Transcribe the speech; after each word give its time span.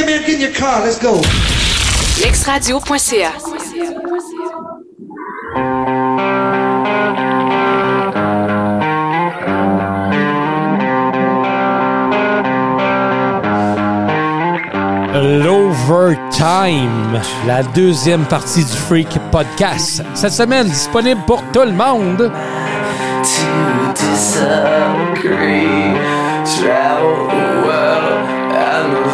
Hey 0.00 0.06
man, 0.06 0.22
get 0.22 0.36
in 0.36 0.40
your 0.40 0.54
car, 0.54 0.80
let's 0.80 0.98
go. 0.98 1.20
Lexradio.ca. 2.22 3.32
L'Overtime, 15.44 17.20
la 17.46 17.62
deuxième 17.62 18.24
partie 18.24 18.64
du 18.64 18.72
Freak 18.72 19.18
Podcast. 19.30 20.02
Cette 20.14 20.32
semaine, 20.32 20.66
disponible 20.66 21.20
pour 21.26 21.42
tout 21.52 21.60
le 21.60 21.72
monde. 21.72 22.32
to 23.22 23.92
disagree. 23.94 25.60
Travel 26.58 27.28
the 27.28 27.66
world 27.66 28.04
and 28.04 28.16
the 28.16 28.19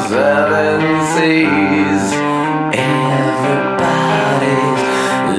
seven 0.08 0.80
seas. 1.14 2.04
Everybody's 3.76 4.82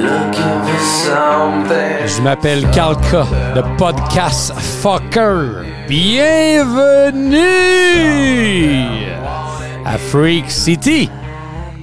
looking 0.03 0.59
for 0.67 0.81
something. 1.05 2.07
Je 2.07 2.21
m'appelle 2.21 2.69
Kalka, 2.71 3.25
le 3.55 3.63
podcast 3.77 4.53
Fucker. 4.81 5.63
Bienvenue 5.87 7.37
à 9.85 9.97
Freak 9.97 10.51
City. 10.51 11.09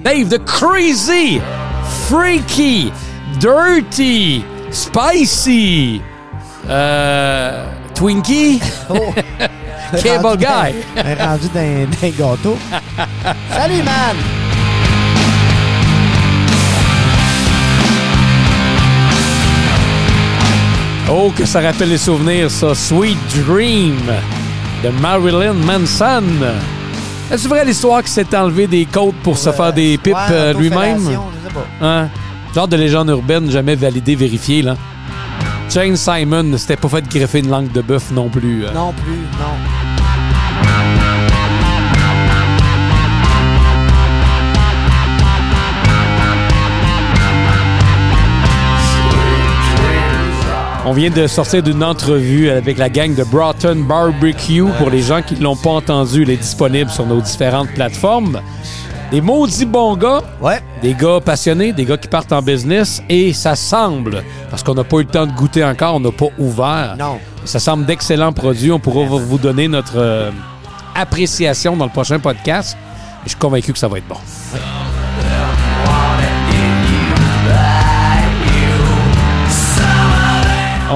Dave 0.02 0.28
the 0.28 0.38
Crazy, 0.44 1.40
Freaky, 2.08 2.92
Dirty, 3.40 4.44
Spicy, 4.70 6.02
euh, 6.68 7.64
Twinkie, 7.94 8.60
Cable 10.02 10.36
Guy. 10.36 10.74
Un 10.96 11.14
rendu 11.26 11.48
d'un 11.48 11.86
gâteau. 12.10 12.58
Salut, 13.24 13.82
man! 13.82 14.16
Oh, 21.10 21.30
que 21.36 21.44
ça 21.44 21.60
rappelle 21.60 21.90
les 21.90 21.98
souvenirs, 21.98 22.50
ça. 22.50 22.74
Sweet 22.74 23.18
Dream 23.46 23.96
de 24.82 24.88
Marilyn 25.00 25.52
Manson. 25.52 26.22
Est-ce 27.30 27.48
vrai 27.48 27.64
l'histoire 27.64 28.00
qu'il 28.02 28.10
s'est 28.10 28.36
enlevé 28.36 28.66
des 28.66 28.86
côtes 28.86 29.14
pour 29.22 29.36
se 29.38 29.50
faire 29.52 29.72
des 29.72 29.98
pipes 29.98 30.14
euh, 30.30 30.52
lui-même? 30.54 31.00
Hein? 31.80 32.08
Genre 32.54 32.68
de 32.68 32.76
légende 32.76 33.08
urbaine 33.08 33.50
jamais 33.50 33.74
validée, 33.74 34.14
vérifiée, 34.14 34.62
là. 34.62 34.76
Jane 35.70 35.96
Simon 35.96 36.42
ne 36.44 36.56
s'était 36.56 36.76
pas 36.76 36.88
fait 36.88 37.06
greffer 37.08 37.40
une 37.40 37.48
langue 37.50 37.72
de 37.72 37.80
bœuf 37.80 38.10
non 38.12 38.28
plus. 38.28 38.64
euh. 38.64 38.72
Non 38.74 38.92
plus, 38.92 39.12
non. 39.38 39.83
On 50.86 50.92
vient 50.92 51.10
de 51.10 51.26
sortir 51.26 51.62
d'une 51.62 51.82
entrevue 51.82 52.50
avec 52.50 52.76
la 52.76 52.90
gang 52.90 53.14
de 53.14 53.24
Broughton 53.24 53.76
Barbecue. 53.88 54.64
Pour 54.78 54.90
les 54.90 55.00
gens 55.00 55.22
qui 55.22 55.34
ne 55.34 55.42
l'ont 55.42 55.56
pas 55.56 55.70
entendu, 55.70 56.22
il 56.22 56.30
est 56.30 56.36
disponible 56.36 56.90
sur 56.90 57.06
nos 57.06 57.20
différentes 57.22 57.70
plateformes. 57.70 58.40
Des 59.10 59.20
maudits 59.22 59.64
bons 59.64 59.96
gars, 59.96 60.20
Ouais. 60.42 60.60
des 60.82 60.92
gars 60.92 61.20
passionnés, 61.24 61.72
des 61.72 61.84
gars 61.84 61.96
qui 61.96 62.08
partent 62.08 62.32
en 62.32 62.42
business 62.42 63.02
et 63.08 63.32
ça 63.32 63.54
semble, 63.54 64.22
parce 64.50 64.62
qu'on 64.62 64.74
n'a 64.74 64.84
pas 64.84 64.96
eu 64.98 65.00
le 65.04 65.08
temps 65.08 65.26
de 65.26 65.32
goûter 65.32 65.64
encore, 65.64 65.94
on 65.96 66.00
n'a 66.00 66.10
pas 66.12 66.26
ouvert. 66.38 66.96
Non. 66.98 67.18
Ça 67.44 67.58
semble 67.58 67.86
d'excellents 67.86 68.32
produits. 68.32 68.72
On 68.72 68.78
pourra 68.80 69.04
vous 69.06 69.38
donner 69.38 69.68
notre 69.68 69.96
euh, 69.96 70.30
appréciation 70.94 71.76
dans 71.76 71.84
le 71.86 71.90
prochain 71.90 72.18
podcast. 72.18 72.76
Je 73.24 73.30
suis 73.30 73.38
convaincu 73.38 73.72
que 73.72 73.78
ça 73.78 73.88
va 73.88 73.98
être 73.98 74.08
bon. 74.08 74.16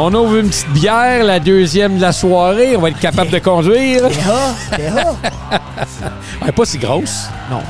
On 0.00 0.14
ouvre 0.14 0.36
une 0.36 0.48
petite 0.48 0.68
bière, 0.68 1.24
la 1.24 1.40
deuxième 1.40 1.96
de 1.96 2.02
la 2.02 2.12
soirée. 2.12 2.76
On 2.76 2.80
va 2.80 2.90
être 2.90 3.00
capable 3.00 3.30
de 3.30 3.40
conduire. 3.40 4.02
Elle 4.72 6.48
est 6.48 6.52
pas 6.56 6.64
si 6.64 6.78
grosse. 6.78 7.24
Non. 7.50 7.60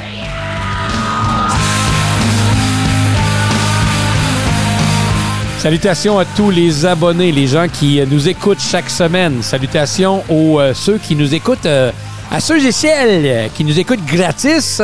Salutations 5.58 6.18
à 6.20 6.24
tous 6.24 6.50
les 6.50 6.86
abonnés, 6.86 7.32
les 7.32 7.48
gens 7.48 7.66
qui 7.68 8.00
euh, 8.00 8.06
nous 8.08 8.28
écoutent 8.28 8.60
chaque 8.60 8.88
semaine. 8.88 9.42
Salutations 9.42 10.22
aux 10.28 10.60
euh, 10.60 10.72
ceux 10.72 10.98
qui 10.98 11.16
nous 11.16 11.34
écoutent, 11.34 11.66
euh, 11.66 11.90
à 12.30 12.38
ceux 12.38 12.64
et 12.64 12.70
celles 12.70 13.26
euh, 13.26 13.48
qui 13.52 13.64
nous 13.64 13.78
écoutent 13.78 14.04
gratis. 14.06 14.80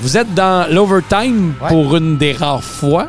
Vous 0.00 0.16
êtes 0.16 0.32
dans 0.32 0.66
l'overtime 0.72 1.54
Ouais. 1.60 1.68
pour 1.68 1.96
une 1.96 2.16
des 2.16 2.32
rares 2.32 2.62
fois. 2.62 3.08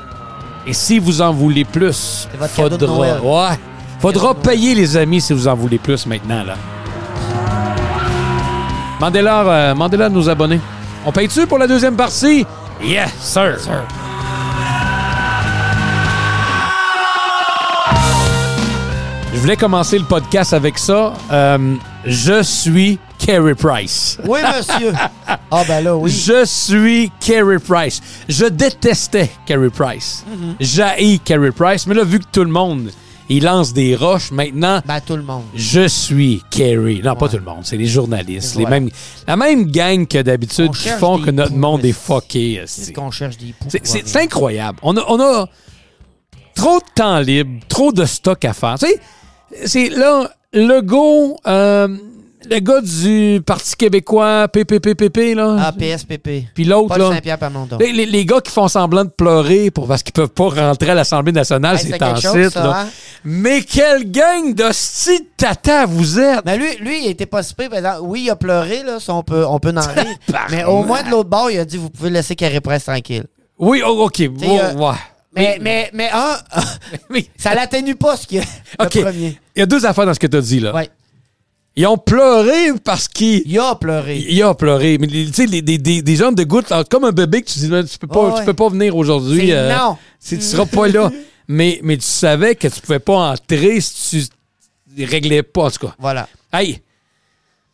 Et 0.67 0.73
si 0.73 0.99
vous 0.99 1.21
en 1.21 1.31
voulez 1.31 1.65
plus, 1.65 2.27
votre 2.37 2.69
de 2.69 2.85
faudra, 2.85 2.95
Noël. 2.97 3.19
ouais, 3.23 3.57
faudra 3.99 4.33
payer 4.35 4.75
les 4.75 4.95
amis 4.95 5.19
si 5.21 5.33
vous 5.33 5.47
en 5.47 5.55
voulez 5.55 5.79
plus 5.79 6.05
maintenant. 6.05 6.43
Là. 6.43 6.55
Mandez-leur, 8.99 9.45
euh, 9.47 9.73
mandez-leur 9.75 10.09
de 10.09 10.15
nous 10.15 10.29
abonner. 10.29 10.59
On 11.05 11.11
paye-tu 11.11 11.47
pour 11.47 11.57
la 11.57 11.65
deuxième 11.65 11.95
partie? 11.95 12.45
Yes, 12.83 13.11
sir. 13.19 13.57
Je 19.33 19.39
voulais 19.39 19.57
commencer 19.57 19.97
le 19.97 20.05
podcast 20.05 20.53
avec 20.53 20.77
ça. 20.77 21.13
Euh, 21.31 21.75
je 22.05 22.43
suis 22.43 22.99
Carey 23.31 23.55
Price. 23.55 24.17
Oui, 24.25 24.39
monsieur. 24.57 24.91
Ah, 25.49 25.63
ben 25.65 25.81
là, 25.85 25.95
oui. 25.95 26.11
Je 26.11 26.43
suis 26.43 27.09
Carey 27.21 27.59
Price. 27.59 28.01
Je 28.27 28.45
détestais 28.45 29.29
Carey 29.45 29.69
Price. 29.69 30.25
Mhm. 30.29 30.55
J'ai 30.59 31.17
Carey 31.23 31.51
Price. 31.51 31.87
Mais 31.87 31.95
là, 31.95 32.03
vu 32.03 32.19
que 32.19 32.25
tout 32.29 32.43
le 32.43 32.49
monde, 32.51 32.91
il 33.29 33.45
lance 33.45 33.71
des 33.71 33.95
roches, 33.95 34.31
maintenant, 34.31 34.81
Ben, 34.85 34.99
tout 34.99 35.15
le 35.15 35.23
monde. 35.23 35.43
je 35.55 35.87
suis 35.87 36.43
Carey. 36.49 36.99
Non, 37.01 37.15
pas 37.15 37.29
tout 37.29 37.37
le 37.37 37.43
monde. 37.43 37.61
C'est 37.63 37.77
les 37.77 37.85
journalistes. 37.85 38.57
Les 38.57 38.65
mêmes, 38.65 38.89
la 39.25 39.37
même 39.37 39.63
gang 39.71 40.05
que 40.05 40.21
d'habitude 40.21 40.71
qui 40.71 40.89
font 40.89 41.17
que 41.17 41.31
notre 41.31 41.51
poux, 41.51 41.57
monde 41.57 41.85
est 41.85 41.93
fucké. 41.93 42.63
C'est 42.65 42.91
qu'on 42.91 43.11
cherche 43.11 43.37
des 43.37 43.53
c'est 43.83 44.17
incroyable. 44.17 44.77
On 44.81 44.97
a, 44.97 45.05
on 45.07 45.19
a 45.21 45.47
trop 46.53 46.79
de 46.79 46.85
temps 46.93 47.19
libre, 47.19 47.61
trop 47.69 47.93
de 47.93 48.03
stock 48.03 48.43
à 48.43 48.51
faire. 48.51 48.77
Tu 48.77 48.87
sais, 48.87 48.99
c'est 49.67 49.89
là, 49.89 50.29
le 50.51 50.81
go, 50.81 51.37
euh, 51.47 51.87
le 52.49 52.59
gars 52.59 52.81
du 52.81 53.41
Parti 53.45 53.75
québécois, 53.75 54.47
PPPPP, 54.47 55.35
là. 55.35 55.57
Ah, 55.59 55.71
PSPP. 55.71 56.45
Puis 56.53 56.63
l'autre, 56.65 56.97
là. 56.97 57.11
Saint-Pierre. 57.11 57.37
Les, 57.79 57.91
les- 57.93 58.05
les 58.05 58.25
gars 58.25 58.41
qui 58.41 58.51
font 58.51 58.67
semblant 58.67 59.03
de 59.05 59.09
pleurer 59.09 59.71
pour, 59.71 59.87
parce 59.87 60.03
qu'ils 60.03 60.13
peuvent 60.13 60.29
pas 60.29 60.49
rentrer 60.49 60.89
à 60.91 60.95
l'Assemblée 60.95 61.31
nationale, 61.31 61.77
Hey, 61.77 61.87
c'est 61.89 62.01
en 62.03 62.15
chose, 62.15 62.43
site, 62.45 62.49
ça, 62.53 62.63
là. 62.63 62.81
hein? 62.81 62.87
Mais 63.23 63.61
quelle 63.61 64.09
gang 64.11 64.53
de 64.53 64.65
sti 64.71 65.27
tata 65.37 65.85
vous 65.85 66.19
êtes! 66.19 66.43
Mais 66.45 66.57
lui, 66.57 66.75
lui, 66.79 67.05
il 67.05 67.09
était 67.11 67.25
pas 67.25 67.43
si. 67.43 67.53
Oui, 68.01 68.23
il 68.23 68.29
a 68.29 68.35
pleuré, 68.35 68.83
là, 68.83 68.99
ça, 68.99 69.13
on 69.13 69.23
peut, 69.23 69.45
on 69.45 69.59
peut 69.59 69.73
en 69.75 69.81
rire. 69.81 70.05
mais 70.51 70.63
au 70.63 70.83
moins, 70.83 71.03
de 71.03 71.09
l'autre 71.09 71.29
bord, 71.29 71.51
il 71.51 71.59
a 71.59 71.65
dit, 71.65 71.77
vous 71.77 71.89
pouvez 71.89 72.09
laisser 72.09 72.35
Carré 72.35 72.59
Presse 72.61 72.85
tranquille. 72.85 73.25
Oui, 73.59 73.81
oh, 73.85 74.05
OK. 74.05 74.27
bon, 74.29 74.57
euh, 74.59 74.73
ouais. 74.73 74.95
Mais, 75.35 75.59
mais, 75.61 75.89
mais, 75.93 76.09
un, 76.11 76.35
Oui. 77.09 77.29
ça 77.37 77.53
l'atténue 77.53 77.95
pas, 77.95 78.17
ce 78.17 78.25
qui 78.27 78.37
est 78.37 78.47
OK. 78.79 78.95
le 78.95 79.01
premier. 79.03 79.39
Il 79.55 79.59
y 79.59 79.61
a 79.61 79.65
deux 79.65 79.85
affaires 79.85 80.05
dans 80.05 80.13
ce 80.13 80.19
que 80.19 80.27
tu 80.27 80.37
as 80.37 80.41
dit, 80.41 80.59
là. 80.59 80.73
Ouais. 80.73 80.89
Ils 81.75 81.87
ont 81.87 81.97
pleuré 81.97 82.73
parce 82.83 83.07
qu'ils... 83.07 83.43
Il 83.45 83.57
a 83.59 83.75
pleuré. 83.75 84.17
Il 84.17 84.43
a 84.43 84.53
pleuré. 84.53 84.97
Mais 84.99 85.07
tu 85.07 85.31
sais, 85.33 85.47
des, 85.47 85.61
des, 85.61 86.01
des 86.01 86.15
gens 86.15 86.31
de 86.31 86.43
goutte, 86.43 86.69
là, 86.69 86.83
comme 86.83 87.05
un 87.05 87.11
bébé 87.11 87.41
que 87.41 87.49
tu 87.49 87.59
dis, 87.59 87.69
tu 87.89 87.97
peux 87.97 88.07
pas, 88.07 88.29
Ouais, 88.29 88.39
tu 88.39 88.45
peux 88.45 88.53
pas 88.53 88.69
venir 88.69 88.95
aujourd'hui. 88.95 89.47
C'est 89.47 89.69
non. 89.77 89.97
si 90.19 90.35
tu 90.37 90.43
seras 90.43 90.65
pas 90.65 90.87
là. 90.87 91.09
Mais, 91.47 91.81
mais 91.83 91.97
tu 91.97 92.05
savais 92.05 92.55
que 92.55 92.69
tu 92.69 92.79
pouvais 92.79 92.99
pas 92.99 93.31
entrer 93.33 93.81
si 93.81 94.29
tu 94.95 95.03
réglais 95.03 95.43
pas, 95.43 95.63
en 95.63 95.71
tout 95.71 95.87
cas. 95.87 95.95
Voilà. 95.99 96.29
Hey, 96.53 96.81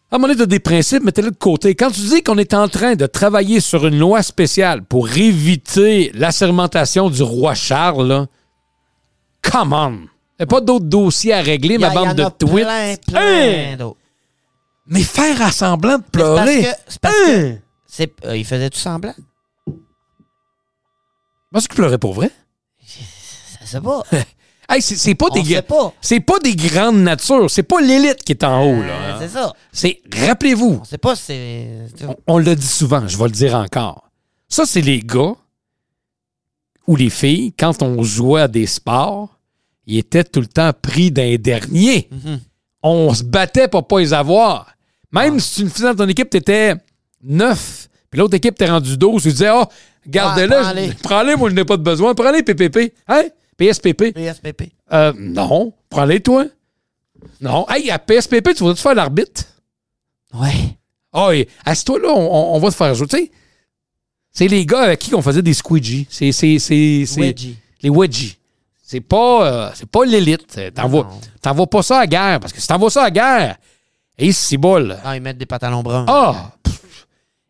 à 0.10 0.16
un 0.16 0.20
moment 0.20 0.34
donné, 0.34 0.48
des 0.48 0.60
principes, 0.60 1.04
mettez-les 1.04 1.30
de 1.30 1.36
côté. 1.36 1.76
Quand 1.76 1.92
tu 1.92 2.00
dis 2.02 2.24
qu'on 2.24 2.40
est 2.40 2.56
en 2.56 2.68
train 2.70 2.96
de 2.96 3.06
travailler 3.06 3.60
sur 3.60 3.86
une 3.86 4.00
loi 4.00 4.24
spéciale 4.24 4.82
pour 4.84 5.16
éviter 5.16 6.12
l'assermentation 6.16 7.12
du 7.12 7.22
roi 7.22 7.54
Charles, 7.54 8.08
là, 8.08 8.26
come 9.44 9.74
on! 9.74 9.98
Il 10.40 10.44
n'y 10.44 10.44
a 10.44 10.48
pas 10.48 10.62
d'autres 10.62 10.86
dossiers 10.86 11.34
à 11.34 11.42
régler, 11.42 11.78
ma 11.78 11.90
bande 11.90 12.16
de 12.16 12.24
tweets. 12.38 12.66
plein, 12.66 12.96
plein 13.08 13.78
Hein? 13.88 13.94
Mais 14.86 15.02
faire 15.02 15.42
à 15.42 15.52
semblant 15.52 15.98
de 15.98 16.04
c'est 16.04 16.12
parce 16.20 16.36
pleurer. 16.46 16.62
que- 16.64 16.80
C'est 16.88 17.02
parce 17.02 17.16
Hein? 17.16 17.58
que... 18.22 18.28
euh, 18.28 18.38
il 18.38 18.46
faisait 18.46 18.70
tout 18.70 18.78
semblant. 18.80 19.14
Est-ce 21.56 21.68
qu'il 21.68 21.76
pleurait 21.76 21.98
pour 21.98 22.14
vrai? 22.14 22.32
Ça 23.60 23.66
sait 23.66 23.82
pas. 23.82 24.04
Hey, 24.70 24.82
c'est 24.82 25.16
pas 25.16 25.30
des 25.30 25.62
pas. 25.62 25.94
C'est 26.02 26.20
pas 26.20 26.40
des 26.40 26.54
grandes 26.54 26.98
natures. 26.98 27.50
C'est 27.50 27.64
pas 27.64 27.80
l'élite 27.80 28.22
qui 28.26 28.34
est 28.34 28.44
en 28.44 28.66
haut, 28.66 28.82
là. 28.84 29.18
C'est 29.18 29.30
ça. 29.30 29.54
C'est, 29.72 30.02
rappelez-vous, 30.14 30.80
On 30.82 30.84
sait 30.84 30.98
pas 30.98 31.16
c'est... 31.16 31.70
on, 32.06 32.18
on 32.28 32.38
le 32.38 32.54
dit 32.54 32.68
souvent, 32.68 33.08
je 33.08 33.18
vais 33.18 33.24
le 33.24 33.30
dire 33.32 33.56
encore. 33.56 34.10
Ça, 34.50 34.66
c'est 34.66 34.82
les 34.82 35.00
gars 35.00 35.36
ou 36.86 36.98
les 36.98 37.10
filles, 37.10 37.54
quand 37.58 37.82
on 37.82 38.04
jouait 38.04 38.42
à 38.42 38.50
des 38.50 38.66
sports, 38.68 39.37
ils 39.88 39.98
étaient 40.00 40.24
tout 40.24 40.42
le 40.42 40.48
temps 40.48 40.72
pris 40.80 41.10
d'un 41.12 41.36
dernier. 41.38 42.10
Mhm. 42.12 42.40
On 42.84 43.14
se 43.14 43.24
battait 43.24 43.68
pour 43.68 43.88
pas 43.88 44.00
les 44.00 44.14
avoir. 44.14 44.76
Même 45.12 45.40
si 45.40 45.56
tu 45.56 45.64
me 45.64 45.70
faisais 45.70 45.86
dans 45.86 45.96
ton 45.96 46.08
équipe, 46.10 46.30
t'étais 46.30 46.76
neuf, 47.24 47.90
Puis 48.12 48.20
l'autre 48.20 48.36
équipe 48.36 48.56
t'es 48.56 48.68
rendu 48.68 48.98
12, 48.98 49.24
tu 49.24 49.30
disais, 49.30 49.50
oh, 49.52 49.64
gardez-le, 50.06 50.56
Ouais, 50.56 50.94
prends-les. 51.02 51.36
moi 51.36 51.50
je 51.50 51.56
n'ai 51.56 51.66
pas 51.66 51.78
de 51.78 51.84
besoin. 51.84 52.14
Prends-les, 52.14 52.44
PPP. 52.44 52.94
Hein? 53.08 53.24
PSPP. 53.58 54.14
PSPP. 54.14 54.72
Euh, 54.94 55.14
non. 55.18 55.74
Prends-les, 55.90 56.20
toi. 56.20 56.46
Non. 57.42 57.66
Hey, 57.70 57.90
à 57.90 57.98
PSPP, 57.98 58.54
tu 58.54 58.60
voudrais-tu 58.60 58.82
faire 58.82 58.94
l'arbitre? 58.96 59.44
Ouais. 60.34 60.78
Ah, 61.14 61.34
et 61.34 61.48
assis-toi 61.66 62.00
là, 62.00 62.10
on, 62.14 62.60
va 62.60 62.70
te 62.70 62.76
faire 62.76 62.94
jouer. 62.94 63.08
Tu 63.08 63.18
sais, 63.18 63.32
c'est 64.32 64.48
les 64.48 64.66
gars 64.66 64.82
avec 64.82 65.00
qui 65.00 65.16
on 65.16 65.22
faisait 65.22 65.42
des 65.42 65.54
squeegees. 65.54 66.06
C'est, 66.10 66.32
c'est, 66.32 66.60
c'est, 66.60 67.06
c'est 67.08 67.22
Wedgie. 67.22 67.58
les 67.82 67.90
wedgies. 67.90 68.38
C'est 68.90 69.02
pas, 69.02 69.46
euh, 69.46 69.70
c'est 69.76 69.90
pas 69.90 70.06
l'élite. 70.06 70.58
T'envoies, 71.42 71.68
pas 71.70 71.84
ça 71.84 71.98
à 71.98 72.00
la 72.02 72.08
guerre. 72.08 72.40
Parce 72.40 72.54
que 72.54 72.62
si 72.62 72.68
t'envoies 72.68 72.90
ça 72.90 73.02
à 73.02 73.04
la 73.06 73.12
guerre, 73.12 73.58
et 74.18 74.32
c'est 74.32 74.56
bol. 74.56 74.98
Ah, 75.04 75.18
ils 75.18 75.22
mettent 75.22 75.38
des 75.38 75.46
pantalons 75.46 75.84
bruns. 75.84 76.06
Ah! 76.08 76.52
pff, 76.64 77.06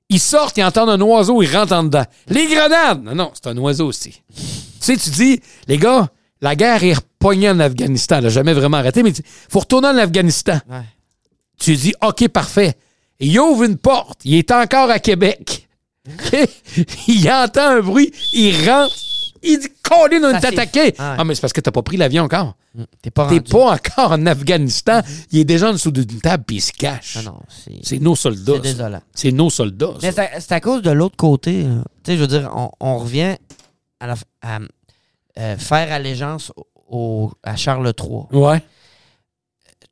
Ils 0.09 0.19
sortent, 0.19 0.57
ils 0.57 0.63
entendent 0.63 0.89
un 0.89 1.01
oiseau, 1.01 1.43
ils 1.43 1.55
rentrent 1.55 1.73
en 1.73 1.83
dedans. 1.83 2.05
Les 2.27 2.47
grenades! 2.47 3.03
Non, 3.03 3.13
non, 3.13 3.31
c'est 3.35 3.45
un 3.51 3.57
oiseau 3.59 3.85
aussi. 3.85 4.19
tu 4.35 4.41
sais, 4.79 4.97
tu 4.97 5.11
dis, 5.11 5.39
les 5.67 5.77
gars, 5.77 6.09
la 6.41 6.55
guerre 6.55 6.83
est 6.83 6.93
repognée 6.93 7.51
en 7.51 7.59
Afghanistan. 7.59 8.17
Elle 8.17 8.23
n'a 8.23 8.29
jamais 8.29 8.53
vraiment 8.53 8.77
arrêté, 8.77 9.03
mais 9.03 9.11
il 9.11 9.23
faut 9.47 9.59
retourner 9.59 9.89
en 9.89 9.97
Afghanistan. 9.97 10.59
Ouais. 10.67 10.81
Tu 11.59 11.75
dis, 11.75 11.93
OK, 12.01 12.27
parfait. 12.29 12.73
Et 13.19 13.27
il 13.27 13.39
ouvre 13.39 13.63
une 13.63 13.77
porte. 13.77 14.21
Il 14.25 14.33
est 14.33 14.49
encore 14.49 14.89
à 14.89 14.97
Québec. 14.97 15.67
Il 17.07 17.29
entend 17.29 17.77
un 17.77 17.81
bruit. 17.81 18.11
Il 18.33 18.67
rentre. 18.67 18.93
Il 19.43 19.59
dit, 19.59 19.69
Colin, 19.83 20.23
on 20.23 20.37
est. 20.37 20.75
Ouais. 20.75 20.93
Ah, 20.97 21.23
mais 21.23 21.35
c'est 21.35 21.41
parce 21.41 21.53
que 21.53 21.61
t'as 21.61 21.71
pas 21.71 21.81
pris 21.81 21.97
l'avion 21.97 22.23
encore. 22.23 22.55
T'es 23.01 23.09
pas 23.09 23.27
T'es 23.27 23.39
pas 23.41 23.73
encore 23.73 24.11
en 24.11 24.25
Afghanistan. 24.25 25.01
Il 25.31 25.39
est 25.39 25.45
déjà 25.45 25.69
en 25.69 25.73
dessous 25.73 25.91
d'une 25.91 26.21
table 26.21 26.43
puis 26.45 26.57
il 26.57 26.61
se 26.61 26.71
cache. 26.71 27.17
Ah 27.19 27.23
non, 27.23 27.39
c'est... 27.47 27.79
C'est 27.83 27.99
nos 27.99 28.15
soldats. 28.15 28.53
C'est 28.53 28.57
ça. 28.57 28.73
désolant. 28.73 29.01
C'est 29.13 29.31
nos 29.31 29.49
soldats. 29.49 29.93
Mais 30.01 30.11
ça. 30.11 30.27
c'est 30.27 30.35
à, 30.35 30.39
c'est 30.39 30.51
à 30.53 30.59
cause 30.59 30.81
de 30.81 30.91
l'autre 30.91 31.15
côté. 31.15 31.63
Tu 32.03 32.11
sais, 32.11 32.17
je 32.17 32.21
veux 32.21 32.27
dire, 32.27 32.51
on, 32.55 32.69
on 32.79 32.97
revient 32.99 33.35
à, 33.99 34.07
la, 34.07 34.15
à, 34.41 34.59
euh, 35.39 35.57
faire 35.57 35.91
allégeance 35.91 36.51
au, 36.89 37.31
à 37.43 37.55
Charles 37.55 37.91
III. 37.99 38.21
Ouais. 38.31 38.61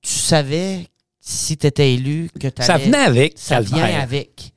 Tu 0.01 0.11
savais, 0.13 0.87
si 1.19 1.57
tu 1.57 1.65
étais 1.67 1.93
élu, 1.93 2.29
que 2.39 2.47
tu 2.47 2.61
Ça 2.63 2.77
venait 2.77 2.97
avec. 2.97 3.33
Ça 3.37 3.55
calvaire. 3.55 3.87
vient 3.87 3.99
avec. 3.99 4.53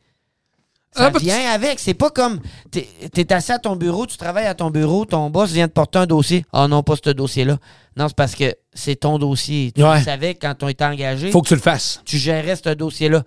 Ah, 0.99 1.05
Ça 1.05 1.11
bah, 1.11 1.19
vient 1.21 1.51
avec. 1.51 1.79
C'est 1.79 1.95
pas 1.95 2.11
comme. 2.11 2.41
T'es 2.71 2.87
es 3.17 3.33
assis 3.33 3.53
à 3.53 3.59
ton 3.59 3.77
bureau, 3.77 4.07
tu 4.07 4.17
travailles 4.17 4.47
à 4.47 4.55
ton 4.55 4.71
bureau, 4.71 5.05
ton 5.05 5.31
boss 5.31 5.51
vient 5.53 5.67
de 5.67 5.73
porter 5.73 5.99
un 6.01 6.07
dossier. 6.07 6.45
Ah 6.53 6.69
non, 6.69 6.83
pas 6.83 6.95
ce 7.03 7.11
dossier-là. 7.11 7.59
Non, 7.97 8.09
c'est 8.09 8.17
parce 8.17 8.35
que 8.35 8.55
c'est 8.75 8.97
ton 8.97 9.19
dossier. 9.19 9.73
Tu 9.75 9.83
Ouais. 9.83 9.99
le 9.99 10.05
savais 10.05 10.35
quand 10.35 10.55
on 10.63 10.69
était 10.69 10.85
engagé. 10.85 11.31
Faut 11.31 11.43
que 11.43 11.49
tu 11.49 11.55
le 11.55 11.61
fasses. 11.61 12.01
tu 12.05 12.19
gérais 12.19 12.57
ce 12.57 12.71
dossier-là. 12.75 13.23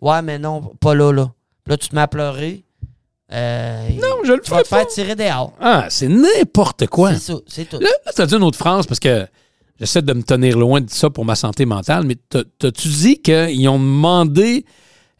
Ouais, 0.00 0.22
mais 0.22 0.38
non, 0.38 0.72
pas 0.80 0.94
là, 0.94 1.12
là. 1.12 1.30
Là, 1.66 1.76
tu 1.76 1.88
te 1.88 1.94
mets 1.94 2.00
à 2.02 2.08
pleurer. 2.08 2.64
Euh, 3.32 3.88
Non, 4.00 4.18
je 4.24 4.32
le 4.32 4.40
tu 4.40 4.50
vas 4.50 4.58
ferai 4.58 4.62
te 4.64 4.68
pas. 4.68 4.76
faire 4.78 4.86
tirer 4.86 5.14
dehors. 5.16 5.52
Ah, 5.60 5.86
c'est 5.88 6.08
n'importe 6.08 6.86
quoi. 6.86 7.12
C'est 7.14 7.32
ça, 7.32 7.34
c'est 7.48 7.68
tout. 7.68 7.78
Là, 7.80 7.88
là, 8.04 8.12
t'as 8.14 8.26
dit 8.26 8.36
une 8.36 8.44
autre 8.44 8.58
phrase 8.58 8.86
parce 8.86 9.00
que 9.00 9.26
j'essaie 9.80 10.02
de 10.02 10.12
me 10.12 10.22
tenir 10.22 10.56
loin 10.56 10.80
de 10.80 10.88
ça 10.90 11.10
pour 11.10 11.24
ma 11.24 11.34
santé 11.34 11.66
mentale, 11.66 12.04
mais 12.04 12.16
t'as- 12.28 12.44
t'as-tu 12.58 12.86
dit 12.88 13.18
qu'ils 13.20 13.68
ont 13.68 13.78
demandé 13.80 14.64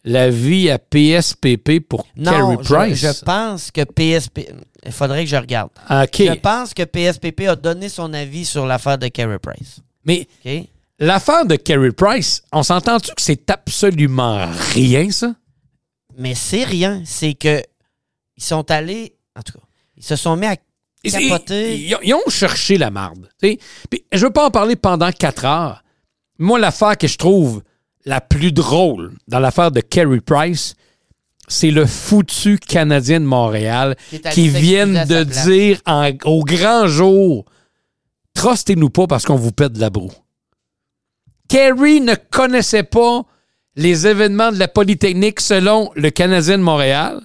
l'avis 0.07 0.71
à 0.71 0.79
PSPP 0.79 1.81
pour 1.87 2.07
non, 2.17 2.31
Carey 2.31 2.57
je, 2.63 2.75
Price? 2.75 2.99
je 3.01 3.25
pense 3.25 3.71
que 3.71 3.85
PSP... 3.85 4.49
Il 4.87 4.93
faudrait 4.93 5.25
que 5.25 5.31
je 5.31 5.37
regarde. 5.37 5.71
OK. 5.91 6.17
Je 6.19 6.33
pense 6.35 6.73
que 6.73 6.85
PSPP 6.85 7.43
a 7.49 7.57
donné 7.57 7.89
son 7.89 8.15
avis 8.15 8.45
sur 8.45 8.65
l'affaire 8.67 8.97
de 8.99 9.09
Carey 9.09 9.39
Price. 9.41 9.81
Mais 10.05 10.29
l'affaire 11.01 11.45
de 11.45 11.57
Carey 11.57 11.91
Price, 11.91 12.43
on 12.53 12.63
s'entend-tu 12.63 13.13
que 13.13 13.21
c'est 13.21 13.51
absolument 13.51 14.47
rien, 14.75 15.11
ça? 15.11 15.35
Mais 16.17 16.35
c'est 16.37 16.63
rien. 16.65 17.03
C'est 17.05 17.35
que 17.35 17.61
ils 18.37 18.43
sont 18.45 18.71
allés... 18.71 19.17
En 19.37 19.43
tout 19.43 19.55
cas, 19.55 19.65
ils 19.97 20.05
se 20.05 20.15
sont 20.15 20.37
mis 20.37 20.47
à 20.47 20.55
Ils, 21.03 21.11
capoter. 21.13 21.77
ils- 21.79 21.97
ils 22.05 22.15
ont 22.15 22.29
cherché 22.31 22.79
la 22.79 22.91
marde. 22.91 23.29
Puis, 23.41 23.59
je 24.13 24.25
veux 24.25 24.33
pas 24.33 24.47
en 24.47 24.51
parler 24.51 24.77
pendant 24.77 25.11
quatre 25.11 25.45
heures. 25.45 25.83
Moi, 26.39 26.59
l'affaire 26.61 26.97
que 26.97 27.09
je 27.09 27.19
trouve 27.19 27.63
la 28.07 28.21
plus 28.23 28.53
drôle 28.53 29.13
dans 29.29 29.39
l'affaire 29.41 29.71
de 29.71 29.81
Carey 29.81 30.21
Price, 30.21 30.75
c'est 31.49 31.71
le 31.71 31.85
foutu 31.87 32.59
Canadien 32.59 33.21
de 33.21 33.27
Montréal 33.27 33.97
Qui 34.11 34.21
qui 34.21 34.49
viennent 34.49 35.05
de 35.07 35.23
dire 35.25 35.81
en- 35.87 36.11
au 36.25 36.43
grand 36.45 36.87
jour 36.87 37.45
Trustez-nous 38.35 38.91
pas 38.91 39.07
parce 39.07 39.25
qu'on 39.25 39.37
vous 39.37 39.53
pète 39.53 39.73
de 39.73 39.81
la 39.81 39.91
broue. 39.91 40.13
Carey 41.49 42.01
ne 42.01 42.15
connaissait 42.31 42.83
pas 42.83 43.23
les 43.77 44.07
événements 44.07 44.53
de 44.53 44.59
la 44.59 44.69
Polytechnique 44.69 45.41
selon 45.41 45.91
le 45.95 46.11
Canadien 46.11 46.59
de 46.59 46.63
Montréal. 46.63 47.21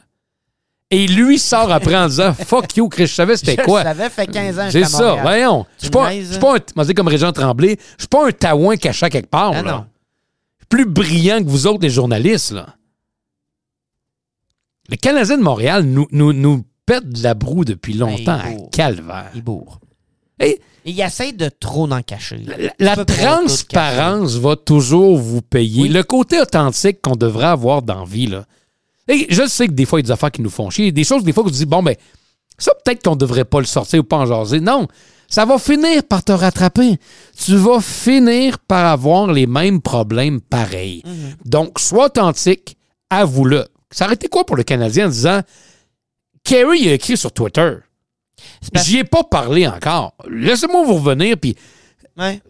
Et 0.93 1.07
lui 1.07 1.39
sort 1.39 1.71
après 1.71 1.95
en 1.95 2.07
disant 2.07 2.33
Fuck 2.47 2.75
you, 2.75 2.89
Chris, 2.89 3.07
je 3.07 3.13
savais 3.13 3.37
c'était 3.37 3.55
Je 3.59 3.63
quoi. 3.63 3.79
le 3.79 3.85
savais, 3.89 4.09
fait 4.09 4.27
15 4.27 4.59
ans 4.59 4.67
à 4.67 4.85
ça, 4.85 5.15
voyons. 5.21 5.65
Je 5.77 5.83
suis 5.83 5.89
pas, 5.91 6.13
je 6.13 6.21
suis 6.23 6.39
pas 6.39 6.55
un, 6.55 6.93
comme 6.93 7.07
Régent 7.07 7.31
Tremblay, 7.31 7.77
je 7.97 8.01
suis 8.03 8.07
pas 8.09 8.27
un 8.27 8.31
taouin 8.31 8.75
caché 8.75 9.09
quelque 9.09 9.29
part. 9.29 9.53
Ah 9.55 9.61
là. 9.61 9.71
non. 9.71 9.85
Plus 10.71 10.85
brillant 10.85 11.43
que 11.43 11.47
vous 11.49 11.67
autres, 11.67 11.83
les 11.83 11.89
journalistes. 11.91 12.51
Là. 12.51 12.75
Le 14.89 14.95
Canadien 14.95 15.37
de 15.37 15.43
Montréal 15.43 15.83
nous, 15.83 16.07
nous, 16.11 16.33
nous 16.33 16.63
pète 16.85 17.07
de 17.07 17.21
la 17.23 17.33
broue 17.33 17.63
depuis 17.65 17.93
longtemps 17.93 18.37
Ben, 18.37 18.39
à 18.39 18.49
il 18.51 18.57
bourre. 18.57 18.69
calvaire. 18.71 19.31
Il 19.35 19.41
bourre. 19.43 19.79
Hey, 20.39 20.59
Il 20.85 20.99
essaie 20.99 21.31
de 21.33 21.49
trop 21.49 21.89
en 21.91 22.01
cacher. 22.01 22.43
la 22.79 23.05
transparence 23.05 24.35
va 24.37 24.55
toujours 24.55 25.17
vous 25.19 25.41
payer. 25.43 25.83
Oui. 25.83 25.89
Le 25.89 26.03
côté 26.03 26.41
authentique 26.41 27.01
qu'on 27.01 27.15
devrait 27.15 27.45
avoir 27.47 27.83
dans 27.83 27.99
la 27.99 28.05
vie, 28.05 28.25
là. 28.27 28.45
Hey, 29.07 29.27
je 29.29 29.45
sais 29.47 29.67
que 29.67 29.73
des 29.73 29.85
fois, 29.85 29.99
il 29.99 30.03
y 30.03 30.05
a 30.05 30.07
des 30.07 30.11
affaires 30.11 30.31
qui 30.31 30.41
nous 30.41 30.49
font 30.49 30.69
chier. 30.69 30.91
Des 30.91 31.03
choses, 31.03 31.23
des 31.23 31.31
fois, 31.33 31.43
que 31.43 31.49
vous 31.49 31.55
dites, 31.55 31.69
bon, 31.69 31.83
ben, 31.83 31.95
ça, 32.57 32.73
peut-être 32.83 33.03
qu'on 33.03 33.15
devrait 33.15 33.45
pas 33.45 33.59
le 33.59 33.65
sortir 33.65 33.99
ou 33.99 34.03
pas 34.03 34.17
en 34.17 34.25
jaser. 34.25 34.59
Non, 34.59 34.87
ça 35.31 35.45
va 35.45 35.57
finir 35.57 36.03
par 36.03 36.23
te 36.23 36.31
rattraper. 36.31 36.99
Tu 37.43 37.55
vas 37.55 37.79
finir 37.81 38.59
par 38.59 38.85
avoir 38.85 39.31
les 39.31 39.47
mêmes 39.47 39.81
problèmes 39.81 40.41
pareils. 40.41 41.01
Mhm. 41.05 41.35
Donc, 41.45 41.79
sois 41.79 42.05
authentique, 42.07 42.77
avoue-le. 43.09 43.65
Ça 43.89 44.05
aurait 44.05 44.13
été 44.15 44.27
quoi 44.27 44.45
pour 44.45 44.55
le 44.57 44.63
Canadien 44.63 45.07
en 45.07 45.09
disant, 45.09 45.41
Kerry 46.43 46.89
a 46.89 46.93
écrit 46.93 47.17
sur 47.17 47.31
Twitter. 47.31 47.75
C'est 48.61 48.73
parce- 48.73 48.85
J'y 48.87 48.97
ai 48.97 49.03
pas 49.03 49.23
parlé 49.23 49.67
encore. 49.67 50.13
Laissez-moi 50.29 50.83
vous 50.85 50.95
revenir, 50.95 51.37
puis 51.37 51.55
Ouais. 52.17 52.41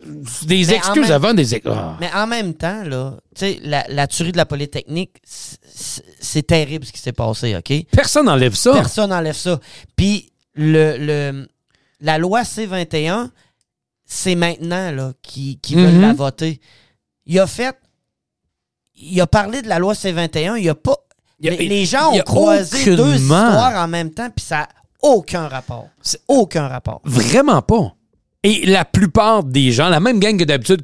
des 0.44 0.66
Mais 0.68 0.74
excuses 0.76 1.04
même- 1.04 1.12
avant 1.12 1.34
des 1.34 1.54
excuses. 1.54 1.74
Ah. 1.76 1.98
Mais 2.00 2.10
en 2.16 2.26
même 2.26 2.54
temps, 2.56 2.84
là, 2.84 3.18
tu 3.36 3.42
sais, 3.46 3.60
la, 3.64 3.86
la 3.90 4.08
tuerie 4.08 4.32
de 4.32 4.38
la 4.38 4.46
Polytechnique, 4.46 5.18
c- 5.24 5.58
c- 5.72 6.02
c'est 6.20 6.48
terrible 6.48 6.86
ce 6.86 6.92
qui 6.92 7.00
s'est 7.00 7.12
passé, 7.12 7.56
OK? 7.56 7.86
Personne 7.92 8.26
n'enlève 8.26 8.56
ça. 8.56 8.74
Personne 8.74 9.10
n'enlève 9.12 9.36
ça. 9.36 9.60
Puis 9.96 10.32
le, 10.56 10.96
le, 10.98 11.48
la 12.02 12.18
loi 12.18 12.44
C-21, 12.44 13.30
c'est 14.06 14.36
maintenant 14.36 14.92
là, 14.92 15.14
qui, 15.22 15.58
qui 15.62 15.76
veulent 15.76 15.94
Mhm. 15.94 16.02
la 16.02 16.14
voter. 16.14 16.60
Il 17.26 17.40
a 17.40 17.48
fait. 17.48 17.76
Il 18.96 19.20
a 19.22 19.28
parlé 19.28 19.62
de 19.62 19.68
la 19.70 19.80
loi 19.80 19.96
C-21, 19.96 20.58
il 20.60 20.70
a 20.70 20.76
pas. 20.76 20.98
Il 21.40 21.46
y 21.48 21.50
a- 21.50 21.56
les, 21.58 21.68
les 21.68 21.86
gens 21.86 22.12
ont 22.14 22.20
croisé 22.20 22.96
deux 22.96 23.16
histoires 23.16 23.84
en 23.84 23.88
même 23.88 24.12
temps, 24.12 24.30
puis 24.36 24.46
ça 24.46 24.58
n'a 24.58 24.70
aucun 25.02 25.48
rapport. 25.48 25.88
C'est- 26.02 26.22
Aucun 26.28 26.68
rapport. 26.68 27.02
Vraiment 27.04 27.62
pas. 27.62 27.96
Et 28.44 28.66
la 28.66 28.86
plupart 28.86 29.44
des 29.44 29.72
gens, 29.72 29.90
la 29.90 30.00
même 30.00 30.20
gang 30.20 30.36
que 30.38 30.44
d'habitude, 30.44 30.82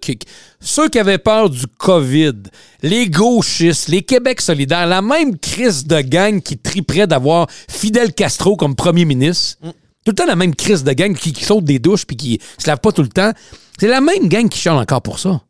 ceux 0.59 0.89
qui 0.89 0.99
avaient 0.99 1.17
peur 1.17 1.49
du 1.49 1.65
COVID, 1.65 2.33
les 2.83 3.09
gauchistes, 3.09 3.87
les 3.87 4.03
Québec 4.03 4.41
solidaires, 4.41 4.85
la 4.85 5.01
même 5.01 5.37
crise 5.39 5.83
de 5.85 5.99
gang 6.01 6.39
qui 6.39 6.57
triperait 6.57 7.07
d'avoir 7.07 7.47
Fidel 7.67 8.13
Castro 8.13 8.55
comme 8.57 8.75
premier 8.75 9.05
ministre. 9.05 9.57
Mm. 9.63 9.69
Tout 10.07 10.11
le 10.11 10.15
temps 10.15 10.25
la 10.25 10.37
même 10.37 10.55
crise 10.55 10.85
de 10.85 10.93
gang 10.93 11.13
qui, 11.13 11.33
qui 11.33 11.43
saute 11.43 11.65
des 11.65 11.79
douches 11.79 12.05
puis 12.05 12.15
qui 12.15 12.39
se 12.57 12.65
lave 12.65 12.79
pas 12.79 12.93
tout 12.93 13.01
le 13.01 13.09
temps. 13.09 13.33
C'est 13.77 13.89
la 13.89 13.99
même 13.99 14.29
gang 14.29 14.47
qui 14.47 14.57
chante 14.57 14.79
encore 14.79 15.01
pour 15.01 15.19
ça. 15.19 15.41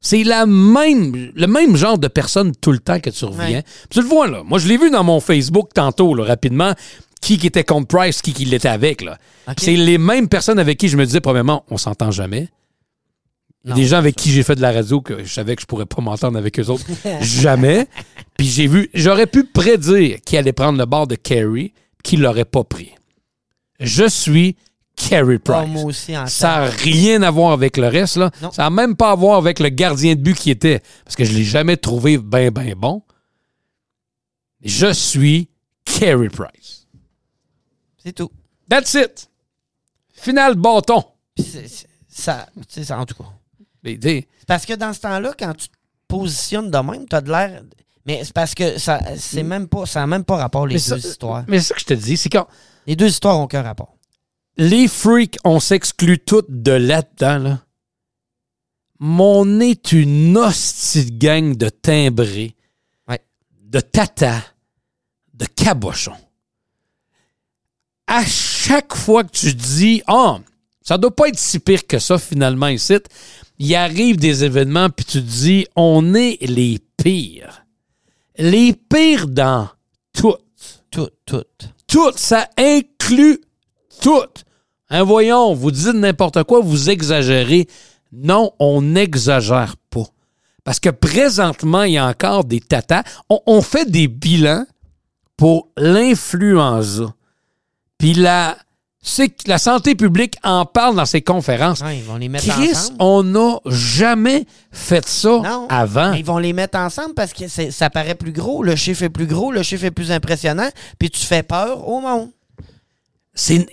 C'est 0.00 0.24
la 0.24 0.46
même, 0.46 1.32
le 1.34 1.46
même 1.46 1.76
genre 1.76 1.98
de 1.98 2.08
personne 2.08 2.52
tout 2.58 2.72
le 2.72 2.78
temps 2.78 2.98
que 2.98 3.10
tu 3.10 3.26
reviens. 3.26 3.58
Ouais. 3.58 3.64
Tu 3.90 4.00
le 4.00 4.06
vois, 4.06 4.26
là. 4.26 4.42
Moi, 4.42 4.58
je 4.58 4.68
l'ai 4.68 4.78
vu 4.78 4.88
dans 4.88 5.04
mon 5.04 5.20
Facebook 5.20 5.68
tantôt, 5.74 6.14
là, 6.14 6.24
rapidement, 6.24 6.72
qui 7.20 7.36
qui 7.36 7.46
était 7.46 7.62
contre 7.62 7.88
Price, 7.88 8.22
qui 8.22 8.32
qui 8.32 8.46
l'était 8.46 8.70
avec, 8.70 9.02
là. 9.02 9.18
C'est 9.58 9.76
les 9.76 9.98
mêmes 9.98 10.28
personnes 10.28 10.58
avec 10.58 10.78
qui 10.78 10.88
je 10.88 10.96
me 10.96 11.04
disais, 11.04 11.20
premièrement, 11.20 11.66
on 11.68 11.76
s'entend 11.76 12.10
jamais. 12.10 12.48
Il 13.64 13.68
y 13.68 13.72
a 13.72 13.74
Non, 13.74 13.82
des 13.82 13.86
gens 13.86 13.98
avec 13.98 14.16
qui 14.16 14.30
j'ai 14.30 14.44
fait 14.44 14.54
de 14.54 14.62
la 14.62 14.72
radio 14.72 15.02
que 15.02 15.24
je 15.24 15.30
savais 15.30 15.56
que 15.56 15.60
je 15.60 15.66
pourrais 15.66 15.84
pas 15.84 16.00
m'entendre 16.00 16.38
avec 16.38 16.58
eux 16.58 16.70
autres. 16.70 16.86
jamais. 17.20 17.86
Puis 18.38 18.46
j'ai 18.46 18.66
vu, 18.66 18.88
j'aurais 18.94 19.26
pu 19.26 19.44
prédire 19.44 20.20
qui 20.24 20.38
allait 20.38 20.54
prendre 20.54 20.78
le 20.78 20.86
bord 20.86 21.06
de 21.06 21.16
Kerry, 21.16 21.74
qui 22.02 22.16
l'aurait 22.16 22.46
pas 22.46 22.64
pris. 22.64 22.92
Je 23.80 24.08
suis 24.08 24.56
Kerry 24.96 25.36
Ah, 25.48 25.62
Price. 25.62 25.68
moi 25.72 25.84
aussi, 25.84 26.16
en 26.16 26.26
Ça 26.26 26.60
n'a 26.60 26.64
rien 26.70 27.22
à 27.22 27.30
voir 27.30 27.52
avec 27.52 27.76
le 27.76 27.88
reste, 27.88 28.16
là. 28.16 28.30
Non. 28.40 28.50
Ça 28.50 28.62
n'a 28.62 28.70
même 28.70 28.96
pas 28.96 29.10
à 29.10 29.14
voir 29.14 29.36
avec 29.38 29.60
le 29.60 29.68
gardien 29.68 30.14
de 30.14 30.20
but 30.20 30.36
qui 30.36 30.50
était. 30.50 30.82
Parce 31.04 31.16
que 31.16 31.24
je 31.24 31.32
ne 31.32 31.38
l'ai 31.38 31.44
jamais 31.44 31.76
trouvé 31.76 32.16
bien, 32.18 32.50
bien 32.50 32.74
bon. 32.76 33.02
Je 34.62 34.92
suis 34.92 35.48
Kerry 35.84 36.28
Price. 36.28 36.86
C'est 38.02 38.12
tout. 38.14 38.30
That's 38.68 38.94
it. 38.94 39.28
Final 40.14 40.54
bâton. 40.56 41.04
Puis 41.34 41.44
c'est- 41.44 41.68
c'est- 41.68 41.86
ça, 42.08 42.46
ça, 42.82 42.98
en 42.98 43.04
tout 43.06 43.14
cas. 43.14 43.28
Mais, 43.82 43.98
Parce 44.46 44.64
que 44.64 44.72
dans 44.72 44.92
ce 44.92 45.00
temps-là, 45.00 45.32
quand 45.38 45.52
tu 45.54 45.68
te 45.68 45.74
positionnes 46.08 46.70
de 46.70 46.78
même, 46.78 47.06
tu 47.08 47.14
as 47.14 47.20
de 47.20 47.30
l'air. 47.30 47.62
Mais 48.06 48.22
c'est 48.24 48.32
parce 48.32 48.54
que 48.54 48.78
ça 48.78 49.00
c'est 49.16 49.42
même 49.42 49.66
pas 49.68 49.84
ça 49.84 49.98
n'a 50.00 50.06
même 50.06 50.24
pas 50.24 50.36
rapport 50.36 50.66
les 50.66 50.74
Mais 50.76 50.80
deux 50.80 50.98
ça- 51.00 51.08
histoires. 51.08 51.44
Mais 51.48 51.58
c'est 51.58 51.68
ça 51.68 51.74
que 51.74 51.80
je 51.80 51.86
te 51.86 51.94
dis, 51.94 52.16
c'est 52.16 52.28
quand 52.28 52.46
Les 52.86 52.96
deux 52.96 53.08
histoires 53.08 53.38
ont 53.38 53.44
aucun 53.44 53.62
rapport. 53.62 53.92
les 54.58 54.88
freaks, 54.88 55.36
on 55.44 55.60
s'exclut 55.60 56.18
toutes 56.18 56.62
de 56.62 56.72
là-dedans, 56.72 57.38
là. 57.38 57.62
Mon 58.98 59.60
est 59.60 59.92
une 59.92 60.36
hostie 60.38 61.10
de 61.10 61.18
gang 61.18 61.54
de 61.54 61.68
timbrés, 61.68 62.54
Ouais. 63.06 63.20
de 63.60 63.80
tata, 63.80 64.42
de 65.34 65.44
cabochons. 65.44 66.16
À 68.06 68.24
chaque 68.24 68.94
fois 68.94 69.24
que 69.24 69.32
tu 69.32 69.52
dis, 69.52 70.02
ah, 70.06 70.38
ça 70.80 70.96
doit 70.96 71.14
pas 71.14 71.28
être 71.28 71.38
si 71.38 71.58
pire 71.58 71.86
que 71.86 71.98
ça 71.98 72.18
finalement 72.18 72.68
ici, 72.68 72.96
il 73.58 73.74
arrive 73.74 74.16
des 74.16 74.44
événements 74.44 74.88
puis 74.88 75.04
tu 75.04 75.20
te 75.22 75.26
dis, 75.28 75.66
on 75.76 76.14
est 76.14 76.38
les 76.40 76.78
pires. 76.96 77.66
Les 78.38 78.72
pires 78.72 79.28
dans 79.28 79.68
tout. 80.14 80.36
Tout, 80.90 81.10
tout. 81.26 81.44
Tout, 81.86 82.12
ça 82.16 82.48
inclut 82.58 83.40
tout. 84.00 84.26
Hein, 84.90 85.02
voyons, 85.02 85.54
vous 85.54 85.70
dites 85.70 85.94
n'importe 85.94 86.42
quoi, 86.44 86.60
vous 86.60 86.90
exagérez. 86.90 87.66
Non, 88.12 88.52
on 88.58 88.82
n'exagère 88.82 89.76
pas. 89.90 90.04
Parce 90.64 90.80
que 90.80 90.90
présentement, 90.90 91.82
il 91.82 91.92
y 91.92 91.98
a 91.98 92.06
encore 92.06 92.44
des 92.44 92.60
tatas. 92.60 93.04
On, 93.28 93.62
fait 93.62 93.90
des 93.90 94.08
bilans 94.08 94.66
pour 95.36 95.68
l'influenza. 95.76 97.14
Puis 97.98 98.14
la, 98.14 98.56
c'est- 99.08 99.46
la 99.46 99.58
santé 99.58 99.94
publique 99.94 100.36
en 100.42 100.66
parle 100.66 100.96
dans 100.96 101.06
ses 101.06 101.22
conférences. 101.22 101.80
Ouais, 101.80 101.98
ils 101.98 102.02
vont 102.04 102.16
les 102.16 102.28
mettre 102.28 102.46
Chris, 102.48 102.70
ensemble. 102.72 102.96
on 102.98 103.22
n'a 103.22 103.56
jamais 103.66 104.44
fait 104.72 105.06
ça 105.08 105.28
Non. 105.44 105.66
avant. 105.70 106.12
Ils 106.12 106.24
vont 106.24 106.38
les 106.38 106.52
mettre 106.52 106.76
ensemble 106.78 107.14
parce 107.14 107.32
que 107.32 107.44
ça 107.48 107.88
paraît 107.90 108.16
plus 108.16 108.32
gros, 108.32 108.62
le 108.64 108.74
chiffre 108.76 109.04
est 109.04 109.08
plus 109.08 109.26
gros, 109.26 109.52
le 109.52 109.62
chiffre 109.62 109.84
est 109.84 109.90
plus 109.92 110.10
impressionnant, 110.10 110.68
puis 110.98 111.08
tu 111.08 111.24
fais 111.24 111.42
peur 111.44 111.88
au 111.88 112.00
monde. 112.00 112.30
C'est, 113.38 113.66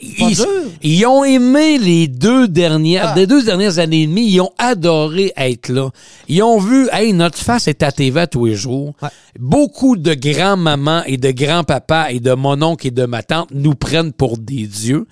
ils, 0.82 1.05
ont 1.05 1.24
aimé 1.24 1.77
les 1.77 2.10
deux 2.10 2.50
dernières, 2.50 3.12
Ah. 3.12 3.13
des 3.13 3.25
deux 3.27 3.41
dernières 3.43 3.79
années 3.79 4.01
et 4.03 4.08
demie. 4.08 4.29
Ils 4.29 4.41
ont 4.41 4.51
adoré 4.58 5.32
être 5.38 5.70
là. 5.70 5.89
Ils 6.27 6.43
ont 6.43 6.60
vu, 6.60 6.89
hey, 6.91 7.13
notre 7.13 7.38
face 7.38 7.70
est 7.70 7.82
à 7.82 7.93
TV 7.93 8.20
à 8.20 8.27
tous 8.27 8.46
les 8.46 8.55
jours. 8.55 8.93
Ouais. 9.01 9.08
Beaucoup 9.39 9.96
de 9.96 10.13
grands-mamans 10.13 11.03
et 11.05 11.15
de 11.15 11.32
grands-papas 11.32 12.10
et 12.10 12.20
de 12.20 12.34
mon 12.34 12.62
oncle 12.62 12.88
et 12.88 12.91
de 12.91 13.05
ma 13.05 13.24
tante 13.24 13.51
nous 13.53 13.74
prennent 13.74 14.12
pour 14.12 14.38
des 14.38 14.67
dieux. 14.67 15.08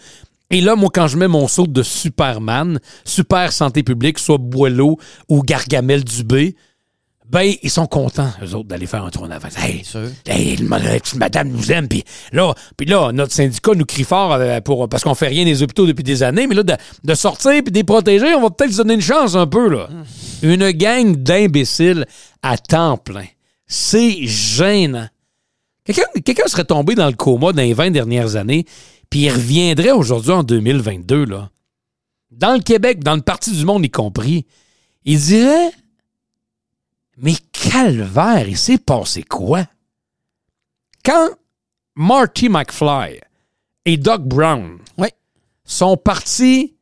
Et 0.50 0.60
là, 0.60 0.76
moi, 0.76 0.90
quand 0.94 1.08
je 1.08 1.16
mets 1.16 1.30
mon 1.30 1.48
saut 1.48 1.66
de 1.66 1.82
Superman, 1.82 2.82
super 3.06 3.54
santé 3.54 3.84
publique, 3.84 4.20
soit 4.20 4.38
Boileau 4.38 4.98
ou 5.30 5.44
Gargamel 5.44 6.04
Dubé, 6.04 6.58
ben, 7.32 7.54
ils 7.64 7.70
sont 7.70 7.88
contents, 7.88 8.30
eux 8.44 8.54
autres, 8.56 8.68
d'aller 8.68 8.86
faire 8.88 9.06
un 9.06 9.10
tour 9.10 9.24
en 9.24 9.32
avant. 9.32 9.48
Hey. 9.58 9.84
Hey, 10.28 10.58
le- 10.58 10.68
la 10.68 11.00
petite 11.00 11.16
madame 11.16 11.48
nous 11.50 11.72
aime. 11.72 11.88
Puis 11.88 12.04
là, 12.34 12.54
puis 12.76 12.86
là, 12.86 13.12
notre 13.14 13.32
syndicat 13.32 13.72
nous 13.74 13.86
crie 13.86 14.04
fort 14.04 14.34
euh, 14.34 14.60
pour, 14.60 14.90
parce 14.90 15.04
qu'on 15.04 15.16
fait 15.16 15.28
rien 15.30 15.46
des 15.46 15.64
hôpitaux 15.64 15.88
depuis 15.88 16.04
des 16.04 16.24
années. 16.24 16.46
Mais 16.46 16.56
là, 16.56 16.64
de, 16.64 16.74
de 17.04 17.14
sortir 17.16 17.52
puis 17.64 17.72
de 17.72 17.78
les 17.78 17.84
protéger, 17.86 18.34
on 18.36 18.42
va 18.42 18.50
peut-être 18.50 18.72
se 18.74 18.78
donner 18.78 18.96
une 18.96 19.02
chance 19.02 19.36
un 19.36 19.48
peu. 19.48 19.70
là. 19.70 19.88
Une 20.44 20.72
gang 20.72 21.16
d'imbéciles 21.16 22.06
à 22.42 22.58
temps 22.58 22.98
plein. 22.98 23.26
C'est 23.66 24.26
gênant. 24.28 25.08
Quelqu'un 25.86 26.48
serait 26.48 26.66
tombé 26.66 26.96
dans 26.96 27.08
le 27.08 27.14
coma 27.14 27.54
dans 27.54 27.62
les 27.62 27.74
20 27.74 27.92
dernières 27.92 28.36
années, 28.36 28.66
puis 29.10 29.22
il 29.22 29.30
reviendrait 29.30 29.92
aujourd'hui 29.92 30.32
en 30.32 30.44
2022. 30.44 31.26
Là. 31.26 31.50
Dans 32.32 32.54
le 32.54 32.60
Québec, 32.62 33.04
dans 33.04 33.16
le 33.16 33.22
Parti 33.22 33.52
du 33.52 33.66
Monde 33.66 33.84
y 33.86 33.90
compris, 33.90 34.46
il 35.06 35.18
dirait 35.20 35.72
Mais 37.18 37.36
calvaire, 37.52 38.48
il 38.48 38.58
s'est 38.58 38.78
passé 38.78 39.24
quoi? 39.24 39.66
Quand 41.04 41.30
Marty 41.96 42.50
McFly 42.50 43.20
et 43.86 43.98
Doc 43.98 44.22
Brown 44.24 44.78
sont 45.64 45.96
partis 45.98 46.76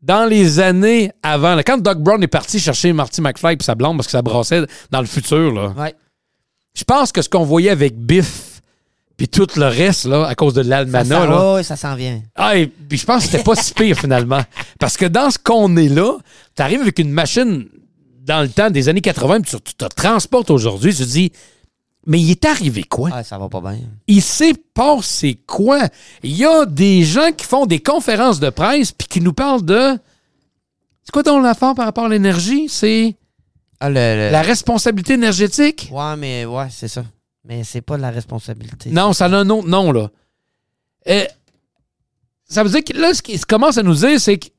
dans 0.00 0.24
les 0.28 0.58
années 0.58 1.12
avant, 1.22 1.54
là, 1.54 1.62
quand 1.62 1.78
Doc 1.78 1.98
Brown 1.98 2.22
est 2.22 2.26
parti 2.28 2.58
chercher 2.58 2.92
Marty 2.92 3.20
McFly 3.20 3.54
et 3.58 3.62
sa 3.62 3.74
blonde 3.74 3.96
parce 3.98 4.06
que 4.06 4.12
ça 4.12 4.22
brassait 4.22 4.62
dans 4.90 5.00
le 5.00 5.06
futur, 5.06 5.52
là, 5.52 5.74
je 6.74 6.84
pense 6.84 7.12
que 7.12 7.20
ce 7.22 7.28
qu'on 7.28 7.44
voyait 7.44 7.70
avec 7.70 7.96
Biff 7.98 8.62
puis 9.16 9.28
tout 9.28 9.46
le 9.56 9.66
reste, 9.66 10.06
là, 10.06 10.26
à 10.26 10.34
cause 10.34 10.54
de 10.54 10.62
Ça, 10.62 10.68
l'Almana, 10.70 11.04
s'en- 11.20 11.26
là, 11.30 11.54
ouais, 11.54 11.62
ça 11.62 11.76
s'en 11.76 11.94
vient. 11.94 12.22
ah, 12.34 12.56
et 12.56 12.66
puis 12.66 12.96
je 12.98 13.04
pense 13.04 13.24
que 13.26 13.30
c'était 13.30 13.44
pas 13.44 13.54
si 13.54 13.72
pire 13.74 13.96
finalement. 13.98 14.42
Parce 14.80 14.96
que 14.96 15.04
dans 15.04 15.30
ce 15.30 15.38
qu'on 15.38 15.76
est 15.76 15.88
là, 15.90 16.16
tu 16.56 16.62
arrives 16.62 16.80
avec 16.80 16.98
une 16.98 17.10
machine 17.10 17.68
dans 18.24 18.40
le 18.42 18.48
temps 18.48 18.70
des 18.70 18.88
années 18.88 19.00
80, 19.00 19.40
puis 19.42 19.56
tu 19.64 19.74
te 19.74 19.84
transportes 19.86 20.50
aujourd'hui, 20.50 20.94
tu 20.94 21.02
te 21.04 21.08
dis, 21.08 21.32
mais 22.06 22.20
il 22.20 22.30
est 22.30 22.44
arrivé 22.44 22.82
quoi? 22.84 23.10
Ouais, 23.10 23.22
ça 23.24 23.38
va 23.38 23.48
pas 23.48 23.60
bien. 23.60 23.78
Il 24.06 24.22
s'est 24.22 24.54
passé 24.74 25.40
quoi? 25.46 25.88
Il 26.22 26.36
y 26.36 26.44
a 26.44 26.64
des 26.66 27.04
gens 27.04 27.30
qui 27.32 27.44
font 27.46 27.66
des 27.66 27.80
conférences 27.80 28.40
de 28.40 28.50
presse 28.50 28.92
puis 28.92 29.06
qui 29.08 29.20
nous 29.20 29.32
parlent 29.32 29.64
de. 29.64 29.98
C'est 31.04 31.12
quoi 31.12 31.22
ton 31.22 31.40
l'affaire 31.40 31.74
par 31.74 31.84
rapport 31.86 32.04
à 32.04 32.08
l'énergie? 32.08 32.68
C'est 32.68 33.16
Ah, 33.80 33.88
le, 33.88 33.94
le- 33.94 34.30
la 34.32 34.42
responsabilité 34.42 35.14
énergétique? 35.14 35.88
Ouais, 35.92 36.16
mais 36.16 36.44
ouais, 36.44 36.68
c'est 36.70 36.88
ça. 36.88 37.04
Mais 37.44 37.64
c'est 37.64 37.80
pas 37.82 37.96
de 37.96 38.02
la 38.02 38.10
responsabilité. 38.10 38.90
Non, 38.90 39.12
ça 39.12 39.24
a 39.26 39.28
un 39.36 39.50
autre 39.50 39.66
nom, 39.68 39.90
là. 39.90 40.10
Euh, 41.08 41.24
ça 42.44 42.62
veut 42.62 42.70
dire 42.70 42.84
que 42.84 42.92
là, 43.00 43.14
ce 43.14 43.22
qu'il 43.22 43.44
commence 43.46 43.78
à 43.78 43.82
nous 43.82 43.94
dire, 43.94 44.20
c'est 44.20 44.38
qu'il 44.38 44.52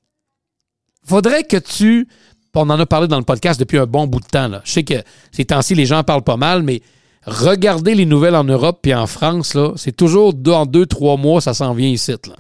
faudrait 1.06 1.44
que 1.44 1.58
tu. 1.58 2.08
On 2.56 2.70
en 2.70 2.80
a 2.80 2.86
parlé 2.86 3.08
dans 3.08 3.18
le 3.18 3.24
podcast 3.24 3.60
depuis 3.60 3.78
un 3.80 3.86
bon 3.88 4.06
bout 4.08 4.20
de 4.20 4.28
temps. 4.28 4.48
Là. 4.48 4.62
Je 4.64 4.72
sais 4.72 4.84
que 4.84 4.96
ces 5.32 5.46
temps-ci, 5.46 5.74
les 5.76 5.86
gens 5.86 6.00
en 6.00 6.04
parlent 6.04 6.22
pas 6.24 6.38
mal, 6.38 6.62
mais 6.64 6.82
regardez 7.26 7.96
les 7.96 8.06
nouvelles 8.06 8.36
en 8.36 8.44
Europe 8.44 8.80
puis 8.82 8.94
en 8.94 9.08
France, 9.08 9.56
là, 9.56 9.74
c'est 9.76 9.96
toujours 9.96 10.34
dans 10.34 10.66
deux, 10.66 10.86
trois 10.86 11.18
mois, 11.18 11.42
ça 11.42 11.54
s'en 11.54 11.74
vient 11.74 11.90
ici. 11.90 12.12
Là. 12.12 12.36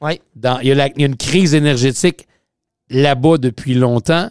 Ouais. 0.00 0.20
Dans- 0.36 0.58
il, 0.60 0.68
y 0.68 0.72
a 0.72 0.74
la- 0.74 0.88
il 0.88 1.00
y 1.00 1.04
a 1.04 1.06
une 1.06 1.16
crise 1.16 1.54
énergétique 1.54 2.26
là-bas 2.90 3.38
depuis 3.38 3.74
longtemps. 3.74 4.28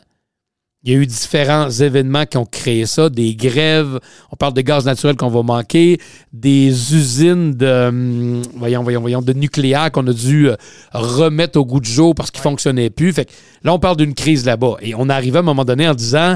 Il 0.86 0.92
y 0.92 0.96
a 0.98 1.00
eu 1.00 1.06
différents 1.06 1.70
événements 1.70 2.26
qui 2.26 2.36
ont 2.36 2.46
créé 2.46 2.86
ça, 2.86 3.10
des 3.10 3.36
grèves. 3.36 4.00
On 4.32 4.36
parle 4.36 4.54
de 4.54 4.60
gaz 4.60 4.86
naturel 4.86 5.16
qu'on 5.16 5.30
va 5.30 5.42
manquer, 5.42 5.98
des 6.34 6.68
usines 6.94 7.54
de, 7.54 7.88
hum, 7.88 8.42
voyons, 8.58 8.84
voyons, 8.84 9.00
voyons, 9.00 9.22
de 9.22 9.32
nucléaire 9.32 9.92
qu'on 9.94 10.06
a 10.08 10.14
dû 10.14 10.50
euh, 10.50 10.56
remettre 10.92 11.58
au 11.58 11.66
goût 11.66 11.80
du 11.80 11.90
jour 11.90 12.14
parce 12.14 12.32
qu'ils 12.32 12.42
ne 12.42 12.50
fonctionnaient 12.50 12.90
plus. 12.90 13.14
Fait 13.14 13.24
que 13.26 13.32
là, 13.64 13.74
on 13.74 13.80
parle 13.80 13.96
d'une 13.96 14.14
crise 14.14 14.46
là-bas. 14.46 14.76
Et 14.82 14.94
on 14.94 15.08
arrivait 15.08 15.38
à 15.38 15.40
un 15.40 15.44
moment 15.44 15.64
donné 15.64 15.88
en 15.88 15.94
disant, 15.94 16.36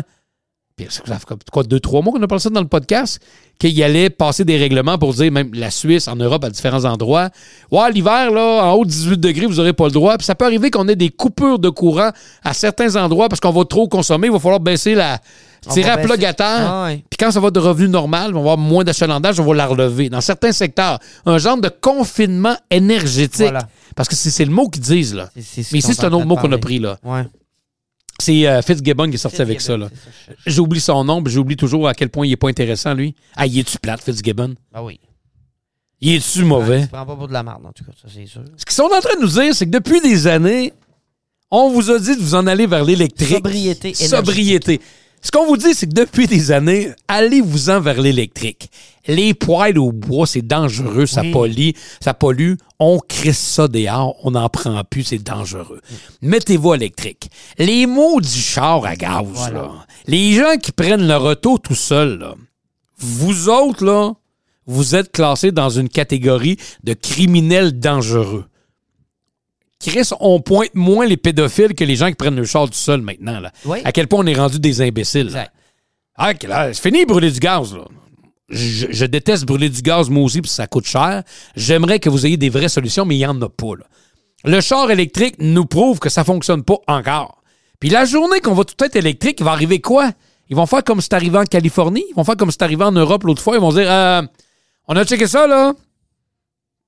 puis 0.78 0.86
ça 0.90 1.02
fait 1.18 1.26
quoi, 1.52 1.64
deux, 1.64 1.80
trois 1.80 2.04
mois 2.04 2.14
qu'on 2.14 2.22
a 2.22 2.28
parlé 2.28 2.40
ça 2.40 2.52
dans 2.52 2.62
le 2.62 2.68
podcast, 2.68 3.20
qu'il 3.58 3.82
allait 3.82 4.12
passer 4.12 4.46
des 4.46 4.58
règlements 4.58 5.00
pour 5.00 5.12
dire, 5.12 5.32
même 5.32 5.50
la 5.56 5.72
Suisse, 5.72 6.08
en 6.08 6.16
Europe, 6.16 6.44
à 6.44 6.52
différents 6.52 6.86
endroits, 6.86 7.30
ouais, 7.72 7.92
l'hiver, 7.92 8.30
là, 8.30 8.64
en 8.64 8.74
haut 8.74 8.86
de 8.86 8.90
18 8.92 9.20
degrés, 9.20 9.48
vous 9.48 9.56
n'aurez 9.56 9.74
pas 9.74 9.86
le 9.86 9.92
droit. 9.92 10.18
Puis 10.20 10.26
ça 10.26 10.36
peut 10.36 10.46
arriver 10.46 10.70
qu'on 10.70 10.88
ait 10.88 10.96
des 10.96 11.10
coupures 11.10 11.58
de 11.58 11.70
courant 11.70 12.12
à 12.44 12.54
certains 12.54 12.96
endroits 12.96 13.28
parce 13.28 13.40
qu'on 13.40 13.52
va 13.52 13.66
trop 13.66 13.88
consommer, 13.88 14.28
il 14.28 14.34
va 14.34 14.40
falloir 14.40 14.60
baisser 14.60 14.94
la. 14.94 15.20
Tirer 15.68 15.90
à 15.90 15.98
plug 15.98 16.24
à 16.24 16.34
terre. 16.34 16.72
Ah 16.72 16.86
ouais. 16.86 17.04
Puis 17.10 17.18
quand 17.20 17.32
ça 17.32 17.40
va 17.40 17.50
de 17.50 17.60
revenu 17.60 17.90
normal, 17.90 18.30
on 18.32 18.44
va 18.44 18.52
avoir 18.52 18.58
moins 18.58 18.84
d'achalandage, 18.84 19.40
on 19.40 19.44
va 19.44 19.56
la 19.56 19.66
relever. 19.66 20.08
Dans 20.08 20.22
certains 20.22 20.52
secteurs, 20.52 21.00
un 21.26 21.40
genre 21.40 21.58
de 21.58 21.68
confinement 21.68 22.56
énergétique. 22.70 23.42
Voilà. 23.42 23.68
Parce 23.96 24.08
que 24.08 24.16
c'est 24.16 24.46
le 24.46 24.52
mot 24.52 24.70
qu'ils 24.70 24.84
disent, 24.84 25.16
là. 25.16 25.30
Mais 25.36 25.42
ici, 25.42 25.82
c'est 25.82 26.04
est 26.04 26.06
un 26.06 26.14
autre 26.14 26.28
mot 26.28 26.38
qu'on 26.38 26.52
a 26.52 26.58
pris, 26.60 26.78
là. 26.78 26.98
Ouais. 27.04 27.24
C'est 28.20 28.48
euh, 28.48 28.62
Fitzgibbon 28.62 29.10
qui 29.10 29.16
est 29.16 29.20
sorti 29.20 29.42
avec 29.42 29.62
ça, 29.62 29.78
là. 29.78 29.90
J'oublie 30.46 30.80
son 30.80 31.04
nom, 31.04 31.22
puis 31.22 31.32
j'oublie 31.32 31.56
toujours 31.56 31.88
à 31.88 31.94
quel 31.94 32.10
point 32.10 32.26
il 32.26 32.32
est 32.32 32.38
pas 32.38 32.50
intéressant, 32.50 32.94
lui. 32.94 33.16
Ah, 33.36 33.46
il 33.46 33.60
est-tu 33.60 33.78
plate, 33.78 34.02
Fitzgibbon? 34.02 34.56
Ah 34.74 34.84
oui. 34.84 35.00
Il 36.02 36.16
est-tu 36.16 36.44
mauvais? 36.44 36.82
tu 36.82 36.88
te 36.88 36.92
prends 36.94 37.06
pas 37.06 37.16
pour 37.16 37.28
de 37.28 37.34
la 37.34 37.44
merde, 37.44 37.66
en 37.66 37.72
tout 37.72 37.84
cas, 37.84 37.92
ça 38.00 38.08
c'est 38.14 38.26
sûr. 38.26 38.42
Ce 38.56 38.66
qu'ils 38.66 38.76
sont 38.76 38.84
en 38.84 39.02
train 39.02 39.16
de 39.16 39.22
nous 39.22 39.28
dire, 39.42 39.54
c'est 39.54 39.66
que 39.66 39.72
depuis 39.72 40.02
des 40.02 40.28
années, 40.28 40.74
on 41.50 41.70
vous 41.70 41.90
a 41.90 42.00
dit 42.00 42.16
de 42.16 42.22
vous 42.22 42.36
en 42.36 42.46
aller 42.48 42.68
vers 42.68 42.84
l'électrique. 42.84 43.30
Sobriété 43.30 43.90
énergétique. 43.90 44.10
Sobriété. 44.10 44.82
Ce 45.22 45.32
qu'on 45.32 45.46
vous 45.46 45.58
dit, 45.58 45.74
c'est 45.74 45.88
que 45.88 45.94
depuis 45.94 46.28
des 46.28 46.52
années, 46.52 46.92
allez-vous-en 47.08 47.80
vers 47.82 48.00
l'électrique. 48.02 48.70
Les 49.08 49.34
poêles 49.34 49.78
au 49.80 49.92
bois, 49.92 50.28
c'est 50.28 50.46
dangereux, 50.46 51.06
ça 51.06 51.22
Oui. 51.22 51.32
pollue, 51.32 51.70
ça 52.02 52.14
pollue. 52.14 52.54
On 52.80 53.00
crisse 53.00 53.40
ça 53.40 53.68
dehors, 53.68 54.16
on 54.24 54.32
n'en 54.32 54.48
prend 54.50 54.84
plus, 54.84 55.04
c'est 55.04 55.18
dangereux. 55.24 55.82
Mettez-vous 56.22 56.76
électrique. 56.76 57.30
Les 57.58 57.86
mots 57.88 58.22
du 58.22 58.28
char 58.30 58.86
à 58.86 58.96
gaz, 58.96 59.26
Voilà. 59.26 59.60
là. 59.62 59.72
Les 60.06 60.34
gens 60.34 60.58
qui 60.62 60.72
prennent 60.72 61.08
leur 61.08 61.24
auto 61.24 61.58
tout 61.58 61.76
seuls, 61.76 62.20
là. 62.20 62.36
Vous 63.00 63.50
autres, 63.50 63.84
là, 63.86 64.14
vous 64.66 64.96
êtes 64.96 65.12
classés 65.12 65.52
dans 65.52 65.70
une 65.70 65.90
catégorie 65.90 66.58
de 66.84 66.94
criminels 66.94 67.80
dangereux. 67.80 68.46
Chris, 69.80 70.10
on 70.20 70.40
pointe 70.42 70.74
moins 70.74 71.06
les 71.06 71.18
pédophiles 71.18 71.76
que 71.76 71.84
les 71.84 71.96
gens 71.96 72.08
qui 72.10 72.16
prennent 72.16 72.36
le 72.36 72.46
char 72.46 72.66
tout 72.66 72.74
seul 72.74 73.02
maintenant. 73.02 73.40
Là. 73.40 73.52
Oui. 73.66 73.80
À 73.84 73.92
quel 73.92 74.08
point 74.08 74.20
on 74.20 74.26
est 74.26 74.34
rendu 74.36 74.60
des 74.60 74.82
imbéciles. 74.82 75.28
là. 75.30 75.50
Ah, 76.16 76.34
là, 76.48 76.74
c'est 76.74 76.82
fini 76.82 77.04
de 77.04 77.08
brûler 77.08 77.30
du 77.32 77.40
gaz. 77.40 77.76
Là. 77.76 77.86
Je, 78.50 78.88
je 78.90 79.06
déteste 79.06 79.46
brûler 79.46 79.70
du 79.70 79.82
gaz, 79.82 80.10
moi 80.10 80.24
aussi, 80.24 80.42
parce 80.42 80.52
que 80.54 80.56
ça 80.56 80.68
coûte 80.68 80.88
cher. 80.88 81.22
J'aimerais 81.56 82.00
que 82.00 82.10
vous 82.10 82.26
ayez 82.26 82.38
des 82.38 82.50
vraies 82.50 82.70
solutions, 82.70 83.06
mais 83.06 83.16
il 83.16 83.20
n'y 83.20 83.26
en 83.28 83.40
a 83.42 83.50
pas. 83.50 83.76
là. 83.78 83.86
Le 84.46 84.62
char 84.62 84.90
électrique 84.90 85.36
nous 85.40 85.66
prouve 85.66 86.00
que 86.00 86.10
ça 86.10 86.24
fonctionne 86.24 86.64
pas 86.64 86.78
encore. 86.88 87.44
Puis 87.80 87.90
la 87.90 88.06
journée 88.06 88.40
qu'on 88.40 88.54
va 88.56 88.64
tout 88.64 88.84
être 88.84 88.96
électrique, 88.96 89.40
il 89.40 89.44
va 89.44 89.52
arriver 89.52 89.80
quoi? 89.80 90.12
Ils 90.50 90.56
vont 90.56 90.66
faire 90.66 90.84
comme 90.84 91.02
c'est 91.02 91.14
arrivé 91.14 91.38
en 91.38 91.44
Californie. 91.44 92.06
Ils 92.10 92.16
vont 92.16 92.24
faire 92.24 92.38
comme 92.38 92.50
c'est 92.50 92.62
arrivé 92.64 92.84
en 92.84 92.92
Europe 92.92 93.24
l'autre 93.24 93.42
fois. 93.44 93.56
Ils 93.56 93.62
vont 93.62 93.74
dire 93.74 93.92
euh, 93.92 94.22
On 94.88 94.96
a 94.96 95.06
checké 95.06 95.28
ça, 95.28 95.46
là. 95.46 95.74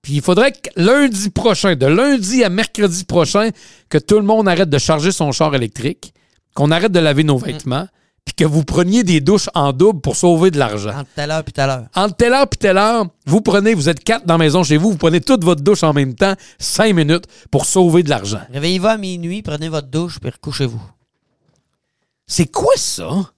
Puis 0.02 0.14
il 0.14 0.22
faudrait 0.22 0.52
que 0.52 0.70
lundi 0.76 1.30
prochain, 1.30 1.76
de 1.76 1.86
lundi 1.86 2.44
à 2.44 2.50
mercredi 2.50 3.04
prochain, 3.04 3.50
que 3.90 3.98
tout 3.98 4.16
le 4.16 4.26
monde 4.26 4.48
arrête 4.48 4.70
de 4.70 4.78
charger 4.78 5.12
son 5.12 5.32
char 5.32 5.54
électrique, 5.56 6.14
qu'on 6.54 6.72
arrête 6.72 6.92
de 6.92 7.00
laver 7.00 7.24
nos 7.24 7.38
vêtements, 7.38 7.88
puis 8.26 8.34
que 8.34 8.46
vous 8.46 8.64
preniez 8.64 9.04
des 9.04 9.22
douches 9.22 9.50
en 9.56 9.74
double 9.74 10.02
pour 10.02 10.16
sauver 10.16 10.52
de 10.52 10.58
l'argent. 10.58 10.92
Entre 10.92 11.10
telle 11.16 11.32
heure 11.32 11.44
puis 11.44 11.54
telle 11.54 11.70
heure. 11.70 11.86
Entre 11.96 12.16
telle 12.16 12.34
heure 12.34 12.48
puis 12.48 12.58
telle 12.58 12.78
heure, 12.78 13.06
vous 13.26 13.42
prenez, 13.42 13.74
vous 13.74 13.90
êtes 13.90 14.04
quatre 14.04 14.26
dans 14.26 14.36
la 14.36 14.40
maison 14.40 14.64
chez 14.64 14.78
vous, 14.78 14.92
vous 14.92 14.98
prenez 14.98 15.20
toute 15.20 15.44
votre 15.44 15.62
douche 15.62 15.84
en 15.84 15.94
même 15.94 16.16
temps, 16.16 16.36
cinq 16.60 16.96
minutes, 16.96 17.26
pour 17.52 17.66
sauver 17.66 18.04
de 18.04 18.10
l'argent. 18.10 18.42
Réveillez-vous 18.54 18.88
à 18.88 18.98
minuit, 18.98 19.42
prenez 19.42 19.68
votre 19.68 19.88
douche, 19.88 20.20
puis 20.20 20.30
recouchez-vous. 20.30 20.82
C'est 22.28 22.52
quoi 22.52 22.74
ça? 22.78 23.32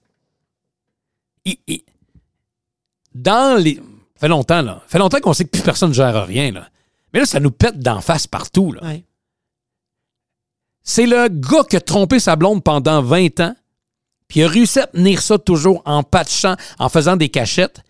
Dans 3.14 3.60
les. 3.60 3.80
Fait 4.22 4.28
longtemps, 4.28 4.62
là. 4.62 4.80
fait 4.86 5.00
longtemps 5.00 5.18
qu'on 5.18 5.32
sait 5.32 5.42
que 5.44 5.50
plus 5.50 5.62
personne 5.62 5.88
ne 5.88 5.94
gère 5.94 6.28
rien, 6.28 6.52
là. 6.52 6.68
Mais 7.12 7.18
là, 7.18 7.26
ça 7.26 7.40
nous 7.40 7.50
pète 7.50 7.80
d'en 7.80 8.00
face 8.00 8.28
partout, 8.28 8.70
là. 8.70 8.80
Ouais. 8.84 9.04
C'est 10.84 11.06
le 11.06 11.26
gars 11.26 11.64
qui 11.68 11.74
a 11.74 11.80
trompé 11.80 12.20
sa 12.20 12.36
blonde 12.36 12.62
pendant 12.62 13.02
20 13.02 13.40
ans, 13.40 13.56
puis 14.28 14.38
il 14.38 14.44
a 14.44 14.48
réussi 14.48 14.78
à 14.78 14.86
tenir 14.86 15.20
ça 15.20 15.38
toujours 15.38 15.82
en 15.86 16.04
patchant, 16.04 16.54
en 16.78 16.88
faisant 16.88 17.16
des 17.16 17.30
cachettes. 17.30 17.80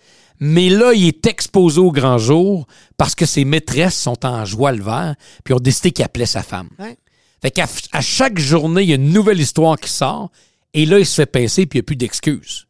Mais 0.40 0.70
là, 0.70 0.94
il 0.94 1.06
est 1.06 1.26
exposé 1.26 1.78
au 1.78 1.92
grand 1.92 2.16
jour 2.16 2.66
parce 2.96 3.14
que 3.14 3.26
ses 3.26 3.44
maîtresses 3.44 4.00
sont 4.00 4.24
en 4.24 4.46
joie 4.46 4.72
le 4.72 4.82
vert, 4.82 5.14
puis 5.44 5.52
ont 5.52 5.60
décidé 5.60 5.90
qu'il 5.90 6.02
appelait 6.02 6.24
sa 6.24 6.42
femme. 6.42 6.70
Ouais. 6.78 6.96
Fait 7.42 7.50
qu'à 7.50 7.66
à 7.92 8.00
chaque 8.00 8.38
journée, 8.38 8.84
il 8.84 8.88
y 8.88 8.92
a 8.92 8.96
une 8.96 9.12
nouvelle 9.12 9.38
histoire 9.38 9.78
qui 9.78 9.90
sort, 9.90 10.30
et 10.72 10.86
là, 10.86 10.98
il 10.98 11.04
se 11.04 11.16
fait 11.16 11.26
pincer, 11.26 11.66
puis 11.66 11.78
il 11.78 11.82
n'y 11.82 11.84
a 11.84 11.88
plus 11.88 11.96
d'excuses. 11.96 12.66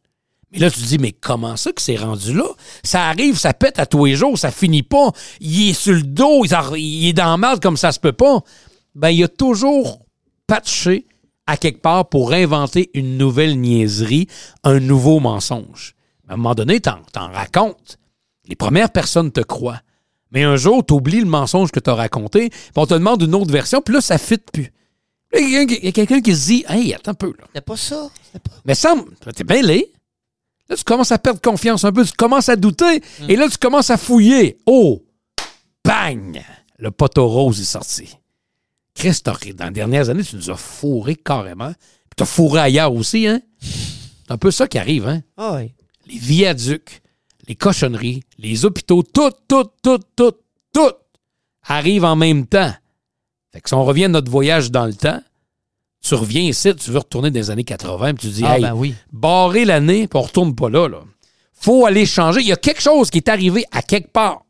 Mais 0.52 0.58
là, 0.58 0.70
tu 0.70 0.80
te 0.80 0.86
dis, 0.86 0.98
mais 0.98 1.12
comment 1.12 1.56
ça 1.56 1.72
que 1.72 1.80
c'est 1.80 1.96
rendu 1.96 2.34
là? 2.34 2.44
Ça 2.84 3.06
arrive, 3.08 3.38
ça 3.38 3.54
pète 3.54 3.78
à 3.78 3.86
tous 3.86 4.04
les 4.04 4.16
jours, 4.16 4.38
ça 4.38 4.50
finit 4.50 4.82
pas. 4.82 5.10
Il 5.40 5.70
est 5.70 5.72
sur 5.72 5.94
le 5.94 6.02
dos, 6.02 6.44
il, 6.44 7.08
est 7.08 7.12
dans 7.14 7.38
merde 7.38 7.60
comme 7.60 7.78
ça 7.78 7.90
se 7.90 7.98
peut 7.98 8.12
pas. 8.12 8.40
Ben, 8.94 9.08
il 9.08 9.24
a 9.24 9.28
toujours 9.28 10.00
patché 10.46 11.06
à 11.46 11.56
quelque 11.56 11.80
part 11.80 12.08
pour 12.08 12.32
inventer 12.34 12.90
une 12.92 13.16
nouvelle 13.16 13.58
niaiserie, 13.58 14.28
un 14.62 14.78
nouveau 14.78 15.20
mensonge. 15.20 15.94
À 16.28 16.34
un 16.34 16.36
moment 16.36 16.54
donné, 16.54 16.80
t'en, 16.80 16.98
t'en 17.12 17.28
racontes. 17.32 17.98
Les 18.46 18.56
premières 18.56 18.90
personnes 18.90 19.32
te 19.32 19.40
croient. 19.40 19.80
Mais 20.30 20.42
un 20.44 20.56
jour, 20.56 20.84
tu 20.84 20.94
oublies 20.94 21.20
le 21.20 21.26
mensonge 21.26 21.70
que 21.70 21.80
tu 21.80 21.90
as 21.90 21.94
raconté, 21.94 22.50
puis 22.50 22.58
on 22.76 22.86
te 22.86 22.94
demande 22.94 23.22
une 23.22 23.34
autre 23.34 23.50
version, 23.52 23.80
puis 23.82 23.94
là, 23.94 24.00
ça 24.00 24.14
ne 24.14 24.18
fit 24.18 24.38
plus. 24.38 24.72
Il 25.34 25.50
y 25.82 25.88
a 25.88 25.92
quelqu'un 25.92 26.20
qui- 26.20 26.36
se 26.36 26.46
dit 26.46 26.64
Hey, 26.68 26.92
attends 26.92 27.12
un 27.12 27.14
peu, 27.14 27.28
là. 27.38 27.44
C'était 27.46 27.60
pas 27.62 27.76
ça. 27.76 28.10
C'était 28.22 28.38
pas. 28.48 28.54
Mais 28.66 28.74
Sam, 28.74 29.04
t'es 29.34 29.44
bien 29.44 29.62
laid. 29.62 29.90
Là, 30.72 30.76
tu 30.78 30.84
commences 30.84 31.12
à 31.12 31.18
perdre 31.18 31.38
confiance 31.38 31.84
un 31.84 31.92
peu, 31.92 32.02
tu 32.02 32.12
commences 32.14 32.48
à 32.48 32.56
douter, 32.56 33.02
et 33.28 33.36
là, 33.36 33.46
tu 33.46 33.58
commences 33.58 33.90
à 33.90 33.98
fouiller. 33.98 34.56
Oh! 34.64 35.04
Bang! 35.84 36.42
Le 36.78 36.90
poteau 36.90 37.28
rose 37.28 37.60
est 37.60 37.64
sorti. 37.64 38.16
Chris, 38.94 39.18
t'as- 39.22 39.36
dans 39.54 39.66
les 39.66 39.70
dernières 39.72 40.08
années, 40.08 40.22
tu 40.24 40.34
nous 40.36 40.48
as 40.50 40.56
fourré 40.56 41.14
carrément. 41.14 41.72
Puis 41.74 42.16
t'as 42.16 42.24
fourré 42.24 42.60
ailleurs 42.60 42.94
aussi, 42.94 43.26
hein? 43.26 43.42
C'est 43.60 44.30
un 44.30 44.38
peu 44.38 44.50
ça 44.50 44.66
qui 44.66 44.78
arrive, 44.78 45.06
hein? 45.08 45.20
Ah 45.36 45.56
oui. 45.56 45.74
les 46.06 46.16
viaducs, 46.18 47.02
les 47.48 47.54
cochonneries, 47.54 48.22
les 48.38 48.64
hôpitaux, 48.64 49.02
tout, 49.02 49.30
tout, 49.46 49.64
tout, 49.82 50.00
tout, 50.16 50.32
tout 50.72 50.92
arrive 51.68 52.04
en 52.06 52.16
même 52.16 52.46
temps. 52.46 52.72
Fait 53.52 53.60
que 53.60 53.68
si 53.68 53.74
on 53.74 53.84
revient 53.84 54.04
à 54.04 54.08
notre 54.08 54.30
voyage 54.30 54.70
dans 54.70 54.86
le 54.86 54.94
temps, 54.94 55.20
tu 56.02 56.14
reviens 56.14 56.42
ici, 56.42 56.74
tu 56.74 56.90
veux 56.90 56.98
retourner 56.98 57.30
dans 57.30 57.38
les 57.38 57.50
années 57.50 57.64
80, 57.64 58.14
puis 58.14 58.28
tu 58.28 58.34
dis, 58.34 58.44
Ah 58.44 58.56
hey, 58.56 58.62
ben 58.62 58.74
oui. 58.74 58.94
barrer 59.12 59.64
l'année, 59.64 60.06
puis 60.08 60.18
on 60.18 60.22
retourne 60.22 60.54
pas 60.54 60.68
là, 60.68 60.88
là. 60.88 60.98
Faut 61.60 61.86
aller 61.86 62.06
changer. 62.06 62.40
Il 62.40 62.48
y 62.48 62.52
a 62.52 62.56
quelque 62.56 62.82
chose 62.82 63.08
qui 63.10 63.18
est 63.18 63.28
arrivé 63.28 63.64
à 63.70 63.82
quelque 63.82 64.10
part. 64.10 64.42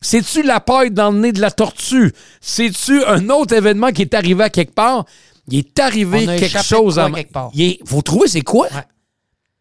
C'est-tu 0.00 0.42
la 0.42 0.60
paille 0.60 0.90
dans 0.90 1.10
le 1.10 1.18
nez 1.18 1.32
de 1.32 1.40
la 1.40 1.50
tortue? 1.50 2.12
C'est-tu 2.40 3.04
un 3.04 3.28
autre 3.28 3.54
événement 3.54 3.90
qui 3.92 4.02
est 4.02 4.14
arrivé 4.14 4.44
à 4.44 4.50
quelque 4.50 4.74
part? 4.74 5.04
Il 5.48 5.58
est 5.58 5.78
arrivé 5.78 6.24
quelque 6.26 6.62
chose 6.62 6.98
à... 6.98 7.10
quelque 7.10 7.32
part? 7.32 7.50
Il 7.54 7.62
est- 7.62 7.78
Vous 7.84 8.00
trouvez 8.02 8.28
c'est 8.28 8.40
quoi? 8.40 8.66
Ouais. 8.66 8.82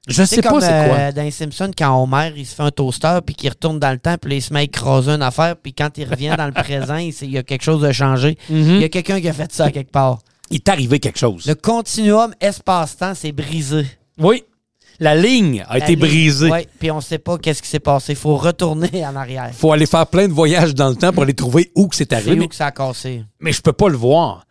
Je 0.07 0.23
sais 0.23 0.41
pas 0.41 0.61
c'est 0.61 0.67
quoi. 0.67 0.97
euh, 0.97 1.11
dans 1.11 1.23
les 1.23 1.31
Simpsons, 1.31 1.71
quand 1.75 2.01
Homer, 2.01 2.31
il 2.37 2.45
se 2.45 2.53
fait 2.55 2.61
un 2.63 2.69
toaster, 2.71 3.19
puis 3.25 3.33
qu'il 3.33 3.49
retourne 3.49 3.79
dans 3.79 3.91
le 3.91 3.97
temps, 3.97 4.15
puis 4.21 4.35
il 4.35 4.41
se 4.41 4.53
met 4.53 4.59
à 4.59 4.63
écraser 4.63 5.11
une 5.11 5.21
affaire, 5.23 5.55
puis 5.57 5.73
quand 5.73 5.89
il 5.97 6.07
revient 6.07 6.35
dans 6.37 6.45
le 6.45 6.51
présent, 6.63 6.97
il, 6.97 7.13
il 7.23 7.31
y 7.31 7.37
a 7.39 7.43
quelque 7.43 7.63
chose 7.63 7.81
de 7.81 7.91
changé. 7.91 8.37
Mhm. 8.49 8.75
Il 8.75 8.81
y 8.81 8.83
a 8.83 8.89
quelqu'un 8.89 9.19
qui 9.19 9.27
a 9.27 9.33
fait 9.33 9.51
ça 9.51 9.71
quelque 9.71 9.91
part. 9.91 10.19
Il 10.51 10.55
est 10.57 10.69
arrivé 10.69 10.99
quelque 10.99 11.17
chose. 11.19 11.45
Le 11.47 11.55
continuum 11.55 12.33
espace-temps 12.39 13.15
s'est 13.15 13.31
brisé. 13.31 13.85
Oui. 14.19 14.43
La 14.99 15.13
ligne 15.15 15.65
a 15.67 15.73
La 15.77 15.83
été 15.83 15.95
ligne- 15.95 15.99
brisée. 15.99 16.49
Ouais, 16.49 16.67
puis 16.79 16.89
on 16.91 17.01
sait 17.01 17.17
pas 17.17 17.37
qu'est-ce 17.37 17.61
qui 17.61 17.67
s'est 17.67 17.79
passé. 17.81 18.13
Il 18.13 18.17
faut 18.17 18.37
retourner 18.37 19.05
en 19.05 19.15
arrière. 19.15 19.51
faut 19.53 19.71
aller 19.73 19.85
faire 19.85 20.07
plein 20.07 20.27
de 20.27 20.33
voyages 20.33 20.73
dans 20.73 20.89
le 20.89 20.95
temps 20.95 21.11
pour 21.11 21.23
aller 21.23 21.33
trouver 21.33 21.71
où 21.75 21.87
que 21.87 21.95
c'est 21.95 22.05
C'est 22.09 22.15
arrivé. 22.15 22.33
où 22.35 22.39
Mais, 22.39 22.47
que 22.47 22.55
ça 22.55 22.67
a 22.67 22.71
cassé. 22.71 23.23
mais 23.39 23.51
je 23.51 23.61
peux 23.61 23.73
pas 23.73 23.89
le 23.89 23.97
voir. 23.97 24.45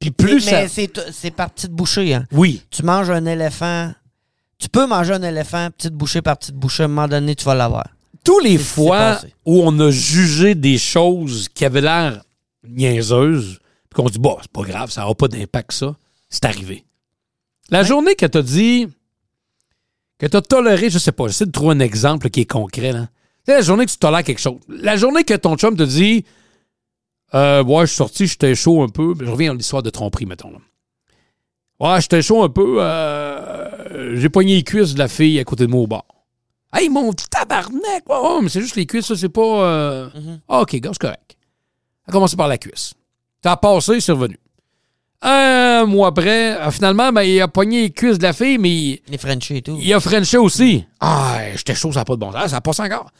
Puis 0.00 0.10
plus 0.10 0.44
mais 0.46 0.66
ça... 0.66 0.68
c'est 0.68 0.92
c'est 1.12 1.30
par 1.30 1.50
petite 1.50 1.70
bouchée. 1.72 2.14
Hein. 2.14 2.24
Oui. 2.32 2.62
Tu 2.70 2.82
manges 2.82 3.10
un 3.10 3.24
éléphant. 3.24 3.92
Tu 4.58 4.68
peux 4.68 4.86
manger 4.86 5.14
un 5.14 5.22
éléphant, 5.22 5.68
petite 5.70 5.94
bouchée 5.94 6.20
par 6.20 6.36
petite 6.36 6.54
bouchée. 6.56 6.82
À 6.82 6.86
un 6.86 6.88
moment 6.88 7.08
donné, 7.08 7.34
tu 7.34 7.44
vas 7.44 7.54
l'avoir. 7.54 7.86
Tous 8.24 8.40
les 8.40 8.58
C'est 8.58 8.64
fois 8.64 9.20
où 9.46 9.62
on 9.64 9.78
a 9.80 9.90
jugé 9.90 10.54
des 10.54 10.76
choses 10.78 11.48
qui 11.48 11.64
avaient 11.64 11.80
l'air 11.80 12.22
niaiseuses, 12.68 13.58
puis 13.90 14.02
qu'on 14.02 14.08
dit, 14.08 14.18
bon, 14.18 14.36
c'est 14.40 14.50
pas 14.52 14.62
grave, 14.62 14.90
ça 14.90 15.02
n'aura 15.02 15.14
pas 15.14 15.28
d'impact, 15.28 15.72
ça, 15.72 15.96
c'est 16.28 16.44
arrivé. 16.44 16.84
La 17.70 17.82
journée 17.82 18.14
que 18.14 18.26
tu 18.26 18.38
as 18.38 18.42
dit, 18.42 18.88
que 20.18 20.26
tu 20.26 20.36
as 20.36 20.42
toléré, 20.42 20.90
je 20.90 20.98
sais 20.98 21.12
pas, 21.12 21.26
j'essaie 21.28 21.46
de 21.46 21.50
trouver 21.52 21.74
un 21.74 21.80
exemple 21.80 22.30
qui 22.30 22.40
est 22.40 22.50
concret, 22.50 22.92
là. 22.92 23.08
C'est 23.46 23.54
la 23.54 23.60
journée 23.62 23.86
que 23.86 23.90
tu 23.90 23.96
tolères 23.96 24.24
quelque 24.24 24.40
chose. 24.40 24.58
La 24.68 24.96
journée 24.98 25.24
que 25.24 25.32
ton 25.32 25.56
chum 25.56 25.74
te 25.74 25.82
dit, 25.82 26.24
euh, 27.34 27.64
ouais, 27.64 27.82
je 27.82 27.86
suis 27.86 27.96
sorti, 27.96 28.26
j'étais 28.26 28.54
chaud 28.54 28.82
un 28.82 28.88
peu. 28.88 29.14
Je 29.18 29.30
reviens 29.30 29.52
à 29.52 29.54
l'histoire 29.54 29.82
de 29.82 29.88
tromperie, 29.88 30.26
mettons. 30.26 30.50
Là. 30.50 30.58
Ouais, 31.80 32.00
j'étais 32.02 32.20
chaud 32.20 32.42
un 32.42 32.50
peu. 32.50 32.76
euh, 32.82 34.16
j'ai 34.16 34.28
poigné 34.28 34.56
les 34.56 34.64
cuisses 34.64 34.92
de 34.92 34.98
la 34.98 35.08
fille 35.08 35.38
à 35.38 35.44
côté 35.44 35.66
de 35.66 35.70
moi 35.70 35.80
au 35.80 35.86
bar. 35.86 36.04
Hey, 36.74 36.90
mon 36.90 37.10
tabarnak! 37.14 38.06
Ouais, 38.06 38.42
mais 38.42 38.50
c'est 38.50 38.60
juste 38.60 38.76
les 38.76 38.84
cuisses, 38.84 39.06
ça, 39.06 39.16
c'est 39.16 39.30
pas. 39.30 39.40
euh, 39.40 40.10
ah, 40.46 40.60
ok, 40.60 40.76
gars, 40.76 40.90
c'est 40.92 41.00
correct. 41.00 41.36
A 42.06 42.12
commencé 42.12 42.36
par 42.36 42.48
la 42.48 42.58
cuisse. 42.58 42.92
T'as 43.42 43.56
passé, 43.56 44.00
c'est 44.00 44.12
revenu. 44.12 44.38
Un 45.20 45.84
mois 45.86 46.08
après, 46.08 46.56
euh, 46.60 46.70
finalement, 46.70 47.12
ben, 47.12 47.22
il 47.22 47.40
a 47.40 47.48
pogné 47.48 47.82
les 47.82 47.90
cuisses 47.90 48.18
de 48.18 48.22
la 48.22 48.32
fille, 48.32 48.58
mais 48.58 48.70
il, 48.70 49.00
Les 49.08 49.18
Frenchies 49.18 49.56
et 49.56 49.62
tout. 49.62 49.76
il 49.80 49.92
a 49.92 49.98
Frenché 50.00 50.38
aussi. 50.38 50.84
Ah, 51.00 51.38
j'étais 51.56 51.74
chaud, 51.74 51.92
ça 51.92 52.00
n'a 52.00 52.04
pas 52.04 52.14
de 52.14 52.20
bon 52.20 52.30
sens. 52.32 52.50
Ça 52.50 52.60
passe 52.60 52.78
encore. 52.80 53.10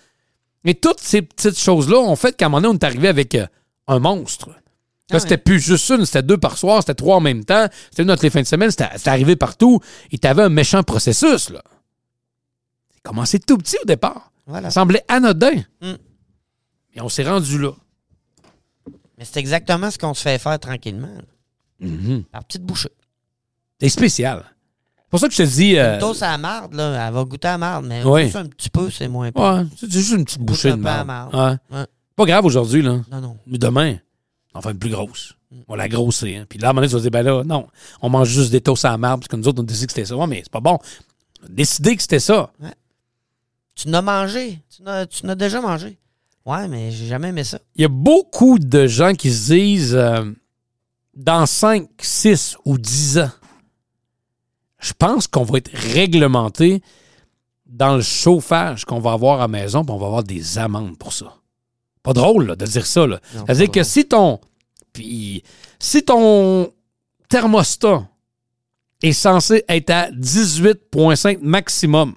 Mais 0.65 0.75
toutes 0.75 1.01
ces 1.01 1.23
petites 1.23 1.59
choses-là 1.59 1.99
ont 1.99 2.15
fait 2.17 2.37
qu'à 2.37 2.47
un 2.47 2.49
moment 2.49 2.61
donné, 2.63 2.75
on 2.75 2.79
est 2.79 2.85
arrivé 2.85 3.09
avec 3.09 3.35
euh, 3.35 3.47
un 3.89 3.99
monstre. 3.99 4.49
Là, 4.51 4.55
Ah 5.17 5.19
c'était 5.21 5.35
ouais. 5.35 5.39
plus 5.39 5.59
juste 5.61 5.89
une, 5.91 6.05
c'était 6.05 6.23
deux 6.23 6.37
par 6.37 6.59
soir, 6.59 6.83
c'était 6.83 6.95
trois 6.95 7.17
en 7.17 7.21
même 7.21 7.45
temps, 7.45 7.67
c'était 7.91 8.03
une 8.03 8.11
autre 8.11 8.23
les 8.23 8.31
fins 8.31 8.43
de 8.43 8.47
semaine, 8.47 8.71
c'était 8.71 8.89
c'était 8.97 9.11
arrivé 9.11 9.37
partout. 9.37 9.81
Et 10.13 10.19
t'avais 10.19 10.43
un 10.43 10.49
méchant 10.51 10.83
processus, 10.83 11.49
là. 11.51 11.63
C'est 12.95 13.03
commencé 13.03 13.39
tout 13.41 13.57
petit 13.57 13.77
au 13.83 13.87
départ. 13.87 14.31
Voilà. 14.47 14.71
Ça 14.71 14.81
semblait 14.81 15.05
anodin. 15.09 15.63
Mm. 15.81 15.93
Et 16.95 17.01
on 17.01 17.09
s'est 17.09 17.23
rendu 17.25 17.59
là. 17.59 17.71
Mais 19.19 19.25
c'est 19.25 19.41
exactement 19.41 19.91
ce 19.91 19.99
qu'on 19.99 20.15
se 20.15 20.23
fait 20.23 20.39
faire 20.39 20.59
tranquillement. 20.59 21.09
Par 22.33 22.45
petite 22.45 22.63
bouchée. 22.63 22.91
C'est 23.81 23.89
spécial. 23.89 24.45
C'est 24.97 25.11
pour 25.11 25.21
ça 25.21 25.29
que 25.29 25.35
je 25.35 25.43
te 25.43 25.49
dis. 25.49 25.79
euh, 25.79 25.99
Une 26.01 26.23
à 26.23 26.31
la 26.33 26.39
marde, 26.39 26.75
là, 26.75 27.07
elle 27.09 27.15
va 27.15 27.25
goûter 27.25 27.49
à 27.49 27.53
la 27.53 27.59
marde, 27.59 27.87
mais 27.87 28.03
Ouais. 28.05 28.25
juste 28.25 28.37
un 28.37 28.47
petit 28.47 28.69
peu, 28.71 28.91
c'est 28.91 29.09
moins 29.09 29.31
pire. 29.33 29.43
ouais, 29.43 29.63
c'est 29.79 29.91
juste 29.91 30.11
une 30.13 30.25
petite 30.25 30.41
bouchée 30.43 30.71
de 30.71 30.75
marde. 30.77 31.07
marde. 31.07 31.35
Ouais. 31.35 31.77
Ouais. 31.79 31.87
Pas 32.15 32.25
grave 32.27 32.45
aujourd'hui, 32.45 32.83
là. 32.83 33.01
Non, 33.11 33.21
non. 33.21 33.37
Mais 33.47 33.59
demain, 33.59 33.97
on 34.55 34.59
va 34.59 34.63
faire 34.63 34.73
une 34.73 34.79
plus 34.79 34.91
grosse. 34.91 35.35
On 35.67 35.73
va 35.73 35.77
la 35.79 35.89
grosser. 35.89 36.37
Hein. 36.37 36.47
Puis 36.49 36.59
là, 36.59 36.69
à 36.69 36.71
un 36.71 36.73
moment 36.75 36.83
donné, 36.83 36.91
tu 36.91 36.95
vas 36.97 37.01
dire, 37.01 37.11
ben 37.11 37.23
là, 37.23 37.43
non, 37.45 37.69
on 38.03 38.11
mange 38.11 38.29
juste 38.29 38.51
des 38.51 38.61
toasts 38.61 38.85
à 38.85 38.91
la 38.91 38.99
marde, 38.99 39.21
parce 39.21 39.29
que 39.29 39.37
nous 39.37 39.49
autres, 39.49 39.61
on 39.63 39.65
décide 39.65 39.87
que 39.87 39.93
c'était 39.93 40.05
ça. 40.05 40.17
Ouais, 40.17 40.27
mais 40.27 40.41
c'est 40.43 40.53
pas 40.53 40.61
bon. 40.61 40.79
On 41.43 41.47
a 41.47 41.49
décidé 41.49 41.97
que 41.97 42.03
c'était 42.03 42.19
ça. 42.21 42.51
Tu 43.75 43.89
n'as 43.89 44.03
mangé. 44.03 44.61
Tu 44.75 44.83
n'as, 44.83 45.07
tu 45.07 45.25
n'as 45.25 45.35
déjà 45.37 45.61
mangé. 45.63 45.97
Ouais, 46.49 46.67
mais 46.67 46.91
j'ai 46.91 47.05
jamais 47.05 47.29
aimé 47.29 47.45
ça. 47.45 47.59
Il 47.77 47.83
y 47.83 47.85
a 47.85 47.89
beaucoup 47.89 48.59
de 48.59 48.87
gens 48.87 49.13
qui 49.13 49.31
se 49.31 49.53
disent, 49.53 49.95
euh, 49.95 50.25
dans 51.13 51.45
5, 51.45 51.87
6 52.01 52.57
ou 52.65 52.79
10 52.79 53.19
ans, 53.19 53.31
je 54.79 54.95
pense 54.99 55.27
qu'on 55.27 55.43
va 55.43 55.59
être 55.59 55.71
réglementé 55.75 56.83
dans 57.67 57.97
le 57.97 58.01
chauffage 58.01 58.87
qu'on 58.87 58.99
va 58.99 59.13
avoir 59.13 59.41
à 59.41 59.43
la 59.43 59.49
maison, 59.49 59.85
puis 59.85 59.93
on 59.93 59.99
va 59.99 60.07
avoir 60.07 60.25
des 60.25 60.57
amendes 60.57 60.97
pour 60.97 61.13
ça. 61.13 61.35
Pas 62.03 62.15
drôle 62.15 62.47
là, 62.47 62.57
de 62.57 62.65
dire 62.65 62.87
ça. 62.87 63.05
C'est-à-dire 63.31 63.71
que 63.71 63.83
si 63.83 64.07
ton. 64.07 64.41
Puis, 64.95 65.43
si 65.79 66.03
ton 66.03 66.73
thermostat 67.29 68.09
est 69.03 69.13
censé 69.13 69.65
être 69.69 69.91
à 69.91 70.11
18,5 70.13 71.41
maximum, 71.43 72.15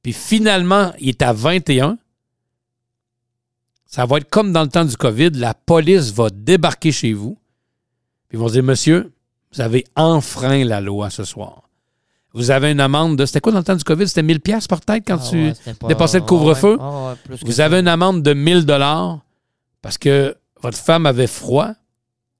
puis 0.00 0.12
finalement, 0.12 0.92
il 1.00 1.08
est 1.08 1.22
à 1.22 1.32
21, 1.32 1.98
ça 3.92 4.06
va 4.06 4.18
être 4.18 4.30
comme 4.30 4.52
dans 4.52 4.62
le 4.62 4.68
temps 4.68 4.84
du 4.84 4.96
COVID, 4.96 5.30
la 5.30 5.52
police 5.52 6.12
va 6.12 6.30
débarquer 6.30 6.92
chez 6.92 7.12
vous, 7.12 7.36
puis 8.28 8.38
ils 8.38 8.40
vont 8.40 8.48
dire 8.48 8.62
Monsieur, 8.62 9.12
vous 9.52 9.60
avez 9.60 9.84
enfreint 9.96 10.64
la 10.64 10.80
loi 10.80 11.10
ce 11.10 11.24
soir. 11.24 11.62
Vous 12.32 12.52
avez 12.52 12.70
une 12.70 12.78
amende 12.78 13.18
de. 13.18 13.26
C'était 13.26 13.40
quoi 13.40 13.50
dans 13.50 13.58
le 13.58 13.64
temps 13.64 13.74
du 13.74 13.82
COVID? 13.82 14.06
C'était 14.06 14.22
1000 14.22 14.38
pièces 14.38 14.68
par 14.68 14.80
tête 14.80 15.02
quand 15.04 15.18
Ah 15.20 15.28
tu 15.28 15.46
ouais, 15.48 15.52
c'était 15.56 15.74
pas- 15.74 15.88
dépassais 15.88 16.18
le 16.18 16.24
ah 16.24 16.28
couvre-feu? 16.28 16.74
ouais, 16.74 16.78
ah 16.80 17.14
ouais, 17.30 17.36
Vous 17.42 17.52
ça. 17.52 17.64
avez 17.64 17.80
une 17.80 17.88
amende 17.88 18.22
de 18.22 18.32
1000 18.32 18.64
dollars 18.64 19.18
parce 19.82 19.98
que 19.98 20.36
votre 20.62 20.78
femme 20.78 21.06
avait 21.06 21.26
froid, 21.26 21.72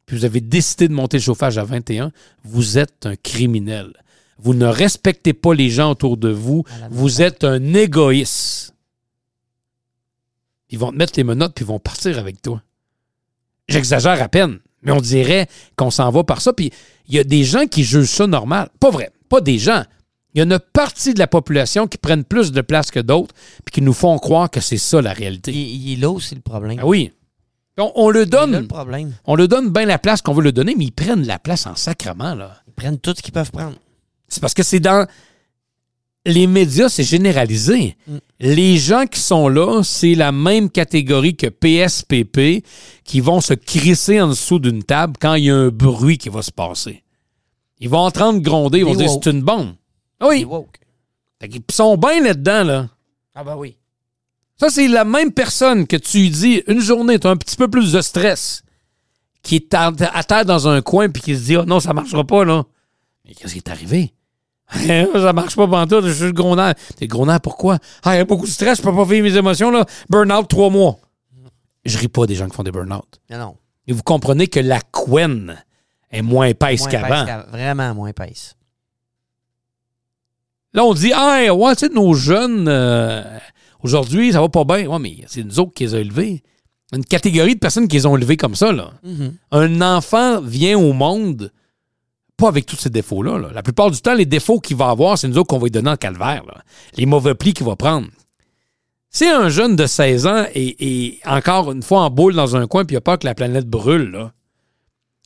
puis 0.07 0.17
vous 0.17 0.25
avez 0.25 0.41
décidé 0.41 0.87
de 0.87 0.93
monter 0.93 1.17
le 1.17 1.23
chauffage 1.23 1.59
à 1.59 1.65
21. 1.65 2.13
Vous 2.45 2.79
êtes 2.79 3.05
un 3.07 3.17
criminel. 3.17 3.93
Vous 4.39 4.55
ne 4.55 4.67
respectez 4.67 5.33
pas 5.33 5.55
les 5.55 5.71
gens 5.71 5.91
autour 5.91 6.17
de 6.17 6.29
vous. 6.31 6.63
Vous 6.93 7.21
êtes 7.21 7.43
un 7.43 7.75
égoïste. 7.75 8.73
Ils 10.71 10.79
vont 10.79 10.91
te 10.93 10.97
mettre 10.97 11.13
les 11.17 11.25
menottes 11.25 11.55
puis 11.55 11.65
ils 11.65 11.69
vont 11.69 11.79
partir 11.79 12.19
avec 12.19 12.41
toi. 12.43 12.63
J'exagère 13.69 14.21
à 14.23 14.29
peine, 14.29 14.59
mais 14.83 14.93
on 14.93 15.01
dirait 15.01 15.47
qu'on 15.77 15.91
s'en 15.91 16.11
va 16.11 16.25
par 16.25 16.41
ça. 16.41 16.53
Puis 16.53 16.73
il 17.09 17.15
y 17.15 17.19
a 17.19 17.25
des 17.25 17.45
gens 17.45 17.67
qui 17.67 17.85
jugent 17.85 18.11
ça 18.11 18.27
normal. 18.27 18.69
Pas 18.81 18.91
vrai, 18.91 19.11
pas 19.29 19.41
des 19.41 19.59
gens. 19.59 19.85
Il 20.35 20.39
y 20.39 20.41
a 20.41 20.45
une 20.45 20.59
partie 20.73 21.13
de 21.13 21.19
la 21.19 21.27
population 21.27 21.87
qui 21.89 21.99
prennent 21.99 22.25
plus 22.25 22.53
de 22.53 22.61
place 22.61 22.91
que 22.91 23.01
d'autres 23.01 23.35
puis 23.65 23.73
qui 23.73 23.83
nous 23.83 23.93
font 23.93 24.17
croire 24.19 24.49
que 24.51 24.61
c'est 24.61 24.79
ça 24.79 25.03
la 25.03 25.13
réalité. 25.13 25.53
Il, 25.53 25.89
il 25.89 25.93
est 25.95 26.01
là 26.01 26.11
aussi 26.11 26.35
le 26.35 26.41
problème. 26.41 26.79
Ah 26.81 26.87
oui. 26.87 27.13
On, 27.79 27.93
on 27.95 28.11
le 28.11 28.21
là 28.21 28.25
le 28.25 28.31
donne, 28.31 28.67
problème. 28.69 29.13
on 29.25 29.35
le 29.35 29.49
donne 29.49 29.71
bien 29.71 29.87
la 29.87 29.99
place 29.99 30.21
qu'on 30.23 30.35
veut 30.35 30.43
le 30.43 30.53
donner, 30.53 30.75
mais 30.77 30.85
ils 30.85 30.93
prennent 30.93 31.27
la 31.27 31.39
place 31.39 31.67
en 31.67 31.75
sacrement, 31.77 32.35
là. 32.35 32.57
Ils 32.69 32.75
prennent 32.75 32.99
tout 32.99 33.15
ce 33.17 33.23
qu'ils 33.23 33.33
peuvent 33.33 33.51
prendre. 33.51 33.77
C'est 34.29 34.41
parce 34.41 34.55
que 34.55 34.63
c'est 34.63 34.81
dans 34.81 35.07
les 36.27 36.47
médias, 36.47 36.89
c'est 36.89 37.05
généralisé. 37.05 37.97
Mm. 38.07 38.17
Les 38.41 38.77
gens 38.77 39.07
qui 39.07 39.21
sont 39.21 39.49
là, 39.49 39.83
c'est 39.83 40.15
la 40.15 40.33
même 40.33 40.71
catégorie 40.71 41.37
que 41.37 41.47
PSPP 41.47 42.65
qui 43.05 43.21
vont 43.21 43.41
se 43.41 43.55
crisser 43.55 44.21
en 44.21 44.29
dessous 44.29 44.59
d'une 44.59 44.83
table 44.83 45.15
quand 45.21 45.35
il 45.35 45.45
y 45.45 45.51
a 45.51 45.57
un 45.57 45.69
bruit 45.69 46.19
qui 46.19 46.29
va 46.29 46.43
se 46.43 46.53
passer. 46.53 47.03
Ils 47.79 47.89
vont 47.89 48.01
entendre 48.01 48.41
gronder, 48.41 48.79
ils 48.81 48.85
vont 48.85 48.95
dire 48.95 49.11
c'est 49.11 49.31
une 49.31 49.43
bombe. 49.43 49.75
Ah 50.21 50.29
Oui. 50.29 50.47
Fait 51.41 51.49
qu'ils 51.49 51.63
sont 51.71 51.97
bien 51.97 52.23
là-dedans, 52.23 52.65
là. 52.65 52.89
Ah 53.35 53.43
ben 53.43 53.57
oui. 53.57 53.77
Ça, 54.59 54.69
c'est 54.69 54.89
la 54.89 55.07
même 55.07 55.33
personne 55.33 55.87
que 55.87 55.97
tu 55.97 56.29
dis 56.29 56.63
une 56.67 56.81
journée, 56.81 57.19
tu 57.19 57.27
as 57.27 57.31
un 57.31 57.37
petit 57.37 57.57
peu 57.57 57.69
plus 57.69 57.93
de 57.93 58.03
stress, 58.03 58.63
qui 59.43 59.57
est 59.57 59.73
à, 59.73 59.91
à 60.13 60.23
terre 60.23 60.45
dans 60.45 60.69
un 60.69 60.83
coin 60.83 61.09
puis 61.09 61.23
qui 61.23 61.35
se 61.35 61.45
dit 61.45 61.57
Ah 61.57 61.65
non, 61.67 61.81
ça 61.81 61.95
marchera 61.95 62.25
pas, 62.25 62.45
là. 62.45 62.65
Mais 63.25 63.33
qu'est-ce 63.33 63.55
qui 63.55 63.59
est 63.61 63.71
arrivé? 63.71 64.13
ça 65.13 65.33
marche 65.33 65.57
pas 65.57 65.67
pantoute, 65.67 66.07
je 66.07 66.13
suis 66.13 66.25
le 66.25 66.33
gros 66.33 66.55
nerf. 66.57 66.75
T'es 66.97 67.07
nerf, 67.07 67.41
pourquoi? 67.41 67.79
Ah, 68.05 68.15
il 68.15 68.19
y 68.19 68.21
a 68.21 68.25
beaucoup 68.25 68.47
de 68.47 68.51
stress, 68.51 68.79
je 68.79 68.83
peux 68.83 68.95
pas 68.95 69.05
vivre 69.05 69.25
mes 69.29 69.37
émotions, 69.37 69.71
là. 69.71 69.85
Burn-out, 70.09 70.49
trois 70.49 70.71
mois. 70.71 70.99
Je 71.85 71.99
ris 71.99 72.09
pas 72.09 72.27
des 72.27 72.35
gens 72.35 72.49
qui 72.49 72.55
font 72.57 72.63
des 72.63 72.71
burn-out. 72.71 73.21
Non, 73.31 73.39
non. 73.39 73.57
Et 73.87 73.93
vous 73.93 74.03
comprenez 74.03 74.47
que 74.47 74.61
la 74.61 74.81
couenne 74.81 75.57
est 76.11 76.23
moins 76.23 76.47
épaisse 76.47 76.81
Moins 76.81 76.91
qu'avant. 76.91 77.07
épaisse 77.07 77.25
qu'avant. 77.27 77.51
Vraiment 77.51 77.95
moins 77.95 78.09
épaisse. 78.09 78.55
Là, 80.73 80.85
on 80.85 80.95
dit, 80.95 81.13
ah, 81.15 81.53
ouais, 81.53 81.75
tu 81.75 81.87
sais, 81.87 81.93
nos 81.93 82.15
jeunes, 82.15 82.67
euh, 82.69 83.23
aujourd'hui, 83.83 84.33
ça 84.33 84.41
va 84.41 84.49
pas 84.49 84.65
bien. 84.65 84.87
Ouais, 84.87 84.99
mais 85.01 85.17
c'est 85.27 85.43
nous 85.43 85.59
autres 85.59 85.73
qui 85.75 85.85
les 85.85 85.95
a 85.95 85.99
élevés. 85.99 86.43
Une 86.93 87.05
catégorie 87.05 87.55
de 87.55 87.59
personnes 87.61 87.89
qui 87.89 87.97
les 87.97 88.07
ont 88.07 88.17
élevés 88.17 88.37
comme 88.37 88.55
ça, 88.55 88.73
là. 88.73 88.93
Mhm. 89.03 89.35
Un 89.53 89.81
enfant 89.83 90.41
vient 90.41 90.79
au 90.79 90.93
monde 90.93 91.53
pas 92.41 92.49
avec 92.49 92.67
tous 92.67 92.77
ces 92.77 92.91
défauts-là. 92.91 93.39
là. 93.39 93.49
La 93.53 93.63
plupart 93.63 93.91
du 93.91 94.01
temps, 94.01 94.15
les 94.15 94.27
défauts 94.27 94.59
qu'il 94.61 94.77
va 94.77 94.89
avoir, 94.91 95.17
c'est 95.19 95.29
nous 95.29 95.39
autres 95.39 95.49
qu'on 95.49 95.59
va 95.59 95.65
lui 95.65 95.71
donner 95.71 95.91
en 95.91 95.97
calvaire. 95.97 96.45
là. 96.47 96.55
Les 96.97 97.07
mauvais 97.07 97.35
plis 97.35 97.53
qu'il 97.55 97.67
va 97.67 97.77
prendre. 97.77 98.09
Si 99.11 99.27
un 99.27 99.49
jeune 99.49 99.75
de 99.77 99.87
16 99.87 100.27
ans 100.27 100.45
est, 100.55 100.77
est 100.81 101.21
encore 101.27 101.73
une 101.73 101.83
fois 101.83 102.03
en 102.03 102.11
boule 102.11 102.35
dans 102.35 102.55
un 102.57 102.67
coin 102.67 102.85
puis 102.85 102.95
il 102.95 102.99
a 102.99 103.01
peur 103.01 103.19
que 103.19 103.27
la 103.27 103.35
planète 103.35 103.67
brûle, 103.69 104.11
là, 104.11 104.33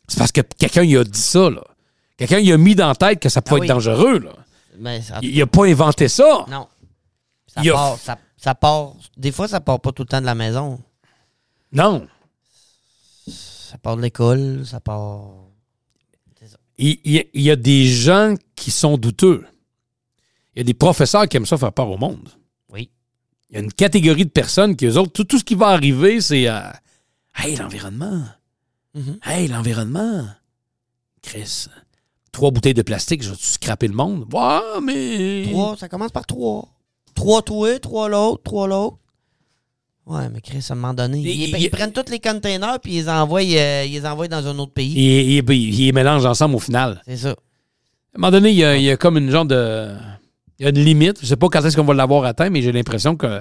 c'est 0.08 0.18
parce 0.18 0.32
que 0.32 0.40
quelqu'un 0.40 0.82
lui 0.82 0.96
a 0.98 1.04
dit 1.04 1.18
ça. 1.20 1.50
là. 1.50 1.62
Quelqu'un 2.16 2.38
lui 2.40 2.52
a 2.52 2.56
mis 2.58 2.74
dans 2.74 2.88
la 2.88 2.94
tête 2.94 3.20
que 3.20 3.28
ça 3.28 3.42
pouvait 3.42 3.60
Ah 3.62 3.64
être 3.64 3.68
dangereux. 3.74 4.18
Là. 4.20 4.30
Mais 4.78 5.02
ça- 5.02 5.18
Il 5.22 5.36
n'a 5.38 5.46
pas 5.46 5.66
inventé 5.66 6.08
ça. 6.08 6.44
non. 6.48 6.66
Ça 7.46 7.60
Il 7.62 7.70
a- 7.70 7.74
part, 7.74 7.98
ça, 7.98 8.18
ça 8.36 8.54
part. 8.54 8.94
Des 9.16 9.30
fois, 9.32 9.48
ça 9.48 9.60
part 9.60 9.80
pas 9.80 9.92
tout 9.92 10.02
le 10.02 10.08
temps 10.08 10.20
de 10.20 10.26
la 10.26 10.34
maison. 10.34 10.80
Non. 11.72 12.06
Ça 13.28 13.78
part 13.78 13.96
de 13.96 14.02
l'école, 14.02 14.62
ça 14.64 14.80
part. 14.80 15.20
Il, 16.78 16.98
il- 17.04 17.26
il 17.34 17.42
y 17.42 17.50
a 17.50 17.56
des 17.56 17.86
gens 17.86 18.34
qui 18.56 18.70
sont 18.70 18.96
douteux. 18.98 19.44
Il 20.54 20.58
y 20.58 20.60
a 20.60 20.64
des 20.64 20.74
professeurs 20.74 21.28
qui 21.28 21.36
aiment 21.36 21.46
ça 21.46 21.58
faire 21.58 21.72
peur 21.72 21.88
au 21.90 21.96
monde. 21.98 22.28
Oui. 22.70 22.90
Il 23.50 23.54
y 23.54 23.58
a 23.58 23.62
une 23.62 23.72
catégorie 23.72 24.24
de 24.24 24.30
personnes 24.30 24.76
qui, 24.76 24.86
eux 24.86 24.96
autres, 24.98 25.12
tout, 25.12 25.24
tout 25.24 25.38
ce 25.38 25.44
qui 25.44 25.54
va 25.54 25.68
arriver, 25.68 26.20
c'est 26.20 26.48
euh, 26.48 26.60
Hey, 27.36 27.56
l'environnement. 27.56 28.24
Mhm. 28.94 29.18
Hey, 29.24 29.48
l'environnement. 29.48 30.26
Chris, 31.22 31.66
trois 32.32 32.50
bouteilles 32.50 32.74
de 32.74 32.82
plastique, 32.82 33.22
je 33.22 33.30
vais-tu 33.30 33.44
scraper 33.46 33.88
le 33.88 33.94
monde? 33.94 34.26
Ouais, 34.32 34.80
mais. 34.82 35.46
Trois, 35.50 35.76
ça 35.76 35.88
commence 35.88 36.12
par 36.12 36.26
trois. 36.26 36.68
Trois 37.14 37.42
toi, 37.42 37.78
trois 37.80 38.08
l'autre, 38.08 38.42
trois 38.42 38.66
l'autre. 38.68 38.98
Ouais, 40.06 40.28
mais 40.30 40.40
Chris, 40.42 40.64
à 40.68 40.72
un 40.72 40.76
moment 40.76 40.92
donné, 40.94 41.18
Il- 41.18 41.26
ils, 41.28 41.48
il- 41.50 41.62
ils 41.62 41.70
prennent 41.70 41.92
tous 41.92 42.10
les 42.10 42.20
containers 42.20 42.78
puis 42.80 42.92
ils 42.92 42.96
les 43.02 43.08
envoient, 43.08 43.40
euh, 43.40 43.84
ils 43.86 43.92
les 43.92 44.04
envoient 44.06 44.28
dans 44.28 44.46
un 44.46 44.58
autre 44.58 44.72
pays. 44.72 44.92
Il, 44.92 45.02
il- 45.38 45.50
il- 45.50 45.74
il 45.80 45.86
les 45.86 45.92
mélange 45.92 46.24
ensemble 46.26 46.56
au 46.56 46.58
final. 46.58 47.00
C'est 47.06 47.16
ça. 47.16 47.30
À 47.30 47.32
un 47.32 48.18
moment 48.20 48.30
donné, 48.30 48.50
il 48.50 48.56
y 48.56 48.64
a, 48.64 48.76
il 48.76 48.82
y 48.82 48.90
a 48.90 48.96
comme 48.96 49.16
une 49.16 49.30
genre 49.30 49.46
de. 49.46 49.94
Il 50.58 50.62
y 50.64 50.66
a 50.66 50.68
une 50.70 50.84
limite. 50.84 51.18
Je 51.20 51.26
sais 51.26 51.36
pas 51.36 51.48
quand 51.48 51.64
est-ce 51.64 51.76
qu'on 51.76 51.84
va 51.84 51.94
l'avoir 51.94 52.24
atteint, 52.24 52.48
mais 52.50 52.60
j'ai 52.62 52.70
l'impression 52.72 53.16
que. 53.16 53.40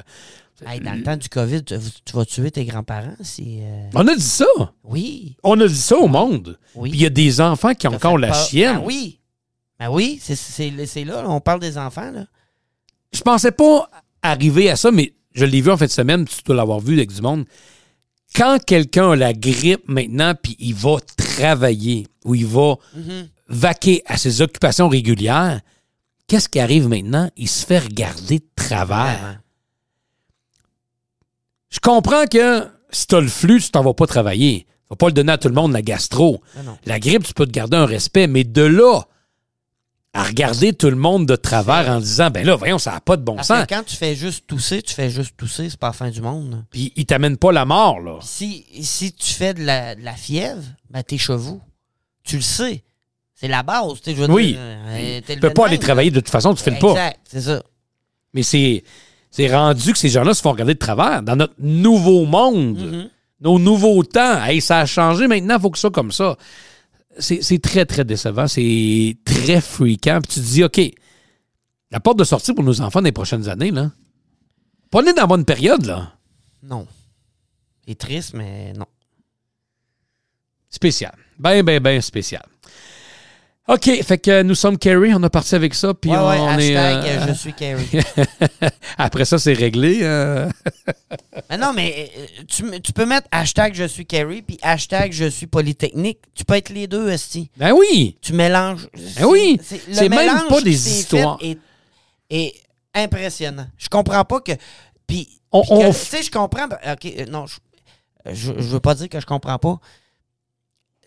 Hey, 0.65 0.79
dans 0.79 0.93
le 0.93 1.03
temps 1.03 1.17
du 1.17 1.27
COVID, 1.27 1.63
tu, 1.65 1.75
tu 2.05 2.13
vas 2.15 2.23
tuer 2.25 2.49
tes 2.49 2.63
grands-parents 2.63 3.15
si. 3.21 3.59
euh, 3.61 3.89
On 3.95 4.07
a 4.07 4.15
dit 4.15 4.21
ça. 4.21 4.45
Oui. 4.85 5.35
On 5.43 5.59
a 5.59 5.67
dit 5.67 5.75
ça 5.75 5.97
au 5.97 6.07
monde. 6.07 6.57
Oui. 6.75 6.89
Puis 6.91 6.99
il 6.99 7.03
y 7.03 7.05
a 7.05 7.09
des 7.09 7.41
enfants 7.41 7.73
qui 7.73 7.87
ont 7.87 7.93
encore 7.93 8.17
la 8.17 8.29
peur. 8.29 8.37
chienne. 8.47 8.77
Ben 8.77 8.83
oui. 8.85 9.19
Ben 9.79 9.89
oui, 9.89 10.17
c'est- 10.21 10.35
c'est 10.35 10.71
c'est 10.85 11.03
là, 11.03 11.23
là, 11.23 11.29
on 11.29 11.41
parle 11.41 11.59
des 11.59 11.77
enfants. 11.77 12.09
Là. 12.11 12.25
Je 13.11 13.21
pensais 13.21 13.51
pas 13.51 13.89
arriver 14.21 14.69
à 14.69 14.75
ça, 14.77 14.89
mais 14.91 15.13
je 15.33 15.45
l'ai 15.45 15.61
vu 15.61 15.71
en 15.71 15.77
fin 15.77 15.85
de 15.85 15.91
semaine, 15.91 16.25
tu 16.25 16.35
dois 16.45 16.55
l'avoir 16.55 16.79
vu 16.79 16.93
avec 16.95 17.11
du 17.13 17.21
monde. 17.21 17.45
Quand 18.35 18.57
quelqu'un 18.65 19.11
a 19.11 19.15
la 19.15 19.33
grippe 19.33 19.87
maintenant, 19.87 20.33
puis 20.41 20.55
il 20.59 20.73
va 20.73 20.97
travailler 21.17 22.07
ou 22.25 22.33
il 22.35 22.45
va 22.45 22.75
Mhm. 22.95 23.27
vaquer 23.47 24.01
à 24.07 24.17
ses 24.17 24.41
occupations 24.41 24.89
régulières, 24.89 25.61
qu'est-ce 26.27 26.49
qui 26.49 26.59
arrive 26.59 26.87
maintenant? 26.87 27.29
Il 27.37 27.47
se 27.47 27.65
fait 27.65 27.79
regarder 27.79 28.39
de 28.39 28.45
travers. 28.55 29.19
Vraiment. 29.19 29.37
Je 31.69 31.79
comprends 31.79 32.25
que 32.27 32.67
si 32.91 33.07
tu 33.07 33.15
as 33.15 33.21
le 33.21 33.27
flux, 33.27 33.61
tu 33.61 33.69
t'en 33.69 33.83
vas 33.83 33.93
pas 33.93 34.07
travailler. 34.07 34.65
Tu 34.67 34.89
vas 34.91 34.95
pas 34.95 35.07
le 35.07 35.13
donner 35.13 35.31
à 35.33 35.37
tout 35.37 35.47
le 35.47 35.55
monde, 35.55 35.71
la 35.73 35.81
gastro. 35.81 36.41
Non. 36.65 36.77
La 36.85 36.99
grippe, 36.99 37.23
tu 37.23 37.33
peux 37.33 37.45
te 37.45 37.51
garder 37.51 37.77
un 37.77 37.85
respect, 37.85 38.27
mais 38.27 38.43
de 38.43 38.61
là 38.61 39.01
à 40.15 40.23
regarder 40.23 40.73
tout 40.73 40.89
le 40.91 40.95
monde 40.95 41.25
de 41.25 41.35
travers 41.35 41.89
en 41.89 41.99
disant, 41.99 42.29
ben 42.29 42.45
là, 42.45 42.55
voyons, 42.55 42.77
ça 42.77 42.91
n'a 42.91 42.99
pas 43.01 43.17
de 43.17 43.23
bon 43.23 43.35
Parce 43.35 43.47
sens. 43.47 43.65
que 43.65 43.73
quand 43.73 43.83
tu 43.83 43.95
fais 43.95 44.15
juste 44.15 44.45
tousser, 44.45 44.81
tu 44.83 44.93
fais 44.93 45.09
juste 45.09 45.35
tousser, 45.35 45.69
c'est 45.71 45.79
pas 45.79 45.87
la 45.87 45.93
fin 45.93 46.09
du 46.11 46.21
monde. 46.21 46.63
Puis 46.69 46.93
il 46.95 47.05
t'amène 47.07 47.35
pas 47.37 47.51
la 47.51 47.65
mort, 47.65 47.99
là. 47.99 48.19
Si, 48.21 48.63
si 48.83 49.11
tu 49.13 49.33
fais 49.33 49.55
de 49.55 49.63
la, 49.63 49.95
de 49.95 50.01
la 50.03 50.13
fièvre, 50.13 50.61
ben 50.91 51.01
tes 51.01 51.17
chevaux. 51.17 51.59
Tu 52.23 52.35
le 52.35 52.41
sais. 52.43 52.83
C'est 53.33 53.47
la 53.47 53.63
base. 53.63 54.01
tu 54.03 54.15
sais, 54.15 54.29
Oui. 54.31 54.51
dire, 54.53 54.59
euh, 54.61 55.21
Tu 55.27 55.39
peux 55.39 55.49
pas 55.49 55.65
aller 55.65 55.79
travailler 55.79 56.11
de 56.11 56.19
toute 56.19 56.29
façon, 56.29 56.53
tu 56.53 56.61
fais 56.63 56.71
le 56.71 56.79
pas. 56.79 56.91
Exact, 56.91 57.19
c'est 57.27 57.41
ça. 57.41 57.63
Mais 58.35 58.43
c'est, 58.43 58.83
c'est 59.31 59.53
rendu 59.53 59.91
que 59.93 59.97
ces 59.97 60.09
gens-là 60.09 60.33
se 60.35 60.41
font 60.43 60.51
regarder 60.51 60.75
de 60.75 60.79
travers. 60.79 61.23
Dans 61.23 61.35
notre 61.35 61.55
nouveau 61.59 62.25
monde, 62.25 62.77
Mhm. 62.77 63.09
nos 63.41 63.57
nouveaux 63.57 64.03
temps, 64.03 64.43
hey, 64.45 64.61
ça 64.61 64.79
a 64.81 64.85
changé 64.85 65.27
maintenant, 65.27 65.55
il 65.57 65.61
faut 65.61 65.71
que 65.71 65.79
ça 65.79 65.89
comme 65.89 66.11
ça. 66.11 66.37
C'est, 67.19 67.41
c'est 67.41 67.59
très, 67.59 67.85
très 67.85 68.03
décevant. 68.03 68.47
C'est 68.47 69.17
très 69.25 69.61
fréquent. 69.61 70.19
Puis 70.21 70.33
tu 70.35 70.39
te 70.39 70.45
dis, 70.45 70.63
OK, 70.63 70.81
la 71.91 71.99
porte 71.99 72.17
de 72.19 72.23
sortie 72.23 72.53
pour 72.53 72.63
nos 72.63 72.81
enfants 72.81 73.01
dans 73.01 73.05
les 73.05 73.11
prochaines 73.11 73.47
années, 73.49 73.71
là, 73.71 73.91
pas 74.89 75.01
né 75.01 75.13
dans 75.13 75.21
la 75.21 75.27
bonne 75.27 75.45
période, 75.45 75.85
là. 75.85 76.13
Non. 76.61 76.87
C'est 77.87 77.97
triste, 77.97 78.33
mais 78.33 78.73
non. 78.73 78.87
Spécial. 80.69 81.15
Ben, 81.37 81.63
ben, 81.63 81.81
ben 81.81 82.01
spécial. 82.01 82.45
OK, 83.69 84.03
fait 84.03 84.17
que 84.17 84.41
nous 84.43 84.55
sommes 84.55 84.77
Kerry, 84.77 85.13
on 85.13 85.23
a 85.23 85.29
parti 85.29 85.55
avec 85.55 85.73
ça, 85.73 85.93
puis 85.93 86.11
ouais, 86.11 86.17
on, 86.17 86.29
ouais, 86.29 86.37
on 86.39 86.47
hashtag 86.47 87.05
euh, 87.05 87.21
euh, 87.21 87.27
je 87.29 87.33
suis 87.33 87.53
Carrie. 87.53 87.89
Après 88.97 89.23
ça, 89.23 89.39
c'est 89.39 89.53
réglé. 89.53 89.99
euh. 90.01 90.49
Mais 91.49 91.57
non, 91.57 91.71
mais 91.73 92.11
tu, 92.47 92.63
tu 92.81 92.91
peux 92.93 93.05
mettre 93.05 93.27
hashtag 93.31 93.73
je 93.73 93.85
suis 93.85 94.05
Carrie 94.05 94.41
puis 94.41 94.57
hashtag 94.61 95.11
je 95.13 95.25
suis 95.25 95.47
Polytechnique. 95.47 96.19
Tu 96.35 96.43
peux 96.43 96.55
être 96.55 96.69
les 96.69 96.87
deux, 96.87 97.09
Esti. 97.09 97.49
Ben 97.57 97.71
oui! 97.71 98.17
Tu 98.21 98.33
mélanges. 98.33 98.89
Ben 99.17 99.25
oui, 99.25 99.59
c'est 99.63 100.09
même 100.09 100.47
pas 100.49 100.61
des 100.61 100.99
histoires. 100.99 101.39
fait 101.39 101.57
Est, 102.29 102.53
impressionnant. 102.93 103.67
Je 103.77 103.87
comprends 103.87 104.25
pas 104.25 104.41
que. 104.41 104.51
Puis. 105.07 105.39
On- 105.51 105.91
Tu 105.91 105.97
sais, 105.99 106.23
je 106.23 106.31
comprends. 106.31 106.65
Ok, 106.65 107.05
euh, 107.05 107.25
non, 107.27 107.45
je, 107.45 107.59
je, 108.33 108.51
je 108.57 108.67
veux 108.67 108.79
pas 108.79 108.95
dire 108.95 109.07
que 109.09 109.19
je 109.19 109.25
comprends 109.25 109.57
pas. 109.59 109.79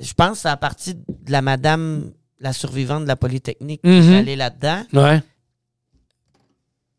Je 0.01 0.12
pense 0.14 0.33
que 0.33 0.38
c'est 0.38 0.49
à 0.49 0.57
partir 0.57 0.95
de 0.95 1.33
la 1.33 1.42
madame, 1.42 2.12
la 2.40 2.53
survivante 2.53 3.03
de 3.05 3.09
la 3.09 3.16
Polytechnique, 3.16 3.81
qui 3.83 3.88
Mhm. 3.88 4.12
est 4.12 4.16
allée 4.18 4.37
là-dedans. 4.37 4.83
Ouais. 4.92 5.20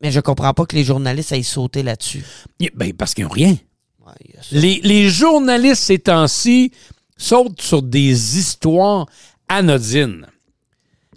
Mais 0.01 0.11
je 0.11 0.19
comprends 0.19 0.53
pas 0.53 0.65
que 0.65 0.75
les 0.75 0.83
journalistes 0.83 1.31
aillent 1.31 1.43
sauter 1.43 1.83
là-dessus. 1.83 2.23
Ben, 2.75 2.93
parce 2.93 3.13
qu'ils 3.13 3.23
n'ont 3.25 3.29
rien. 3.31 3.55
Ouais, 4.05 4.13
a. 4.37 4.41
Les, 4.51 4.79
les 4.83 5.09
journalistes 5.09 5.83
ces 5.83 5.99
temps-ci 5.99 6.71
sautent 7.17 7.61
sur 7.61 7.81
des 7.81 8.37
histoires 8.37 9.07
anodines. 9.47 10.27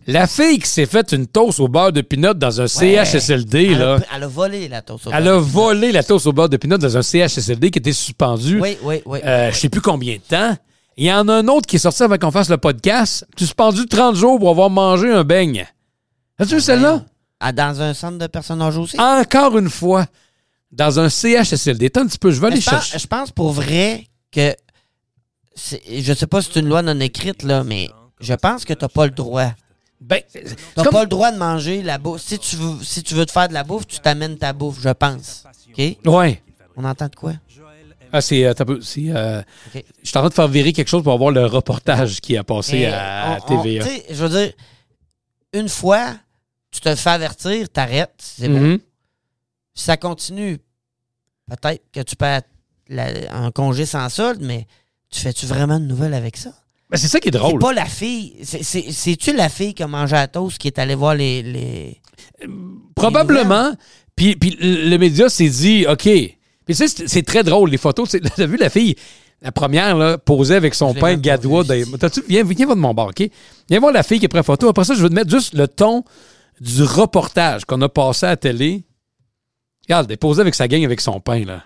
La 0.07 0.27
fille 0.27 0.59
qui 0.59 0.69
s'est 0.69 0.87
faite 0.87 1.13
une 1.13 1.27
toast 1.27 1.61
au 1.61 1.69
beurre 1.69 1.93
de 1.93 2.01
pinot 2.01 2.33
dans 2.33 2.61
un 2.61 2.67
CHSLD, 2.67 3.67
Elle 3.73 3.79
là. 3.79 3.95
a, 4.11 4.17
elle 4.17 4.23
a 4.25 4.27
volé 4.29 4.67
la 4.67 4.81
toast 4.81 5.07
au 5.07 5.11
Elle 5.13 5.25
beurre 5.25 5.35
a 5.35 5.37
de 5.41 5.45
pinot. 5.45 5.53
volé 5.53 5.93
la 5.93 6.03
toast 6.03 6.27
au 6.27 6.33
beurre 6.33 6.49
de 6.49 6.57
pinot 6.57 6.79
dans 6.79 6.97
un 6.97 7.03
CHSLD 7.03 7.71
qui 7.71 7.79
était 7.79 7.93
suspendu. 7.93 8.59
Oui, 8.61 8.79
oui, 8.83 9.03
oui. 9.05 9.19
euh, 9.25 9.53
je 9.53 9.57
sais 9.59 9.69
plus 9.69 9.83
combien 9.83 10.15
de 10.17 10.21
temps. 10.23 10.57
Il 11.01 11.07
y 11.07 11.13
en 11.15 11.27
a 11.29 11.33
un 11.37 11.49
autre 11.49 11.67
qui 11.67 11.77
est 11.77 11.79
sorti 11.79 12.03
avant 12.03 12.19
qu'on 12.19 12.31
fasse 12.31 12.51
le 12.51 12.59
podcast, 12.59 13.27
suspendu 13.35 13.87
30 13.87 14.17
jours 14.17 14.39
pour 14.39 14.51
avoir 14.51 14.69
mangé 14.69 15.11
un 15.11 15.25
beigne. 15.25 15.67
As-tu 16.39 16.57
vu 16.57 16.61
celle-là? 16.61 17.07
Ah, 17.41 17.53
dans 17.53 17.81
un 17.81 17.95
centre 17.95 18.19
de 18.19 18.27
personnes 18.27 18.61
âgées 18.61 18.81
aussi? 18.81 19.01
Encore 19.01 19.57
une 19.57 19.71
fois, 19.71 20.05
dans 20.71 21.01
un 21.01 21.09
CHSLD. 21.09 21.87
Attends 21.87 22.03
un 22.03 22.07
petit 22.07 22.19
peu, 22.19 22.31
je 22.31 22.39
vais 22.39 22.49
aller 22.49 22.61
je, 22.61 22.69
pense, 22.69 22.85
chercher. 22.85 22.99
je 22.99 23.07
pense 23.07 23.31
pour 23.31 23.51
vrai 23.53 24.09
que. 24.31 24.55
Je 25.57 26.13
sais 26.13 26.27
pas 26.27 26.43
si 26.43 26.51
c'est 26.53 26.61
une 26.61 26.69
loi 26.69 26.83
non 26.83 27.01
écrite, 27.01 27.45
là, 27.45 27.65
mais 27.65 27.89
je 28.21 28.35
pense 28.35 28.67
que 28.67 28.75
t'as 28.75 28.89
pas 28.89 29.07
le 29.07 29.13
droit. 29.13 29.53
Ben, 30.03 30.21
T'as 30.75 30.83
comme- 30.85 30.93
pas 30.93 31.03
le 31.05 31.09
droit 31.09 31.33
de 31.33 31.39
manger 31.39 31.83
la 31.83 31.97
bouffe. 31.97 32.21
Si 32.21 32.39
tu 32.39 32.57
veux, 32.57 32.85
si 32.85 33.03
tu 33.03 33.15
veux 33.15 33.25
te 33.25 33.33
faire 33.33 33.49
de 33.49 33.55
la 33.55 33.65
bouffe, 33.65 33.87
tu 33.87 34.01
t'amènes 34.01 34.37
ta 34.37 34.53
bouffe, 34.53 34.83
je 34.83 34.91
pense. 34.91 35.45
OK? 35.71 35.97
Ouais. 36.05 36.43
On 36.77 36.85
entend 36.85 37.09
de 37.09 37.17
quoi? 37.17 37.33
Ah, 38.13 38.21
c'est. 38.21 38.45
euh, 38.45 38.53
c'est, 38.83 39.05
euh. 39.11 39.43
Je 39.75 39.81
suis 40.09 40.17
en 40.17 40.21
train 40.21 40.29
de 40.29 40.35
faire 40.35 40.49
virer 40.49 40.73
quelque 40.73 40.89
chose 40.89 41.03
pour 41.03 41.13
avoir 41.13 41.31
le 41.31 41.47
reportage 41.47 42.21
qui 42.21 42.37
a 42.37 42.45
passé 42.45 42.87
à 42.87 43.39
on- 43.49 43.63
TVA. 43.63 43.85
tu 43.85 43.91
je 44.15 44.25
veux 44.25 44.29
dire, 44.29 44.53
une 45.53 45.69
fois, 45.69 46.15
tu 46.71 46.81
te 46.81 46.95
fais 46.95 47.11
avertir, 47.11 47.69
t'arrêtes, 47.71 48.15
c'est 48.19 48.49
bon. 48.49 48.79
Si 49.75 49.85
ça 49.85 49.97
continue, 49.97 50.59
peut-être 51.49 51.83
que 51.93 52.01
tu 52.01 52.17
peux 52.17 52.27
la- 52.89 53.13
en 53.33 53.51
congé 53.51 53.87
sans 53.87 54.09
solde, 54.09 54.41
mais 54.43 54.67
tu 55.11 55.21
fais-tu 55.21 55.47
vraiment 55.47 55.79
de 55.81 55.85
nouvelles 55.87 56.15
avec 56.15 56.37
ça? 56.37 56.51
Ben, 56.91 56.97
c'est 56.97 57.07
ça 57.09 57.21
qui 57.21 57.29
est 57.29 57.33
C'est 57.33 57.39
drôle. 57.39 57.61
pas 57.61 57.73
la 57.73 57.85
fille. 57.87 58.37
c'est- 58.43 58.65
c'est- 58.65 58.91
C'est-tu 58.91 59.33
la 59.33 59.49
fille 59.49 59.75
qui 59.75 59.83
a 59.85 59.87
mangé 59.87 60.17
à 60.17 60.27
toast 60.27 60.59
qui 60.59 60.67
est 60.67 60.79
allée 60.79 60.97
voir 60.97 61.15
les. 61.15 61.43
les... 61.43 62.01
Probablement. 62.95 63.73
Puis, 64.17 64.37
puis 64.37 64.57
le 64.61 64.97
média 64.99 65.29
s'est 65.29 65.49
dit, 65.49 65.87
OK. 65.89 66.09
Puis 66.75 66.77
tu 66.77 66.89
sais, 66.89 67.05
c'est 67.09 67.23
très 67.23 67.43
drôle, 67.43 67.71
les 67.71 67.79
photos. 67.79 68.17
T'as 68.37 68.47
vu 68.47 68.57
la 68.57 68.71
fille, 68.71 68.95
la 69.43 69.51
première, 69.53 69.97
là, 69.97 70.19
posée 70.19 70.55
avec 70.55 70.75
son 70.75 70.95
pain 70.95 71.17
gadois. 71.17 71.65
T'as-tu- 71.99 72.23
Viens, 72.29 72.45
viens 72.45 72.67
voir 72.67 72.77
de 72.77 72.81
mon 72.83 72.95
bar, 72.95 73.09
OK? 73.09 73.29
Viens 73.69 73.81
voir 73.81 73.93
la 73.93 74.03
fille 74.03 74.19
qui 74.21 74.27
a 74.27 74.29
pris 74.29 74.39
la 74.39 74.43
photo. 74.43 74.69
Après 74.69 74.85
ça, 74.85 74.95
je 74.95 75.03
veux 75.03 75.09
te 75.09 75.15
mettre 75.15 75.31
juste 75.31 75.55
le 75.55 75.67
ton 75.67 76.05
du 76.61 76.83
reportage 76.83 77.65
qu'on 77.65 77.81
a 77.83 77.89
passé 77.89 78.27
à 78.27 78.31
la 78.31 78.37
télé. 78.37 78.85
Regarde, 79.89 80.07
elle 80.09 80.15
est 80.15 80.17
posée 80.19 80.41
avec 80.43 80.55
sa 80.55 80.69
gang 80.69 80.85
avec 80.85 81.01
son 81.01 81.21
pain, 81.21 81.45
là. 81.45 81.65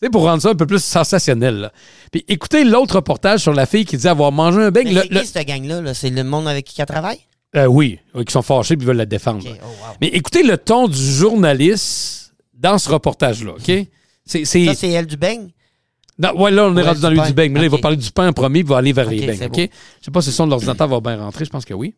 Tu 0.00 0.06
sais, 0.06 0.10
pour 0.10 0.22
rendre 0.22 0.40
ça 0.40 0.48
un 0.50 0.54
peu 0.54 0.66
plus 0.66 0.82
sensationnel, 0.82 1.56
là. 1.56 1.72
Puis 2.10 2.24
écoutez 2.28 2.64
l'autre 2.64 2.96
reportage 2.96 3.40
sur 3.40 3.52
la 3.52 3.66
fille 3.66 3.84
qui 3.84 3.96
dit 3.98 4.08
avoir 4.08 4.32
mangé 4.32 4.58
un 4.62 4.70
beigne. 4.70 4.94
C'est 4.94 5.10
le- 5.12 5.20
qui, 5.20 5.26
cette 5.26 5.46
gang-là? 5.46 5.82
là? 5.82 5.92
C'est 5.94 6.08
le 6.10 6.24
monde 6.24 6.48
avec 6.48 6.64
qui 6.64 6.80
elle 6.80 6.86
travaille? 6.86 7.18
Euh, 7.56 7.66
oui, 7.66 7.98
oui, 8.14 8.24
qui 8.24 8.32
sont 8.32 8.42
fâchés 8.42 8.76
puis 8.76 8.86
veulent 8.86 8.96
la 8.96 9.04
défendre. 9.06 9.44
Oh, 9.46 9.50
wow. 9.66 9.94
Mais 10.00 10.06
écoutez 10.08 10.42
le 10.44 10.56
ton 10.56 10.86
du 10.88 10.96
journaliste 10.96 12.32
dans 12.54 12.78
ce 12.78 12.88
reportage-là, 12.88 13.52
OK? 13.54 13.86
C'est, 14.30 14.44
Ça, 14.66 14.74
c'est 14.74 14.90
elle 14.90 15.06
du 15.06 15.16
beigne? 15.16 15.50
Non, 16.18 16.38
ouais, 16.40 16.50
là, 16.50 16.66
on 16.66 16.72
est 16.76 16.76
Ouais, 16.76 16.82
rendu 16.82 16.96
du 16.98 17.02
dans 17.02 17.10
lui 17.10 17.16
pain. 17.18 17.26
du 17.28 17.32
beigne. 17.32 17.52
Mais 17.52 17.60
là, 17.60 17.64
il 17.66 17.70
va 17.70 17.78
parler 17.78 17.96
du 17.96 18.10
pain 18.12 18.28
en 18.28 18.32
premier, 18.32 18.58
il 18.60 18.64
va 18.66 18.76
aller 18.76 18.92
vers 18.92 19.08
les 19.08 19.20
OK, 19.20 19.26
beignes, 19.26 19.44
OK? 19.46 19.56
bon. 19.56 19.68
Je 20.00 20.04
sais 20.04 20.10
pas 20.10 20.20
si 20.22 20.28
le 20.28 20.32
son 20.34 20.44
de 20.44 20.50
l'ordinateur 20.50 20.86
va 20.88 21.00
bien 21.00 21.16
rentrer. 21.18 21.44
Je 21.44 21.50
pense 21.50 21.64
que 21.64 21.74
oui. 21.74 21.94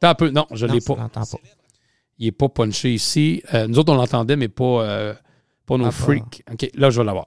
Attends 0.00 0.08
un 0.10 0.14
peu. 0.14 0.30
Non, 0.30 0.46
je 0.52 0.66
l'ai 0.66 0.80
pas. 0.80 0.96
pas. 1.08 1.22
Il 2.18 2.26
est 2.28 2.32
pas 2.32 2.48
punché 2.48 2.92
ici. 2.92 3.42
Euh, 3.54 3.66
nous 3.66 3.78
autres, 3.78 3.92
on 3.92 3.96
l'entendait, 3.96 4.36
mais 4.36 4.48
pas, 4.48 4.64
euh, 4.82 5.14
pas 5.66 5.76
nos 5.76 5.84
Ah, 5.84 5.88
pas. 5.88 5.92
freaks. 5.92 6.42
OK, 6.52 6.70
là, 6.74 6.90
je 6.90 6.98
vais 7.00 7.04
l'avoir. 7.04 7.26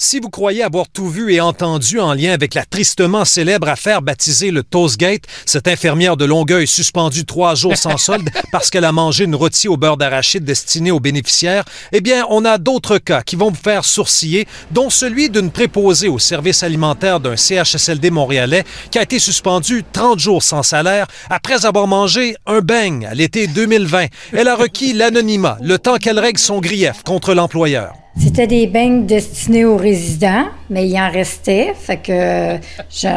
Si 0.00 0.20
vous 0.20 0.30
croyez 0.30 0.62
avoir 0.62 0.88
tout 0.88 1.08
vu 1.08 1.32
et 1.34 1.40
entendu 1.40 1.98
en 1.98 2.14
lien 2.14 2.32
avec 2.32 2.54
la 2.54 2.64
tristement 2.64 3.24
célèbre 3.24 3.68
affaire 3.68 4.00
baptisée 4.00 4.52
le 4.52 4.62
Toastgate, 4.62 5.24
cette 5.44 5.66
infirmière 5.66 6.16
de 6.16 6.24
Longueuil 6.24 6.68
suspendue 6.68 7.24
trois 7.24 7.56
jours 7.56 7.76
sans 7.76 7.96
solde 7.98 8.30
parce 8.52 8.70
qu'elle 8.70 8.84
a 8.84 8.92
mangé 8.92 9.24
une 9.24 9.34
rôtie 9.34 9.66
au 9.66 9.76
beurre 9.76 9.96
d'arachide 9.96 10.44
destinée 10.44 10.92
aux 10.92 11.00
bénéficiaires, 11.00 11.64
eh 11.90 12.00
bien, 12.00 12.24
on 12.30 12.44
a 12.44 12.58
d'autres 12.58 12.98
cas 12.98 13.22
qui 13.22 13.34
vont 13.34 13.50
vous 13.50 13.60
faire 13.60 13.84
sourciller, 13.84 14.46
dont 14.70 14.88
celui 14.88 15.30
d'une 15.30 15.50
préposée 15.50 16.06
au 16.06 16.20
service 16.20 16.62
alimentaire 16.62 17.18
d'un 17.18 17.34
CHSLD 17.34 18.12
montréalais 18.12 18.62
qui 18.92 19.00
a 19.00 19.02
été 19.02 19.18
suspendue 19.18 19.82
30 19.92 20.20
jours 20.20 20.44
sans 20.44 20.62
salaire 20.62 21.08
après 21.28 21.66
avoir 21.66 21.88
mangé 21.88 22.36
un 22.46 22.60
beigne 22.60 23.04
à 23.04 23.14
l'été 23.14 23.48
2020. 23.48 24.06
Elle 24.32 24.46
a 24.46 24.54
requis 24.54 24.92
l'anonymat, 24.92 25.58
le 25.60 25.76
temps 25.76 25.96
qu'elle 25.96 26.20
règle 26.20 26.38
son 26.38 26.60
grief 26.60 27.02
contre 27.02 27.34
l'employeur. 27.34 27.94
C'était 28.20 28.48
des 28.48 28.66
beignes 28.66 29.06
destinés 29.06 29.64
aux 29.64 29.76
résidents, 29.76 30.46
mais 30.70 30.88
il 30.88 30.98
en 30.98 31.10
restait. 31.10 31.72
Fait 31.78 31.96
que 31.96 32.56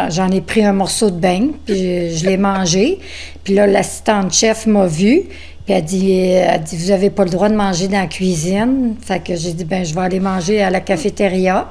j'en 0.10 0.30
ai 0.30 0.42
pris 0.42 0.64
un 0.64 0.74
morceau 0.74 1.10
de 1.10 1.20
beigne, 1.20 1.52
puis 1.66 2.16
je, 2.16 2.26
l'ai 2.26 2.38
mangé. 2.38 3.00
Puis 3.44 3.56
là, 3.56 3.66
l'assistante 3.66 4.32
chef 4.32 4.68
m'a 4.68 4.86
vu, 4.86 5.24
puis 5.66 5.74
elle 5.74 5.84
dit, 5.84 6.12
elle 6.12 6.62
dit 6.62 6.78
Vous 6.78 6.92
avez 6.92 7.10
pas 7.10 7.24
le 7.24 7.32
droit 7.32 7.50
de 7.50 7.56
manger 7.56 7.88
dans 7.88 8.00
la 8.00 8.08
cuisine. 8.08 8.96
Fait 9.02 9.24
que 9.24 9.36
j'ai 9.36 9.54
dit 9.54 9.66
Ben, 9.66 9.84
je 9.84 9.96
vais 9.96 10.02
aller 10.02 10.20
manger 10.20 10.62
à 10.62 10.70
la 10.70 10.82
cafétéria. 10.82 11.68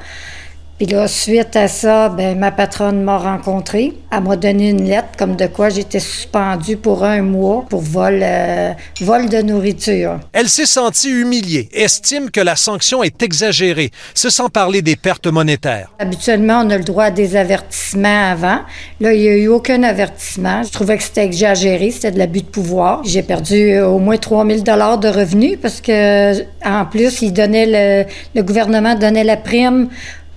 Puis 0.81 0.87
là, 0.87 1.07
suite 1.09 1.57
à 1.57 1.69
ça, 1.69 2.09
ben, 2.09 2.39
ma 2.39 2.51
patronne 2.51 3.03
m'a 3.03 3.19
rencontré. 3.19 3.93
Elle 4.11 4.23
m'a 4.23 4.37
donné 4.37 4.71
une 4.71 4.89
lettre 4.89 5.11
comme 5.19 5.37
de 5.37 5.47
quoi 5.47 5.69
j'étais 5.69 6.01
suspendue 6.01 6.79
pour 6.79 7.05
un 7.05 7.21
mois 7.21 7.67
pour 7.69 7.83
vol, 7.83 8.21
euh, 8.23 8.73
vol 9.03 9.29
de 9.29 9.43
nourriture. 9.43 10.19
Elle 10.33 10.49
s'est 10.49 10.65
sentie 10.65 11.11
humiliée, 11.11 11.69
estime 11.75 12.31
que 12.31 12.41
la 12.41 12.57
sanction 12.57 13.03
est 13.03 13.23
exagérée, 13.23 13.91
c'est 14.15 14.31
sans 14.31 14.49
parler 14.49 14.81
des 14.81 14.97
pertes 14.97 15.27
monétaires. 15.27 15.93
Habituellement, 15.99 16.63
on 16.65 16.71
a 16.71 16.79
le 16.79 16.85
droit 16.85 17.05
à 17.05 17.11
des 17.11 17.37
avertissements 17.37 18.31
avant. 18.31 18.61
Là, 19.01 19.13
il 19.13 19.21
n'y 19.21 19.29
a 19.29 19.37
eu 19.37 19.49
aucun 19.49 19.83
avertissement. 19.83 20.63
Je 20.63 20.73
trouvais 20.73 20.97
que 20.97 21.03
c'était 21.03 21.27
exagéré, 21.27 21.91
c'était 21.91 22.13
de 22.13 22.19
l'abus 22.19 22.41
de 22.41 22.47
pouvoir. 22.47 23.03
J'ai 23.05 23.23
perdu 23.23 23.73
euh, 23.75 23.87
au 23.87 23.99
moins 23.99 24.17
3000 24.17 24.65
dollars 24.65 24.97
de 24.97 25.09
revenus 25.09 25.59
parce 25.61 25.83
que, 25.83 26.41
en 26.65 26.87
plus, 26.87 27.21
il 27.21 27.35
donnait 27.35 27.67
le, 27.67 28.11
le 28.35 28.43
gouvernement 28.43 28.95
donnait 28.95 29.25
la 29.25 29.37
prime 29.37 29.91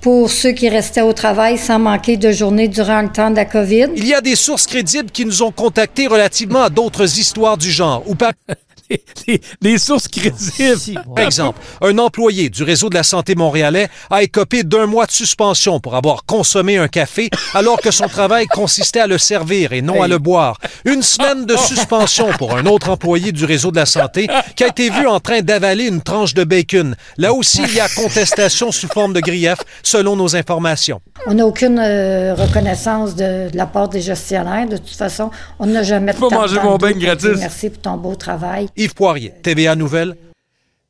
pour 0.03 0.29
ceux 0.29 0.51
qui 0.51 0.67
restaient 0.67 1.01
au 1.01 1.13
travail 1.13 1.57
sans 1.57 1.79
manquer 1.79 2.17
de 2.17 2.29
journée 2.29 2.67
durant 2.67 3.01
le 3.01 3.09
temps 3.09 3.31
de 3.31 3.37
la 3.37 3.45
COVID. 3.45 3.87
Il 3.95 4.05
y 4.05 4.13
a 4.13 4.19
des 4.19 4.35
sources 4.35 4.67
crédibles 4.67 5.09
qui 5.09 5.25
nous 5.25 5.41
ont 5.41 5.51
contactés 5.51 6.07
relativement 6.07 6.61
à 6.61 6.69
d'autres 6.69 7.17
histoires 7.17 7.57
du 7.57 7.71
genre, 7.71 8.03
ou 8.05 8.13
par 8.13 8.33
Des, 8.93 9.03
des- 9.27 9.41
des 9.61 9.77
sources 9.77 10.07
crédibles. 10.07 10.77
Si, 10.77 10.93
bon. 11.05 11.13
Par 11.15 11.25
exemple, 11.25 11.59
un 11.81 11.97
employé 11.97 12.49
du 12.49 12.63
réseau 12.63 12.89
de 12.89 12.95
la 12.95 13.03
santé 13.03 13.33
montréalais 13.35 13.87
a 14.09 14.21
écopé 14.23 14.63
d'un 14.63 14.85
mois 14.85 15.05
de 15.05 15.11
suspension 15.11 15.79
pour 15.79 15.95
avoir 15.95 16.25
consommé 16.25 16.77
un 16.77 16.87
café 16.87 17.29
alors 17.53 17.79
que 17.81 17.91
son 17.91 18.07
travail 18.07 18.45
consistait 18.47 18.99
à 18.99 19.07
le 19.07 19.17
servir 19.17 19.73
et 19.73 19.81
non 19.81 20.01
à 20.03 20.07
le 20.07 20.17
boire. 20.19 20.59
Une 20.85 21.01
semaine 21.01 21.45
de 21.45 21.55
suspension 21.57 22.27
pour 22.37 22.55
un 22.55 22.65
autre 22.65 22.89
employé 22.89 23.31
du 23.31 23.45
réseau 23.45 23.71
de 23.71 23.77
la 23.77 23.85
santé 23.85 24.27
qui 24.55 24.63
a 24.63 24.67
été 24.67 24.89
vu 24.89 25.07
en 25.07 25.19
train 25.19 25.41
d'avaler 25.41 25.85
une 25.87 26.01
tranche 26.01 26.33
de 26.33 26.43
bacon. 26.43 26.95
Là 27.17 27.33
aussi, 27.33 27.61
il 27.63 27.73
y 27.73 27.79
a 27.79 27.87
contestation 27.89 28.71
sous 28.71 28.87
forme 28.87 29.13
de 29.13 29.19
grief, 29.19 29.57
selon 29.81 30.15
nos 30.15 30.35
informations. 30.35 31.01
On 31.25 31.33
n'a 31.35 31.45
aucune 31.45 31.79
euh, 31.79 32.33
reconnaissance 32.35 33.15
de, 33.15 33.49
de 33.49 33.57
la 33.57 33.65
part 33.65 33.89
des 33.89 34.01
gestionnaires. 34.01 34.67
De 34.67 34.77
toute 34.77 34.89
façon, 34.95 35.31
on 35.59 35.65
n'a 35.65 35.83
jamais 35.83 36.13
de 36.13 36.17
peux 36.19 36.29
manger 36.29 36.59
mon 36.63 36.77
dire 36.77 36.97
gratis. 36.97 37.37
Merci 37.39 37.69
pour 37.69 37.81
ton 37.81 37.97
beau 37.97 38.15
travail. 38.15 38.67
Yves 38.83 38.93
Poirier, 38.93 39.33
TVA 39.41 39.75
Nouvelle. 39.75 40.15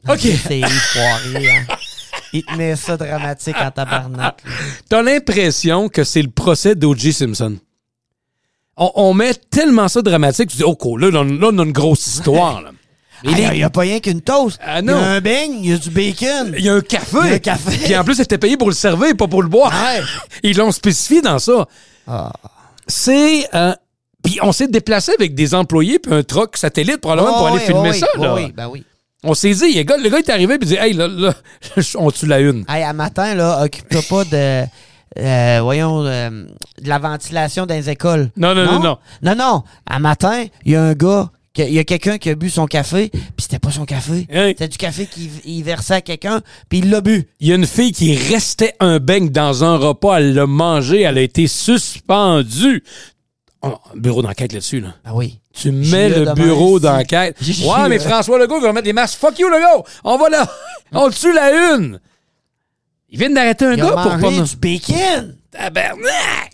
OK. 0.08 0.20
C'est 0.48 0.60
Yves 0.60 0.92
Poirier, 0.94 1.50
hein. 1.50 1.66
Il 2.36 2.44
tenait 2.44 2.76
ça 2.76 2.98
dramatique 2.98 3.56
en 3.60 3.70
tabarnak. 3.70 4.42
T'as 4.90 5.02
l'impression 5.04 5.88
que 5.88 6.04
c'est 6.04 6.24
le 6.24 6.32
procès 6.32 6.74
d'O.J. 6.74 7.14
Simpson. 7.14 7.58
On, 8.76 8.92
on 8.96 9.14
met 9.14 9.36
tellement 9.36 9.88
ça 9.88 10.02
dramatique, 10.02 10.50
tu 10.50 10.58
dis, 10.58 10.64
oh, 10.64 10.76
cool, 10.76 11.02
là, 11.02 11.12
là, 11.12 11.24
là, 11.24 11.50
on 11.54 11.60
a 11.60 11.64
une 11.64 11.72
grosse 11.72 12.08
histoire. 12.08 12.62
là. 12.64 12.72
Il 13.24 13.36
n'y 13.36 13.64
a 13.64 13.70
pas 13.70 13.82
rien 13.82 14.00
qu'une 14.00 14.22
toast. 14.22 14.60
Ah, 14.66 14.80
Il 14.80 14.88
y 14.88 14.90
a 14.90 14.98
un 14.98 15.22
beigne, 15.22 15.60
il 15.64 15.70
y 15.70 15.74
a 15.74 15.78
du 15.78 15.90
bacon. 15.92 16.54
Il 16.58 16.66
y 16.66 16.70
a 16.70 16.74
un 16.74 16.82
café. 16.82 17.18
Il 17.24 17.28
y 17.30 17.32
a 17.32 17.36
un 17.36 17.40
café. 17.40 17.78
Puis 17.78 17.96
en 17.96 18.04
plus, 18.04 18.16
c'était 18.16 18.38
payé 18.40 18.58
pour 18.58 18.68
le 18.68 18.74
servir, 18.76 19.16
pas 19.16 19.28
pour 19.28 19.44
le 19.44 19.48
boire. 19.48 19.72
Ouais. 19.72 20.02
Ils 20.42 20.58
l'ont 20.58 20.72
spécifié 20.72 21.22
dans 21.22 21.38
ça. 21.40 21.68
Ah. 22.08 22.34
C'est. 22.88 23.48
euh, 23.54 23.74
puis 24.24 24.40
on 24.42 24.52
s'est 24.52 24.68
déplacé 24.68 25.12
avec 25.18 25.36
des 25.36 25.54
employés 25.54 26.00
puis 26.00 26.14
un 26.14 26.24
truck 26.24 26.58
satellite 26.58 26.98
probablement 27.02 27.38
pour 27.38 27.48
aller 27.48 27.58
oui, 27.58 27.66
filmer 27.66 27.90
oui, 27.92 28.00
ça. 28.00 28.08
oui, 28.16 28.22
là. 28.24 28.36
Oui, 28.36 28.54
ben 28.56 28.68
oui. 28.70 28.84
On 29.26 29.34
s'est 29.34 29.54
dit, 29.54 29.74
le 29.74 29.84
gars, 29.84 29.96
le 29.98 30.10
gars 30.10 30.18
est 30.20 30.30
arrivé 30.30 30.56
et 30.56 30.66
dit 30.66 30.76
Hey, 30.76 30.94
là, 30.94 31.08
là, 31.08 31.34
on 31.96 32.12
tue 32.12 32.26
la 32.26 32.40
une. 32.42 32.66
Hey, 32.68 32.84
à 32.84 32.92
matin, 32.92 33.34
là, 33.36 33.64
occupe-toi 33.64 34.02
pas 34.10 34.24
de. 34.26 34.66
euh, 35.20 35.60
voyons, 35.62 36.06
euh, 36.06 36.30
de 36.82 36.90
la 36.90 37.00
ventilation 37.00 37.66
dans 37.66 37.76
les 37.76 37.90
écoles. 37.90 38.32
Non, 38.36 38.54
non, 38.54 38.66
non, 38.66 38.80
non? 38.82 38.98
Non, 39.22 39.36
non. 39.36 39.64
À 39.90 40.00
matin, 40.00 40.44
il 40.66 40.74
y 40.74 40.76
a 40.76 40.84
un 40.84 40.94
gars, 40.94 41.30
il 41.58 41.72
y 41.74 41.80
a 41.80 41.84
quelqu'un 41.86 42.18
qui 42.18 42.32
a 42.32 42.36
bu 42.36 42.50
son 42.50 42.66
café, 42.66 43.10
puis 43.12 43.22
c'était 43.38 43.60
pas 43.60 43.72
son 43.72 43.86
café. 43.86 44.28
Hey. 44.30 44.50
C'était 44.50 44.68
du 44.68 44.78
café 44.78 45.06
qu'il 45.06 45.30
il 45.46 45.64
versait 45.64 45.94
à 45.94 46.02
quelqu'un, 46.02 46.42
puis 46.68 46.80
il 46.80 46.90
l'a 46.90 47.00
bu. 47.00 47.26
Il 47.40 47.48
y 47.48 47.54
a 47.54 47.56
une 47.56 47.68
fille 47.68 47.94
qui 47.94 48.16
restait 48.18 48.74
un 48.82 49.00
beigne 49.00 49.30
dans 49.30 49.64
un 49.64 49.78
repas, 49.78 50.18
elle 50.18 50.34
l'a 50.34 50.48
mangé, 50.48 51.02
elle 51.04 51.18
a 51.18 51.22
été 51.22 51.48
suspendue. 51.48 52.84
Oh, 53.66 53.78
un 53.96 53.98
bureau 53.98 54.22
d'enquête 54.22 54.52
là-dessus, 54.52 54.82
là. 54.82 54.94
Ah 55.06 55.16
oui. 55.16 55.40
Tu 55.54 55.72
mets 55.72 56.10
le 56.10 56.34
bureau 56.34 56.82
d'enquête. 56.82 57.38
Ouais, 57.42 57.88
mais 57.88 57.98
François 57.98 58.38
Legault 58.38 58.58
il 58.58 58.64
va 58.64 58.74
mettre 58.74 58.86
des 58.86 58.94
masques. 58.94 59.18
Fuck 59.18 59.40
you, 59.40 59.48
Legault! 59.48 59.86
On 60.04 60.18
va 60.18 60.30
là! 60.30 60.46
On 60.92 61.10
tue 61.10 61.32
la 61.34 61.76
une! 61.76 62.00
Ils 63.10 63.18
viennent 63.18 63.34
d'arrêter 63.34 63.66
un 63.66 63.76
gars 63.76 63.92
pour 63.92 64.20
pas... 64.20 64.32
du 64.42 64.56
bacon. 64.58 65.38
Tabarnak! 65.50 66.52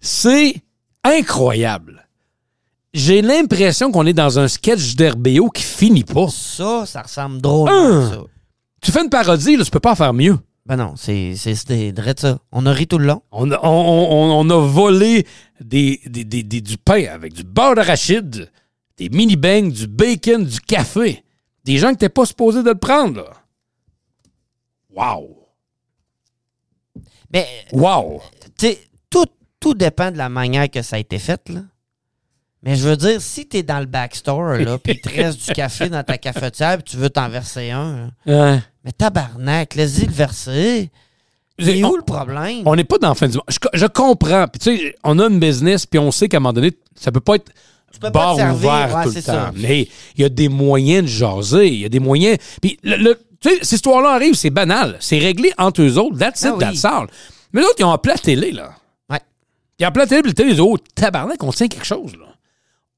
C'est 0.00 0.56
incroyable. 1.02 2.06
J'ai 2.92 3.22
l'impression 3.22 3.90
qu'on 3.90 4.06
est 4.06 4.12
dans 4.12 4.38
un 4.38 4.48
sketch 4.48 4.96
d'RBO 4.96 5.50
qui 5.50 5.62
finit 5.62 6.04
pas. 6.04 6.28
Ça, 6.28 6.84
ça 6.84 7.02
ressemble 7.02 7.40
drôlement 7.40 8.06
à 8.06 8.10
ça. 8.10 8.20
Tu 8.82 8.92
fais 8.92 9.02
une 9.02 9.10
parodie, 9.10 9.56
là, 9.56 9.64
tu 9.64 9.70
peux 9.70 9.80
pas 9.80 9.94
faire 9.94 10.12
mieux. 10.12 10.38
Ben 10.68 10.76
non, 10.76 10.96
c'est 10.96 11.32
direct 11.92 12.20
ça. 12.20 12.38
On 12.52 12.66
a 12.66 12.72
ri 12.72 12.86
tout 12.86 12.98
le 12.98 13.06
long. 13.06 13.22
On 13.32 13.50
a, 13.50 13.58
on, 13.62 13.68
on- 13.68 14.40
on 14.40 14.50
a 14.50 14.66
volé 14.66 15.26
des, 15.60 15.98
des- 16.04 16.24
des- 16.24 16.42
des- 16.42 16.60
du 16.60 16.76
pain 16.76 17.06
avec 17.10 17.32
du 17.32 17.42
beurre 17.42 17.74
d'arachide, 17.74 18.50
des 18.98 19.08
mini-bangs, 19.08 19.70
du 19.72 19.86
bacon, 19.86 20.44
du 20.44 20.60
café. 20.60 21.24
Des 21.64 21.78
gens 21.78 21.88
qui 21.88 21.92
n'étaient 21.94 22.08
pas 22.10 22.26
supposés 22.26 22.62
de 22.62 22.68
le 22.68 22.74
prendre, 22.78 23.22
là. 23.22 23.32
Wow! 24.90 25.46
Mais, 27.32 27.46
Wow! 27.72 28.20
tu 28.58 28.66
sais, 28.66 28.78
tout, 29.10 29.26
tout 29.60 29.74
dépend 29.74 30.10
de 30.10 30.18
la 30.18 30.28
manière 30.28 30.70
que 30.70 30.82
ça 30.82 30.96
a 30.96 30.98
été 30.98 31.18
fait, 31.18 31.48
là. 31.48 31.62
Mais 32.62 32.74
je 32.76 32.88
veux 32.88 32.96
dire, 32.96 33.20
si 33.20 33.46
t'es 33.46 33.62
dans 33.62 33.78
le 33.78 33.86
backstore, 33.86 34.54
là, 34.58 34.78
puis 34.82 34.94
il 34.94 35.00
te 35.00 35.08
reste 35.14 35.46
du 35.46 35.52
café 35.52 35.88
dans 35.88 36.02
ta 36.02 36.18
cafetière, 36.18 36.76
puis 36.78 36.84
tu 36.92 36.96
veux 36.96 37.10
t'en 37.10 37.28
verser 37.28 37.70
un, 37.70 38.10
là. 38.26 38.52
Hein? 38.54 38.62
mais 38.84 38.92
tabarnak, 38.92 39.74
laisse-y 39.74 40.06
le 40.06 40.12
verser. 40.12 40.90
C'est 41.60 41.82
où 41.82 41.96
le 41.96 42.02
problème? 42.02 42.62
On 42.66 42.76
n'est 42.76 42.84
pas 42.84 42.98
dans 42.98 43.08
la 43.08 43.14
fin 43.16 43.26
du 43.28 43.34
monde. 43.36 43.44
Je, 43.48 43.58
je 43.72 43.86
comprends. 43.86 44.46
Puis, 44.46 44.60
tu 44.60 44.76
sais, 44.78 44.94
on 45.02 45.18
a 45.18 45.26
une 45.26 45.40
business, 45.40 45.86
puis 45.86 45.98
on 45.98 46.10
sait 46.12 46.28
qu'à 46.28 46.36
un 46.36 46.40
moment 46.40 46.52
donné, 46.52 46.72
ça 46.94 47.10
peut 47.10 47.18
pas 47.20 47.34
être 47.36 47.50
bar 48.12 48.36
ouvert 48.36 48.94
ouais, 48.94 49.02
tout 49.04 49.08
le 49.10 49.14
temps. 49.16 49.20
ça. 49.22 49.52
Mais 49.56 49.88
il 50.16 50.22
y 50.22 50.24
a 50.24 50.28
des 50.28 50.48
moyens 50.48 51.02
de 51.02 51.08
jaser. 51.08 51.66
Il 51.66 51.80
y 51.80 51.84
a 51.84 51.88
des 51.88 51.98
moyens. 51.98 52.38
Puis, 52.62 52.78
le, 52.84 52.96
le- 52.96 53.18
tu 53.40 53.48
sais, 53.50 53.56
cette 53.62 53.72
histoire-là 53.72 54.10
arrive, 54.10 54.34
c'est 54.34 54.50
banal. 54.50 54.96
C'est 55.00 55.18
réglé 55.18 55.52
entre 55.58 55.82
eux 55.82 55.96
autres. 55.98 56.16
That's 56.16 56.42
it, 56.42 56.48
Ah 56.50 56.54
oui. 56.58 56.64
that's 56.64 56.84
all. 56.84 57.06
Mais 57.52 57.60
l'autre, 57.60 57.74
ils 57.80 57.84
ont 57.84 57.90
appelé 57.92 58.14
la 58.14 58.18
télé, 58.20 58.52
là. 58.52 58.70
Ouais. 59.10 59.18
Ils 59.80 59.84
ont 59.84 59.88
appelé 59.88 60.04
la 60.04 60.08
télé, 60.08 60.22
puis 60.22 60.30
la 60.30 60.34
télé, 60.34 60.48
ils 60.50 60.54
disent, 60.54 60.60
oh, 60.60 60.76
tabarnak, 60.94 61.42
on 61.42 61.50
tient 61.50 61.66
quelque 61.66 61.86
chose, 61.86 62.12
là. 62.12 62.26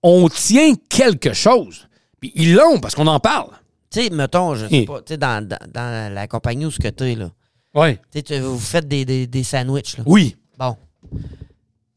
On 0.02 0.28
tient 0.28 0.74
quelque 0.88 1.32
chose. 1.32 1.86
Puis, 2.20 2.32
ils 2.34 2.54
l'ont 2.54 2.80
parce 2.80 2.94
qu'on 2.94 3.06
en 3.06 3.20
parle. 3.20 3.50
Tu 3.90 4.02
sais, 4.02 4.10
mettons, 4.10 4.54
je 4.54 4.66
sais 4.68 4.74
Hey. 4.74 4.84
pas, 4.86 4.98
tu 5.02 5.14
sais, 5.14 5.16
dans, 5.18 5.46
dans, 5.46 5.58
dans 5.72 6.12
la 6.14 6.26
compagnie 6.28 6.64
où 6.66 6.70
ce 6.70 6.78
que 6.78 6.88
t'es, 6.88 7.14
là. 7.14 7.30
Oui. 7.74 7.96
Tu 8.12 8.22
sais, 8.26 8.40
vous 8.40 8.58
faites 8.58 8.86
des, 8.88 9.04
des, 9.04 9.26
des 9.26 9.42
sandwichs, 9.42 9.96
là. 9.98 10.04
Oui. 10.06 10.36
Bon. 10.58 10.76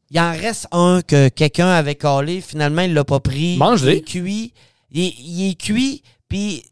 Il 0.10 0.20
en 0.20 0.32
reste 0.32 0.68
un 0.72 1.02
que 1.02 1.30
quelqu'un 1.30 1.68
avait 1.70 1.96
collé, 1.96 2.42
finalement, 2.42 2.82
il 2.84 2.94
l'a 2.94 3.04
pas 3.04 3.20
pris. 3.20 3.58
Mange-les. 3.58 3.94
Il 3.94 3.98
est 3.98 4.02
cuit. 4.02 4.54
Il, 4.92 5.02
est- 5.02 5.16
il 5.20 5.50
est 5.50 5.56
cuit, 5.56 6.04
puis 6.30 6.64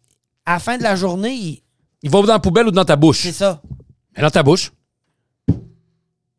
à 0.46 0.54
la 0.54 0.60
fin 0.60 0.78
de 0.78 0.84
la 0.84 0.96
journée, 0.96 1.34
il- 1.34 1.62
Il 2.04 2.10
va 2.12 2.22
dans 2.22 2.28
la 2.34 2.40
poubelle 2.40 2.68
ou 2.68 2.72
dans 2.72 2.86
ta 2.86 2.96
bouche. 2.96 3.22
c'est 3.22 3.32
ça. 3.32 3.62
Mais 4.16 4.22
dans 4.24 4.30
ta 4.30 4.44
bouche. 4.44 4.72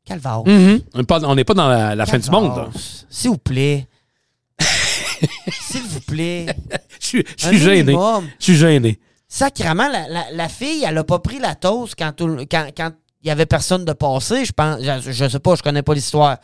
Calvaire. 0.04 0.42
Mhm. 0.46 0.80
On 0.94 0.98
n'est 0.98 1.04
pas, 1.04 1.24
on 1.24 1.34
n'est 1.34 1.44
pas 1.44 1.54
dans 1.54 1.68
la, 1.68 1.94
la 1.94 2.06
fin 2.06 2.18
du 2.18 2.30
monde. 2.30 2.70
S'il 3.08 3.30
vous 3.30 3.38
plaît. 3.38 3.86
S'il 5.62 5.82
vous 5.82 6.00
plaît. 6.00 6.46
Je 7.00 7.06
suis- 7.06 7.24
gêné. 7.58 7.96
Je 8.38 8.44
suis 8.44 8.56
gêné. 8.56 8.98
Sacrement, 9.28 9.88
la, 9.88 10.08
la, 10.08 10.24
la 10.32 10.48
fille, 10.48 10.84
elle 10.86 10.98
a 10.98 11.04
pas 11.04 11.18
pris 11.18 11.38
la 11.38 11.54
toast 11.54 11.94
quand 11.98 12.20
le- 12.20 12.44
quand, 12.44 12.66
quand 12.76 12.90
il 13.22 13.28
y 13.28 13.30
avait 13.30 13.46
personne 13.46 13.84
de 13.84 13.92
passer, 13.92 14.44
je 14.44 14.52
pense. 14.52 14.80
Je, 14.82 15.10
je 15.12 15.28
sais 15.28 15.38
pas, 15.38 15.54
je 15.54 15.62
connais 15.62 15.82
pas 15.82 15.94
l'histoire. 15.94 16.36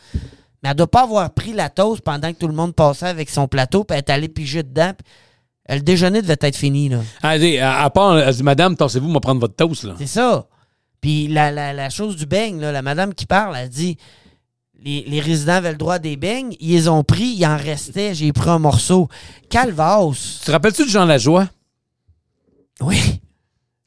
Mais 0.63 0.69
elle 0.69 0.75
doit 0.75 0.89
pas 0.89 1.03
avoir 1.03 1.29
pris 1.33 1.53
la 1.53 1.69
toast 1.69 2.01
pendant 2.01 2.31
que 2.33 2.37
tout 2.39 2.47
le 2.47 2.53
monde 2.53 2.73
passait 2.73 3.07
avec 3.07 3.29
son 3.29 3.47
plateau, 3.47 3.83
puis 3.83 3.95
elle 3.95 3.99
est 3.99 4.09
allée 4.09 4.27
piger 4.27 4.63
dedans. 4.63 4.93
puis 4.97 5.75
le 5.77 5.81
déjeuner 5.83 6.21
devait 6.21 6.35
être 6.41 6.55
fini, 6.57 6.89
là. 6.89 6.99
Elle 7.23 7.39
dit, 7.39 7.57
à, 7.59 7.83
à 7.83 7.89
part, 7.91 8.17
elle 8.17 8.33
dit, 8.33 8.43
Madame, 8.43 8.75
tassez-vous, 8.75 9.07
on 9.09 9.13
va 9.13 9.19
prendre 9.19 9.39
votre 9.41 9.55
toast, 9.55 9.83
là. 9.83 9.93
C'est 9.99 10.07
ça. 10.07 10.47
Puis 10.99 11.27
la, 11.27 11.51
la, 11.51 11.71
la 11.73 11.89
chose 11.89 12.15
du 12.17 12.25
beigne, 12.25 12.59
là, 12.59 12.71
la 12.71 12.81
madame 12.81 13.13
qui 13.13 13.25
parle, 13.25 13.55
elle 13.55 13.69
dit 13.69 13.97
les, 14.83 15.03
les 15.07 15.19
résidents 15.19 15.53
avaient 15.53 15.71
le 15.71 15.77
droit 15.77 15.99
des 15.99 16.15
beignes, 16.17 16.55
ils 16.59 16.71
les 16.71 16.87
ont 16.87 17.03
pris, 17.03 17.35
il 17.37 17.45
en 17.45 17.57
restait, 17.57 18.13
j'ai 18.15 18.31
pris 18.33 18.49
un 18.49 18.59
morceau. 18.59 19.07
Calvas. 19.49 20.39
Tu 20.39 20.45
te 20.45 20.51
rappelles-tu 20.51 20.85
de 20.85 20.89
Jean 20.89 21.05
Lajoie? 21.05 21.49
Oui. 22.81 22.97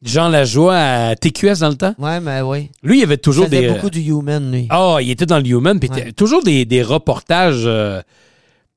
Jean 0.03 0.29
Lajoie 0.29 0.77
à 0.77 1.15
TQS 1.17 1.61
dans 1.61 1.69
le 1.69 1.77
temps? 1.77 1.95
Ouais, 1.99 2.21
mais 2.21 2.41
oui. 2.41 2.71
Lui, 2.83 2.99
il 2.99 3.01
y 3.01 3.05
avait 3.05 3.15
Il 3.15 3.21
toujours 3.21 3.47
faisait 3.47 3.61
des. 3.63 3.69
beaucoup 3.69 3.89
du 3.91 4.01
human, 4.01 4.51
lui. 4.53 4.67
Ah, 4.71 4.99
il 5.01 5.11
était 5.11 5.27
dans 5.27 5.39
le 5.39 5.47
Human, 5.47 5.79
puis 5.79 5.89
Ouais. 5.91 6.13
toujours 6.13 6.43
des, 6.43 6.65
des 6.65 6.83
reportages 6.83 7.63
euh, 7.65 8.03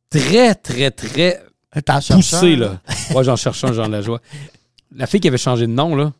très, 0.10 0.54
très, 0.56 0.92
très 0.92 1.42
poussés, 2.12 2.56
là. 2.56 2.80
Moi, 3.12 3.24
j'en 3.24 3.36
cherchais 3.36 3.68
un, 3.68 3.74
Jean 3.74 3.88
Lajoie. 3.90 4.22
La 4.96 5.08
fille 5.08 5.20
qui 5.20 5.28
avait 5.28 5.38
changé 5.40 5.66
de 5.68 5.72
nom, 5.72 5.96
là, 5.96 6.14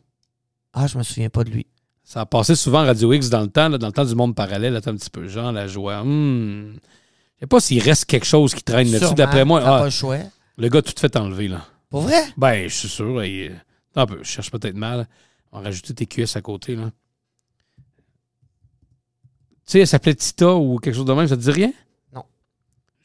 Ah, 0.74 0.86
je 0.88 0.98
me 0.98 1.02
souviens 1.04 1.30
pas 1.30 1.44
de 1.44 1.50
lui. 1.50 1.66
Ça 2.06 2.20
a 2.20 2.26
passé 2.26 2.54
souvent 2.54 2.78
à 2.78 2.84
Radio 2.84 3.12
X 3.12 3.30
dans 3.30 3.40
le 3.40 3.48
temps, 3.48 3.68
là, 3.68 3.78
dans 3.78 3.88
le 3.88 3.92
temps 3.92 4.04
du 4.04 4.14
monde 4.14 4.36
parallèle. 4.36 4.76
Attends 4.76 4.92
un 4.92 4.96
petit 4.96 5.10
peu. 5.10 5.26
Jean 5.26 5.50
Lajoie. 5.50 6.04
Hmm. 6.04 6.74
Je 7.34 7.40
sais 7.40 7.46
pas 7.48 7.58
s'il 7.58 7.82
reste 7.82 8.04
quelque 8.04 8.24
chose 8.24 8.54
qui 8.54 8.62
traîne 8.62 8.88
là-dessus. 8.92 9.16
D'après 9.16 9.44
moi, 9.44 9.60
ah, 9.64 9.78
pas 9.80 9.84
le 9.86 9.90
choix. 9.90 10.18
le 10.56 10.68
gars 10.68 10.82
tout 10.82 10.94
fait 10.96 11.16
enlever, 11.16 11.48
là. 11.48 11.66
Pour 11.90 12.02
vrai? 12.02 12.22
Ben, 12.36 12.68
je 12.68 12.74
suis 12.74 12.88
sûr. 12.88 13.18
Attends 13.18 14.02
un 14.02 14.06
peu, 14.06 14.18
je 14.22 14.28
cherche 14.28 14.52
peut-être 14.52 14.76
mal. 14.76 15.08
On 15.50 15.58
va 15.58 15.64
rajouter 15.64 15.94
TQS 15.94 16.36
à 16.36 16.42
côté, 16.42 16.76
là. 16.76 16.92
Tu 19.66 19.72
sais, 19.72 19.80
elle 19.80 19.88
s'appelait 19.88 20.14
Tita 20.14 20.54
ou 20.54 20.78
quelque 20.78 20.94
chose 20.94 21.06
de 21.06 21.12
même, 21.12 21.26
ça 21.26 21.36
te 21.36 21.42
dit 21.42 21.50
rien? 21.50 21.72
Non. 22.14 22.22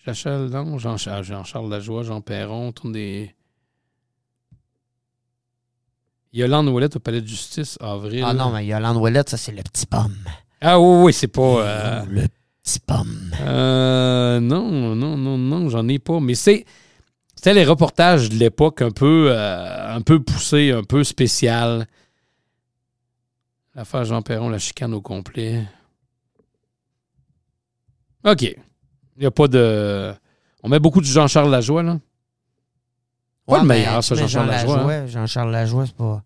Jean-Charles, 0.06 0.50
non, 0.50 0.78
Jean-Charles, 0.78 1.24
Jean-Charles 1.24 1.72
Lajoie, 1.72 2.04
Jean 2.04 2.22
Perron, 2.22 2.68
on 2.68 2.72
tourne 2.72 2.94
des. 2.94 3.34
Yolande 6.34 6.70
Ouellette 6.70 6.96
au 6.96 7.00
Palais 7.00 7.22
de 7.22 7.28
Justice, 7.28 7.78
avril. 7.82 8.24
Ah 8.26 8.34
non, 8.34 8.52
mais 8.52 8.66
Yolande 8.66 8.98
Ouellette, 8.98 9.30
ça, 9.30 9.38
c'est 9.38 9.52
le 9.52 9.62
petit 9.64 9.86
pomme. 9.86 10.16
Ah 10.62 10.80
oui, 10.80 11.04
oui, 11.06 11.14
c'est 11.14 11.28
pas. 11.28 11.42
euh, 11.42 12.06
le 12.10 12.28
petit 12.64 12.80
pomme. 12.80 13.32
euh, 13.42 14.40
non, 14.40 14.96
non, 14.96 15.18
non, 15.18 15.38
non, 15.38 15.70
j'en 15.70 15.88
ai 15.88 16.00
pas. 16.00 16.20
Mais 16.20 16.36
c'est. 16.36 16.66
C'était 17.36 17.54
les 17.56 17.66
reportages 17.66 18.30
de 18.30 18.36
l'époque 18.36 18.82
un 18.84 18.92
peu, 18.92 19.28
euh, 19.32 19.96
un 19.96 20.02
peu 20.02 20.22
poussés, 20.22 20.72
un 20.72 20.84
peu 20.84 21.04
spécial. 21.04 21.88
L'affaire 23.74 24.06
Jean 24.06 24.22
Perron, 24.22 24.50
la 24.50 24.60
chicane 24.60 24.94
au 24.94 25.02
complet. 25.02 25.66
OK. 28.24 28.44
Il 28.44 29.20
n'y 29.20 29.26
a 29.26 29.32
pas 29.32 29.48
de. 29.48 30.14
On 30.64 30.70
met 30.70 30.80
beaucoup 30.80 31.02
de 31.02 31.06
Jean-Charles 31.06 31.50
Lajoie, 31.50 31.82
là. 31.84 32.00
Pas 33.56 33.62
le 33.62 33.68
mais- 33.68 33.80
meilleur, 33.86 34.04
ça, 34.04 34.16
Jean-Charles 34.16 34.46
Jean 34.48 34.52
Lajoie, 34.52 34.78
Lajoie. 34.78 35.06
Jean-Charles 35.08 35.52
Lajoie, 35.52 35.86
c'est 35.86 35.96
pas 35.96 36.24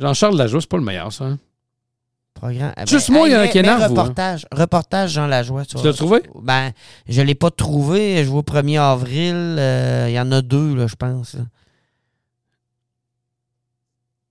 Jean-Charles 0.00 0.36
Lajoie, 0.36 0.60
c'est 0.60 0.70
pas 0.70 0.76
le 0.78 0.84
meilleur, 0.84 1.12
ça. 1.12 1.24
hein? 1.26 1.38
programme. 2.34 2.72
Eh 2.76 2.86
Juste 2.88 3.10
moi, 3.10 3.28
il 3.28 3.32
y 3.32 3.36
en 3.36 3.40
a 3.40 3.46
qui 3.46 3.58
mais 3.58 3.60
énervent, 3.60 3.78
vous, 3.82 3.84
hein. 3.84 4.02
Reportage, 4.02 4.46
reportage 4.50 5.12
Jean 5.12 5.26
Lajoie. 5.28 5.64
Tu 5.64 5.76
l'as 5.84 5.92
trouvé? 5.92 6.22
Ben, 6.42 6.72
je 7.08 7.22
l'ai 7.22 7.36
pas 7.36 7.50
trouvé. 7.52 8.24
Je 8.24 8.28
vois 8.30 8.40
au 8.40 8.42
1er 8.42 8.80
avril. 8.80 9.34
euh, 9.58 10.06
Il 10.08 10.12
y 10.14 10.18
en 10.18 10.32
a 10.32 10.42
deux, 10.42 10.74
là, 10.74 10.88
je 10.88 10.96
pense. 10.96 11.36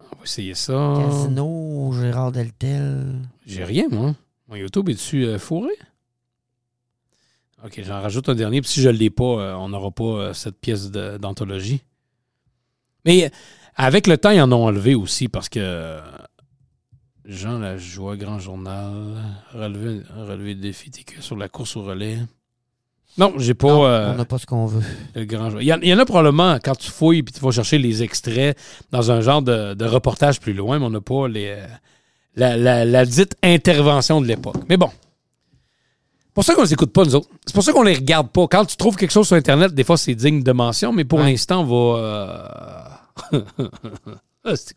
On 0.01 0.17
va 0.17 0.23
essayer 0.25 0.55
ça. 0.55 0.93
Casino, 0.97 1.91
Gérard 1.99 2.31
Deltel. 2.33 3.15
J'ai 3.45 3.63
rien, 3.63 3.85
moi. 3.89 4.13
Mon 4.49 4.55
YouTube 4.55 4.89
est-tu 4.89 5.25
euh, 5.25 5.39
fourré? 5.39 5.71
OK, 7.63 7.79
j'en 7.83 8.01
rajoute 8.01 8.27
un 8.27 8.35
dernier. 8.35 8.61
Puis 8.61 8.71
si 8.71 8.81
je 8.81 8.89
ne 8.89 8.97
l'ai 8.97 9.09
pas, 9.09 9.23
euh, 9.23 9.53
on 9.55 9.69
n'aura 9.69 9.91
pas 9.91 10.33
cette 10.33 10.59
pièce 10.59 10.91
d'anthologie. 10.91 11.81
Mais 13.05 13.31
avec 13.75 14.07
le 14.07 14.17
temps, 14.17 14.31
ils 14.31 14.41
en 14.41 14.51
ont 14.51 14.65
enlevé 14.65 14.95
aussi 14.95 15.27
parce 15.27 15.49
que 15.49 15.97
Jean 17.25 17.59
Lajoie, 17.59 18.17
Grand 18.17 18.39
Journal, 18.39 18.93
relevé, 19.53 20.01
relevé 20.17 20.55
de 20.55 20.61
défi 20.61 20.89
TQ 20.91 21.21
sur 21.21 21.35
la 21.37 21.47
course 21.49 21.75
au 21.77 21.83
relais. 21.83 22.17
Non, 23.17 23.33
j'ai 23.37 23.53
pas 23.53 23.67
Non, 23.67 23.85
euh, 23.85 24.11
On 24.13 24.15
n'a 24.15 24.25
pas 24.25 24.37
ce 24.37 24.45
qu'on 24.45 24.65
veut. 24.65 24.83
le 25.15 25.25
grand. 25.25 25.49
Il 25.59 25.65
y, 25.67 25.73
en, 25.73 25.79
il 25.81 25.89
y 25.89 25.93
en 25.93 25.99
a 25.99 26.05
probablement 26.05 26.57
quand 26.63 26.75
tu 26.75 26.89
fouilles 26.89 27.23
puis 27.23 27.33
tu 27.33 27.41
vas 27.41 27.51
chercher 27.51 27.77
les 27.77 28.01
extraits 28.03 28.57
dans 28.91 29.11
un 29.11 29.19
genre 29.21 29.41
de, 29.41 29.73
de 29.73 29.85
reportage 29.85 30.39
plus 30.39 30.53
loin, 30.53 30.79
mais 30.79 30.85
on 30.85 30.89
n'a 30.91 31.01
pas 31.01 31.27
les, 31.27 31.47
euh, 31.57 31.65
la, 32.35 32.55
la- 32.55 32.85
la 32.85 33.05
dite 33.05 33.35
intervention 33.43 34.21
de 34.21 34.27
l'époque. 34.27 34.55
Mais 34.69 34.77
bon. 34.77 34.89
C'est 36.31 36.35
pour 36.35 36.43
ça 36.45 36.55
qu'on 36.55 36.63
les 36.63 36.73
écoute 36.73 36.93
pas, 36.93 37.03
nous 37.03 37.15
autres. 37.15 37.27
C'est 37.45 37.53
pour 37.53 37.63
ça 37.63 37.73
qu'on 37.73 37.83
les 37.83 37.93
regarde 37.93 38.29
pas. 38.29 38.47
Quand 38.47 38.63
tu 38.65 38.77
trouves 38.77 38.95
quelque 38.95 39.11
chose 39.11 39.27
sur 39.27 39.35
Internet, 39.35 39.73
des 39.73 39.83
fois, 39.83 39.97
c'est 39.97 40.15
digne 40.15 40.41
de 40.43 40.51
mention, 40.53 40.93
mais 40.93 41.03
pour 41.03 41.19
Ouais. 41.19 41.31
l'instant, 41.31 41.61
on 41.61 41.65
va. 41.65 42.97
euh, 43.33 43.41
ah, 44.45 44.55
c'est. 44.55 44.73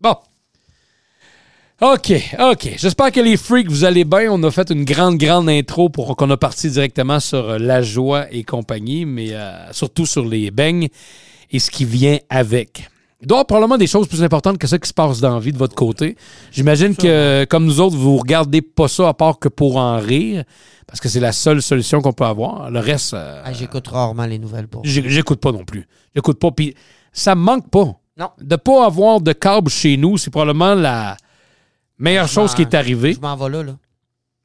Bon. 0.00 0.14
OK, 1.80 2.12
OK. 2.40 2.74
J'espère 2.76 3.12
que 3.12 3.20
les 3.20 3.36
freaks, 3.36 3.68
vous 3.68 3.84
allez 3.84 4.04
bien. 4.04 4.30
On 4.32 4.42
a 4.44 4.50
fait 4.50 4.70
une 4.70 4.84
grande, 4.84 5.16
grande 5.18 5.48
intro 5.48 5.88
pour 5.88 6.16
qu'on 6.16 6.30
a 6.30 6.36
parti 6.36 6.70
directement 6.70 7.20
sur 7.20 7.50
euh, 7.50 7.58
la 7.58 7.82
joie 7.82 8.26
et 8.32 8.42
compagnie, 8.44 9.04
mais 9.04 9.32
euh, 9.32 9.72
surtout 9.72 10.06
sur 10.06 10.24
les 10.24 10.50
beignes 10.50 10.88
et 11.50 11.58
ce 11.60 11.70
qui 11.70 11.84
vient 11.84 12.18
avec. 12.30 12.88
Il 13.20 13.26
doit 13.26 13.36
y 13.36 13.38
avoir 13.38 13.46
probablement 13.46 13.78
des 13.78 13.88
choses 13.88 14.06
plus 14.06 14.22
importantes 14.22 14.58
que 14.58 14.66
ça 14.68 14.78
qui 14.78 14.88
se 14.88 14.94
passe 14.94 15.18
dans 15.20 15.34
la 15.34 15.40
vie 15.40 15.52
de 15.52 15.58
votre 15.58 15.74
côté. 15.74 16.16
J'imagine 16.52 16.94
que, 16.94 17.44
comme 17.46 17.64
nous 17.64 17.80
autres, 17.80 17.96
vous 17.96 18.16
regardez 18.16 18.62
pas 18.62 18.86
ça 18.86 19.08
à 19.08 19.14
part 19.14 19.40
que 19.40 19.48
pour 19.48 19.76
en 19.76 19.98
rire, 19.98 20.44
parce 20.86 21.00
que 21.00 21.08
c'est 21.08 21.18
la 21.18 21.32
seule 21.32 21.60
solution 21.60 22.00
qu'on 22.00 22.12
peut 22.12 22.24
avoir. 22.24 22.70
Le 22.70 22.78
reste, 22.78 23.14
euh, 23.14 23.42
Ah, 23.44 23.52
J'écoute 23.52 23.88
rarement 23.88 24.24
les 24.26 24.38
nouvelles 24.38 24.68
pour. 24.68 24.82
j'ai- 24.84 25.08
j'écoute 25.10 25.40
pas 25.40 25.50
non 25.50 25.64
plus. 25.64 25.84
J'écoute 26.14 26.38
pas. 26.38 26.52
Puis 26.52 26.74
ça 27.12 27.34
me 27.34 27.40
manque 27.40 27.68
pas. 27.70 27.92
Non. 28.16 28.30
De 28.40 28.54
pas 28.56 28.86
avoir 28.86 29.20
de 29.20 29.32
câble 29.32 29.68
chez 29.70 29.96
nous, 29.96 30.16
c'est 30.16 30.30
probablement 30.30 30.74
la 30.74 31.16
meilleure 31.98 32.28
chose 32.28 32.54
qui 32.54 32.62
est 32.62 32.74
arrivée. 32.74 33.14
Je 33.14 33.20
m'en 33.20 33.36
vais 33.36 33.48
là, 33.48 33.62
là. 33.64 33.76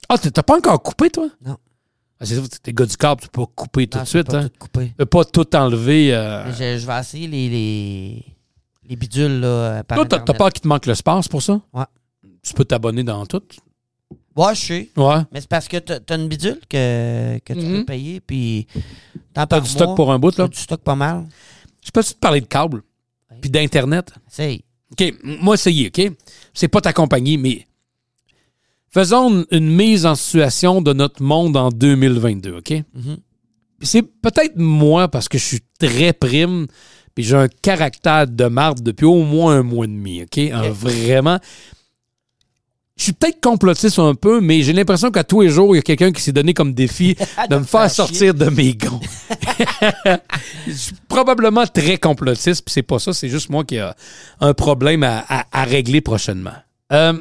Ah, 0.10 0.18
t'as 0.18 0.32
t'as 0.32 0.44
pas 0.44 0.58
encore 0.58 0.82
coupé, 0.82 1.10
toi? 1.12 1.28
Non. 1.46 1.58
Ah, 2.20 2.26
c'est 2.26 2.36
ça, 2.36 2.42
t'es 2.64 2.74
gars 2.74 2.86
du 2.88 2.98
câble, 2.98 3.22
tu 3.22 3.28
peux 3.30 3.42
pas 3.46 3.52
couper 3.56 3.86
tout 3.88 3.98
Non, 4.00 4.04
de 4.04 4.08
je 4.08 4.14
peux 4.14 4.18
suite. 4.20 4.32
pas 4.32 4.38
Hein? 4.40 4.44
tout 4.50 4.60
couper. 4.60 4.88
Tu 4.88 4.94
peux 4.96 5.06
pas 5.06 5.26
tout 5.26 5.56
enlever. 5.56 6.14
euh. 6.14 6.52
Je, 6.54 6.80
je 6.80 6.88
vais 6.88 7.00
essayer 7.00 7.28
les, 7.28 7.50
les, 7.50 8.26
les 8.90 8.96
bidules 8.96 9.40
là, 9.40 9.48
euh, 9.48 9.84
par 9.84 9.96
Toi, 9.98 10.06
t'as 10.06 10.18
Internet. 10.18 10.38
peur 10.38 10.50
qu'il 10.52 10.62
te 10.62 10.68
manque 10.68 10.86
le 10.86 10.96
space 10.96 11.28
pour 11.28 11.42
ça? 11.42 11.62
Ouais. 11.74 11.86
Tu 12.42 12.54
peux 12.54 12.66
t'abonner 12.66 13.04
dans 13.04 13.26
tout? 13.26 13.42
Ouais, 14.36 14.56
je 14.56 14.60
sais. 14.62 14.90
Ouais. 14.98 15.22
Mais 15.32 15.42
c'est 15.42 15.50
parce 15.50 15.68
que 15.68 15.78
t'as 15.78 16.00
t'as 16.00 16.18
une 16.18 16.28
bidule 16.28 16.60
que, 16.70 17.38
que 17.40 17.54
tu 17.54 17.60
Mhm. 17.60 17.80
peux 17.80 17.86
payer, 17.86 18.20
puis 18.20 18.68
t'en 19.34 19.46
T'as 19.46 19.60
du 19.62 19.70
stock 19.70 19.96
pour 19.96 20.12
un 20.12 20.20
bout, 20.20 20.36
là? 20.38 20.48
du 20.48 20.58
stock 20.58 20.82
pas 20.82 20.96
mal. 20.96 21.26
Je 21.86 21.92
peux 21.92 22.04
te 22.04 22.14
parler 22.16 22.42
de 22.42 22.46
câble 22.48 22.82
puis 23.42 23.50
d'Internet? 23.50 24.12
Essaye. 24.30 24.64
OK, 24.92 25.02
m- 25.02 25.18
moi, 25.42 25.56
essayez, 25.56 25.88
OK? 25.88 26.12
C'est 26.54 26.68
pas 26.68 26.82
ta 26.82 26.94
compagnie, 26.94 27.38
mais 27.38 27.66
faisons 28.90 29.30
une, 29.30 29.46
une 29.52 29.70
mise 29.76 30.06
en 30.06 30.16
situation 30.16 30.82
de 30.82 30.94
notre 30.94 31.22
monde 31.22 31.56
en 31.58 31.70
2022, 31.70 32.58
OK? 32.58 32.72
Mhm. 32.94 33.18
Puis 33.80 33.88
C'est 33.88 34.02
peut-être 34.04 34.56
moi 34.56 35.08
parce 35.10 35.28
que 35.28 35.38
je 35.38 35.44
suis 35.44 35.60
très 35.80 36.14
prime 36.14 36.68
puis 37.16 37.24
j'ai 37.24 37.36
un 37.36 37.48
caractère 37.48 38.28
de 38.28 38.46
marde 38.46 38.82
depuis 38.82 39.06
au 39.06 39.24
moins 39.24 39.58
un 39.58 39.64
mois 39.64 39.86
et 39.86 39.88
demi, 39.90 40.24
OK? 40.24 40.40
Vraiment. 40.72 41.40
Je 42.96 43.06
suis 43.06 43.14
peut-être 43.14 43.42
complotiste 43.42 43.98
un 43.98 44.14
peu, 44.14 44.40
mais 44.40 44.62
j'ai 44.62 44.72
l'impression 44.72 45.10
qu'à 45.10 45.24
tous 45.24 45.42
les 45.42 45.50
jours, 45.50 45.74
il 45.76 45.78
y 45.78 45.80
a 45.80 45.82
quelqu'un 45.82 46.12
qui 46.12 46.22
s'est 46.22 46.32
donné 46.32 46.54
comme 46.54 46.74
défi 46.76 47.16
de 47.50 47.56
me 47.58 47.64
faire 47.64 47.90
sortir 47.90 48.34
de 48.36 48.46
mes 48.50 48.76
gonds. 48.76 49.00
je 50.68 50.72
suis 50.74 50.96
probablement 51.08 51.66
très 51.66 51.98
complotiste, 51.98 52.64
puis 52.66 52.72
c'est 52.72 52.84
pas 52.84 53.00
ça, 53.00 53.12
c'est 53.14 53.30
juste 53.30 53.50
moi 53.50 53.64
qui 53.64 53.80
a 53.80 53.96
un 54.40 54.54
problème 54.54 55.04
à, 55.04 55.26
à- 55.28 55.46
à 55.52 55.64
régler 55.64 56.02
prochainement. 56.02 56.54
Euh, 56.92 57.14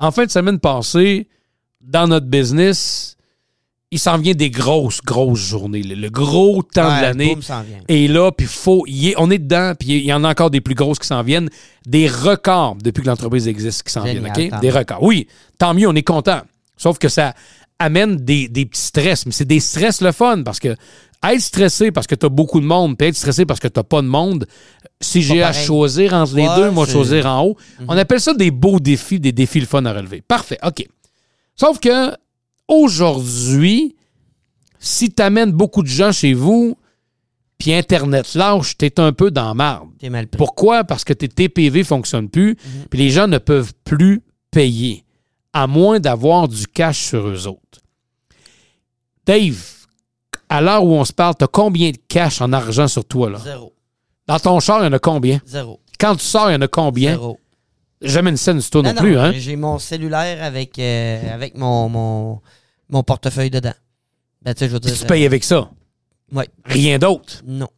en 0.00 0.10
fin 0.10 0.26
de 0.26 0.30
semaine 0.30 0.58
passée, 0.58 1.28
dans 1.80 2.08
notre 2.08 2.26
business, 2.26 3.16
il 3.90 3.98
s'en 3.98 4.18
vient 4.18 4.34
des 4.34 4.50
grosses, 4.50 5.00
grosses 5.02 5.40
journées. 5.40 5.82
Le, 5.82 5.94
le 5.94 6.10
gros 6.10 6.62
temps 6.62 6.84
de 6.98 7.02
l'année 7.02 7.32
boum, 7.34 7.42
s'en 7.42 7.62
vient. 7.62 7.80
est 7.88 8.06
là, 8.08 8.30
puis 8.32 8.46
faut, 8.46 8.84
est- 8.86 9.14
on 9.16 9.30
est 9.30 9.38
dedans, 9.38 9.72
puis 9.78 9.88
il 9.90 10.04
y 10.04 10.12
en 10.12 10.24
a 10.24 10.28
encore 10.30 10.50
des 10.50 10.60
plus 10.60 10.74
grosses 10.74 10.98
qui 10.98 11.06
s'en 11.06 11.22
viennent. 11.22 11.48
Des 11.86 12.06
records 12.06 12.76
depuis 12.82 13.02
que 13.02 13.06
l'entreprise 13.08 13.48
existe 13.48 13.82
qui 13.84 13.92
s'en 13.92 14.02
viennent, 14.12 14.24
Des 14.60 14.70
records. 14.70 15.02
Oui, 15.02 15.26
tant 15.58 15.72
mieux, 15.72 15.88
on 15.88 15.94
est 15.94 16.02
content. 16.02 16.40
Sauf 16.76 16.98
que 16.98 17.08
ça 17.08 17.34
amène 17.78 18.16
des, 18.16 18.48
des 18.48 18.66
petits 18.66 18.80
stress. 18.80 19.24
Mais 19.24 19.32
c'est 19.32 19.44
des 19.46 19.60
stress 19.60 20.00
le 20.02 20.12
fun, 20.12 20.42
parce 20.42 20.60
que 20.60 20.74
être 21.26 21.40
stressé 21.40 21.90
parce 21.90 22.06
que 22.06 22.14
tu 22.14 22.26
as 22.26 22.28
beaucoup 22.28 22.60
de 22.60 22.66
monde, 22.66 22.96
puis 22.96 23.08
être 23.08 23.16
stressé 23.16 23.44
parce 23.46 23.58
que 23.58 23.66
tu 23.68 23.82
pas 23.82 24.02
de 24.02 24.06
monde, 24.06 24.46
si 25.00 25.22
j'ai 25.22 25.42
à 25.42 25.52
choisir 25.52 26.12
entre 26.14 26.34
les 26.36 26.46
Ouais, 26.46 26.56
deux, 26.56 26.70
moi, 26.70 26.86
choisir 26.86 27.26
en 27.26 27.42
haut. 27.42 27.56
On 27.88 27.96
appelle 27.96 28.20
ça 28.20 28.34
des 28.34 28.50
beaux 28.50 28.78
défis, 28.80 29.18
des 29.18 29.32
défis 29.32 29.60
le 29.60 29.66
fun 29.66 29.84
à 29.86 29.92
relever. 29.92 30.20
Parfait, 30.20 30.58
OK. 30.64 30.86
Sauf 31.56 31.80
que 31.80 32.12
aujourd'hui, 32.68 33.96
si 34.78 35.10
tu 35.10 35.22
amènes 35.22 35.52
beaucoup 35.52 35.82
de 35.82 35.88
gens 35.88 36.12
chez 36.12 36.34
vous, 36.34 36.76
puis 37.58 37.72
Internet 37.74 38.34
lâche, 38.34 38.76
t'es 38.76 39.00
un 39.00 39.12
peu 39.12 39.30
dans 39.32 39.54
marde. 39.54 39.88
T'es 39.98 40.10
mal 40.10 40.28
pris. 40.28 40.38
Pourquoi? 40.38 40.84
Parce 40.84 41.02
que 41.02 41.12
tes 41.12 41.28
TPV 41.28 41.80
ne 41.80 41.84
fonctionnent 41.84 42.28
plus, 42.28 42.50
Mhm. 42.50 42.84
puis 42.88 42.98
les 43.00 43.10
gens 43.10 43.26
ne 43.26 43.38
peuvent 43.38 43.72
plus 43.84 44.22
payer, 44.52 45.04
à 45.52 45.66
moins 45.66 45.98
d'avoir 45.98 46.46
du 46.46 46.66
cash 46.68 47.06
sur 47.08 47.26
eux 47.26 47.46
autres. 47.48 47.80
Dave, 49.26 49.60
à 50.48 50.60
l'heure 50.60 50.84
où 50.84 50.92
on 50.92 51.04
se 51.04 51.12
parle, 51.12 51.34
tu 51.36 51.44
as 51.44 51.48
combien 51.48 51.90
de 51.90 51.98
cash 52.08 52.40
en 52.40 52.52
argent 52.52 52.88
sur 52.88 53.04
toi? 53.04 53.30
Là? 53.30 53.38
Zéro. 53.42 53.74
Dans 54.26 54.38
ton 54.38 54.60
char, 54.60 54.80
il 54.82 54.84
y 54.84 54.88
en 54.88 54.92
a 54.92 54.98
combien? 54.98 55.40
Zéro. 55.44 55.80
Quand 55.98 56.14
tu 56.16 56.24
sors, 56.24 56.50
il 56.50 56.54
y 56.54 56.56
en 56.56 56.60
a 56.60 56.68
combien? 56.68 57.12
Zéro. 57.12 57.38
Jamais 58.00 58.30
une 58.30 58.36
scène 58.36 58.60
sur 58.60 58.70
toi 58.70 58.82
non, 58.82 58.92
Non, 58.94 59.00
plus, 59.00 59.14
non, 59.14 59.20
hein? 59.22 59.32
J'ai 59.34 59.56
mon 59.56 59.78
cellulaire 59.78 60.42
avec, 60.44 60.78
euh, 60.78 61.34
avec 61.34 61.56
mon, 61.56 61.88
mon, 61.88 62.40
mon 62.88 63.02
portefeuille 63.02 63.50
dedans. 63.50 63.74
Ben, 64.42 64.54
tu 64.54 64.60
sais, 64.60 64.68
je 64.68 64.72
veux 64.74 64.80
dire. 64.80 64.96
Tu 64.96 65.04
payes 65.04 65.26
avec 65.26 65.42
ça? 65.42 65.56
euh, 65.56 66.36
ouais. 66.36 66.48
Rien 66.64 66.98
d'autre? 66.98 67.42
Non. 67.44 67.68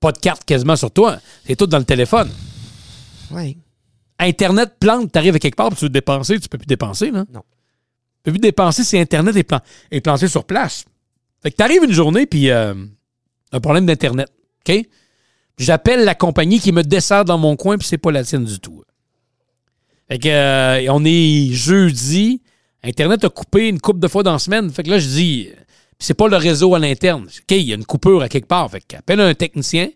Pas 0.00 0.12
de 0.12 0.18
carte 0.18 0.44
quasiment 0.44 0.76
sur 0.76 0.90
toi. 0.90 1.18
C'est 1.46 1.54
tout 1.56 1.66
dans 1.66 1.78
le 1.78 1.84
téléphone. 1.84 2.30
Oui. 3.30 3.58
Internet 4.18 4.72
plante, 4.80 5.12
t'arrives 5.12 5.36
à 5.36 5.38
quelque 5.38 5.56
part, 5.56 5.68
puis 5.68 5.78
tu 5.78 5.84
veux 5.84 5.88
dépenser, 5.90 6.38
tu 6.40 6.48
peux 6.48 6.58
plus 6.58 6.66
dépenser, 6.66 7.10
là. 7.10 7.24
Non. 7.32 7.42
Tu 7.42 8.22
peux 8.24 8.32
plus 8.32 8.40
dépenser 8.40 8.82
si 8.84 8.98
Internet 8.98 9.36
est, 9.36 9.44
plan- 9.44 9.60
est 9.90 10.00
planté 10.00 10.26
sur 10.28 10.44
place. 10.44 10.84
Fait 11.42 11.50
que 11.50 11.56
t'arrives 11.56 11.84
une 11.84 11.92
journée, 11.92 12.26
puis 12.26 12.50
euh, 12.50 12.74
un 13.52 13.60
problème 13.60 13.86
d'Internet, 13.86 14.28
OK? 14.68 14.84
J'appelle 15.58 16.04
la 16.04 16.14
compagnie 16.14 16.58
qui 16.60 16.72
me 16.72 16.82
dessert 16.82 17.24
dans 17.24 17.38
mon 17.38 17.54
coin, 17.56 17.78
puis 17.78 17.86
c'est 17.86 17.98
pas 17.98 18.10
la 18.10 18.24
tienne 18.24 18.44
du 18.44 18.58
tout. 18.58 18.82
Fait 20.10 20.18
que, 20.18 20.28
euh, 20.28 20.92
on 20.92 21.04
est 21.04 21.52
jeudi, 21.52 22.42
Internet 22.82 23.24
a 23.24 23.28
coupé 23.28 23.68
une 23.68 23.80
coupe 23.80 24.00
de 24.00 24.08
fois 24.08 24.24
dans 24.24 24.32
la 24.32 24.40
semaine. 24.40 24.68
Fait 24.70 24.82
que 24.82 24.90
là, 24.90 24.98
je 24.98 25.06
dis, 25.06 25.48
euh, 25.50 25.60
c'est 26.00 26.14
pas 26.14 26.26
le 26.26 26.36
réseau 26.36 26.74
à 26.74 26.80
l'interne. 26.80 27.24
OK, 27.26 27.50
il 27.52 27.62
y 27.62 27.72
a 27.72 27.76
une 27.76 27.84
coupure 27.84 28.22
à 28.22 28.28
quelque 28.28 28.48
part. 28.48 28.68
Fait 28.70 28.80
qu'appelle 28.80 29.20
un 29.20 29.34
technicien, 29.34 29.88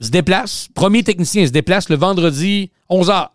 se 0.00 0.10
déplace. 0.10 0.68
Premier 0.74 1.02
technicien 1.02 1.44
se 1.44 1.50
déplace 1.50 1.88
le 1.88 1.96
vendredi, 1.96 2.70
11h. 2.88 3.28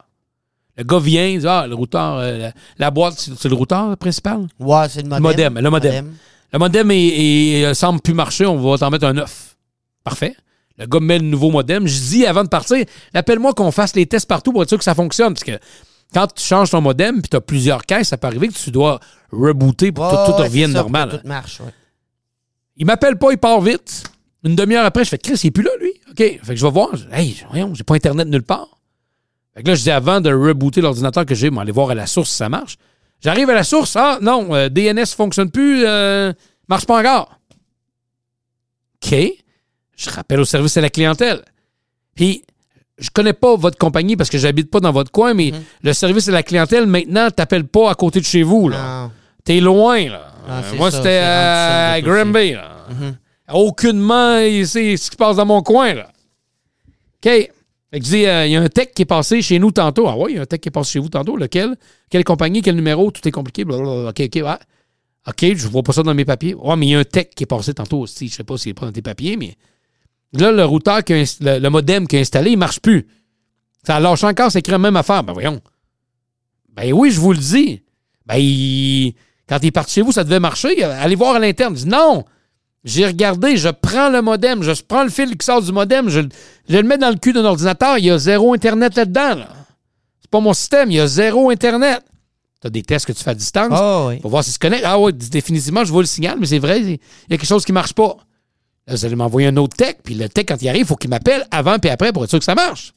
Le 0.77 0.83
gars 0.85 0.99
vient, 0.99 1.27
il 1.27 1.39
dit 1.41 1.47
Ah, 1.47 1.65
le 1.67 1.75
routeur, 1.75 2.19
euh, 2.19 2.37
la, 2.37 2.53
la 2.77 2.91
boîte, 2.91 3.19
c'est 3.19 3.49
le 3.49 3.55
routeur 3.55 3.97
principal? 3.97 4.47
Ouais, 4.59 4.87
c'est 4.87 5.01
le 5.01 5.09
modem. 5.09 5.23
modem, 5.23 5.59
le 5.59 5.69
modem. 5.69 6.13
Le 6.53 6.59
modem 6.59 7.73
semble 7.73 7.99
plus 7.99 8.13
marcher, 8.13 8.45
on 8.45 8.57
va 8.57 8.77
t'en 8.77 8.89
mettre 8.89 9.07
un 9.07 9.13
neuf. 9.13 9.57
Parfait. 10.05 10.35
Le 10.77 10.85
gars 10.85 10.99
me 10.99 11.05
met 11.05 11.19
le 11.19 11.25
nouveau 11.25 11.51
modem. 11.51 11.85
Je 11.87 11.99
dis 11.99 12.25
avant 12.25 12.43
de 12.43 12.49
partir, 12.49 12.83
appelle-moi 13.13 13.53
qu'on 13.53 13.71
fasse 13.71 13.95
les 13.95 14.05
tests 14.05 14.27
partout 14.27 14.51
pour 14.51 14.63
être 14.63 14.69
sûr 14.69 14.77
que 14.77 14.83
ça 14.83 14.95
fonctionne. 14.95 15.33
Parce 15.33 15.43
que 15.43 15.59
quand 16.13 16.27
tu 16.33 16.43
changes 16.43 16.71
ton 16.71 16.81
modem 16.81 17.21
puis 17.21 17.29
tu 17.29 17.37
as 17.37 17.41
plusieurs 17.41 17.85
caisses, 17.85 18.09
ça 18.09 18.17
peut 18.17 18.27
arriver 18.27 18.47
que 18.47 18.53
tu 18.53 18.71
dois 18.71 18.99
rebooter 19.31 19.91
pour 19.91 20.09
que 20.09 20.15
tout, 20.25 20.31
tout 20.31 20.37
ouais, 20.39 20.43
revienne 20.47 20.71
ça, 20.73 20.79
normal. 20.79 21.19
Tout 21.21 21.27
marche, 21.27 21.59
ouais. 21.61 21.73
Il 22.77 22.85
m'appelle 22.85 23.17
pas, 23.17 23.31
il 23.31 23.37
part 23.37 23.61
vite. 23.61 24.03
Une 24.43 24.55
demi-heure 24.55 24.85
après, 24.85 25.03
je 25.03 25.09
fais 25.09 25.17
Chris, 25.19 25.39
il 25.43 25.47
est 25.47 25.51
plus 25.51 25.63
là, 25.63 25.69
lui. 25.79 25.91
OK. 26.09 26.17
Fait 26.17 26.39
que 26.47 26.55
je 26.55 26.65
vais 26.65 26.71
voir. 26.71 26.95
Je- 26.95 27.05
Hey, 27.11 27.37
voyons, 27.49 27.73
j'ai 27.75 27.83
pas 27.83 27.93
Internet 27.95 28.27
nulle 28.27 28.41
part. 28.43 28.79
Fait 29.53 29.61
que 29.61 29.67
là, 29.67 29.75
je 29.75 29.83
dis 29.83 29.91
avant 29.91 30.19
de 30.21 30.33
rebooter 30.33 30.81
l'ordinateur 30.81 31.25
que 31.25 31.35
j'ai, 31.35 31.49
vais 31.49 31.59
aller 31.59 31.71
voir 31.71 31.91
à 31.91 31.95
la 31.95 32.07
source 32.07 32.29
si 32.31 32.37
ça 32.37 32.49
marche. 32.49 32.77
J'arrive 33.19 33.49
à 33.49 33.53
la 33.53 33.63
source. 33.63 33.95
Ah, 33.95 34.17
non, 34.21 34.55
euh, 34.55 34.69
DNS 34.69 35.05
fonctionne 35.15 35.51
plus, 35.51 35.83
euh, 35.85 36.33
marche 36.67 36.85
pas 36.87 36.99
encore. 36.99 37.37
OK. 39.03 39.15
Je 40.01 40.09
rappelle 40.09 40.39
au 40.39 40.45
service 40.45 40.75
à 40.77 40.81
la 40.81 40.89
clientèle. 40.89 41.43
Puis, 42.15 42.43
je 42.97 43.09
connais 43.09 43.33
pas 43.33 43.55
votre 43.55 43.77
compagnie 43.77 44.15
parce 44.15 44.29
que 44.29 44.37
j'habite 44.37 44.69
pas 44.69 44.79
dans 44.79 44.91
votre 44.91 45.11
coin, 45.11 45.33
mais 45.33 45.51
le 45.83 45.93
service 45.93 46.27
à 46.27 46.31
la 46.31 46.43
clientèle, 46.43 46.85
maintenant, 46.87 47.29
t'appelles 47.29 47.67
pas 47.67 47.91
à 47.91 47.95
côté 47.95 48.19
de 48.19 48.25
chez 48.25 48.43
vous, 48.43 48.69
là. 48.69 49.09
T'es 49.43 49.59
loin, 49.59 50.07
là. 50.07 50.27
Ah, 50.47 50.61
c'est 50.69 50.75
moi, 50.75 50.91
c'était 50.91 51.03
c'est 51.03 51.19
à. 51.19 52.01
Granby, 52.01 52.53
là. 52.53 52.85
Mhm. 52.89 53.17
Aucunement, 53.53 54.37
sait 54.37 54.97
ce 54.97 55.09
qui 55.09 55.13
se 55.13 55.17
passe 55.17 55.35
dans 55.35 55.45
mon 55.45 55.61
coin, 55.61 55.93
là. 55.93 56.11
OK. 57.23 57.49
Fait 57.91 57.99
que 57.99 58.05
je 58.05 58.09
dis, 58.09 58.25
euh, 58.25 58.45
il 58.45 58.53
y 58.53 58.55
a 58.55 58.61
un 58.61 58.69
tech 58.69 58.89
qui 58.95 59.01
est 59.01 59.05
passé 59.05 59.41
chez 59.41 59.59
nous 59.59 59.71
tantôt. 59.71 60.07
Ah 60.07 60.15
ouais, 60.15 60.31
il 60.31 60.35
y 60.35 60.39
a 60.39 60.43
un 60.43 60.45
tech 60.45 60.61
qui 60.61 60.69
est 60.69 60.71
passé 60.71 60.93
chez 60.93 60.99
vous 60.99 61.09
tantôt. 61.09 61.35
Lequel? 61.35 61.75
Quelle 62.09 62.23
compagnie? 62.23 62.61
Quel 62.61 62.75
numéro? 62.75 63.11
Tout 63.11 63.27
est 63.27 63.31
compliqué. 63.31 63.65
Blablabla. 63.65 64.09
OK, 64.09 64.21
OK, 64.21 64.35
ouais. 64.35 64.57
OK, 65.27 65.55
je 65.55 65.67
vois 65.67 65.83
pas 65.83 65.91
ça 65.91 66.01
dans 66.01 66.15
mes 66.15 66.23
papiers. 66.23 66.55
Ouais, 66.55 66.75
mais 66.77 66.87
il 66.87 66.89
y 66.91 66.95
a 66.95 66.99
un 66.99 67.03
tech 67.03 67.27
qui 67.35 67.43
est 67.43 67.47
passé 67.47 67.73
tantôt 67.73 67.99
aussi. 67.99 68.29
Je 68.29 68.35
sais 68.35 68.43
pas 68.43 68.57
s'il 68.57 68.71
est 68.71 68.73
pas 68.73 68.85
dans 68.85 68.91
tes 68.93 69.01
papiers, 69.01 69.35
mais 69.35 69.55
là, 70.33 70.51
le 70.51 70.65
routeur, 70.65 71.03
qui 71.03 71.13
inst- 71.13 71.43
le, 71.43 71.59
le 71.59 71.69
modem 71.69 72.07
qui 72.07 72.15
est 72.17 72.21
installé, 72.21 72.51
il 72.51 72.57
marche 72.57 72.79
plus. 72.79 73.07
Ça 73.85 73.99
lâche 73.99 74.23
encore, 74.23 74.51
c'est 74.51 74.59
écrit 74.59 74.71
la 74.71 74.77
même 74.77 74.95
affaire. 74.95 75.23
Ben 75.23 75.33
voyons. 75.33 75.61
Ben 76.75 76.91
oui, 76.93 77.11
je 77.11 77.19
vous 77.19 77.33
le 77.33 77.39
dis. 77.39 77.83
Ben, 78.25 78.35
il- 78.37 79.13
quand 79.49 79.57
il 79.61 79.67
est 79.67 79.71
parti 79.71 79.93
chez 79.95 80.01
vous, 80.01 80.11
ça 80.11 80.23
devait 80.23 80.39
marcher. 80.39 80.83
Allez 80.83 81.15
voir 81.15 81.35
à 81.35 81.39
l'interne. 81.39 81.73
Dis 81.73 81.87
non. 81.87 82.23
J'ai 82.83 83.05
regardé, 83.05 83.57
je 83.57 83.69
prends 83.69 84.09
le 84.09 84.21
modem, 84.23 84.63
je 84.63 84.71
prends 84.81 85.03
le 85.03 85.09
fil 85.11 85.37
qui 85.37 85.45
sort 85.45 85.61
du 85.61 85.71
modem, 85.71 86.09
je, 86.09 86.21
je 86.67 86.77
le 86.77 86.81
mets 86.81 86.97
dans 86.97 87.11
le 87.11 87.15
cul 87.15 87.31
d'un 87.31 87.45
ordinateur, 87.45 87.99
il 87.99 88.05
y 88.05 88.09
a 88.09 88.17
zéro 88.17 88.55
Internet 88.55 88.95
là-dedans. 88.95 89.35
Là. 89.35 89.49
C'est 90.19 90.31
pas 90.31 90.39
mon 90.39 90.53
système, 90.53 90.89
il 90.89 90.95
y 90.95 90.99
a 90.99 91.05
zéro 91.05 91.51
Internet. 91.51 92.01
Tu 92.59 92.65
as 92.65 92.69
des 92.71 92.81
tests 92.81 93.05
que 93.05 93.11
tu 93.11 93.23
fais 93.23 93.29
à 93.29 93.35
distance 93.35 93.69
Ah 93.71 94.07
oui. 94.07 94.17
pour 94.17 94.31
voir 94.31 94.43
si 94.43 94.49
se 94.51 94.57
connecte. 94.57 94.83
Ah 94.83 94.97
oui, 94.99 95.13
définitivement, 95.13 95.85
je 95.85 95.91
vois 95.91 96.01
le 96.01 96.07
signal, 96.07 96.37
mais 96.39 96.47
c'est 96.47 96.57
vrai, 96.57 96.81
il 96.81 96.89
y 96.91 96.93
a 96.95 97.37
quelque 97.37 97.45
chose 97.45 97.65
qui 97.65 97.71
marche 97.71 97.93
pas. 97.93 98.17
Là, 98.87 98.95
vous 98.95 99.05
allez 99.05 99.15
m'envoyer 99.15 99.47
un 99.47 99.57
autre 99.57 99.75
tech, 99.77 99.97
puis 100.03 100.15
le 100.15 100.27
tech, 100.27 100.45
quand 100.47 100.61
il 100.61 100.69
arrive, 100.69 100.81
il 100.81 100.87
faut 100.87 100.95
qu'il 100.95 101.09
m'appelle 101.09 101.45
avant 101.51 101.77
puis 101.79 101.89
après 101.89 102.11
pour 102.11 102.23
être 102.23 102.29
sûr 102.29 102.39
que 102.39 102.45
ça 102.45 102.55
marche. 102.55 102.93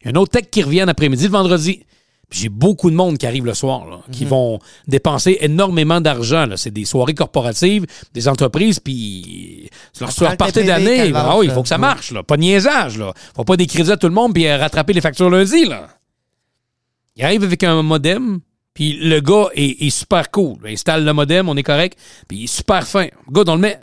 Il 0.00 0.06
y 0.06 0.08
a 0.08 0.16
un 0.16 0.20
autre 0.20 0.32
tech 0.32 0.50
qui 0.50 0.62
revient 0.62 0.84
l'après-midi, 0.86 1.24
le 1.24 1.30
vendredi. 1.30 1.84
Puis 2.32 2.40
j'ai 2.40 2.48
beaucoup 2.48 2.90
de 2.90 2.96
monde 2.96 3.18
qui 3.18 3.26
arrive 3.26 3.44
le 3.44 3.52
soir, 3.52 3.86
là, 3.86 4.00
qui 4.10 4.24
vont 4.24 4.58
dépenser 4.88 5.36
énormément 5.42 6.00
d'argent. 6.00 6.46
C'est 6.56 6.70
des 6.70 6.86
soirées 6.86 7.12
corporatives, 7.12 7.84
des 8.14 8.26
entreprises, 8.26 8.80
puis 8.80 9.68
leur 10.00 10.08
le 10.08 10.36
party 10.36 10.54
TPV 10.54 10.66
d'année. 10.66 11.12
Ah 11.14 11.36
il 11.42 11.50
faut 11.50 11.60
que 11.60 11.68
ça 11.68 11.76
marche. 11.76 12.10
Là. 12.10 12.22
Pas 12.22 12.36
de 12.36 12.40
niaisage. 12.40 12.96
Là. 12.96 13.12
Faut 13.36 13.44
pas 13.44 13.58
des 13.58 13.66
crédits 13.66 13.92
à 13.92 13.98
tout 13.98 14.08
le 14.08 14.14
monde 14.14 14.32
puis 14.32 14.46
euh, 14.46 14.56
rattraper 14.56 14.94
les 14.94 15.02
factures 15.02 15.28
lundi. 15.28 15.66
Là. 15.66 15.88
Il 17.16 17.22
arrive 17.22 17.44
avec 17.44 17.64
un 17.64 17.82
modem, 17.82 18.40
puis 18.72 18.94
le 18.94 19.20
gars 19.20 19.48
est, 19.54 19.82
est 19.82 19.90
super 19.90 20.30
cool. 20.30 20.56
Il 20.64 20.72
installe 20.72 21.04
le 21.04 21.12
modem, 21.12 21.50
on 21.50 21.56
est 21.58 21.62
correct, 21.62 21.98
puis 22.28 22.38
il 22.38 22.44
est 22.44 22.46
super 22.46 22.86
fin. 22.86 23.08
Good, 23.30 23.50
on 23.50 23.56
le 23.56 23.60
met. 23.60 23.78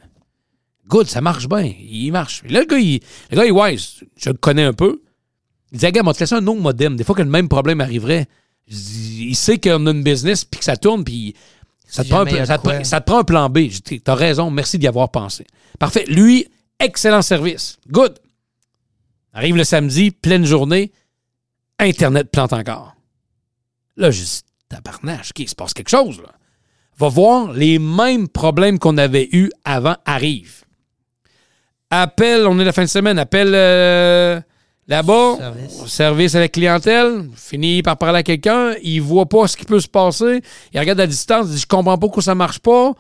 Good, 0.90 1.08
ça 1.08 1.22
marche 1.22 1.48
bien. 1.48 1.72
Il 1.80 2.12
marche. 2.12 2.42
Là, 2.50 2.60
le 2.62 2.66
gars, 2.66 2.78
il, 2.80 3.00
le 3.32 3.38
gars, 3.38 3.46
il 3.46 3.52
wise. 3.52 4.02
Je 4.18 4.30
le 4.32 4.38
connais 4.38 4.64
un 4.64 4.74
peu. 4.74 5.02
Il 5.72 5.78
dit, 5.80 5.92
gars, 5.92 6.02
on 6.02 6.06
va 6.08 6.14
te 6.14 6.20
laisser 6.20 6.36
un 6.36 6.46
autre 6.48 6.60
modem. 6.62 6.96
Des 6.96 7.04
fois 7.04 7.16
que 7.16 7.22
le 7.22 7.30
même 7.30 7.48
problème 7.48 7.80
arriverait, 7.80 8.28
il 8.68 9.36
sait 9.36 9.60
qu'on 9.60 9.86
a 9.88 9.92
une 9.92 10.04
business, 10.04 10.44
puis 10.44 10.60
que 10.60 10.66
ça 10.66 10.76
tourne, 10.78 11.04
puis 11.04 11.36
Ça 11.88 12.04
te, 12.04 12.10
prend 12.10 12.22
un, 12.26 12.46
ça 12.46 12.58
te 12.58 12.64
prend- 12.64 12.72
quoi. 12.78 12.84
ça 12.84 13.02
te 13.02 13.06
prend 13.06 13.20
un 13.20 13.24
plan 13.24 13.50
B. 13.50 13.70
T'as 14.04 14.16
raison, 14.16 14.50
merci 14.52 14.78
d'y 14.80 14.88
avoir 14.88 15.10
pensé. 15.10 15.46
Parfait. 15.80 16.06
Lui, 16.08 16.48
excellent 16.80 17.22
service. 17.22 17.78
Good. 17.90 18.20
Arrive 19.34 19.56
le 19.56 19.64
samedi, 19.64 20.12
pleine 20.12 20.46
journée, 20.46 20.92
Internet 21.80 22.30
plante 22.32 22.52
encore. 22.54 22.96
Là, 23.96 24.10
je 24.12 24.22
dis, 24.24 24.42
tabarnache, 24.70 25.30
OK, 25.32 25.40
il 25.40 25.50
se 25.50 25.56
passe 25.56 25.74
quelque 25.74 25.90
chose, 25.90 26.20
là. 26.22 26.30
Va 26.98 27.08
voir, 27.10 27.54
les 27.54 27.80
mêmes 27.80 28.28
problèmes 28.28 28.78
qu'on 28.80 28.98
avait 28.98 29.30
eus 29.32 29.50
avant 29.64 29.96
arrivent. 30.06 30.64
Appelle, 31.92 32.46
on 32.48 32.60
est 32.60 32.66
la 32.66 32.72
fin 32.72 32.84
de 32.84 32.90
semaine, 32.90 33.18
appelle 33.18 33.52
euh, 33.56 34.40
là-bas, 34.88 35.38
Service. 35.38 35.86
service 35.88 36.36
à 36.36 36.40
la 36.40 36.48
clientèle, 36.48 37.30
finit 37.36 37.82
par 37.82 37.98
parler 37.98 38.20
à 38.20 38.24
quelqu'un, 38.24 38.74
il 38.84 39.02
voit 39.02 39.26
pas 39.26 39.48
ce 39.48 39.58
qui 39.58 39.66
peut 39.66 39.80
se 39.80 39.88
passer, 39.88 40.42
il 40.72 40.80
regarde 40.80 41.00
à 41.00 41.08
distance, 41.08 41.48
il 41.50 41.56
dit, 41.56 41.62
je 41.62 41.66
comprends 41.66 41.96
pas 41.98 41.98
pourquoi 41.98 42.22
ça 42.22 42.36
marche 42.36 42.60
pas. 42.60 42.94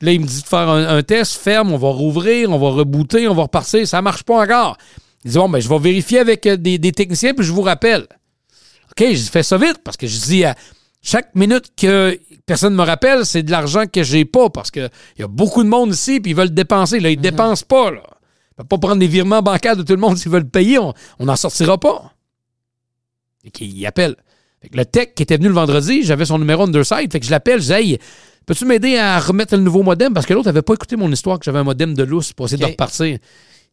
Là, 0.00 0.12
il 0.12 0.20
me 0.20 0.26
dit 0.26 0.42
de 0.42 0.46
faire 0.46 0.68
un, 0.68 0.96
un 0.96 1.02
test, 1.04 1.34
ferme, 1.36 1.72
on 1.72 1.76
va 1.76 1.88
rouvrir, 1.90 2.50
on 2.50 2.58
va 2.58 2.70
rebooter, 2.70 3.28
on 3.28 3.34
va 3.34 3.42
repartir, 3.42 3.86
ça 3.86 4.02
marche 4.02 4.24
pas 4.24 4.42
encore. 4.42 4.78
Il 5.24 5.30
dit, 5.30 5.38
bon, 5.38 5.48
ben, 5.48 5.60
je 5.60 5.68
vais 5.68 5.78
vérifier 5.78 6.18
avec 6.18 6.44
euh, 6.46 6.56
des, 6.56 6.78
des 6.78 6.92
techniciens, 6.92 7.34
puis 7.34 7.46
je 7.46 7.52
vous 7.52 7.62
rappelle. 7.62 8.06
OK, 8.90 9.06
je 9.12 9.30
fais 9.30 9.42
ça 9.44 9.56
vite, 9.58 9.78
parce 9.84 9.96
que 9.96 10.08
je 10.08 10.18
dis, 10.18 10.44
à 10.44 10.56
chaque 11.02 11.34
minute 11.36 11.66
que 11.76 12.18
personne 12.46 12.74
me 12.74 12.82
rappelle, 12.82 13.24
c'est 13.24 13.44
de 13.44 13.50
l'argent 13.52 13.84
que 13.86 14.02
j'ai 14.02 14.24
pas, 14.24 14.50
parce 14.50 14.72
qu'il 14.72 14.90
y 15.18 15.22
a 15.22 15.28
beaucoup 15.28 15.62
de 15.62 15.68
monde 15.68 15.92
ici, 15.92 16.20
puis 16.20 16.32
ils 16.32 16.34
veulent 16.36 16.52
dépenser. 16.52 16.98
Là, 16.98 17.10
ils 17.10 17.20
dépensent 17.20 17.64
pas, 17.66 17.92
là. 17.92 18.02
Peuvent 18.56 18.66
pas 18.66 18.78
prendre 18.78 18.96
des 18.96 19.06
virements 19.08 19.42
bancaires 19.42 19.76
de 19.76 19.82
tout 19.82 19.92
le 19.92 19.98
monde 20.00 20.16
s'ils 20.16 20.30
veulent 20.30 20.48
payer, 20.48 20.78
on 20.78 20.94
n'en 21.20 21.36
sortira 21.36 21.78
pas. 21.78 22.12
Et 23.44 23.50
qu'il 23.50 23.84
appelle. 23.86 24.16
Fait 24.62 24.68
que 24.68 24.76
le 24.76 24.84
tech 24.86 25.08
qui 25.14 25.22
était 25.22 25.36
venu 25.36 25.48
le 25.48 25.54
vendredi, 25.54 26.04
j'avais 26.04 26.24
son 26.24 26.38
numéro 26.38 26.62
underside, 26.62 27.12
fait 27.12 27.20
que 27.20 27.26
je 27.26 27.30
l'appelle, 27.30 27.60
je 27.60 27.66
dis, 27.66 27.72
hey, 27.72 27.98
peux-tu 28.46 28.64
m'aider 28.64 28.96
à 28.96 29.18
remettre 29.20 29.56
le 29.56 29.62
nouveau 29.62 29.82
modem? 29.82 30.14
Parce 30.14 30.24
que 30.24 30.32
l'autre 30.32 30.46
n'avait 30.46 30.62
pas 30.62 30.74
écouté 30.74 30.96
mon 30.96 31.10
histoire 31.10 31.38
que 31.38 31.44
j'avais 31.44 31.58
un 31.58 31.64
modem 31.64 31.94
de 31.94 32.02
lousse 32.02 32.32
pour 32.32 32.46
essayer 32.46 32.62
de 32.62 32.70
repartir. 32.70 33.18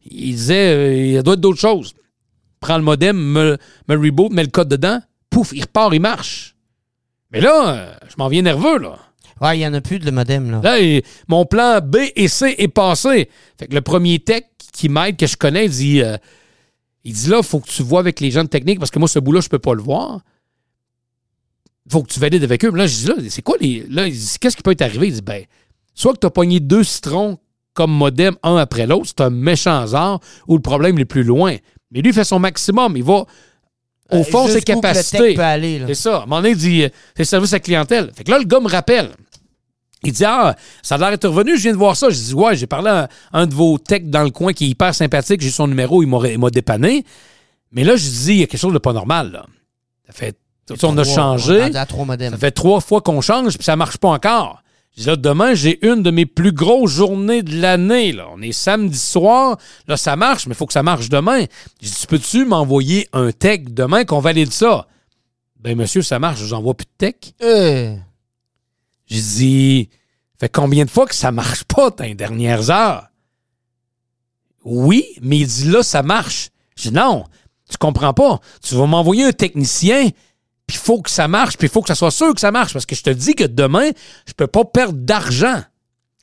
Il 0.04 0.34
disait, 0.34 0.74
euh, 0.74 0.94
il 1.18 1.22
doit 1.22 1.34
être 1.34 1.40
d'autres 1.40 1.60
choses. 1.60 1.94
Prends 2.60 2.76
le 2.76 2.82
modem, 2.82 3.16
me, 3.16 3.56
me 3.88 3.96
reboot, 3.96 4.32
mets 4.32 4.42
le 4.42 4.50
code 4.50 4.68
dedans, 4.68 5.00
pouf, 5.30 5.52
il 5.54 5.62
repart, 5.62 5.94
il 5.94 6.00
marche. 6.00 6.56
Mais 7.30 7.40
là, 7.40 7.98
je 8.08 8.14
m'en 8.18 8.28
viens 8.28 8.42
nerveux, 8.42 8.78
là. 8.78 8.98
Ouais, 9.40 9.56
il 9.56 9.60
n'y 9.60 9.66
en 9.66 9.74
a 9.74 9.80
plus 9.80 9.98
de 9.98 10.04
le 10.04 10.12
modem, 10.12 10.50
là. 10.50 10.60
Là, 10.62 11.00
mon 11.26 11.46
plan 11.46 11.80
B 11.82 11.96
et 12.14 12.28
C 12.28 12.54
est 12.58 12.68
passé. 12.68 13.28
Fait 13.58 13.66
que 13.66 13.74
le 13.74 13.80
premier 13.80 14.18
tech 14.18 14.42
qui 14.72 14.88
m'aide, 14.88 15.16
que 15.16 15.26
je 15.26 15.36
connais, 15.36 15.66
il 15.66 15.70
dit, 15.70 16.02
euh, 16.02 16.16
il 17.04 17.12
dit 17.12 17.28
là, 17.28 17.38
il 17.38 17.44
faut 17.44 17.60
que 17.60 17.68
tu 17.68 17.82
vois 17.82 18.00
avec 18.00 18.20
les 18.20 18.30
gens 18.30 18.42
de 18.44 18.48
technique, 18.48 18.78
parce 18.78 18.90
que 18.90 18.98
moi, 18.98 19.08
ce 19.08 19.18
bout-là, 19.18 19.40
je 19.40 19.48
peux 19.48 19.58
pas 19.58 19.74
le 19.74 19.82
voir. 19.82 20.20
Il 21.86 21.92
faut 21.92 22.02
que 22.02 22.12
tu 22.12 22.20
valides 22.20 22.44
avec 22.44 22.64
eux. 22.64 22.70
Mais 22.70 22.78
là, 22.78 22.86
je 22.86 22.96
dis 22.96 23.06
là, 23.06 23.14
c'est 23.28 23.42
quoi 23.42 23.56
les. 23.60 23.84
Là, 23.88 24.06
il 24.06 24.12
dit, 24.12 24.36
qu'est-ce 24.40 24.56
qui 24.56 24.62
peut 24.62 24.70
être 24.70 24.82
arrivé? 24.82 25.08
Il 25.08 25.14
dit, 25.14 25.22
ben, 25.22 25.44
soit 25.94 26.12
que 26.14 26.18
tu 26.20 26.26
as 26.26 26.30
pogné 26.30 26.60
deux 26.60 26.84
citrons 26.84 27.38
comme 27.74 27.90
modem, 27.92 28.36
un 28.42 28.56
après 28.56 28.86
l'autre, 28.86 29.06
c'est 29.06 29.20
un 29.22 29.30
méchant 29.30 29.80
hasard, 29.80 30.20
ou 30.46 30.56
le 30.56 30.62
problème 30.62 30.98
est 30.98 31.04
plus 31.04 31.24
loin. 31.24 31.56
Mais 31.90 32.00
lui, 32.00 32.10
il 32.10 32.14
fait 32.14 32.24
son 32.24 32.38
maximum. 32.38 32.96
Il 32.96 33.02
va 33.04 33.12
au 33.14 33.26
Euh, 34.12 34.24
fond 34.24 34.46
ses 34.46 34.60
capacités. 34.62 35.34
C'est 35.88 35.94
ça. 35.94 36.18
À 36.18 36.22
un 36.22 36.26
moment 36.26 36.36
donné, 36.36 36.50
il 36.50 36.56
dit, 36.56 36.82
euh, 36.84 36.88
c'est 37.16 37.24
service 37.24 37.52
à 37.52 37.60
clientèle. 37.60 38.10
Fait 38.14 38.24
que 38.24 38.30
là, 38.30 38.38
le 38.38 38.44
gars 38.44 38.60
me 38.60 38.68
rappelle. 38.68 39.10
Il 40.04 40.12
dit, 40.12 40.24
ah, 40.24 40.56
ça 40.82 40.96
a 40.96 40.98
l'air 40.98 41.10
d'être 41.10 41.28
revenu, 41.28 41.56
je 41.56 41.62
viens 41.62 41.72
de 41.72 41.76
voir 41.76 41.96
ça. 41.96 42.10
Je 42.10 42.16
dis, 42.16 42.34
ouais, 42.34 42.56
j'ai 42.56 42.66
parlé 42.66 42.90
à 42.90 43.08
un 43.32 43.46
de 43.46 43.54
vos 43.54 43.78
techs 43.78 44.10
dans 44.10 44.22
le 44.22 44.30
coin 44.30 44.52
qui 44.52 44.64
est 44.64 44.68
hyper 44.68 44.94
sympathique, 44.94 45.40
j'ai 45.40 45.50
son 45.50 45.68
numéro, 45.68 46.02
il 46.02 46.08
m'a 46.08 46.50
dépanné. 46.50 47.04
Mais 47.70 47.84
là, 47.84 47.96
je 47.96 48.02
dis, 48.08 48.32
il 48.32 48.38
y 48.38 48.42
a 48.42 48.46
quelque 48.46 48.60
chose 48.60 48.72
de 48.72 48.78
pas 48.78 48.92
normal, 48.92 49.32
là. 49.32 49.46
Ça 50.06 50.12
fait, 50.12 50.36
on 50.82 50.98
a 50.98 51.04
changé. 51.04 51.70
modems. 52.04 52.30
Ça 52.32 52.36
fait 52.36 52.50
trois 52.50 52.80
fois 52.80 53.00
qu'on 53.00 53.20
change, 53.20 53.56
puis 53.56 53.64
ça 53.64 53.76
marche 53.76 53.98
pas 53.98 54.08
encore. 54.08 54.62
Je 54.96 55.02
dis 55.02 55.06
là, 55.06 55.16
demain, 55.16 55.54
j'ai 55.54 55.84
une 55.86 56.02
de 56.02 56.10
mes 56.10 56.26
plus 56.26 56.52
grosses 56.52 56.90
journées 56.90 57.42
de 57.42 57.58
l'année. 57.60 58.12
Là. 58.12 58.26
On 58.34 58.42
est 58.42 58.52
samedi 58.52 58.98
soir. 58.98 59.56
Là, 59.88 59.96
ça 59.96 60.16
marche, 60.16 60.46
mais 60.46 60.52
il 60.52 60.56
faut 60.56 60.66
que 60.66 60.74
ça 60.74 60.82
marche 60.82 61.08
demain. 61.08 61.46
Je 61.80 61.88
dis, 61.88 62.06
peux-tu 62.06 62.44
m'envoyer 62.44 63.08
un 63.14 63.32
tech 63.32 63.60
demain 63.68 64.04
qu'on 64.04 64.20
valide 64.20 64.52
ça? 64.52 64.86
Ben, 65.60 65.78
monsieur, 65.78 66.02
ça 66.02 66.18
marche, 66.18 66.42
j'envoie 66.42 66.74
plus 66.74 66.84
de 66.84 66.90
tech. 66.98 67.14
Euh, 67.42 67.96
J'ai 69.12 69.20
dit, 69.20 69.88
fait 70.40 70.48
combien 70.48 70.86
de 70.86 70.90
fois 70.90 71.06
que 71.06 71.14
ça 71.14 71.30
marche 71.32 71.64
pas 71.64 71.90
dans 71.90 72.04
les 72.04 72.14
dernières 72.14 72.70
heures? 72.70 73.08
Oui, 74.64 75.04
mais 75.20 75.40
il 75.40 75.46
dit 75.46 75.70
là, 75.70 75.82
ça 75.82 76.02
marche. 76.02 76.48
Je 76.76 76.88
dis 76.88 76.94
non, 76.94 77.26
tu 77.70 77.76
comprends 77.76 78.14
pas. 78.14 78.40
Tu 78.62 78.74
vas 78.74 78.86
m'envoyer 78.86 79.24
un 79.24 79.32
technicien, 79.32 80.08
puis 80.66 80.76
il 80.76 80.78
faut 80.78 81.02
que 81.02 81.10
ça 81.10 81.28
marche, 81.28 81.58
puis 81.58 81.66
il 81.66 81.70
faut 81.70 81.82
que 81.82 81.88
ça 81.88 81.94
soit 81.94 82.10
sûr 82.10 82.32
que 82.32 82.40
ça 82.40 82.50
marche, 82.50 82.72
parce 82.72 82.86
que 82.86 82.94
je 82.94 83.02
te 83.02 83.10
dis 83.10 83.34
que 83.34 83.44
demain, 83.44 83.90
je 84.26 84.32
peux 84.32 84.46
pas 84.46 84.64
perdre 84.64 84.98
d'argent. 84.98 85.60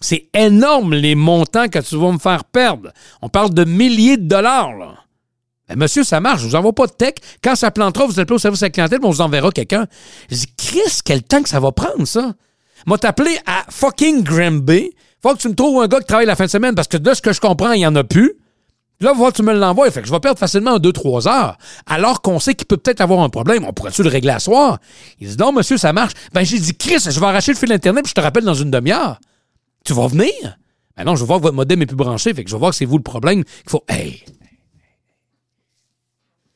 C'est 0.01 0.27
énorme 0.33 0.95
les 0.95 1.13
montants 1.13 1.67
que 1.67 1.77
tu 1.77 1.95
vas 1.95 2.11
me 2.11 2.17
faire 2.17 2.43
perdre. 2.45 2.91
On 3.21 3.29
parle 3.29 3.53
de 3.53 3.65
milliers 3.65 4.17
de 4.17 4.27
dollars, 4.27 4.75
là. 4.75 4.95
Ben, 5.67 5.77
monsieur, 5.77 6.03
ça 6.03 6.19
marche. 6.19 6.41
Je 6.41 6.47
vous 6.47 6.55
envoie 6.55 6.73
pas 6.73 6.87
de 6.87 6.93
tech. 6.93 7.13
Quand 7.43 7.55
ça 7.55 7.69
plantera, 7.69 8.07
vous 8.07 8.19
appelez 8.19 8.35
au 8.35 8.39
service 8.39 8.63
à 8.63 8.65
la 8.65 8.69
clientèle, 8.71 8.97
puis 8.97 9.07
on 9.07 9.11
vous 9.11 9.21
enverra 9.21 9.51
quelqu'un. 9.51 9.85
Je 10.31 10.37
dis, 10.37 10.47
Chris, 10.57 11.01
quel 11.05 11.21
temps 11.21 11.43
que 11.43 11.49
ça 11.49 11.59
va 11.59 11.71
prendre, 11.71 12.05
ça? 12.07 12.33
M'a 12.85 12.97
t'appelé 12.97 13.37
à 13.45 13.65
fucking 13.69 14.23
Granby. 14.23 14.91
Faut 15.21 15.33
que 15.33 15.39
tu 15.39 15.49
me 15.49 15.55
trouves 15.55 15.81
un 15.81 15.87
gars 15.87 15.99
qui 15.99 16.05
travaille 16.05 16.25
la 16.25 16.35
fin 16.35 16.45
de 16.45 16.49
semaine, 16.49 16.75
parce 16.75 16.87
que 16.87 16.97
de 16.97 17.13
ce 17.13 17.21
que 17.21 17.33
je 17.33 17.41
comprends, 17.41 17.71
il 17.73 17.81
y 17.81 17.85
en 17.87 17.95
a 17.95 18.03
plus. 18.03 18.33
Là, 19.01 19.13
va, 19.13 19.31
tu 19.31 19.43
me 19.43 19.53
l'envoies. 19.53 19.89
Fait 19.91 20.01
que 20.01 20.07
je 20.07 20.11
vais 20.11 20.19
perdre 20.19 20.39
facilement 20.39 20.77
2-3 20.77 21.27
heures. 21.29 21.57
Alors 21.85 22.21
qu'on 22.21 22.39
sait 22.39 22.53
qu'il 22.53 22.67
peut 22.67 22.75
peut-être 22.77 22.99
avoir 23.01 23.21
un 23.21 23.29
problème. 23.29 23.63
On 23.65 23.71
pourrait-tu 23.73 24.03
le 24.03 24.09
régler 24.09 24.31
à 24.31 24.39
soir? 24.39 24.79
Il 25.19 25.29
dit, 25.29 25.37
non, 25.37 25.53
monsieur, 25.53 25.77
ça 25.77 25.93
marche. 25.93 26.13
Ben, 26.33 26.43
j'ai 26.43 26.59
dit, 26.59 26.75
Chris, 26.75 26.99
je 26.99 27.17
vais 27.19 27.25
arracher 27.25 27.53
le 27.53 27.57
fil 27.57 27.71
Internet, 27.71 28.03
puis 28.03 28.09
je 28.09 28.15
te 28.15 28.19
rappelle 28.21 28.43
dans 28.43 28.53
une 28.53 28.71
demi-heure. 28.71 29.19
Tu 29.85 29.93
vas 29.93 30.07
venir? 30.07 30.33
Ben 30.97 31.05
non, 31.05 31.15
je 31.15 31.21
vais 31.21 31.27
voir 31.27 31.39
que 31.39 31.43
votre 31.43 31.55
modem 31.55 31.81
est 31.81 31.85
plus 31.85 31.95
branché. 31.95 32.33
Fait 32.33 32.43
que 32.43 32.49
je 32.49 32.55
vais 32.55 32.59
voir 32.59 32.71
que 32.71 32.77
c'est 32.77 32.83
vous 32.85 32.97
le 32.97 33.03
problème. 33.03 33.43
Il 33.65 33.69
faut, 33.69 33.83
hey, 33.87 34.21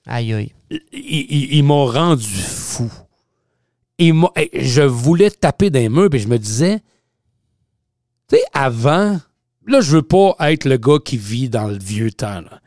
Aïe, 0.06 0.34
aïe. 0.34 0.54
il, 0.70 0.82
il- 0.92 1.54
il 1.56 1.64
m'a 1.64 1.76
rendu 1.86 2.26
fou. 2.28 2.92
M'a- 4.12 4.32
hey, 4.36 4.50
je 4.54 4.82
voulais 4.82 5.32
taper 5.32 5.70
des 5.70 5.88
murs, 5.90 6.10
puis 6.10 6.20
je 6.20 6.28
me 6.28 6.38
disais, 6.38 6.80
tu 8.30 8.36
sais, 8.38 8.44
avant, 8.54 9.20
là, 9.68 9.82
je 9.82 9.92
veux 9.96 10.02
pas 10.02 10.36
être 10.42 10.66
le 10.66 10.78
gars 10.78 10.98
qui 11.04 11.18
vit 11.18 11.50
dans 11.50 11.68
le 11.68 11.78
vieux 11.78 12.12
temps, 12.12 12.42
là. 12.42 12.60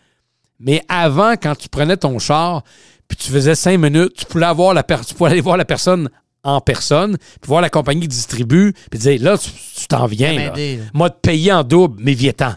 Mais 0.58 0.82
avant, 0.88 1.32
quand 1.32 1.54
tu 1.54 1.68
prenais 1.68 1.96
ton 1.98 2.18
char, 2.18 2.62
puis 3.08 3.16
tu 3.16 3.30
faisais 3.30 3.54
cinq 3.54 3.78
minutes, 3.78 4.14
tu 4.14 4.24
pouvais, 4.24 4.46
avoir 4.46 4.72
la 4.72 4.82
tu 4.82 5.14
pouvais 5.14 5.30
aller 5.30 5.40
voir 5.40 5.56
la 5.56 5.64
personne 5.66 6.08
en 6.42 6.60
personne, 6.60 7.16
puis 7.18 7.48
voir 7.48 7.60
la 7.60 7.70
compagnie 7.70 8.02
qui 8.02 8.08
distribue, 8.08 8.72
puis 8.90 8.98
dire, 8.98 9.20
là, 9.22 9.36
tu 9.36 9.86
t'en 9.88 10.06
viens, 10.06 10.32
Viens 10.32 10.46
là. 10.46 10.52
Moi, 10.94 11.10
te 11.10 11.18
payer 11.20 11.52
en 11.52 11.64
double, 11.64 12.00
mais 12.02 12.14
viens-t'en. 12.14 12.54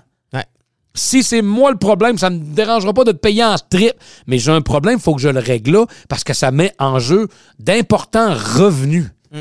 Si 0.95 1.21
c'est 1.23 1.41
moi 1.43 1.71
le 1.71 1.77
problème, 1.77 2.17
ça 2.17 2.29
me 2.29 2.39
dérangera 2.39 2.93
pas 2.93 3.03
de 3.03 3.11
te 3.11 3.17
payer 3.17 3.43
en 3.45 3.55
strip, 3.57 3.93
mais 4.27 4.39
j'ai 4.39 4.51
un 4.51 4.61
problème, 4.61 4.95
il 4.97 5.01
faut 5.01 5.13
que 5.15 5.21
je 5.21 5.29
le 5.29 5.39
règle 5.39 5.71
là 5.71 5.85
parce 6.09 6.23
que 6.23 6.33
ça 6.33 6.51
met 6.51 6.73
en 6.79 6.99
jeu 6.99 7.27
d'importants 7.59 8.33
revenus. 8.33 9.05
Mm. 9.31 9.39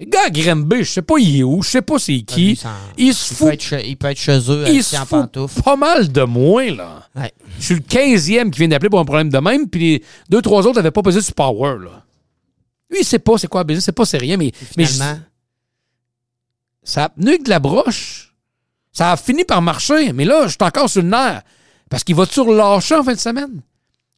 Le 0.00 0.06
gars 0.06 0.24
à 0.26 0.30
Granby, 0.30 0.78
je 0.84 0.90
sais 0.90 1.02
pas 1.02 1.14
il 1.18 1.38
est 1.40 1.42
où, 1.44 1.62
je 1.62 1.70
sais 1.70 1.82
pas 1.82 1.98
c'est 1.98 2.20
qui. 2.20 2.56
ça- 2.56 2.70
Il 2.96 3.14
se 3.14 3.32
fout, 3.32 3.48
il 3.84 3.96
peut 3.96 4.08
être 4.08 4.18
chez 4.18 4.38
eux, 4.50 4.64
il 4.68 4.82
se 4.82 4.96
en 4.96 5.00
fout 5.00 5.08
pantoufles. 5.20 5.62
pas 5.62 5.76
mal 5.76 6.10
de 6.10 6.22
moi, 6.22 6.68
là. 6.70 7.06
Ouais. 7.14 7.32
Je 7.58 7.64
suis 7.64 7.74
le 7.76 7.80
15e 7.80 8.50
qui 8.50 8.58
vient 8.58 8.68
d'appeler 8.68 8.90
pour 8.90 9.00
un 9.00 9.04
problème 9.04 9.28
de 9.30 9.38
même, 9.38 9.68
puis 9.68 9.80
les 9.80 10.04
deux, 10.28 10.42
trois 10.42 10.66
autres 10.66 10.76
n'avaient 10.76 10.90
pas 10.90 11.02
pesé 11.02 11.20
sur 11.22 11.34
Power, 11.34 11.78
là. 11.84 12.04
Lui, 12.90 12.98
il 13.00 13.04
sait 13.04 13.18
pas 13.18 13.38
c'est 13.38 13.48
quoi 13.48 13.60
la 13.60 13.64
business, 13.64 13.84
c'est 13.84 13.92
pas 13.92 14.04
c'est 14.04 14.18
rien, 14.18 14.36
mais, 14.36 14.50
mais 14.76 14.84
je- 14.84 14.92
Finalement, 14.92 15.20
ça 16.82 17.04
a 17.04 17.08
tenu 17.10 17.38
que 17.38 17.44
de 17.44 17.50
la 17.50 17.58
broche. 17.60 18.27
Ça 18.92 19.12
a 19.12 19.16
fini 19.16 19.44
par 19.44 19.62
marcher, 19.62 20.12
mais 20.12 20.24
là, 20.24 20.44
je 20.44 20.50
suis 20.50 20.58
encore 20.60 20.88
sur 20.88 21.02
le 21.02 21.08
nerf. 21.08 21.42
Parce 21.90 22.04
qu'il 22.04 22.14
va-tu 22.14 22.40
relâcher 22.40 22.96
en 22.96 23.04
fin 23.04 23.14
de 23.14 23.18
semaine? 23.18 23.62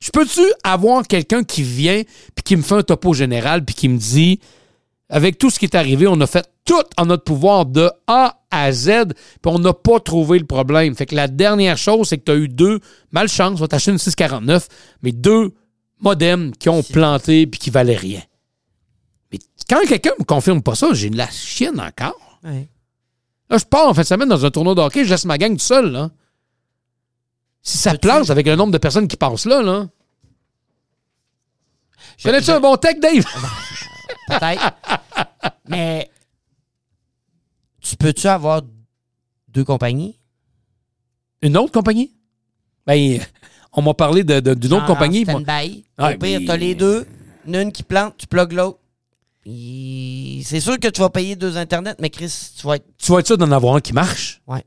Je 0.01 0.11
peux-tu 0.11 0.43
avoir 0.65 1.07
quelqu'un 1.07 1.45
qui 1.45 1.63
vient 1.63 2.03
puis 2.35 2.43
qui 2.43 2.57
me 2.57 2.63
fait 2.63 2.75
un 2.75 2.83
topo 2.83 3.13
général 3.13 3.65
puis 3.65 3.75
qui 3.75 3.89
me 3.89 3.99
dit 3.99 4.41
avec 5.11 5.39
tout 5.39 5.51
ce 5.51 5.59
qui 5.59 5.67
est 5.67 5.75
arrivé, 5.75 6.07
on 6.07 6.21
a 6.21 6.27
fait 6.27 6.49
tout 6.65 6.83
en 6.97 7.07
notre 7.07 7.25
pouvoir 7.25 7.67
de 7.67 7.91
A 8.07 8.41
à 8.51 8.73
Z, 8.73 9.07
puis 9.43 9.53
on 9.53 9.59
n'a 9.59 9.73
pas 9.73 9.99
trouvé 10.01 10.39
le 10.39 10.47
problème. 10.47 10.95
Fait 10.95 11.07
que 11.07 11.17
la 11.17 11.27
dernière 11.29 11.77
chose, 11.77 12.09
c'est 12.09 12.19
que 12.19 12.25
tu 12.25 12.31
as 12.31 12.37
eu 12.37 12.49
deux, 12.49 12.81
malchance, 13.11 13.55
on 13.55 13.63
va 13.63 13.69
t'acheter 13.69 13.91
une 13.91 13.99
649, 13.99 14.69
mais 15.03 15.13
deux 15.13 15.53
modems 16.01 16.53
qui 16.53 16.69
ont 16.69 16.83
planté 16.83 17.47
puis 17.47 17.59
qui 17.59 17.71
valaient 17.71 17.97
rien. 17.97 18.23
Mais 19.33 19.39
quand 19.69 19.81
quelqu'un 19.87 20.13
me 20.19 20.25
confirme 20.25 20.63
pas 20.63 20.77
ça, 20.77 20.93
j'ai 20.93 21.11
de 21.11 21.17
la 21.17 21.29
chienne 21.29 21.81
encore. 21.81 22.39
ouais. 22.45 22.69
Là, 23.51 23.59
je 23.59 23.65
pars 23.65 23.89
en 23.89 23.95
fin 23.95 24.03
de 24.03 24.07
semaine 24.07 24.29
dans 24.29 24.45
un 24.47 24.51
tournoi 24.51 24.75
de 24.75 24.81
hockey, 24.81 25.05
je 25.05 25.11
laisse 25.11 25.25
ma 25.25 25.37
gang 25.39 25.53
tout 25.53 25.59
seul, 25.65 25.91
là. 25.91 26.11
Si 27.63 27.77
ça 27.79 27.95
plante 27.99 28.31
avec 28.31 28.47
le 28.47 28.57
nombre 28.57 28.73
de 28.73 28.79
personnes 28.79 29.09
qui 29.09 29.17
passent 29.17 29.45
là, 29.45 29.61
là. 29.63 29.89
Je- 32.17 32.25
Connais-tu 32.25 32.51
un 32.51 32.61
bon 32.61 32.77
tech, 32.77 32.99
Dave? 33.01 33.25
Peut-être. 34.29 34.73
Mais 35.69 36.11
tu 37.81 37.97
peux-tu 37.97 38.27
avoir 38.29 38.63
deux 39.49 39.65
compagnies? 39.65 40.19
Une 41.43 41.57
autre 41.57 41.73
compagnie? 41.73 42.13
Ben, 42.87 43.21
on 43.73 43.83
m'a 43.83 43.95
parlé 43.95 44.25
de- 44.25 44.41
de- 44.41 44.55
d'une 44.55 44.73
autre 44.75 44.85
En 44.85 44.87
compagnie. 44.95 45.23
stand-by. 45.25 45.85
Ouais, 45.99 46.15
Au 46.15 46.19
pire, 46.19 46.41
mais- 46.41 46.47
t'as 46.47 46.57
les 46.57 46.75
deux. 46.75 47.07
Une 47.47 47.73
qui 47.73 47.83
plante, 47.83 48.17
tu 48.19 48.27
plugues 48.27 48.53
l'autre. 48.53 48.79
C'est 49.45 50.61
sûr 50.61 50.79
que 50.79 50.89
tu 50.89 51.01
vas 51.01 51.11
payer 51.11 51.37
deux 51.37 51.57
Internet, 51.57 51.97
mais 52.01 52.11
Chris, 52.11 52.33
tu 52.59 52.67
vas 52.67 52.77
être. 52.77 52.87
Tu 52.99 53.11
vas 53.11 53.21
être 53.21 53.27
sûr 53.27 53.39
d'en 53.39 53.51
avoir 53.51 53.77
un 53.77 53.81
qui 53.81 53.93
marche. 53.93 54.43
Ouais. 54.47 54.65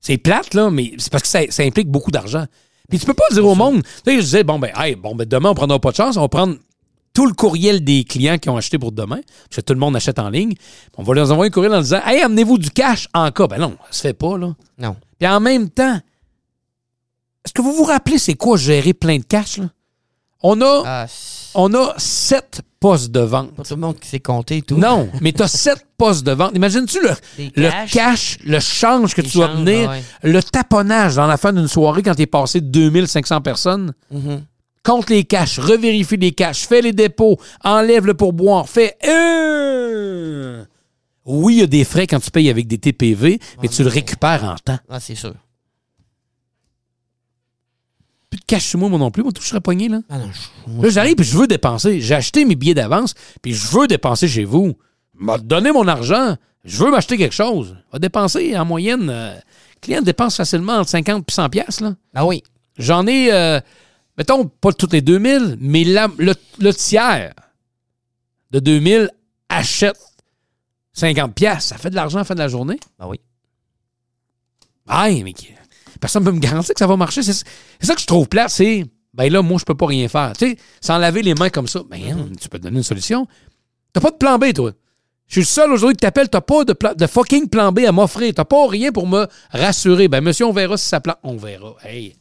C'est 0.00 0.18
plate, 0.18 0.54
là, 0.54 0.70
mais 0.70 0.92
c'est 0.98 1.10
parce 1.10 1.22
que 1.22 1.28
ça, 1.28 1.40
ça 1.48 1.62
implique 1.62 1.88
beaucoup 1.88 2.10
d'argent. 2.10 2.44
Puis 2.90 2.98
tu 2.98 3.06
peux 3.06 3.14
pas 3.14 3.24
dire 3.32 3.46
au 3.46 3.54
monde, 3.54 3.82
tu 3.82 3.90
sais, 4.04 4.16
je 4.16 4.20
disais, 4.20 4.44
bon, 4.44 4.58
ben, 4.58 4.70
hey, 4.76 4.94
bon, 4.94 5.14
ben, 5.14 5.26
demain, 5.26 5.50
on 5.50 5.54
prendra 5.54 5.78
pas 5.78 5.90
de 5.90 5.96
chance, 5.96 6.16
on 6.16 6.20
va 6.20 6.28
prendre 6.28 6.56
tout 7.14 7.26
le 7.26 7.32
courriel 7.32 7.82
des 7.82 8.04
clients 8.04 8.36
qui 8.36 8.50
ont 8.50 8.56
acheté 8.56 8.78
pour 8.78 8.92
demain, 8.92 9.20
parce 9.48 9.56
que 9.56 9.60
tout 9.62 9.72
le 9.72 9.78
monde 9.78 9.96
achète 9.96 10.18
en 10.18 10.28
ligne. 10.28 10.54
On 10.98 11.02
va 11.02 11.14
leur 11.14 11.30
envoyer 11.30 11.48
un 11.48 11.52
courriel 11.52 11.74
en 11.74 11.80
disant, 11.80 12.00
hey, 12.04 12.20
amenez-vous 12.20 12.58
du 12.58 12.70
cash 12.70 13.08
en 13.14 13.30
cas. 13.30 13.46
Ben 13.46 13.58
non, 13.58 13.78
ça 13.86 13.92
se 13.92 14.00
fait 14.02 14.12
pas, 14.12 14.36
là. 14.36 14.54
Non. 14.76 14.96
Puis 15.18 15.28
en 15.28 15.40
même 15.40 15.70
temps, 15.70 15.98
est-ce 17.44 17.54
que 17.54 17.62
vous 17.62 17.72
vous 17.72 17.84
rappelez 17.84 18.18
c'est 18.18 18.34
quoi 18.34 18.56
gérer 18.58 18.92
plein 18.92 19.18
de 19.18 19.24
cash, 19.24 19.58
là? 19.58 19.70
On 20.46 20.60
a, 20.60 20.82
Ah, 20.84 21.06
on 21.54 21.72
a 21.72 21.94
sept 21.96 22.60
postes 22.78 23.10
de 23.10 23.20
vente. 23.20 23.54
pas 23.54 23.62
tout 23.62 23.76
le 23.76 23.80
monde 23.80 23.98
qui 23.98 24.06
sait 24.08 24.20
compter 24.20 24.58
et 24.58 24.62
tout. 24.62 24.76
Non, 24.76 25.08
mais 25.22 25.32
tu 25.32 25.42
as 25.42 25.48
sept 25.48 25.86
postes 25.96 26.22
de 26.26 26.32
vente. 26.32 26.52
Imagines-tu 26.54 26.98
le, 27.00 27.10
le 27.56 27.70
cash. 27.90 28.36
le 28.44 28.60
change 28.60 29.14
que 29.14 29.22
Les 29.22 29.28
tu 29.28 29.38
dois 29.38 29.54
ouais. 29.54 30.02
le 30.22 30.42
taponnage 30.42 31.14
dans 31.16 31.26
la 31.26 31.38
fin 31.38 31.52
d'une 31.54 31.66
soirée 31.66 32.02
quand 32.02 32.14
tu 32.14 32.22
es 32.22 32.26
passé 32.26 32.60
de 32.60 32.66
2500 32.66 33.40
personnes? 33.40 33.94
Mhm. 34.10 34.44
Compte 34.82 35.08
les 35.08 35.24
cash, 35.24 35.58
revérifie 35.58 36.18
les 36.18 36.32
cash, 36.32 36.66
fais 36.66 36.82
les 36.82 36.92
dépôts, 36.92 37.38
enlève 37.64 38.04
le 38.04 38.12
pourboire, 38.12 38.68
fais. 38.68 38.96
Euh... 39.08 40.62
Oui, 41.24 41.54
il 41.54 41.60
y 41.60 41.62
a 41.62 41.66
des 41.66 41.84
frais 41.84 42.06
quand 42.06 42.20
tu 42.20 42.30
payes 42.30 42.50
avec 42.50 42.66
des 42.66 42.76
TPV, 42.76 43.38
mais 43.62 43.68
tu 43.68 43.82
le 43.82 43.88
récupères 43.88 44.44
en 44.44 44.56
temps. 44.56 44.78
Ah, 44.90 45.00
c'est 45.00 45.14
sûr. 45.14 45.32
Sur 48.58 48.78
moi, 48.78 48.88
moi 48.88 48.98
non 48.98 49.10
plus. 49.10 49.22
Moi, 49.22 49.32
tout, 49.32 49.42
je 49.42 49.48
serais 49.48 49.60
pogné, 49.60 49.88
là. 49.88 50.00
Ah 50.08 50.18
non, 50.18 50.30
je- 50.32 50.70
moi, 50.70 50.84
Là, 50.84 50.90
j'arrive 50.90 51.16
puis 51.16 51.24
je 51.24 51.36
veux 51.36 51.46
dépenser. 51.46 52.00
J'ai 52.00 52.14
acheté 52.14 52.44
mes 52.44 52.54
billets 52.54 52.74
d'avance, 52.74 53.14
puis 53.42 53.52
je 53.54 53.66
veux 53.68 53.86
dépenser 53.86 54.28
chez 54.28 54.44
vous. 54.44 54.74
M'a 55.14 55.38
donné 55.38 55.72
mon 55.72 55.86
argent. 55.88 56.36
Je 56.64 56.82
veux 56.82 56.90
m'acheter 56.90 57.16
quelque 57.16 57.34
chose. 57.34 57.76
Va 57.92 57.98
dépenser 57.98 58.56
en 58.56 58.64
moyenne. 58.64 59.08
euh, 59.10 59.34
le 59.34 59.80
client 59.80 60.02
dépense 60.02 60.36
facilement 60.36 60.74
entre 60.74 60.90
50 60.90 61.24
et 61.28 61.32
100 61.32 61.48
pièces 61.50 61.80
là. 61.80 61.94
Ah 62.14 62.24
oui. 62.26 62.42
J'en 62.78 63.06
ai, 63.06 63.32
euh, 63.32 63.60
mettons, 64.18 64.46
pas 64.46 64.72
toutes 64.72 64.92
les 64.92 65.02
2000, 65.02 65.56
mais 65.60 65.84
la- 65.84 66.08
le, 66.18 66.34
le 66.58 66.72
tiers 66.74 67.34
de 68.50 68.60
2000 68.60 69.10
achète 69.48 69.96
50 70.94 71.34
pièces. 71.34 71.64
Ça 71.66 71.76
fait 71.78 71.90
de 71.90 71.96
l'argent 71.96 72.16
à 72.18 72.20
la 72.20 72.24
fin 72.24 72.34
de 72.34 72.38
la 72.40 72.48
journée. 72.48 72.78
Ah 72.98 73.08
oui. 73.08 73.20
Aïe, 74.86 75.22
mais 75.24 75.32
qui- 75.32 75.48
personne 76.04 76.22
ne 76.22 76.28
peut 76.28 76.34
me 76.36 76.40
garantir 76.40 76.74
que 76.74 76.78
ça 76.78 76.86
va 76.86 76.96
marcher. 76.98 77.22
C'est 77.22 77.32
ça 77.80 77.94
que 77.94 78.00
je 78.02 78.06
trouve 78.06 78.28
plate, 78.28 78.50
c'est 78.50 78.84
ben 79.14 79.32
là, 79.32 79.40
moi, 79.40 79.56
je 79.58 79.64
peux 79.64 79.74
pas 79.74 79.86
rien 79.86 80.06
faire. 80.06 80.34
Tu 80.38 80.50
sais, 80.50 80.56
sans 80.82 80.98
laver 80.98 81.22
les 81.22 81.34
mains 81.34 81.48
comme 81.48 81.66
ça, 81.66 81.80
ben 81.88 81.98
hein, 82.06 82.28
tu 82.38 82.50
peux 82.50 82.58
te 82.58 82.64
donner 82.64 82.76
une 82.76 82.82
solution. 82.82 83.26
T'as 83.94 84.02
pas 84.02 84.10
de 84.10 84.16
plan 84.16 84.38
B, 84.38 84.52
toi. 84.52 84.72
Je 85.28 85.32
suis 85.32 85.40
le 85.40 85.46
seul 85.46 85.72
aujourd'hui 85.72 85.96
qui 85.96 86.00
t'appelle, 86.02 86.28
t'as 86.28 86.42
pas 86.42 86.64
de, 86.64 86.74
pla- 86.74 86.94
de 86.94 87.06
fucking 87.06 87.48
plan 87.48 87.72
B 87.72 87.80
à 87.88 87.92
m'offrir. 87.92 88.34
T'as 88.34 88.44
pas 88.44 88.68
rien 88.68 88.92
pour 88.92 89.06
me 89.06 89.26
rassurer. 89.50 90.08
Ben, 90.08 90.20
monsieur, 90.20 90.44
on 90.44 90.52
verra 90.52 90.76
si 90.76 90.86
ça 90.86 91.00
plan. 91.00 91.14
On 91.22 91.36
verra. 91.38 91.74
Hey. 91.84 92.16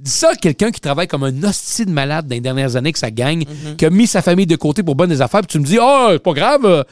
Dis 0.00 0.10
ça 0.10 0.30
à 0.30 0.34
quelqu'un 0.34 0.72
qui 0.72 0.80
travaille 0.80 1.06
comme 1.06 1.22
un 1.22 1.44
hostie 1.44 1.86
de 1.86 1.92
malade 1.92 2.26
dans 2.26 2.34
les 2.34 2.40
dernières 2.40 2.74
années, 2.74 2.92
que 2.92 2.98
ça 2.98 3.12
gagne, 3.12 3.44
qui 3.78 3.86
a 3.86 3.90
mis 3.90 4.08
sa 4.08 4.20
famille 4.20 4.46
de 4.46 4.56
côté 4.56 4.82
pour 4.82 4.96
bonnes 4.96 5.10
des 5.10 5.20
affaires, 5.22 5.42
puis 5.42 5.48
tu 5.48 5.60
me 5.60 5.64
dis, 5.64 5.78
oh, 5.80 6.08
c'est 6.10 6.18
pas 6.18 6.32
grave, 6.32 6.64
euh, 6.64 6.82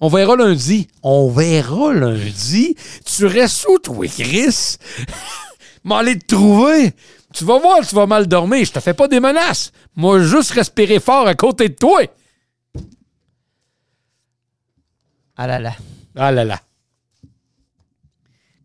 on 0.00 0.08
verra 0.08 0.34
lundi. 0.36 0.88
On 1.02 1.28
verra 1.28 1.92
lundi. 1.92 2.74
Tu 3.04 3.26
restes 3.26 3.66
où, 3.68 3.78
toi, 3.80 4.06
Chris? 4.06 4.76
M'aller 5.84 6.18
te 6.18 6.34
trouver. 6.34 6.92
Tu 7.34 7.44
vas 7.44 7.58
voir, 7.58 7.86
tu 7.86 7.94
vas 7.94 8.06
mal 8.06 8.26
dormir. 8.26 8.64
Je 8.64 8.72
te 8.72 8.80
fais 8.80 8.94
pas 8.94 9.08
des 9.08 9.20
menaces. 9.20 9.72
Moi, 9.96 10.20
juste 10.22 10.50
respirer 10.52 10.98
fort 11.00 11.26
à 11.26 11.34
côté 11.34 11.68
de 11.68 11.74
toi. 11.74 12.00
Ah 15.36 15.46
là 15.46 15.58
là. 15.60 15.74
Ah 16.16 16.32
là 16.32 16.44
là. 16.44 16.60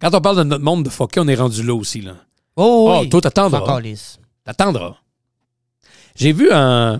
Quand 0.01 0.13
on 0.15 0.21
parle 0.21 0.37
de 0.37 0.43
notre 0.43 0.63
monde 0.63 0.83
de 0.83 0.89
fucké, 0.89 1.19
on 1.19 1.27
est 1.27 1.35
rendu 1.35 1.63
là 1.63 1.73
aussi, 1.75 2.01
là. 2.01 2.15
Oh, 2.55 2.87
Oh, 2.89 2.99
oui. 3.01 3.09
toi, 3.09 3.21
t'attendras. 3.21 3.59
T'attendras. 4.43 4.95
J'ai 6.15 6.33
vu 6.33 6.51
un, 6.51 6.99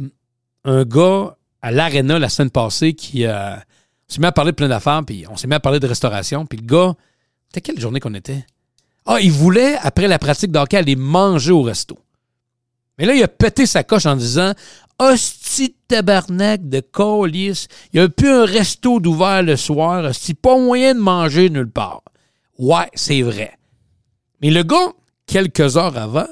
un 0.64 0.84
gars 0.86 1.36
à 1.61 1.72
l'Arena 1.72 2.18
la 2.20 2.30
semaine 2.30 2.49
passée 2.49 2.93
qui 2.93 3.26
euh, 3.26 3.55
s'est 4.07 4.20
mis 4.20 4.26
à 4.26 4.32
parler 4.32 4.51
de 4.51 4.55
plein 4.55 4.68
d'affaires, 4.70 5.01
puis 5.05 5.26
on 5.30 5.38
s'est 5.38 5.47
mis 5.47 5.53
à 5.53 5.59
parler 5.59 5.80
de 5.80 5.88
restauration, 5.88 6.45
puis 6.45 6.57
le 6.59 6.66
gars, 6.66 6.93
c'était 7.47 7.61
quelle 7.61 7.80
journée 7.80 7.99
qu'on 7.99 8.14
était? 8.14 8.45
Ah, 9.06 9.20
il 9.22 9.32
voulait, 9.32 9.76
après 9.82 10.08
la 10.08 10.20
pratique 10.20 10.51
d'hockey, 10.51 10.78
aller 10.78 10.95
manger 10.95 11.51
au 11.51 11.62
resto. 11.62 11.97
Mais 12.97 13.06
là, 13.06 13.14
il 13.14 13.24
a 13.24 13.28
pété 13.28 13.66
sa 13.66 13.84
coche 13.84 14.06
en 14.06 14.16
disant 14.16 14.54
Hostie 14.99 15.70
de 15.70 15.76
tabarnak 15.88 16.70
de 16.70 16.80
colis, 16.80 17.68
il 17.91 17.99
n'y 17.99 18.06
a 18.06 18.10
plus 18.10 18.30
un 18.30 18.45
resto 18.45 18.99
d'ouvert 18.99 19.41
le 19.41 19.58
soir, 19.58 20.06
hostie, 20.06 20.36
pas 20.36 20.58
moyen 20.58 20.93
de 20.93 20.99
manger 20.99 21.49
nulle 21.49 21.70
part. 21.70 22.04
Ouais, 22.60 22.89
c'est 22.93 23.24
vrai. 23.24 23.58
Mais 24.41 24.51
le 24.51 24.64
gars, 24.64 24.93
quelques 25.26 25.78
heures 25.78 25.97
avant, 25.97 26.28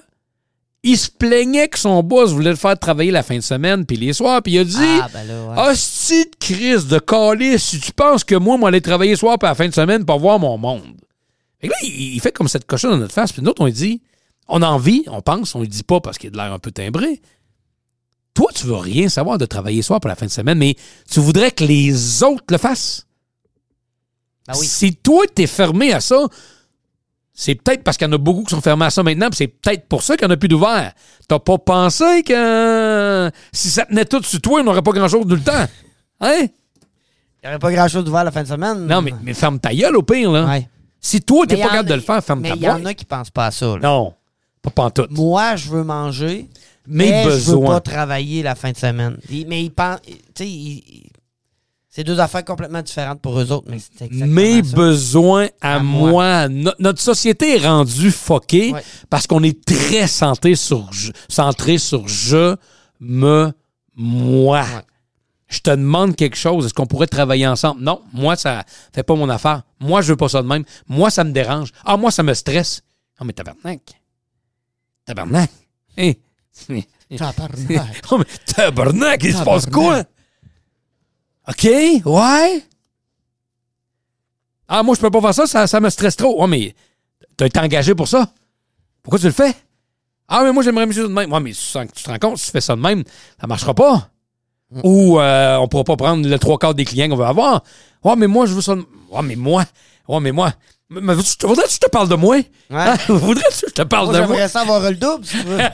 il 0.83 0.97
se 0.97 1.09
plaignait 1.09 1.67
que 1.67 1.79
son 1.79 2.01
boss 2.03 2.31
voulait 2.31 2.51
le 2.51 2.55
faire 2.55 2.77
travailler 2.77 3.11
la 3.11 3.23
fin 3.23 3.35
de 3.35 3.41
semaine 3.41 3.85
puis 3.85 3.97
les 3.97 4.13
soirs, 4.13 4.41
puis 4.43 4.53
il 4.53 4.59
a 4.59 4.63
dit 4.63 4.77
Ah, 4.79 5.09
ben 5.11 5.23
là, 5.27 5.45
ouais. 5.45 5.71
Hostie 5.71 6.25
de 6.25 6.35
crise 6.39 6.87
de 6.87 6.99
calice, 6.99 7.63
si 7.63 7.79
tu 7.79 7.91
penses 7.91 8.23
que 8.23 8.35
moi, 8.35 8.57
moi, 8.57 8.69
aller 8.69 8.81
travailler 8.81 9.15
soir 9.15 9.37
puis 9.39 9.47
la 9.47 9.55
fin 9.55 9.67
de 9.67 9.73
semaine 9.73 10.05
pour 10.05 10.19
voir 10.19 10.39
mon 10.39 10.57
monde. 10.57 10.95
Fait 11.61 11.67
que 11.67 11.73
là, 11.73 11.77
il, 11.83 12.15
il 12.15 12.19
fait 12.19 12.31
comme 12.31 12.47
cette 12.47 12.65
cochonne 12.65 12.91
dans 12.91 12.97
notre 12.97 13.13
face, 13.13 13.31
puis 13.31 13.41
nous 13.41 13.49
autres, 13.49 13.61
on 13.61 13.65
lui 13.65 13.73
dit 13.73 14.01
On 14.47 14.61
a 14.61 14.67
envie, 14.67 15.03
on 15.07 15.21
pense, 15.21 15.55
on 15.55 15.61
lui 15.61 15.67
dit 15.67 15.83
pas 15.83 16.01
parce 16.01 16.17
qu'il 16.17 16.27
a 16.29 16.31
de 16.31 16.37
l'air 16.37 16.51
un 16.51 16.59
peu 16.59 16.71
timbré. 16.71 17.21
Toi, 18.33 18.49
tu 18.55 18.65
veux 18.65 18.75
rien 18.75 19.09
savoir 19.09 19.37
de 19.37 19.45
travailler 19.45 19.81
soir 19.81 19.99
pour 19.99 20.07
la 20.09 20.15
fin 20.15 20.25
de 20.25 20.31
semaine, 20.31 20.57
mais 20.57 20.75
tu 21.09 21.19
voudrais 21.19 21.51
que 21.51 21.63
les 21.63 22.23
autres 22.23 22.45
le 22.49 22.57
fassent. 22.57 23.05
Ah 24.47 24.53
oui. 24.57 24.65
Si 24.65 24.95
toi, 24.95 25.23
t'es 25.33 25.47
fermé 25.47 25.93
à 25.93 25.99
ça, 25.99 26.27
c'est 27.33 27.55
peut-être 27.55 27.83
parce 27.83 27.97
qu'il 27.97 28.07
y 28.07 28.09
en 28.09 28.13
a 28.13 28.17
beaucoup 28.17 28.43
qui 28.43 28.55
sont 28.55 28.61
fermés 28.61 28.85
à 28.85 28.89
ça 28.89 29.03
maintenant, 29.03 29.29
puis 29.29 29.37
c'est 29.37 29.47
peut-être 29.47 29.87
pour 29.87 30.01
ça 30.03 30.15
qu'il 30.15 30.27
n'y 30.27 30.31
en 30.31 30.35
a 30.35 30.37
plus 30.37 30.47
d'ouvert. 30.47 30.93
T'as 31.27 31.39
pas 31.39 31.57
pensé 31.57 32.23
que 32.23 33.29
si 33.51 33.69
ça 33.69 33.85
tenait 33.85 34.05
tout 34.05 34.23
sur 34.23 34.41
toi, 34.41 34.61
on 34.61 34.63
n'aurait 34.63 34.81
pas 34.81 34.91
grand-chose 34.91 35.23
tout 35.23 35.35
le 35.35 35.41
temps. 35.41 35.65
Hein? 36.21 36.41
Il 36.41 36.49
n'y 37.43 37.49
aurait 37.49 37.59
pas 37.59 37.71
grand-chose 37.71 38.03
d'ouvert 38.03 38.23
la 38.23 38.31
fin 38.31 38.43
de 38.43 38.47
semaine. 38.47 38.85
Non, 38.85 39.01
mais, 39.01 39.13
mais 39.23 39.33
ferme 39.33 39.59
ta 39.59 39.73
gueule 39.73 39.97
au 39.97 40.03
pire, 40.03 40.31
là. 40.31 40.45
Ouais. 40.45 40.69
Si 41.01 41.19
toi, 41.21 41.45
t'es 41.47 41.55
Mais 41.55 41.63
pas 41.63 41.69
capable 41.69 41.89
de 41.89 41.93
le 41.95 42.01
faire, 42.01 42.23
ferme 42.23 42.41
Mais 42.41 42.49
ta 42.49 42.55
il 42.55 42.61
y 42.61 42.69
en 42.69 42.73
boîte. 42.79 42.85
a 42.85 42.93
qui 42.93 43.05
pensent 43.05 43.31
pas 43.31 43.47
à 43.47 43.51
ça. 43.51 43.65
là. 43.77 43.79
Non, 43.81 44.13
pas 44.61 44.69
pantoute. 44.69 45.09
Moi, 45.11 45.55
je 45.55 45.69
veux 45.69 45.83
manger, 45.83 46.47
Mes 46.87 47.09
mais 47.09 47.23
je 47.23 47.51
veux 47.51 47.59
pas 47.61 47.79
travailler 47.81 48.43
la 48.43 48.53
fin 48.55 48.71
de 48.71 48.77
semaine. 48.77 49.17
Mais 49.47 49.63
ils 49.63 49.71
pensent... 49.71 49.99
Tu 50.05 50.13
sais, 50.35 50.47
ils- 50.47 51.07
c'est 51.93 52.03
deux 52.05 52.19
affaires 52.21 52.45
complètement 52.45 52.81
différentes 52.81 53.19
pour 53.19 53.37
eux 53.37 53.51
autres, 53.51 53.65
mais 53.69 53.77
c'est 53.79 54.05
exactement 54.05 54.33
Mes 54.33 54.63
ça. 54.63 54.75
besoins 54.77 55.47
à, 55.59 55.75
À 55.75 55.79
moi. 55.79 56.09
moi. 56.11 56.47
No- 56.47 56.71
notre 56.79 57.01
société 57.01 57.57
est 57.57 57.67
rendue 57.67 58.11
fuckée 58.11 58.71
Ouais. 58.71 58.83
parce 59.09 59.27
qu'on 59.27 59.43
est 59.43 59.65
très 59.65 60.07
centré 60.07 60.55
sur, 60.55 60.87
je- 60.93 61.11
centré 61.27 61.77
sur 61.79 62.07
je, 62.07 62.55
me, 63.01 63.51
moi. 63.97 64.61
Ouais. 64.61 64.81
Je 65.51 65.59
te 65.59 65.69
demande 65.69 66.15
quelque 66.15 66.37
chose, 66.37 66.65
est-ce 66.65 66.73
qu'on 66.73 66.85
pourrait 66.87 67.07
travailler 67.07 67.45
ensemble? 67.45 67.81
Non, 67.83 68.01
moi, 68.13 68.37
ça 68.37 68.63
fait 68.95 69.03
pas 69.03 69.15
mon 69.15 69.27
affaire. 69.29 69.63
Moi, 69.81 70.01
je 70.01 70.13
veux 70.13 70.15
pas 70.17 70.29
ça 70.29 70.41
de 70.41 70.47
même. 70.47 70.63
Moi, 70.87 71.09
ça 71.11 71.25
me 71.25 71.31
dérange. 71.33 71.71
Ah, 71.83 71.97
moi, 71.97 72.09
ça 72.09 72.23
me 72.23 72.33
stresse. 72.33 72.81
Ah, 73.19 73.25
mais 73.25 73.33
tabarnak. 73.33 73.81
Tabarnak. 75.05 75.49
Hein? 75.97 76.13
Tabarnak. 77.17 78.01
Oh, 78.11 78.17
mais 78.17 78.25
tabarnak, 78.45 79.23
il 79.25 79.33
se 79.33 79.43
passe 79.43 79.65
quoi? 79.65 80.03
OK, 81.49 81.67
ouais. 82.05 82.63
Ah, 84.69 84.83
moi, 84.83 84.95
je 84.95 85.01
peux 85.01 85.11
pas 85.11 85.19
faire 85.19 85.33
ça, 85.33 85.47
ça, 85.47 85.67
ça 85.67 85.79
me 85.81 85.89
stresse 85.89 86.15
trop. 86.15 86.41
Ouais, 86.41 86.47
mais 86.47 86.73
t'as 87.35 87.47
été 87.47 87.59
engagé 87.59 87.93
pour 87.93 88.07
ça. 88.07 88.31
Pourquoi 89.03 89.19
tu 89.19 89.25
le 89.25 89.31
fais? 89.33 89.53
Ah, 90.29 90.43
mais 90.45 90.53
moi, 90.53 90.63
j'aimerais 90.63 90.85
mieux 90.85 90.93
ça 90.93 91.01
de 91.01 91.07
même. 91.07 91.29
Ouais, 91.33 91.39
mais 91.41 91.51
tu, 91.51 91.57
sens- 91.57 91.87
tu 91.93 92.03
te 92.03 92.09
rends 92.09 92.19
compte, 92.19 92.37
si 92.37 92.45
tu 92.45 92.51
fais 92.51 92.61
ça 92.61 92.77
de 92.77 92.81
même, 92.81 93.03
ça 93.39 93.47
marchera 93.47 93.73
pas. 93.73 94.07
Ou 94.83 95.19
euh, 95.19 95.57
on 95.57 95.67
pourra 95.67 95.83
pas 95.83 95.97
prendre 95.97 96.27
le 96.27 96.39
trois 96.39 96.57
quarts 96.57 96.73
des 96.75 96.85
clients 96.85 97.09
qu'on 97.09 97.15
veut 97.17 97.25
avoir. 97.25 97.63
Ouais, 98.03 98.15
mais 98.15 98.27
moi, 98.27 98.45
je 98.45 98.53
veux 98.53 98.61
ça. 98.61 98.73
Ouais, 98.75 99.21
mais 99.23 99.35
moi. 99.35 99.65
Ouais, 100.07 100.19
mais 100.19 100.31
moi. 100.31 100.53
Mais, 100.89 101.13
voudrais-tu 101.13 101.37
que 101.67 101.73
je 101.73 101.79
te 101.79 101.89
parle 101.89 102.09
de 102.09 102.15
moi? 102.15 102.37
Hein? 102.69 102.95
Voudrais-tu 103.07 103.61
que 103.65 103.69
je 103.69 103.73
te 103.73 103.81
parle 103.83 104.07
Moi, 104.07 104.13
de 104.13 104.19
moi? 104.19 104.27
j'aimerais 104.27 104.47
ça 104.49 104.61
avoir 104.61 104.81
le 104.81 104.95
double, 104.95 105.25
si 105.25 105.37
tu 105.37 105.43
veux. 105.45 105.59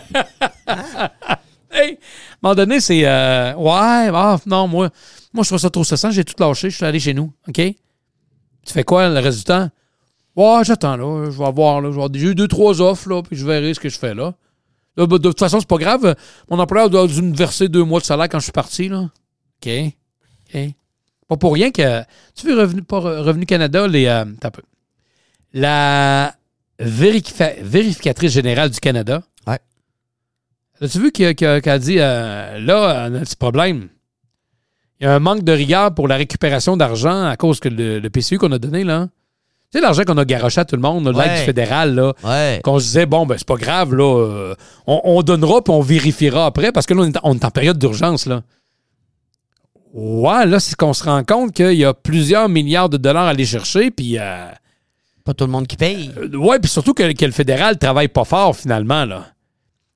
Hey, 1.70 1.92
à 1.92 1.94
un 1.94 1.98
moment 2.44 2.56
donné, 2.56 2.80
c'est 2.80 3.02
euh, 3.06 3.54
Ouais, 3.56 4.10
ah, 4.14 4.38
non, 4.46 4.68
moi, 4.68 4.90
moi, 5.34 5.44
je 5.44 5.50
trouve 5.50 5.60
ça 5.60 5.70
trop 5.70 5.84
stressant. 5.84 6.12
J'ai 6.12 6.24
tout 6.24 6.34
lâché. 6.40 6.70
Je 6.70 6.76
suis 6.78 6.86
allé 6.86 7.00
chez 7.00 7.14
nous. 7.14 7.34
OK? 7.48 7.56
Tu 7.56 7.76
fais 8.74 8.84
quoi 8.86 9.10
le 9.10 9.20
reste 9.20 9.40
du 9.40 9.44
temps? 9.44 9.70
Ouais, 10.36 10.64
j'attends, 10.64 10.96
là. 10.96 11.26
Je 11.30 11.38
vais 11.38 11.52
voir, 11.52 11.82
là. 11.82 11.90
je 11.90 11.96
vais 11.96 12.02
avoir- 12.04 12.10
J'ai 12.14 12.28
eu 12.28 12.36
deux, 12.36 12.48
trois 12.48 12.80
offres, 12.82 13.10
là, 13.10 13.22
puis 13.22 13.36
je 13.36 13.46
verrai 13.46 13.74
ce 13.74 13.80
que 13.82 13.90
je 13.90 14.00
fais, 14.00 14.14
là. 14.14 14.34
Là, 14.98 15.06
ben, 15.08 15.18
de 15.18 15.28
toute 15.30 15.40
façon, 15.40 15.60
c'est 15.60 15.68
pas 15.70 15.78
grave. 15.78 16.16
Mon 16.50 16.60
employeur 16.60 16.90
doit 16.90 17.06
me 17.08 17.36
verser 17.36 17.70
deux 17.70 17.84
mois 17.84 18.00
de 18.00 18.06
salaire 18.06 18.28
quand 18.30 18.40
je 18.40 18.46
suis 18.46 18.52
parti, 18.52 18.90
là. 18.90 19.10
OK. 19.64 19.70
OK. 20.54 20.62
Pas 21.28 21.38
pour 21.38 21.54
rien 21.54 21.72
que. 21.72 22.02
Tu 22.36 22.48
veux 22.48 22.60
Revenu, 22.60 22.82
pas 22.82 23.00
Re- 23.00 23.20
Revenu 23.22 23.46
Canada, 23.46 23.88
les. 23.88 24.06
euh, 24.08 24.26
un 24.42 24.50
peu. 24.52 24.62
La 25.54 26.36
vérifica- 26.80 27.56
vérificatrice 27.62 28.32
générale 28.34 28.70
du 28.70 28.80
Canada. 28.80 29.24
il 35.00 35.04
y 35.04 35.08
a 35.08 35.14
un 35.16 35.20
manque 35.20 35.44
de 35.44 35.52
rigueur 35.52 35.94
pour 35.94 36.08
la 36.08 36.16
récupération 36.16 36.76
d'argent 36.78 37.26
à 37.26 37.36
cause 37.38 37.60
que 37.60 37.70
le, 37.70 38.00
le 38.00 38.10
PCU 38.10 38.38
qu'on 38.38 38.52
a 38.52 38.58
donné, 38.60 38.84
là. 38.84 39.10
Tu 39.72 39.80
sais, 39.80 39.82
l'argent 39.82 40.04
qu'on 40.06 40.18
a 40.18 40.24
garoché 40.24 40.62
à 40.62 40.66
tout 40.66 40.76
le 40.78 40.82
monde, 40.82 41.06
l'aide 41.08 41.16
Ouais. 41.18 41.40
du 41.40 41.46
fédéral, 41.46 41.94
là. 41.94 42.14
Ouais. 42.24 42.62
Qu'on 42.64 42.80
se 42.80 42.86
disait, 42.86 43.06
bon, 43.06 43.26
ben, 43.26 43.36
c'est 43.38 43.48
pas 43.48 43.56
grave, 43.58 43.94
là. 43.94 44.04
euh, 44.04 44.56
on, 44.88 45.02
on 45.04 45.22
donnera 45.24 45.62
puis 45.62 45.74
on 45.74 45.82
vérifiera 45.82 46.46
après 46.46 46.72
parce 46.72 46.86
que 46.86 46.94
là, 46.94 47.02
on 47.02 47.06
est, 47.06 47.18
en- 47.18 47.22
on 47.24 47.36
est 47.36 47.44
en 47.44 47.52
période 47.52 47.78
d'urgence, 47.78 48.26
là. 48.28 48.44
Ouais, 49.94 50.46
là, 50.46 50.60
c'est 50.60 50.76
qu'on 50.76 50.94
se 50.94 51.04
rend 51.04 51.24
compte 51.24 51.54
qu'il 51.54 51.74
y 51.74 51.86
a 51.86 51.94
plusieurs 51.94 52.50
milliards 52.50 52.90
de 52.90 52.98
dollars 52.98 53.26
à 53.26 53.30
aller 53.30 53.46
chercher, 53.46 53.92
puis. 53.92 54.18
euh, 54.20 54.48
Pas 55.26 55.34
tout 55.34 55.46
le 55.46 55.52
monde 55.52 55.68
qui 55.68 55.76
paye. 55.76 56.12
euh, 56.18 56.38
ouais, 56.38 56.60
puis 56.60 56.70
surtout 56.70 56.94
que, 56.94 57.12
que 57.12 57.26
le 57.26 57.32
fédéral 57.32 57.78
travaille 57.78 58.08
pas 58.08 58.24
fort, 58.24 58.56
finalement, 58.56 59.04
là. 59.06 59.26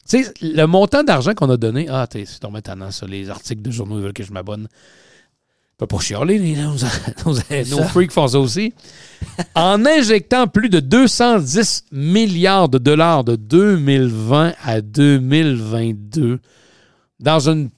Tu 0.09 0.23
sais, 0.25 0.33
le 0.41 0.65
montant 0.65 1.03
d'argent 1.03 1.33
qu'on 1.33 1.49
a 1.49 1.55
donné. 1.57 1.87
Ah, 1.89 2.05
t'es 2.07 2.25
c'est 2.25 2.39
tombé 2.39 2.61
tannant, 2.61 2.91
ça. 2.91 3.05
Les 3.05 3.29
articles 3.29 3.61
de 3.61 3.71
journaux 3.71 3.97
ils 3.99 4.03
veulent 4.03 4.13
que 4.13 4.23
je 4.23 4.33
m'abonne. 4.33 4.67
Pas 5.81 5.87
pour 5.87 6.03
chialer, 6.03 6.37
nos, 6.37 6.75
nos, 7.25 7.33
nos 7.71 7.77
ça. 7.77 7.83
freaks 7.87 8.11
font 8.11 8.27
ça 8.27 8.39
aussi. 8.39 8.71
en 9.55 9.83
injectant 9.83 10.45
plus 10.45 10.69
de 10.69 10.79
210 10.79 11.85
milliards 11.91 12.69
de 12.69 12.77
dollars 12.77 13.23
de 13.23 13.35
2020 13.35 14.53
à 14.63 14.81
2022 14.81 16.37
dans 17.19 17.49
une 17.49 17.71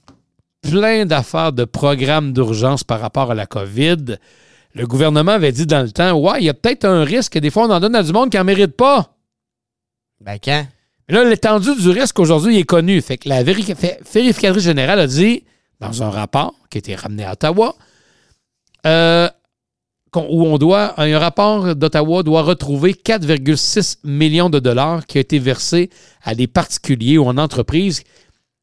plein 0.60 1.06
d'affaires 1.06 1.54
de 1.54 1.64
programmes 1.64 2.34
d'urgence 2.34 2.84
par 2.84 3.00
rapport 3.00 3.30
à 3.30 3.34
la 3.34 3.46
COVID, 3.46 4.18
le 4.74 4.86
gouvernement 4.86 5.32
avait 5.32 5.52
dit 5.52 5.64
dans 5.64 5.80
le 5.80 5.90
temps, 5.90 6.12
ouais, 6.12 6.40
il 6.40 6.44
y 6.44 6.50
a 6.50 6.54
peut-être 6.54 6.84
un 6.84 7.04
risque 7.04 7.32
que 7.32 7.38
des 7.38 7.48
fois 7.48 7.64
on 7.64 7.70
en 7.70 7.80
donne 7.80 7.96
à 7.96 8.02
du 8.02 8.12
monde 8.12 8.28
qui 8.28 8.36
n'en 8.36 8.44
mérite 8.44 8.76
pas. 8.76 9.14
Ben 10.20 10.36
quand? 10.44 10.66
Mais 11.08 11.14
là, 11.14 11.24
l'étendue 11.24 11.74
du 11.74 11.88
risque 11.88 12.18
aujourd'hui 12.18 12.58
est 12.58 12.64
connu. 12.64 13.00
Fait 13.00 13.16
que 13.16 13.30
la 13.30 13.42
vérificatrice 13.42 14.62
générale 14.62 15.00
a 15.00 15.06
dit, 15.06 15.44
dans 15.80 16.02
un 16.02 16.10
rapport 16.10 16.52
qui 16.68 16.76
a 16.76 16.80
été 16.80 16.94
ramené 16.94 17.24
à 17.24 17.32
Ottawa, 17.32 17.74
euh, 18.86 19.28
où 20.16 20.46
on 20.46 20.58
doit, 20.58 21.00
un 21.00 21.18
rapport 21.18 21.74
d'Ottawa 21.74 22.22
doit 22.22 22.42
retrouver 22.42 22.92
4,6 22.92 23.98
millions 24.04 24.50
de 24.50 24.58
dollars 24.58 25.06
qui 25.06 25.18
ont 25.18 25.20
été 25.20 25.38
versés 25.38 25.90
à 26.22 26.34
des 26.34 26.46
particuliers 26.46 27.18
ou 27.18 27.26
en 27.26 27.36
entreprises 27.38 28.02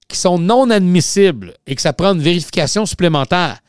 qui 0.07 0.17
sont 0.17 0.37
non 0.37 0.69
admissibles 0.69 1.53
et 1.67 1.75
que 1.75 1.81
ça 1.81 1.93
prend 1.93 2.13
une 2.13 2.21
vérification 2.21 2.85
supplémentaire. 2.85 3.59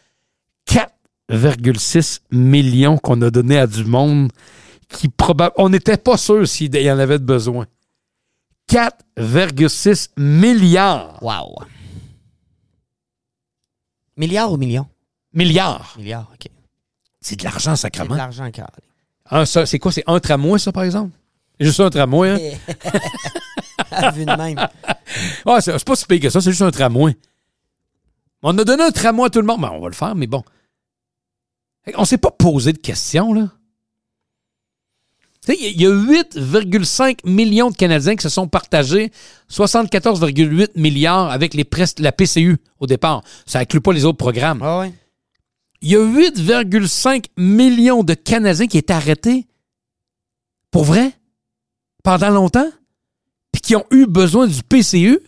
4,6 0.69 2.21
millions 2.31 2.99
qu'on 2.99 3.21
a 3.23 3.31
donné 3.31 3.59
à 3.59 3.67
du 3.67 3.85
monde 3.85 4.31
qui 4.89 5.09
probablement. 5.09 5.65
On 5.65 5.69
n'était 5.69 5.97
pas 5.97 6.17
sûr 6.17 6.47
s'il 6.47 6.75
y 6.75 6.91
en 6.91 6.99
avait 6.99 7.19
besoin. 7.19 7.67
4,6 8.69 10.11
milliards. 10.17 11.23
Wow. 11.23 11.65
Milliards 14.17 14.53
ou 14.53 14.57
millions? 14.57 14.87
Milliards. 15.35 15.95
Milliards, 15.99 16.31
OK. 16.35 16.49
C'est 17.21 17.37
de 17.37 17.45
l'argent, 17.45 17.77
C'est 17.77 17.89
de 17.91 17.97
sacrément. 17.97 18.15
l'argent 18.17 18.51
carré. 18.51 19.47
Ça, 19.47 19.65
c'est 19.67 19.79
quoi? 19.79 19.93
C'est 19.93 20.05
un 20.07 20.21
tramway, 20.21 20.59
ça, 20.59 20.73
par 20.73 20.83
exemple? 20.85 21.11
C'est 21.59 21.67
juste 21.67 21.81
un 21.81 21.91
tramway, 21.91 22.31
hein? 22.69 22.75
À 23.91 24.11
vue 24.11 24.25
de 24.25 24.33
même. 24.37 24.59
Ah, 25.45 25.61
c'est 25.61 25.73
c'est 25.79 25.85
pas 25.87 25.95
si 25.95 26.07
pire 26.07 26.21
que 26.21 26.31
ça, 26.31 26.41
c'est 26.41 26.51
juste 26.51 26.63
un 26.63 26.71
tramway. 26.71 27.17
On 28.43 28.57
a 28.57 28.65
donné 28.65 28.83
un 28.83 28.91
tramway 28.91 29.27
à 29.27 29.31
tout 29.31 29.41
le 29.41 29.47
monde. 29.47 29.61
Ben, 29.61 29.71
on 29.71 29.81
va 29.81 29.89
le 29.89 29.95
faire, 29.95 30.15
mais 30.15 30.27
bon. 30.27 30.43
On 31.97 32.05
s'est 32.07 32.17
pas 32.19 32.31
posé 32.31 32.73
de 32.73 32.79
questions, 32.79 33.35
là. 33.35 33.49
Tu 35.45 35.53
sais, 35.53 35.59
il 35.61 35.81
y 35.81 35.87
a 35.87 35.91
8,5 35.91 37.19
millions 37.29 37.71
de 37.71 37.77
Canadiens 37.77 38.15
qui 38.17 38.23
se 38.23 38.29
sont 38.29 38.47
partagés 38.49 39.11
74,8 39.51 40.69
milliards 40.77 41.31
avec 41.31 41.53
les 41.55 41.69
la 41.99 42.13
PCU 42.13 42.59
au 42.79 42.87
départ. 42.87 43.23
Ça 43.45 43.59
inclut 43.59 43.81
pas 43.81 43.93
les 43.93 44.05
autres 44.05 44.19
programmes. 44.19 44.61
Ah 44.63 44.79
ouais. 44.79 44.93
Il 45.83 45.91
y 45.91 45.97
a 45.97 45.99
8,5 45.99 47.27
millions 47.37 48.03
de 48.05 48.15
Canadiens 48.15 48.67
qui 48.69 48.79
étaient 48.79 48.93
arrêtés. 48.93 49.47
Pour 50.71 50.85
vrai? 50.85 51.13
Pendant 52.05 52.31
longtemps? 52.31 52.71
Puis 53.51 53.61
qui 53.61 53.77
ont 53.77 53.85
eu 53.91 54.07
besoin 54.07 54.47
du 54.47 54.63
PCU? 54.63 55.19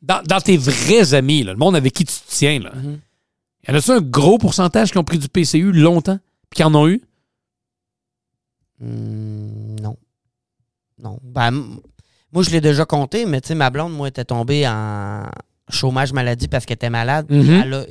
Dans, 0.00 0.22
dans 0.22 0.40
tes 0.40 0.56
vrais 0.56 1.12
amis, 1.14 1.42
là, 1.42 1.52
le 1.52 1.58
monde 1.58 1.76
avec 1.76 1.92
qui 1.92 2.04
tu 2.04 2.14
te 2.14 2.28
tiens, 2.30 2.60
là. 2.60 2.72
Mhm. 2.74 3.00
Y 3.66 3.70
en 3.70 3.74
a-tu 3.74 3.90
un 3.90 4.00
gros 4.00 4.38
pourcentage 4.38 4.90
qui 4.92 4.98
ont 4.98 5.04
pris 5.04 5.18
du 5.18 5.28
PCU 5.28 5.72
longtemps? 5.72 6.18
Puis 6.50 6.56
qui 6.56 6.64
en 6.64 6.74
ont 6.74 6.88
eu? 6.88 7.02
Hmm, 8.80 9.76
non. 9.82 9.96
Non. 10.98 11.18
Ben, 11.22 11.48
m- 11.48 11.80
moi, 12.32 12.42
je 12.42 12.50
l'ai 12.50 12.60
déjà 12.60 12.84
compté, 12.84 13.26
mais 13.26 13.40
tu 13.40 13.48
sais, 13.48 13.54
ma 13.54 13.70
blonde, 13.70 13.92
moi, 13.92 14.08
était 14.08 14.24
tombée 14.24 14.66
en 14.66 15.24
chômage 15.68 16.12
maladie 16.12 16.48
parce 16.48 16.64
qu'elle 16.64 16.76
était 16.76 16.90
malade. 16.90 17.26
Mhm. 17.28 17.50
Elle 17.50 17.74
a- 17.74 17.86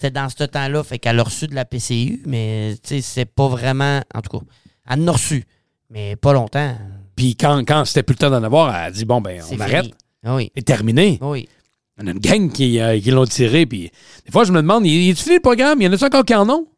C'était 0.00 0.12
dans 0.12 0.28
ce 0.28 0.44
temps-là, 0.44 0.84
fait 0.84 1.00
qu'elle 1.00 1.18
a 1.18 1.24
reçu 1.24 1.48
de 1.48 1.56
la 1.56 1.64
PCU, 1.64 2.22
mais 2.24 2.76
tu 2.84 2.88
sais, 2.88 3.00
c'est 3.00 3.24
pas 3.24 3.48
vraiment. 3.48 4.00
En 4.14 4.20
tout 4.22 4.38
cas, 4.38 4.44
elle 4.88 5.00
en 5.02 5.08
a 5.08 5.10
reçu, 5.10 5.44
mais 5.90 6.14
pas 6.14 6.32
longtemps. 6.32 6.76
Puis 7.16 7.34
quand, 7.34 7.64
quand 7.66 7.84
c'était 7.84 8.04
plus 8.04 8.12
le 8.14 8.18
temps 8.18 8.30
d'en 8.30 8.44
avoir, 8.44 8.68
elle 8.72 8.82
a 8.84 8.90
dit 8.92 9.04
bon, 9.04 9.20
ben, 9.20 9.42
on 9.50 9.58
arrête. 9.58 9.86
fini. 9.86 9.94
Ah 10.24 10.36
Oui. 10.36 10.52
C'est 10.54 10.62
terminé. 10.62 11.18
Oui. 11.20 11.48
Il 11.96 12.02
y 12.02 12.04
en 12.04 12.06
a 12.06 12.10
une 12.12 12.20
gang 12.20 12.52
qui, 12.52 12.78
euh, 12.78 13.00
qui 13.00 13.10
l'ont 13.10 13.24
tiré. 13.24 13.66
Puis 13.66 13.90
des 14.24 14.30
fois, 14.30 14.44
je 14.44 14.52
me 14.52 14.58
demande, 14.62 14.86
il 14.86 15.10
est 15.10 15.20
fini 15.20 15.34
le 15.34 15.40
programme? 15.40 15.82
Il 15.82 15.86
y 15.86 15.88
en 15.88 15.92
a 15.92 16.04
encore 16.06 16.24
qui 16.24 16.34
en 16.36 16.48
ont? 16.48 16.68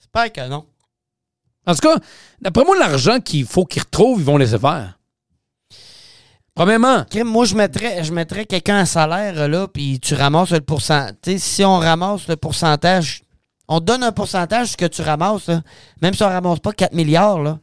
J'espère 0.00 0.32
que 0.32 0.50
non. 0.50 0.66
En 1.64 1.74
tout 1.74 1.80
cas, 1.80 1.96
d'après 2.40 2.64
moi, 2.64 2.76
l'argent 2.76 3.20
qu'il 3.20 3.44
faut 3.46 3.66
qu'ils 3.66 3.82
retrouvent, 3.82 4.18
ils 4.18 4.24
vont 4.24 4.36
laisser 4.36 4.58
faire. 4.58 4.97
Premièrement, 6.58 7.04
moi, 7.24 7.44
je 7.44 7.54
mettrais, 7.54 8.02
je 8.02 8.12
mettrais 8.12 8.44
quelqu'un 8.44 8.78
à 8.78 8.84
salaire, 8.84 9.46
là, 9.46 9.68
puis 9.68 10.00
tu 10.00 10.14
ramasses 10.14 10.50
le 10.50 10.60
pourcentage. 10.60 11.14
Tu 11.22 11.30
sais, 11.30 11.38
si 11.38 11.64
on 11.64 11.78
ramasse 11.78 12.26
le 12.26 12.34
pourcentage, 12.34 13.22
on 13.68 13.78
donne 13.78 14.02
un 14.02 14.10
pourcentage 14.10 14.72
ce 14.72 14.76
que 14.76 14.86
tu 14.86 15.02
ramasses, 15.02 15.46
là. 15.46 15.62
Même 16.02 16.14
si 16.14 16.22
on 16.24 16.26
ramasse 16.26 16.58
pas 16.58 16.72
4 16.72 16.94
milliards, 16.94 17.40
là. 17.40 17.60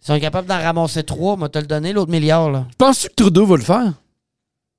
Si 0.00 0.10
on 0.10 0.16
est 0.16 0.20
capable 0.20 0.48
d'en 0.48 0.60
ramasser 0.60 1.04
3, 1.04 1.36
moi, 1.36 1.48
te 1.48 1.60
le 1.60 1.68
donner, 1.68 1.92
l'autre 1.92 2.10
milliard, 2.10 2.50
là. 2.50 2.66
penses-tu 2.78 3.10
que 3.10 3.14
Trudeau 3.14 3.46
va 3.46 3.56
le 3.58 3.62
faire? 3.62 3.92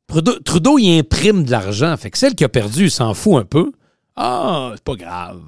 Trudeau, 0.08 0.38
Trudeau, 0.40 0.78
il 0.78 1.00
imprime 1.00 1.46
de 1.46 1.52
l'argent. 1.52 1.96
Fait 1.96 2.12
que 2.12 2.18
celle 2.18 2.36
qui 2.36 2.44
a 2.44 2.50
perdu, 2.50 2.88
il 2.88 2.92
s'en 2.92 3.14
fout 3.14 3.36
un 3.36 3.46
peu. 3.46 3.72
Ah, 4.18 4.72
c'est 4.76 4.84
pas 4.84 4.96
grave. 4.96 5.42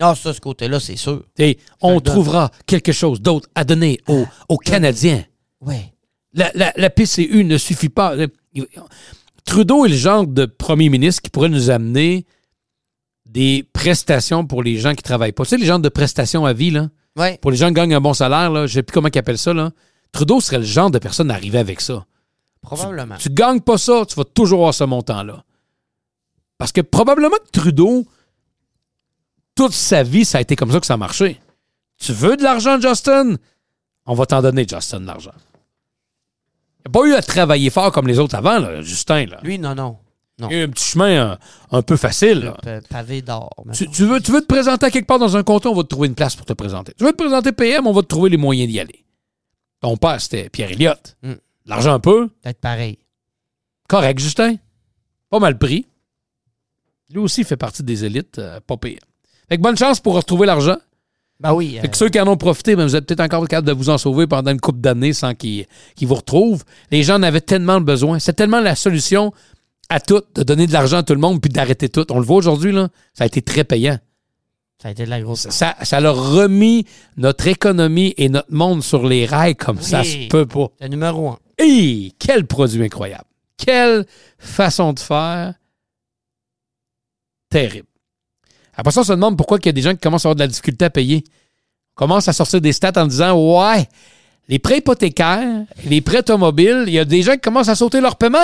Ah, 0.00 0.14
ça, 0.14 0.32
ce 0.32 0.40
côté-là, 0.40 0.80
c'est 0.80 0.96
sûr. 0.96 1.24
Et 1.36 1.58
on 1.82 2.00
trouvera 2.00 2.50
quelque 2.64 2.92
chose 2.92 3.20
d'autre 3.20 3.50
à 3.54 3.64
donner 3.64 4.00
aux, 4.08 4.24
aux 4.48 4.56
Canadiens. 4.56 5.22
Ouais. 5.60 5.91
La, 6.34 6.50
la- 6.54 6.72
la 6.76 6.90
PCU 6.90 7.44
ne 7.44 7.58
suffit 7.58 7.88
pas. 7.88 8.14
Trudeau 9.44 9.84
est 9.84 9.88
le 9.90 9.96
genre 9.96 10.26
de 10.26 10.46
premier 10.46 10.88
ministre 10.88 11.20
qui 11.22 11.30
pourrait 11.30 11.48
nous 11.48 11.70
amener 11.70 12.24
des 13.26 13.68
prestations 13.72 14.46
pour 14.46 14.62
les 14.62 14.76
gens 14.78 14.94
qui 14.94 15.02
travaillent 15.02 15.32
pas. 15.32 15.44
Tu 15.44 15.50
sais, 15.50 15.56
les 15.56 15.66
gens 15.66 15.78
de 15.78 15.88
prestations 15.88 16.44
à 16.46 16.52
vie, 16.52 16.70
là, 16.70 16.88
Ouais. 17.16 17.38
pour 17.42 17.50
les 17.50 17.56
gens 17.56 17.68
qui 17.68 17.74
gagnent 17.74 17.94
un 17.94 18.00
bon 18.00 18.14
salaire, 18.14 18.50
là, 18.50 18.66
je 18.66 18.74
sais 18.74 18.82
plus 18.82 18.94
comment 18.94 19.08
ils 19.12 19.18
appellent 19.18 19.38
ça. 19.38 19.52
Là. 19.52 19.72
Trudeau 20.12 20.40
serait 20.40 20.58
le 20.58 20.64
genre 20.64 20.90
de 20.90 20.98
personne 20.98 21.30
à 21.30 21.34
arriver 21.34 21.58
avec 21.58 21.80
ça. 21.80 22.04
Probablement. 22.62 23.16
Tu 23.16 23.28
gagnes 23.30 23.60
pas 23.60 23.76
ça, 23.78 24.04
tu 24.08 24.14
vas 24.14 24.24
toujours 24.24 24.60
avoir 24.60 24.74
ce 24.74 24.84
montant-là. 24.84 25.44
Parce 26.58 26.70
que 26.72 26.80
probablement 26.80 27.36
que 27.44 27.50
Trudeau, 27.60 28.06
toute 29.54 29.72
sa 29.72 30.02
vie, 30.02 30.24
ça 30.24 30.38
a 30.38 30.40
été 30.40 30.54
comme 30.56 30.70
ça 30.70 30.78
que 30.80 30.86
ça 30.86 30.94
a 30.94 30.98
marché. 30.98 31.40
Tu 31.98 32.12
veux 32.12 32.36
de 32.36 32.42
l'argent, 32.42 32.80
Justin? 32.80 33.36
On 34.06 34.14
va 34.14 34.26
t'en 34.26 34.40
donner, 34.42 34.66
Justin, 34.68 35.00
de 35.00 35.06
l'argent. 35.06 35.32
Il 36.84 36.90
n'a 36.90 37.00
pas 37.00 37.06
eu 37.06 37.14
à 37.14 37.22
travailler 37.22 37.70
fort 37.70 37.92
comme 37.92 38.08
les 38.08 38.18
autres 38.18 38.34
avant, 38.34 38.58
là, 38.58 38.82
Justin. 38.82 39.26
Là. 39.26 39.40
Lui, 39.42 39.58
non, 39.58 39.74
non. 39.74 39.98
Il 40.38 40.50
y 40.50 40.54
a 40.54 40.62
eu 40.62 40.64
un 40.64 40.68
petit 40.70 40.84
chemin 40.84 41.10
euh, 41.32 41.36
un 41.70 41.82
peu 41.82 41.96
facile. 41.96 42.52
là. 42.64 42.80
Pavé 42.90 43.22
d'or. 43.22 43.50
Tu, 43.72 43.88
tu 43.88 44.04
veux, 44.04 44.20
tu 44.20 44.32
veux 44.32 44.40
te 44.40 44.46
présenter 44.46 44.86
à 44.86 44.90
quelque 44.90 45.06
part 45.06 45.20
dans 45.20 45.36
un 45.36 45.44
comté, 45.44 45.68
on 45.68 45.74
va 45.74 45.82
te 45.84 45.88
trouver 45.88 46.08
une 46.08 46.16
place 46.16 46.34
pour 46.34 46.44
te 46.46 46.52
présenter. 46.52 46.92
Tu 46.98 47.04
veux 47.04 47.12
te 47.12 47.16
présenter 47.16 47.52
PM, 47.52 47.86
on 47.86 47.92
va 47.92 48.02
te 48.02 48.08
trouver 48.08 48.28
les 48.30 48.36
moyens 48.36 48.68
d'y 48.68 48.80
aller. 48.80 49.04
Ton 49.80 49.96
père, 49.96 50.20
c'était 50.20 50.48
Pierre 50.48 50.72
Elliott. 50.72 51.16
Mm. 51.22 51.32
L'argent 51.66 51.92
un 51.92 52.00
peu, 52.00 52.28
Peut-être 52.42 52.60
pareil. 52.60 52.98
correct, 53.88 54.18
Justin. 54.18 54.56
Pas 55.30 55.38
mal 55.38 55.56
pris. 55.58 55.86
Lui 57.10 57.18
aussi 57.18 57.44
fait 57.44 57.56
partie 57.56 57.82
des 57.84 58.04
élites, 58.04 58.38
euh, 58.38 58.58
pas 58.66 58.76
pire. 58.76 58.98
Fait 59.48 59.58
que 59.58 59.62
bonne 59.62 59.76
chance 59.76 60.00
pour 60.00 60.14
retrouver 60.14 60.46
l'argent. 60.46 60.76
Ben 61.42 61.52
oui. 61.52 61.76
Fait 61.80 61.86
euh, 61.86 61.90
que 61.90 61.96
ceux 61.96 62.08
qui 62.08 62.20
en 62.20 62.28
ont 62.28 62.36
profité, 62.36 62.76
ben, 62.76 62.84
vous 62.84 62.94
êtes 62.94 63.04
peut-être 63.06 63.20
encore 63.20 63.46
capable 63.48 63.66
de 63.66 63.72
vous 63.72 63.90
en 63.90 63.98
sauver 63.98 64.26
pendant 64.26 64.52
une 64.52 64.60
couple 64.60 64.80
d'années 64.80 65.12
sans 65.12 65.34
qu'ils 65.34 65.66
vous 66.00 66.14
retrouvent. 66.14 66.64
Les 66.90 67.02
gens 67.02 67.16
en 67.16 67.22
avaient 67.22 67.40
tellement 67.40 67.80
besoin. 67.80 68.18
C'est 68.20 68.34
tellement 68.34 68.60
la 68.60 68.76
solution 68.76 69.32
à 69.88 69.98
tout, 69.98 70.22
de 70.34 70.42
donner 70.44 70.66
de 70.66 70.72
l'argent 70.72 70.98
à 70.98 71.02
tout 71.02 71.14
le 71.14 71.20
monde 71.20 71.40
puis 71.40 71.50
d'arrêter 71.50 71.88
tout. 71.88 72.06
On 72.12 72.18
le 72.20 72.24
voit 72.24 72.36
aujourd'hui, 72.36 72.70
là. 72.72 72.88
Ça 73.12 73.24
a 73.24 73.26
été 73.26 73.42
très 73.42 73.64
payant. 73.64 73.98
ça 74.80 74.88
a 74.88 74.90
été 74.92 75.04
de 75.04 75.10
la 75.10 75.20
grosse. 75.20 75.48
Ça, 75.50 75.74
ça 75.82 76.00
leur 76.00 76.32
remis 76.32 76.86
notre 77.16 77.46
économie 77.48 78.14
et 78.16 78.28
notre 78.28 78.52
monde 78.52 78.82
sur 78.82 79.04
les 79.06 79.26
rails 79.26 79.56
comme 79.56 79.80
ça 79.80 80.00
Oui. 80.02 80.24
se 80.24 80.28
peut 80.28 80.46
pas. 80.46 80.68
C'est 80.78 80.84
le 80.84 80.90
numéro 80.90 81.28
un. 81.28 81.38
Hey, 81.58 82.14
quel 82.18 82.46
produit 82.46 82.82
incroyable. 82.84 83.24
Quelle 83.56 84.06
façon 84.38 84.92
de 84.92 85.00
faire. 85.00 85.54
Terrible. 87.50 87.86
Après 88.74 88.90
ça, 88.92 89.00
on 89.00 89.04
se 89.04 89.12
demande 89.12 89.36
pourquoi 89.36 89.58
il 89.62 89.66
y 89.66 89.68
a 89.68 89.72
des 89.72 89.82
gens 89.82 89.92
qui 89.92 89.98
commencent 90.00 90.24
à 90.24 90.28
avoir 90.28 90.36
de 90.36 90.40
la 90.40 90.48
difficulté 90.48 90.84
à 90.84 90.90
payer. 90.90 91.24
On 91.96 91.98
commence 92.00 92.28
à 92.28 92.32
sortir 92.32 92.60
des 92.60 92.72
stats 92.72 92.92
en 92.96 93.06
disant 93.06 93.32
Ouais, 93.34 93.86
les 94.48 94.58
prêts 94.58 94.78
hypothécaires, 94.78 95.64
les 95.84 96.00
prêts 96.00 96.18
automobiles, 96.18 96.84
il 96.86 96.94
y 96.94 96.98
a 96.98 97.04
des 97.04 97.22
gens 97.22 97.32
qui 97.34 97.40
commencent 97.40 97.68
à 97.68 97.74
sauter 97.74 98.00
leur 98.00 98.16
paiement. 98.16 98.38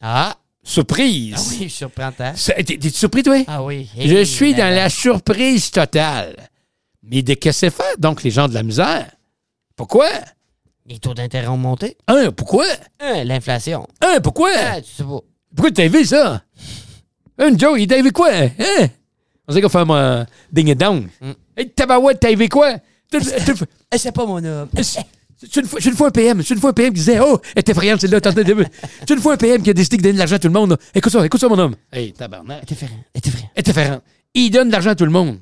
Ah, 0.00 0.36
Surprise. 0.62 1.34
Ah 1.36 1.40
oui, 1.60 1.70
surprenant. 1.70 2.32
C'est- 2.34 2.64
T'es 2.64 2.90
surpris, 2.90 3.22
toi? 3.22 3.36
Ah 3.46 3.62
oui. 3.62 3.88
Je 3.96 4.24
suis 4.24 4.50
là, 4.50 4.58
dans 4.58 4.64
là. 4.70 4.74
la 4.74 4.88
surprise 4.90 5.70
totale. 5.70 6.34
Mais 7.04 7.22
de 7.22 7.34
que 7.34 7.52
c'est 7.52 7.70
faire, 7.70 7.96
donc, 7.98 8.24
les 8.24 8.32
gens 8.32 8.48
de 8.48 8.54
la 8.54 8.64
misère? 8.64 9.06
Pourquoi? 9.76 10.08
Les 10.86 10.98
taux 10.98 11.14
d'intérêt 11.14 11.46
ont 11.46 11.56
monté. 11.56 11.96
Un, 12.08 12.32
pourquoi? 12.32 12.64
Un, 12.98 13.22
l'inflation. 13.22 13.86
Un, 14.00 14.20
pourquoi? 14.20 14.50
Ah, 14.56 14.80
tu 14.80 14.90
sais 14.92 15.04
pas. 15.04 15.20
Pourquoi 15.54 15.70
t'as 15.70 15.86
vu 15.86 16.04
ça? 16.04 16.42
Un 17.38 17.56
Joe, 17.56 17.78
il 17.80 17.86
t'a 17.86 18.02
vu 18.02 18.10
quoi? 18.10 18.30
Hein? 18.32 18.88
On 19.48 19.52
sait 19.52 19.60
qu'on 19.62 19.68
fait 19.68 19.78
un 19.88 20.26
ding 20.52 20.68
et 20.68 20.74
dong. 20.74 21.08
Mm. 21.20 21.30
Hey, 21.56 21.70
tabarouette, 21.70 22.20
t'as 22.20 22.34
vu 22.34 22.48
quoi? 22.48 22.74
Tu- 23.10 23.20
tu- 23.20 23.54
tu- 23.54 23.64
Eh, 23.94 23.98
c'est 23.98 24.12
pas 24.12 24.26
mon 24.26 24.42
homme? 24.44 24.68
C'est 25.38 25.54
une, 25.56 25.66
fois- 25.66 25.80
c'est 25.82 25.90
une 25.90 25.96
fois 25.96 26.08
un 26.08 26.10
PM, 26.10 26.42
c'est 26.42 26.54
une 26.54 26.60
fois 26.60 26.70
un 26.70 26.72
PM 26.72 26.88
qui 26.94 27.00
disait 27.00 27.20
Oh, 27.20 27.38
elle 27.54 27.60
était 27.60 27.72
effrayante 27.72 28.00
celle-là, 28.00 28.20
t'entends 28.22 28.40
C'est 29.00 29.10
une 29.10 29.20
fois 29.20 29.34
un 29.34 29.36
PM 29.36 29.62
qui 29.62 29.68
a 29.70 29.74
décidé 29.74 29.98
de 29.98 30.02
donner 30.02 30.14
de 30.14 30.18
l'argent 30.18 30.36
à 30.36 30.38
tout 30.38 30.48
le 30.48 30.54
monde. 30.54 30.70
là. 30.70 30.76
Écoute 30.94 31.12
ça, 31.12 31.24
écoute 31.26 31.40
ça, 31.40 31.48
mon 31.48 31.58
homme. 31.58 31.76
Hey, 31.92 32.12
tabarnak. 32.14 32.64
T'es 32.66 32.74
différent. 32.74 32.96
Elle 33.14 33.20
était 33.60 33.70
différent. 33.72 34.00
Il 34.34 34.50
donne 34.50 34.68
de 34.68 34.72
l'argent 34.72 34.90
à 34.90 34.94
tout 34.94 35.04
le 35.04 35.10
monde. 35.10 35.38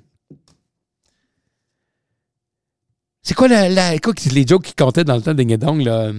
C'est 3.23 3.35
quoi 3.35 3.49
la, 3.49 3.69
la- 3.69 3.93
les 3.95 4.47
jokes 4.47 4.65
qui 4.65 4.75
comptaient 4.75 5.05
dans 5.05 5.17
le 5.17 5.23
temps 5.23 5.33
de 5.33 5.39
Ding 5.39 5.53
et 5.53 5.57
Dong, 5.57 5.81
là? 5.81 6.13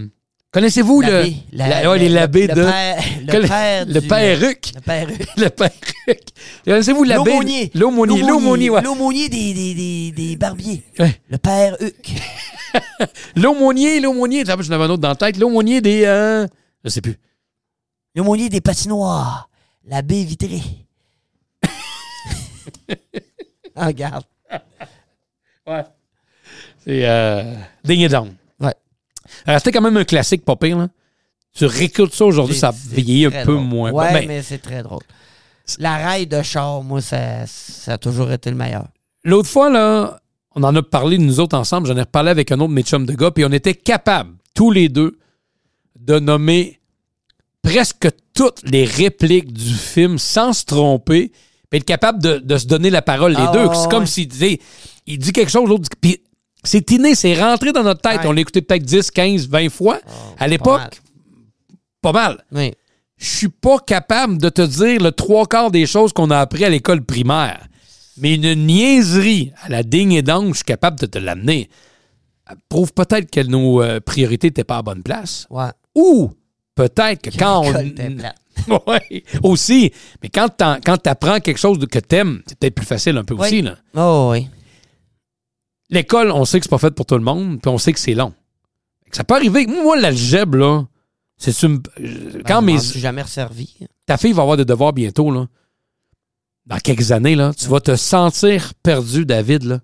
Connaissez-vous 0.55 1.01
le, 1.01 1.07
L'abbé, 1.11 1.35
la- 1.51 1.67
la- 1.83 1.89
ouais, 1.91 1.99
les 1.99 2.07
le- 2.07 2.15
labés 2.15 2.47
le 2.47 2.53
de. 2.55 2.61
Le 3.27 3.47
père 3.47 3.85
le 3.85 3.99
père 3.99 4.39
Ruc. 4.39 4.71
Le 4.73 4.79
père 4.79 5.07
Le 5.37 5.49
père 5.49 5.69
Ruc. 6.07 6.21
Connaissez-vous 6.63 7.03
l'abbé? 7.03 7.29
L'aumônier. 7.31 7.71
L'aumônier. 7.75 8.21
L'aumônier, 8.21 8.69
ouais. 8.69 8.81
L'aumônier 8.81 9.27
des, 9.27 9.53
des, 9.53 9.73
des, 9.73 10.11
des 10.13 10.35
barbiers. 10.37 10.81
Ouais. 10.97 11.19
Le 11.29 11.37
père 11.37 11.75
Huc. 11.81 12.09
L'aumônier, 13.35 13.99
l'aumônier. 13.99 14.45
J'en 14.45 14.53
avais 14.53 14.83
un 14.85 14.89
autre 14.89 14.97
dans 15.01 15.09
la 15.09 15.15
tête. 15.15 15.35
L'aumônier 15.35 15.81
des. 15.81 16.05
euh, 16.05 16.47
Je 16.85 16.89
sais 16.89 17.01
plus. 17.01 17.17
L'aumônier 18.15 18.47
des 18.47 18.61
patinoires. 18.61 19.49
L'abbé 19.85 20.23
vitré. 20.23 20.61
ah, 23.75 23.87
regarde. 23.87 24.23
Ouais. 25.67 25.83
C'est 26.85 27.05
euh, 27.05 27.55
Ding 27.83 27.99
et 27.99 28.07
Dong. 28.07 28.29
Alors, 29.45 29.59
C'était 29.59 29.71
quand 29.71 29.81
même 29.81 29.97
un 29.97 30.03
classique, 30.03 30.43
pas 30.45 30.55
pire, 30.55 30.77
là. 30.77 30.87
Tu 31.53 31.65
réécoutes 31.65 32.13
ça 32.13 32.25
aujourd'hui, 32.25 32.55
ça 32.55 32.73
vieillit 32.89 33.27
un 33.27 33.31
peu 33.31 33.53
drôle. 33.53 33.63
moins. 33.63 33.91
Ouais, 33.91 34.11
Ben, 34.13 34.27
mais 34.27 34.41
c'est 34.41 34.57
très 34.57 34.83
drôle. 34.83 35.01
La 35.79 35.97
raille 35.97 36.27
de 36.27 36.41
char, 36.41 36.83
moi, 36.83 37.01
ça, 37.01 37.45
ça 37.47 37.93
a 37.93 37.97
toujours 37.97 38.29
été 38.31 38.49
le 38.49 38.57
meilleur. 38.57 38.87
L'autre 39.23 39.47
fois, 39.47 39.69
là, 39.69 40.19
on 40.53 40.63
en 40.63 40.75
a 40.75 40.83
parlé 40.83 41.17
nous 41.17 41.39
autres 41.39 41.57
ensemble. 41.57 41.87
J'en 41.87 41.95
ai 41.95 42.01
reparlé 42.01 42.29
avec 42.29 42.51
un 42.51 42.55
autre 42.59 42.69
de 42.69 42.73
mes 42.73 42.83
chums 42.83 43.05
de 43.05 43.13
gars, 43.13 43.31
puis 43.31 43.45
on 43.45 43.51
était 43.51 43.73
capables, 43.73 44.33
tous 44.53 44.69
les 44.69 44.89
deux, 44.89 45.17
de 45.99 46.19
nommer 46.19 46.79
presque 47.61 48.09
toutes 48.33 48.61
les 48.69 48.83
répliques 48.85 49.51
du 49.53 49.73
film 49.73 50.19
sans 50.19 50.53
se 50.53 50.65
tromper, 50.65 51.31
puis 51.69 51.77
être 51.79 51.85
capable 51.85 52.21
de, 52.21 52.37
de 52.37 52.57
se 52.57 52.67
donner 52.67 52.89
la 52.89 53.01
parole, 53.01 53.31
les 53.31 53.37
Ah, 53.39 53.51
deux. 53.53 53.65
ouais, 53.65 53.75
C'est 53.75 53.89
comme 53.89 54.05
s'il 54.05 54.27
disait, 54.27 54.59
il 55.07 55.17
dit 55.19 55.31
quelque 55.31 55.49
chose, 55.51 55.67
l'autre 55.67 55.83
dit. 55.83 55.89
Puis 55.99 56.21
c'est 56.65 56.89
inné, 56.91 57.15
c'est 57.15 57.33
rentré 57.39 57.71
dans 57.71 57.83
notre 57.83 58.01
tête. 58.01 58.21
Ouais. 58.21 58.27
On 58.27 58.31
l'a 58.31 58.41
écouté 58.41 58.61
peut-être 58.61 58.83
10, 58.83 59.11
15, 59.11 59.47
20 59.47 59.69
fois. 59.69 59.99
à 60.37 60.41
mal. 60.41 60.49
l'époque, 60.49 61.01
pas 62.01 62.11
mal. 62.11 62.43
Oui. 62.51 62.73
Je 63.17 63.25
suis 63.37 63.49
pas 63.49 63.79
capable 63.79 64.37
de 64.37 64.49
te 64.49 64.61
dire 64.61 65.01
le 65.01 65.11
trois 65.11 65.45
quarts 65.45 65.71
des 65.71 65.85
choses 65.85 66.11
qu'on 66.11 66.29
a 66.31 66.39
appris 66.39 66.65
à 66.65 66.69
l'école 66.69 67.01
primaire. 67.03 67.65
Mais 68.17 68.35
une 68.35 68.53
niaiserie 68.65 69.51
à 69.63 69.69
la 69.69 69.83
digne 69.83 70.13
et 70.13 70.21
dong, 70.21 70.49
je 70.49 70.55
suis 70.55 70.63
capable 70.63 70.99
de 70.99 71.05
te 71.05 71.17
l'amener. 71.17 71.69
Elle 72.49 72.57
Prouve 72.69 72.93
peut-être 72.93 73.29
que 73.31 73.41
nos 73.41 73.81
euh, 73.81 73.99
priorités 73.99 74.47
n'étaient 74.47 74.63
pas 74.63 74.77
à 74.77 74.81
bonne 74.81 75.01
place. 75.03 75.47
Ouais. 75.49 75.69
Ou 75.95 76.31
peut-être 76.75 77.21
que 77.21 77.37
quand 77.37 77.63
on. 77.65 77.73
Oui, 78.87 79.23
aussi. 79.43 79.91
Mais 80.23 80.29
quand 80.29 80.47
tu 80.57 81.09
apprends 81.09 81.39
quelque 81.39 81.57
chose 81.57 81.77
que 81.91 81.99
t'aimes, 81.99 82.41
c'est 82.47 82.57
peut-être 82.57 82.75
plus 82.75 82.85
facile 82.85 83.17
un 83.17 83.23
peu 83.23 83.33
Oui. 83.35 83.41
aussi. 83.47 83.61
Là. 83.61 83.75
Oh, 83.95 84.29
oui. 84.31 84.47
L'école, 85.89 86.31
on 86.31 86.45
sait 86.45 86.59
que 86.59 86.65
c'est 86.65 86.69
pas 86.69 86.77
fait 86.77 86.91
pour 86.91 87.05
tout 87.05 87.15
le 87.15 87.21
monde, 87.23 87.61
puis 87.61 87.69
on 87.69 87.77
sait 87.77 87.93
que 87.93 87.99
c'est 87.99 88.15
long. 88.15 88.33
Ça 89.11 89.23
peut 89.23 89.35
arriver. 89.35 89.67
Moi, 89.67 89.97
l'algèbre, 89.99 90.57
là, 90.57 90.85
c'est 91.37 91.61
une- 91.63 91.81
quand 92.45 92.61
Ben, 92.61 92.73
mes, 92.73 92.77
je 92.79 92.99
jamais 92.99 93.21
resservi. 93.21 93.75
ta 94.05 94.17
fille 94.17 94.31
va 94.33 94.41
avoir 94.41 94.57
des 94.57 94.65
devoirs 94.65 94.93
bientôt, 94.93 95.31
là. 95.31 95.47
Dans 96.65 96.77
quelques 96.79 97.11
années, 97.11 97.35
là, 97.35 97.53
tu 97.53 97.67
vas 97.67 97.79
te 97.79 97.95
sentir 97.95 98.73
perdu, 98.81 99.25
David, 99.25 99.63
là. 99.63 99.79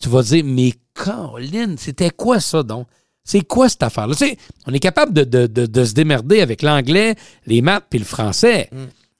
Tu 0.00 0.08
vas 0.08 0.22
dire, 0.22 0.44
mais 0.44 0.74
Caroline, 0.94 1.76
c'était 1.76 2.10
quoi 2.10 2.38
ça, 2.38 2.62
donc? 2.62 2.86
C'est 3.24 3.40
quoi 3.42 3.68
cette 3.68 3.82
affaire-là? 3.82 4.14
Tu 4.14 4.26
sais, 4.26 4.38
on 4.66 4.72
est 4.72 4.78
capable 4.78 5.12
de, 5.12 5.24
de- 5.24 5.46
de- 5.48 5.66
de 5.66 5.84
se 5.84 5.92
démerder 5.92 6.40
avec 6.40 6.62
l'anglais, 6.62 7.16
les 7.46 7.60
maths 7.60 7.84
puis 7.90 7.98
le 7.98 8.04
français. 8.04 8.68
Mm. 8.72 8.76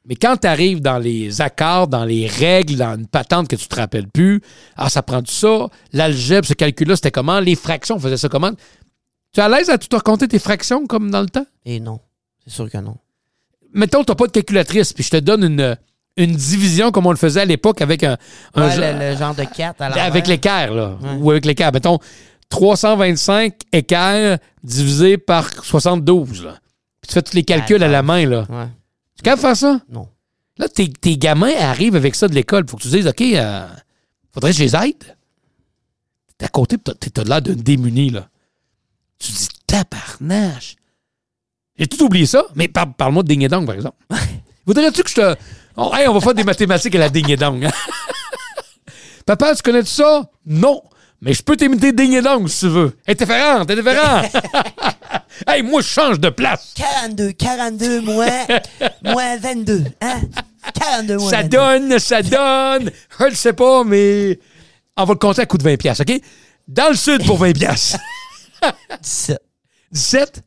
Mais 0.09 0.17
quand 0.17 0.39
tu 0.39 0.47
arrives 0.47 0.81
dans 0.81 0.99
les 0.99 1.41
accords, 1.43 1.87
dans 1.87 2.05
les 2.05 2.27
règles, 2.27 2.77
dans 2.77 2.97
une 2.97 3.07
patente 3.07 3.47
que 3.47 3.57
tu 3.57 3.69
te 3.69 3.75
rappelles 3.77 4.09
plus, 4.09 4.41
ah, 4.77 4.89
ça 4.89 5.03
prend 5.03 5.21
tout 5.23 5.31
ça, 5.31 5.67
l'algèbre, 5.93 6.47
ce 6.47 6.55
calcul-là, 6.55 6.97
c'était 6.97 7.11
comment? 7.11 7.41
Les 7.41 7.55
fractions, 7.57 7.97
on 7.97 8.01
faisait 8.01 8.17
ça 8.17 8.29
comment? 8.31 8.53
Tu 9.33 9.41
es 9.41 9.43
à 9.43 9.49
l'aise 9.51 9.69
à 9.69 9.77
tout 9.77 9.89
raconter 9.95 10.27
tes 10.27 10.39
fractions 10.39 10.87
comme 10.87 11.11
dans 11.11 11.21
le 11.21 11.29
temps? 11.29 11.45
Et 11.67 11.79
non. 11.79 12.01
C'est 12.45 12.53
sûr 12.55 12.71
que 12.71 12.79
non. 12.79 12.97
mettons, 13.75 14.03
tu 14.03 14.11
n'as 14.11 14.17
pas 14.17 14.27
de 14.27 14.33
calculatrice, 14.33 14.95
puis 14.95 15.05
je 15.05 15.11
te 15.11 15.17
donne 15.19 15.45
une, 15.45 15.77
une 16.17 16.35
division 16.35 16.91
comme 16.91 17.05
on 17.05 17.11
le 17.11 17.19
faisait 17.19 17.43
à 17.43 17.45
l'époque 17.45 17.83
avec 17.83 18.03
un, 18.03 18.17
un 18.55 18.69
Ouais, 18.69 18.75
genre- 18.75 18.95
le, 18.99 19.11
le 19.11 19.17
genre 19.19 19.35
de 19.35 19.45
4 19.45 19.83
à 19.83 19.89
l'envers. 19.91 20.05
avec 20.05 20.27
l'équerre, 20.27 20.73
là. 20.73 20.97
Ouais. 21.03 21.19
Ou 21.21 21.31
avec 21.33 21.45
l'équerre. 21.45 21.71
Mettons, 21.73 21.99
325 22.49 23.55
équerre 23.73 24.39
divisé 24.65 25.19
par 25.19 25.51
72, 25.65 26.45
là. 26.45 26.55
Puis 27.03 27.09
tu 27.09 27.13
fais 27.15 27.23
tous 27.23 27.35
les 27.35 27.45
calculs 27.45 27.83
à 27.83 27.89
la 27.89 28.03
main, 28.03 28.25
là. 28.27 28.47
Ouais. 28.49 28.67
Tu 29.19 29.23
capable 29.23 29.43
de 29.43 29.47
faire 29.49 29.57
ça? 29.57 29.81
Non. 29.91 30.09
Là, 30.57 30.69
tes, 30.69 30.89
tes 30.93 31.19
gamins 31.19 31.53
arrivent 31.59 31.97
avec 31.97 32.15
ça 32.15 32.27
de 32.29 32.35
l'école. 32.35 32.65
Faut 32.69 32.77
que 32.77 32.83
tu 32.83 32.89
dises, 32.89 33.07
OK, 33.07 33.21
euh, 33.21 33.69
faudrait 34.33 34.53
que 34.53 34.57
je 34.57 34.65
les 34.65 34.75
aide. 34.77 35.17
T'es 36.39 36.47
à 36.47 36.49
côté, 36.49 36.79
pis 36.79 37.11
t'as- 37.11 37.25
l'air 37.25 37.43
d'un 37.43 37.55
démuni, 37.55 38.11
là. 38.11 38.29
Tu 39.19 39.33
dis, 39.33 39.49
tabarnache. 39.67 40.77
J'ai 41.77 41.87
tout 41.89 42.03
oublié 42.05 42.27
ça, 42.27 42.45
mais 42.55 42.69
par- 42.69 42.95
parle-moi 42.95 43.23
de 43.25 43.29
ding 43.29 43.43
et 43.45 43.49
dong, 43.49 43.67
par 43.67 43.75
exemple. 43.75 43.97
Voudrais-tu 44.67 45.03
que 45.03 45.11
je 45.11 45.15
te. 45.15 45.37
Oh, 45.77 45.93
hey, 45.95 46.09
on 46.09 46.15
va 46.15 46.21
faire 46.21 46.35
des 46.35 46.45
mathématiques 46.45 46.95
à 46.95 46.99
la 46.99 47.09
ding 47.09 47.29
et 47.31 47.37
dong. 47.37 47.65
hein? 47.65 47.71
Papa, 49.27 49.55
tu 49.55 49.63
connais 49.63 49.85
ça? 49.85 50.29
Non. 50.47 50.83
Mais 51.21 51.33
je 51.35 51.43
peux 51.43 51.57
t'imiter 51.57 51.93
ding 51.93 52.13
et 52.13 52.23
dong 52.23 52.47
si 52.49 52.61
tu 52.61 52.69
veux. 52.69 52.97
Hey, 53.07 53.17
t'es 53.17 53.25
différent, 53.25 53.65
t'es 53.65 53.75
différent. 53.75 54.23
hey, 55.49 55.63
moi, 55.63 55.81
je 55.81 55.87
change 55.89 56.21
de 56.21 56.29
place. 56.31 56.75
42, 56.77 57.33
42 57.33 58.01
moins, 58.03 58.47
moins 59.03 59.37
22. 59.39 59.85
Hein? 60.01 60.21
42 60.75 61.17
moins 61.17 61.31
Ça 61.31 61.37
22. 61.43 61.49
donne, 61.57 61.99
ça 61.99 62.23
donne. 62.23 62.91
Je 63.19 63.25
le 63.25 63.35
sais 63.35 63.53
pas, 63.53 63.83
mais 63.85 64.39
on 64.97 65.05
va 65.05 65.13
le 65.15 65.19
compter 65.19 65.43
à 65.43 65.47
coup 65.47 65.59
de 65.59 65.65
20 65.65 65.77
pièces, 65.77 66.01
OK? 66.01 66.13
Dans 66.69 66.91
le 66.91 66.97
sud 66.97 67.25
pour 67.27 67.39
20 67.39 67.53
pièces. 67.53 67.97
17. 69.03 69.39
17. 69.91 70.43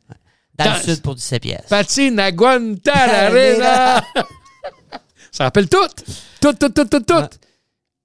Dans, 0.58 0.66
Dans- 0.66 0.74
le 0.74 0.80
sud 0.82 1.02
pour 1.02 1.16
17 1.16 1.42
pièces. 1.42 1.66
Patine 1.70 2.22
Guantanamera. 2.32 4.04
ça 5.32 5.44
rappelle 5.46 5.68
tout. 5.68 5.78
Tout, 6.40 6.54
tout, 6.54 6.70
tout, 6.70 6.86
tout, 6.86 7.00
tout. 7.00 7.14
Ouais. 7.14 7.28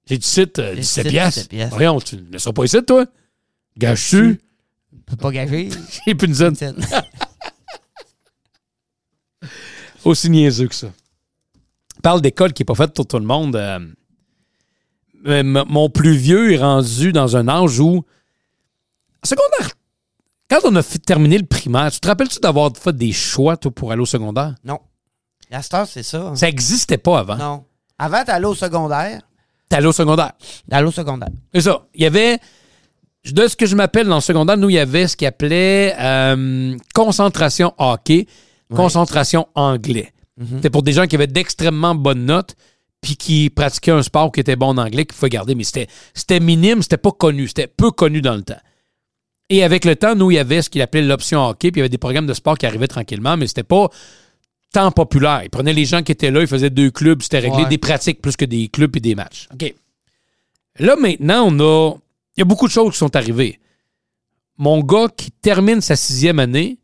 J'ai 0.09 0.17
17, 0.17 0.59
euh, 0.59 0.75
17 0.75 1.03
17 1.03 1.07
pièces. 1.11 1.33
17 1.35 1.49
pièces. 1.49 1.69
Voyons, 1.71 1.99
tu 1.99 2.15
ne 2.17 2.37
seras 2.37 2.53
pas 2.53 2.63
ici, 2.65 2.77
toi? 2.85 3.05
Gâche-tu? 3.77 4.39
Je 4.93 4.97
peux 5.05 5.15
pas 5.17 5.31
gager. 5.31 5.69
J'ai 6.07 6.15
plus 6.15 6.27
une 6.27 6.33
zone. 6.33 6.55
Aussi 10.05 10.29
niaiseux 10.29 10.67
que 10.67 10.75
ça. 10.75 10.87
Parle 12.01 12.21
d'école 12.21 12.53
qui 12.53 12.61
n'est 12.61 12.65
pas 12.65 12.75
faite 12.75 12.93
pour 12.93 13.05
tout 13.07 13.19
le 13.19 13.25
monde. 13.25 13.55
euh, 13.55 13.79
euh, 15.25 15.43
mon 15.43 15.89
plus 15.89 16.15
vieux 16.15 16.53
est 16.53 16.57
rendu 16.57 17.11
dans 17.11 17.35
un 17.35 17.47
âge 17.47 17.79
où. 17.79 18.03
Secondaire. 19.23 19.71
Quand 20.49 20.59
on 20.63 20.75
a 20.75 20.83
fait- 20.83 20.99
terminé 20.99 21.37
le 21.37 21.45
primaire, 21.45 21.91
tu 21.91 21.99
te 21.99 22.07
rappelles-tu 22.07 22.39
d'avoir 22.39 22.71
fait 22.77 22.95
des 22.95 23.11
choix, 23.11 23.57
toi, 23.57 23.71
pour 23.71 23.91
aller 23.91 24.01
au 24.01 24.05
secondaire? 24.05 24.55
Non. 24.63 24.79
La 25.49 25.61
star, 25.61 25.87
c'est 25.87 26.03
ça. 26.03 26.33
Ça 26.35 26.45
n'existait 26.45 26.97
pas 26.97 27.19
avant. 27.19 27.35
Non. 27.35 27.65
Avant, 27.97 28.23
t'allais 28.23 28.45
au 28.45 28.55
secondaire. 28.55 29.21
T'allais 29.69 29.87
au 29.87 29.91
secondaire? 29.91 30.33
T'allais 30.69 30.87
au 30.87 30.91
secondaire. 30.91 31.29
C'est 31.53 31.61
ça. 31.61 31.85
Il 31.93 32.01
y 32.01 32.05
avait. 32.05 32.39
De 33.31 33.47
ce 33.47 33.57
que 33.57 33.65
je 33.65 33.75
m'appelle 33.75 34.07
dans 34.07 34.15
le 34.15 34.21
secondaire, 34.21 34.55
nous, 34.55 34.69
il 34.69 34.75
y 34.75 34.79
avait 34.79 35.07
ce 35.07 35.17
qu'il 35.17 35.27
appelait 35.27 35.93
euh, 35.99 36.77
concentration 36.95 37.73
hockey, 37.77 38.25
concentration 38.73 39.47
anglais. 39.53 40.13
Mhm. 40.37 40.47
C'était 40.55 40.69
pour 40.69 40.81
des 40.81 40.93
gens 40.93 41.07
qui 41.07 41.15
avaient 41.15 41.27
d'extrêmement 41.27 41.93
bonnes 41.93 42.23
notes, 42.23 42.55
puis 43.01 43.17
qui 43.17 43.49
pratiquaient 43.49 43.91
un 43.91 44.03
sport 44.03 44.31
qui 44.31 44.39
était 44.39 44.55
bon 44.55 44.67
en 44.67 44.77
anglais, 44.77 45.05
qu'il 45.05 45.15
faut 45.15 45.27
garder. 45.27 45.55
Mais 45.55 45.65
c'était 45.65 45.87
c'était 46.13 46.39
minime, 46.39 46.81
c'était 46.81 46.97
pas 46.97 47.11
connu, 47.11 47.47
c'était 47.47 47.67
peu 47.67 47.91
connu 47.91 48.21
dans 48.21 48.35
le 48.35 48.43
temps. 48.43 48.61
Et 49.49 49.63
avec 49.63 49.85
le 49.85 49.95
temps, 49.95 50.15
nous, 50.15 50.31
il 50.31 50.35
y 50.35 50.39
avait 50.39 50.61
ce 50.61 50.69
qu'il 50.69 50.81
appelait 50.81 51.01
l'option 51.01 51.45
hockey, 51.45 51.71
puis 51.71 51.79
il 51.79 51.81
y 51.81 51.83
avait 51.83 51.89
des 51.89 51.97
programmes 51.97 52.27
de 52.27 52.33
sport 52.33 52.57
qui 52.57 52.65
arrivaient 52.65 52.87
tranquillement, 52.87 53.37
mais 53.37 53.47
c'était 53.47 53.63
pas 53.63 53.89
tant 54.77 54.91
populaire. 54.91 55.41
Ils 55.43 55.49
prenaient 55.49 55.73
les 55.73 55.85
gens 55.85 56.03
qui 56.03 56.11
étaient 56.11 56.29
là, 56.29 56.41
ils 56.41 56.47
faisaient 56.47 56.69
deux 56.69 56.91
clubs, 56.91 57.23
c'était 57.23 57.39
réglé, 57.39 57.63
Ouais. 57.63 57.69
des 57.69 57.79
pratiques 57.79 58.21
plus 58.21 58.35
que 58.35 58.45
des 58.45 58.67
clubs 58.67 58.95
et 58.95 58.99
des 58.99 59.15
matchs. 59.15 59.47
OK. 59.51 59.73
Là, 60.79 60.95
maintenant, 60.95 61.47
on 61.51 61.59
a. 61.59 61.95
Il 62.35 62.41
y 62.41 62.43
a 62.43 62.45
beaucoup 62.45 62.67
de 62.67 62.71
choses 62.71 62.91
qui 62.91 62.99
sont 62.99 63.15
arrivées. 63.15 63.59
Mon 64.59 64.81
gars 64.83 65.07
qui 65.15 65.31
termine 65.31 65.81
sa 65.81 65.95
sixième 65.95 66.37
année 66.37 66.77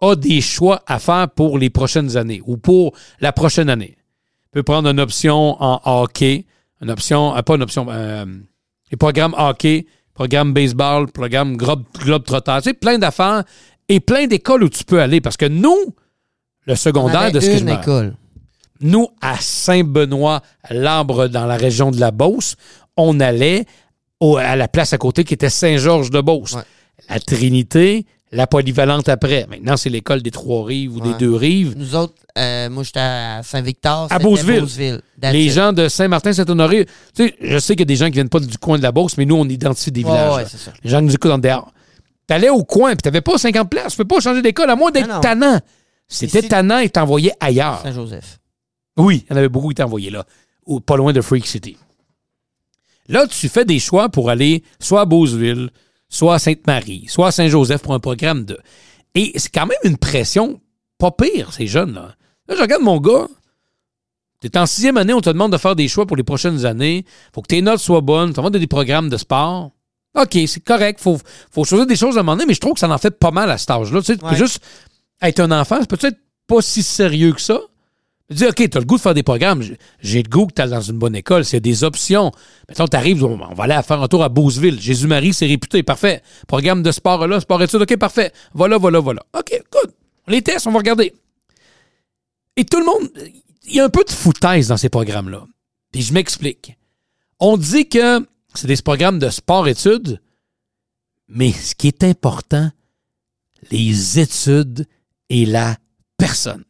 a 0.00 0.16
des 0.16 0.40
choix 0.40 0.82
à 0.86 0.98
faire 0.98 1.28
pour 1.28 1.58
les 1.58 1.68
prochaines 1.68 2.16
années 2.16 2.40
ou 2.46 2.56
pour 2.56 2.94
la 3.20 3.32
prochaine 3.32 3.68
année. 3.68 3.96
Il 4.46 4.50
peut 4.52 4.62
prendre 4.62 4.88
une 4.88 5.00
option 5.00 5.62
en 5.62 5.80
hockey, 5.84 6.46
une 6.80 6.90
option, 6.90 7.36
euh, 7.36 7.42
pas 7.42 7.56
une 7.56 7.62
option, 7.62 7.86
euh, 7.90 8.24
les 8.90 8.96
programmes 8.96 9.34
hockey, 9.36 9.86
programme 10.14 10.54
baseball, 10.54 11.10
programme 11.12 11.56
globe, 11.58 11.84
globe-trotteur, 11.98 12.62
tu 12.62 12.70
sais, 12.70 12.74
plein 12.74 12.98
d'affaires 12.98 13.44
et 13.90 14.00
plein 14.00 14.26
d'écoles 14.26 14.62
où 14.64 14.70
tu 14.70 14.84
peux 14.84 15.00
aller. 15.02 15.20
Parce 15.20 15.36
que 15.36 15.46
nous, 15.46 15.94
le 16.66 16.72
On 16.72 16.76
secondaire, 16.76 17.30
de 17.32 17.40
ce 17.40 17.46
que 17.50 17.58
je 17.58 17.64
me 17.64 17.72
école. 17.72 18.14
nous, 18.80 19.08
à 19.20 19.36
Saint-Benoît, 19.40 20.42
l'Arbre, 20.70 21.28
dans 21.28 21.46
la 21.46 21.56
région 21.56 21.90
de 21.90 21.98
la 22.00 22.10
Beauce, 22.10 22.56
on 22.96 23.20
allait 23.20 23.64
au- 24.20 24.36
à 24.36 24.56
la 24.56 24.68
place 24.68 24.92
à 24.92 24.98
côté 24.98 25.24
qui 25.24 25.34
était 25.34 25.50
Saint-Georges-de-Beauce. 25.50 26.54
Ouais. 26.54 26.62
La 27.10 27.18
Trinité, 27.20 28.06
la 28.32 28.46
polyvalente 28.46 29.08
après. 29.08 29.46
Maintenant, 29.50 29.76
c'est 29.76 29.90
l'école 29.90 30.22
des 30.22 30.30
Trois-Rives 30.30 30.96
ou 30.96 31.00
des. 31.00 31.14
Deux-Rives. 31.14 31.74
Nous 31.76 31.94
autres, 31.94 32.14
euh, 32.38 32.70
moi, 32.70 32.82
j'étais 32.82 33.00
à 33.00 33.40
Saint-Victor. 33.42 34.06
À 34.10 34.18
Beauceville. 34.18 35.00
Les 35.22 35.50
gens 35.50 35.72
de 35.72 35.88
Saint-Martin-Saint-Honoré, 35.88 36.86
tu 37.14 37.26
sais, 37.28 37.34
je 37.40 37.58
sais 37.58 37.74
qu'il 37.74 37.80
y 37.82 37.82
a 37.82 37.86
des 37.86 37.96
gens 37.96 38.06
qui 38.06 38.12
viennent 38.12 38.28
pas 38.28 38.40
du 38.40 38.56
coin 38.58 38.78
de 38.78 38.82
la 38.82 38.92
Beauce, 38.92 39.16
mais 39.18 39.24
nous, 39.26 39.36
on 39.36 39.44
identifie 39.48 39.92
des 39.92 40.02
villages. 40.02 40.36
ouais, 40.36 40.44
ça. 40.46 40.72
Les 40.82 40.90
gens 40.90 40.98
qui 41.00 41.06
nous 41.06 41.14
écoutent 41.14 41.32
en 41.32 41.38
dehors. 41.38 41.72
T'allais 42.26 42.48
au 42.48 42.64
coin, 42.64 42.90
puis 42.92 43.02
t'avais 43.02 43.20
pas 43.20 43.36
50 43.36 43.68
places. 43.68 43.92
Tu 43.92 43.96
peux 43.98 44.06
pas 44.06 44.20
changer 44.20 44.40
d'école, 44.40 44.70
à 44.70 44.76
moins 44.76 44.90
d'être 44.90 45.20
tannant. 45.20 45.60
C'était 46.08 46.42
tannant 46.42 46.78
et 46.78 46.88
t'envoyais 46.90 47.32
ailleurs. 47.40 47.80
Saint-Joseph. 47.82 48.38
Oui, 48.96 49.24
il 49.26 49.32
y 49.32 49.34
en 49.34 49.38
avait 49.38 49.48
beaucoup 49.48 49.70
qui 49.70 49.82
envoyés 49.82 50.10
là, 50.10 50.24
ou 50.66 50.80
pas 50.80 50.96
loin 50.96 51.12
de 51.12 51.20
Freak 51.20 51.46
City. 51.46 51.76
Là, 53.08 53.26
tu 53.26 53.48
fais 53.48 53.64
des 53.64 53.78
choix 53.78 54.08
pour 54.08 54.30
aller 54.30 54.62
soit 54.80 55.02
à 55.02 55.04
Beauceville, 55.04 55.70
soit 56.08 56.34
à 56.34 56.38
Sainte-Marie, 56.38 57.06
soit 57.08 57.28
à 57.28 57.30
Saint-Joseph 57.32 57.82
pour 57.82 57.94
un 57.94 58.00
programme 58.00 58.44
de. 58.44 58.58
Et 59.14 59.32
c'est 59.36 59.52
quand 59.52 59.66
même 59.66 59.78
une 59.84 59.96
pression 59.98 60.60
pas 60.98 61.10
pire, 61.10 61.52
ces 61.52 61.66
jeunes-là. 61.66 62.14
Là, 62.48 62.54
je 62.56 62.60
regarde 62.60 62.82
mon 62.82 63.00
gars. 63.00 63.26
T'es 64.40 64.56
en 64.58 64.66
sixième 64.66 64.96
année, 64.98 65.14
on 65.14 65.20
te 65.20 65.30
demande 65.30 65.52
de 65.52 65.58
faire 65.58 65.74
des 65.74 65.88
choix 65.88 66.06
pour 66.06 66.16
les 66.16 66.22
prochaines 66.22 66.66
années. 66.66 67.04
Faut 67.34 67.40
que 67.40 67.46
tes 67.48 67.62
notes 67.62 67.80
soient 67.80 68.02
bonnes. 68.02 68.32
Tu 68.34 68.40
vas 68.42 68.50
des 68.50 68.66
programmes 68.66 69.08
de 69.08 69.16
sport. 69.16 69.70
OK, 70.14 70.38
c'est 70.46 70.62
correct. 70.62 71.00
Faut, 71.00 71.18
faut 71.50 71.64
choisir 71.64 71.86
des 71.86 71.96
choses 71.96 72.16
à 72.16 72.20
un 72.20 72.22
moment 72.22 72.36
donné, 72.36 72.46
mais 72.46 72.54
je 72.54 72.60
trouve 72.60 72.74
que 72.74 72.80
ça 72.80 72.88
en 72.88 72.98
fait 72.98 73.18
pas 73.18 73.30
mal 73.30 73.50
à 73.50 73.58
cet 73.58 73.70
âge-là. 73.70 74.00
Tu 74.00 74.06
sais, 74.06 74.12
tu 74.16 74.20
peux 74.20 74.26
Ouais. 74.30 74.36
juste 74.36 74.62
être 75.22 75.40
un 75.40 75.50
enfant, 75.50 75.76
c'est 75.80 75.88
peut-être 75.90 76.18
pas 76.46 76.60
si 76.60 76.82
sérieux 76.82 77.32
que 77.32 77.40
ça? 77.40 77.60
Tu 78.30 78.36
dis, 78.36 78.46
OK, 78.46 78.70
t'as 78.70 78.80
le 78.80 78.86
goût 78.86 78.96
de 78.96 79.00
faire 79.02 79.12
des 79.14 79.22
programmes. 79.22 79.62
J'ai- 80.00 80.22
le 80.22 80.28
goût 80.28 80.46
que 80.46 80.52
t'ailles 80.54 80.70
dans 80.70 80.80
une 80.80 80.98
bonne 80.98 81.14
école. 81.14 81.44
C'est 81.44 81.60
des 81.60 81.84
options. 81.84 82.32
Mettons, 82.68 82.86
t'arrives, 82.86 83.22
on 83.22 83.38
on 83.38 83.54
va 83.54 83.64
aller 83.64 83.82
faire 83.82 84.00
un 84.00 84.08
tour 84.08 84.22
à 84.24 84.30
Beauceville. 84.30 84.80
Jésus-Marie, 84.80 85.34
c'est 85.34 85.46
réputé. 85.46 85.82
Parfait. 85.82 86.22
Programme 86.48 86.82
de 86.82 86.90
sport 86.90 87.26
là, 87.26 87.38
sport 87.40 87.62
études. 87.62 87.82
OK, 87.82 87.96
parfait. 87.98 88.32
Voilà, 88.54 88.78
voilà, 88.78 89.00
voilà. 89.00 89.22
OK, 89.38 89.62
good. 89.70 89.92
On 90.26 90.30
les 90.32 90.40
teste, 90.40 90.66
on 90.66 90.70
va 90.72 90.78
regarder. 90.78 91.12
Et 92.56 92.64
tout 92.64 92.78
le 92.78 92.86
monde, 92.86 93.10
il 93.66 93.74
y 93.76 93.80
a 93.80 93.84
un 93.84 93.90
peu 93.90 94.04
de 94.04 94.10
foutaise 94.10 94.68
dans 94.68 94.78
ces 94.78 94.88
programmes-là. 94.88 95.44
Puis 95.92 96.00
je 96.02 96.12
m'explique. 96.14 96.76
On 97.40 97.58
dit 97.58 97.88
que 97.88 98.26
c'est 98.54 98.66
des 98.68 98.76
programmes 98.76 99.18
de 99.18 99.28
sport-études, 99.28 100.20
mais 101.28 101.52
ce 101.52 101.74
qui 101.74 101.88
est 101.88 102.04
important, 102.04 102.70
les 103.70 104.18
études 104.18 104.86
et 105.28 105.46
la 105.46 105.76
personne. 106.16 106.64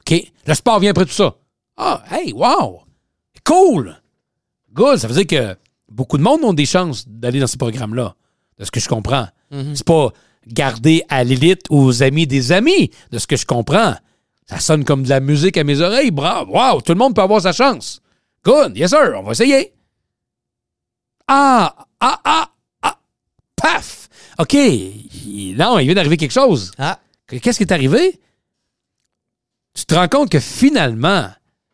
OK? 0.00 0.22
Le 0.46 0.54
sport 0.54 0.80
vient 0.80 0.90
après 0.90 1.04
tout 1.04 1.12
ça. 1.12 1.36
Ah, 1.76 2.02
hey, 2.10 2.32
wow! 2.32 2.82
Cool! 3.44 3.96
Good! 4.72 4.98
Ça 4.98 5.08
veut 5.08 5.24
dire 5.24 5.26
que 5.26 5.58
beaucoup 5.88 6.18
de 6.18 6.22
monde 6.22 6.44
ont 6.44 6.52
des 6.52 6.66
chances 6.66 7.06
d'aller 7.08 7.40
dans 7.40 7.46
ces 7.46 7.58
programmes-là, 7.58 8.14
de 8.58 8.64
ce 8.64 8.70
que 8.70 8.80
je 8.80 8.88
comprends. 8.88 9.28
C'est 9.74 9.86
pas 9.86 10.10
garder 10.46 11.02
à 11.08 11.24
l'élite 11.24 11.66
ou 11.70 11.78
aux 11.78 12.02
amis 12.02 12.26
des 12.26 12.52
amis, 12.52 12.90
de 13.10 13.18
ce 13.18 13.26
que 13.26 13.36
je 13.36 13.46
comprends. 13.46 13.94
Ça 14.46 14.60
sonne 14.60 14.84
comme 14.84 15.02
de 15.02 15.08
la 15.08 15.20
musique 15.20 15.56
à 15.56 15.64
mes 15.64 15.80
oreilles. 15.80 16.10
Bravo! 16.10 16.52
Wow! 16.52 16.80
Tout 16.80 16.92
le 16.92 16.98
monde 16.98 17.14
peut 17.14 17.22
avoir 17.22 17.40
sa 17.40 17.52
chance. 17.52 18.00
Good! 18.44 18.76
Yes, 18.76 18.90
sir! 18.90 19.14
On 19.16 19.22
va 19.22 19.32
essayer. 19.32 19.72
Ah! 21.26 21.74
Ah! 22.00 22.20
Ah! 22.24 22.50
Ah! 22.82 22.98
Paf! 23.56 24.08
OK. 24.38 24.54
Non, 25.56 25.78
il 25.78 25.86
vient 25.86 25.94
d'arriver 25.94 26.16
quelque 26.16 26.32
chose. 26.32 26.70
Ah, 26.78 26.98
Qu'est-ce 27.28 27.58
qui 27.58 27.64
est 27.64 27.72
arrivé? 27.72 28.20
Tu 29.74 29.84
te 29.84 29.94
rends 29.94 30.08
compte 30.08 30.30
que 30.30 30.40
finalement, 30.40 31.28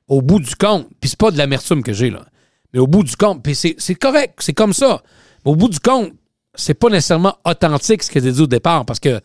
au 0.09 0.23
bout 0.23 0.41
du 0.41 0.55
compte, 0.57 0.89
puis 1.01 1.11
c'est 1.11 1.19
pas 1.19 1.31
de 1.31 1.39
l'amertume 1.39 1.83
que 1.83 1.93
j'ai 1.93 2.11
là, 2.11 2.25
mais 2.73 2.81
au 2.81 2.87
bout 2.87 3.05
du 3.05 3.17
compte, 3.17 3.43
puis 3.43 3.55
c'est 3.55 3.95
correct, 3.95 4.39
c'est 4.41 4.55
comme 4.55 4.73
ça. 4.73 5.03
Mais 5.45 5.53
au 5.53 5.57
bout 5.57 5.69
du 5.69 5.79
compte, 5.79 6.13
c'est 6.55 6.75
pas 6.75 6.89
nécessairement 6.89 7.37
authentique 7.45 8.03
ce 8.03 8.11
que 8.11 8.21
j'ai 8.21 8.33
dit 8.33 8.41
au 8.41 8.47
départ 8.47 8.85
parce 8.85 9.01
que 9.01 9.21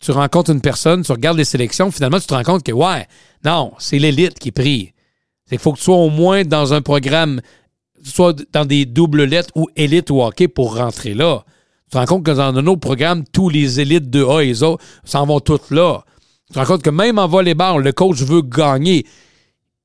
tu 0.00 0.10
rencontres 0.10 0.50
une 0.50 0.60
personne, 0.60 1.02
tu 1.02 1.12
regardes 1.12 1.38
les 1.38 1.44
sélections, 1.44 1.90
finalement 1.90 2.20
tu 2.20 2.26
te 2.26 2.34
rends 2.34 2.42
compte 2.42 2.62
que 2.62 2.72
ouais, 2.72 3.06
non, 3.44 3.72
c'est 3.78 3.98
l'élite 3.98 4.38
qui 4.38 4.48
est 4.48 4.52
pris. 4.52 4.92
C'est 5.44 5.56
qu'il 5.56 5.58
faut 5.60 5.72
que 5.72 5.78
tu 5.78 5.84
sois 5.84 5.96
au 5.96 6.10
moins 6.10 6.44
dans 6.44 6.74
un 6.74 6.82
programme, 6.82 7.40
soit 8.02 8.36
dans 8.52 8.64
des 8.64 8.84
doubles 8.84 9.24
lettres 9.24 9.50
ou 9.54 9.68
élite 9.76 10.10
ou 10.10 10.22
hockey 10.22 10.48
pour 10.48 10.76
rentrer 10.76 11.14
là. 11.14 11.44
Tu 11.86 11.90
te 11.92 11.98
rends 11.98 12.06
compte 12.06 12.24
que 12.24 12.30
dans 12.32 12.40
un 12.56 12.66
autre 12.66 12.80
programme, 12.80 13.24
tous 13.32 13.48
les 13.48 13.80
élites 13.80 14.10
de 14.10 14.24
A 14.24 14.42
et 14.42 14.62
autres 14.62 14.82
s'en 15.04 15.24
vont 15.26 15.40
toutes 15.40 15.70
là. 15.70 16.02
Tu 16.48 16.54
te 16.54 16.58
rends 16.58 16.66
compte 16.66 16.82
que 16.82 16.90
même 16.90 17.18
en 17.18 17.28
volleyball, 17.28 17.82
le 17.82 17.92
coach 17.92 18.18
veut 18.22 18.42
gagner. 18.42 19.06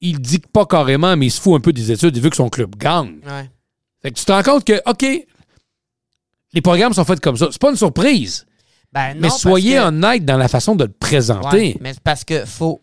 Il 0.02 0.20
dit 0.20 0.40
que 0.42 0.48
pas 0.48 0.66
carrément, 0.66 1.16
mais 1.16 1.28
il 1.28 1.32
se 1.32 1.40
fout 1.40 1.56
un 1.56 1.60
peu 1.60 1.72
des 1.74 1.92
études. 1.92 2.16
Il 2.18 2.24
veut 2.24 2.30
que 2.32 2.36
son 2.36 2.50
club 2.50 2.76
gagne. 2.76 3.20
ouais. 3.26 3.50
Fait 4.02 4.10
que 4.12 4.18
tu 4.18 4.26
te 4.26 4.32
rends 4.32 4.42
compte 4.42 4.64
que, 4.66 4.82
OK, 4.90 5.06
les 6.54 6.62
programmes 6.62 6.94
sont 6.94 7.06
faits 7.06 7.20
comme 7.20 7.38
ça. 7.38 7.48
C'est 7.52 7.62
pas 7.62 7.70
une 7.70 7.76
surprise. 7.78 8.46
Ben, 8.92 9.14
non, 9.14 9.22
mais 9.22 9.30
soyez 9.30 9.76
que- 9.76 9.82
honnête 9.84 10.26
dans 10.26 10.38
la 10.38 10.48
façon 10.48 10.76
de 10.76 10.86
le 10.86 10.92
présenter. 10.92 11.58
Ouais, 11.74 11.78
mais 11.82 11.94
c'est 11.94 12.04
parce 12.04 12.24
que 12.24 12.46
faut. 12.46 12.82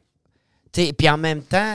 Tu 0.72 0.84
sais, 0.86 0.92
puis 0.92 1.08
en 1.10 1.18
même 1.18 1.42
temps, 1.42 1.74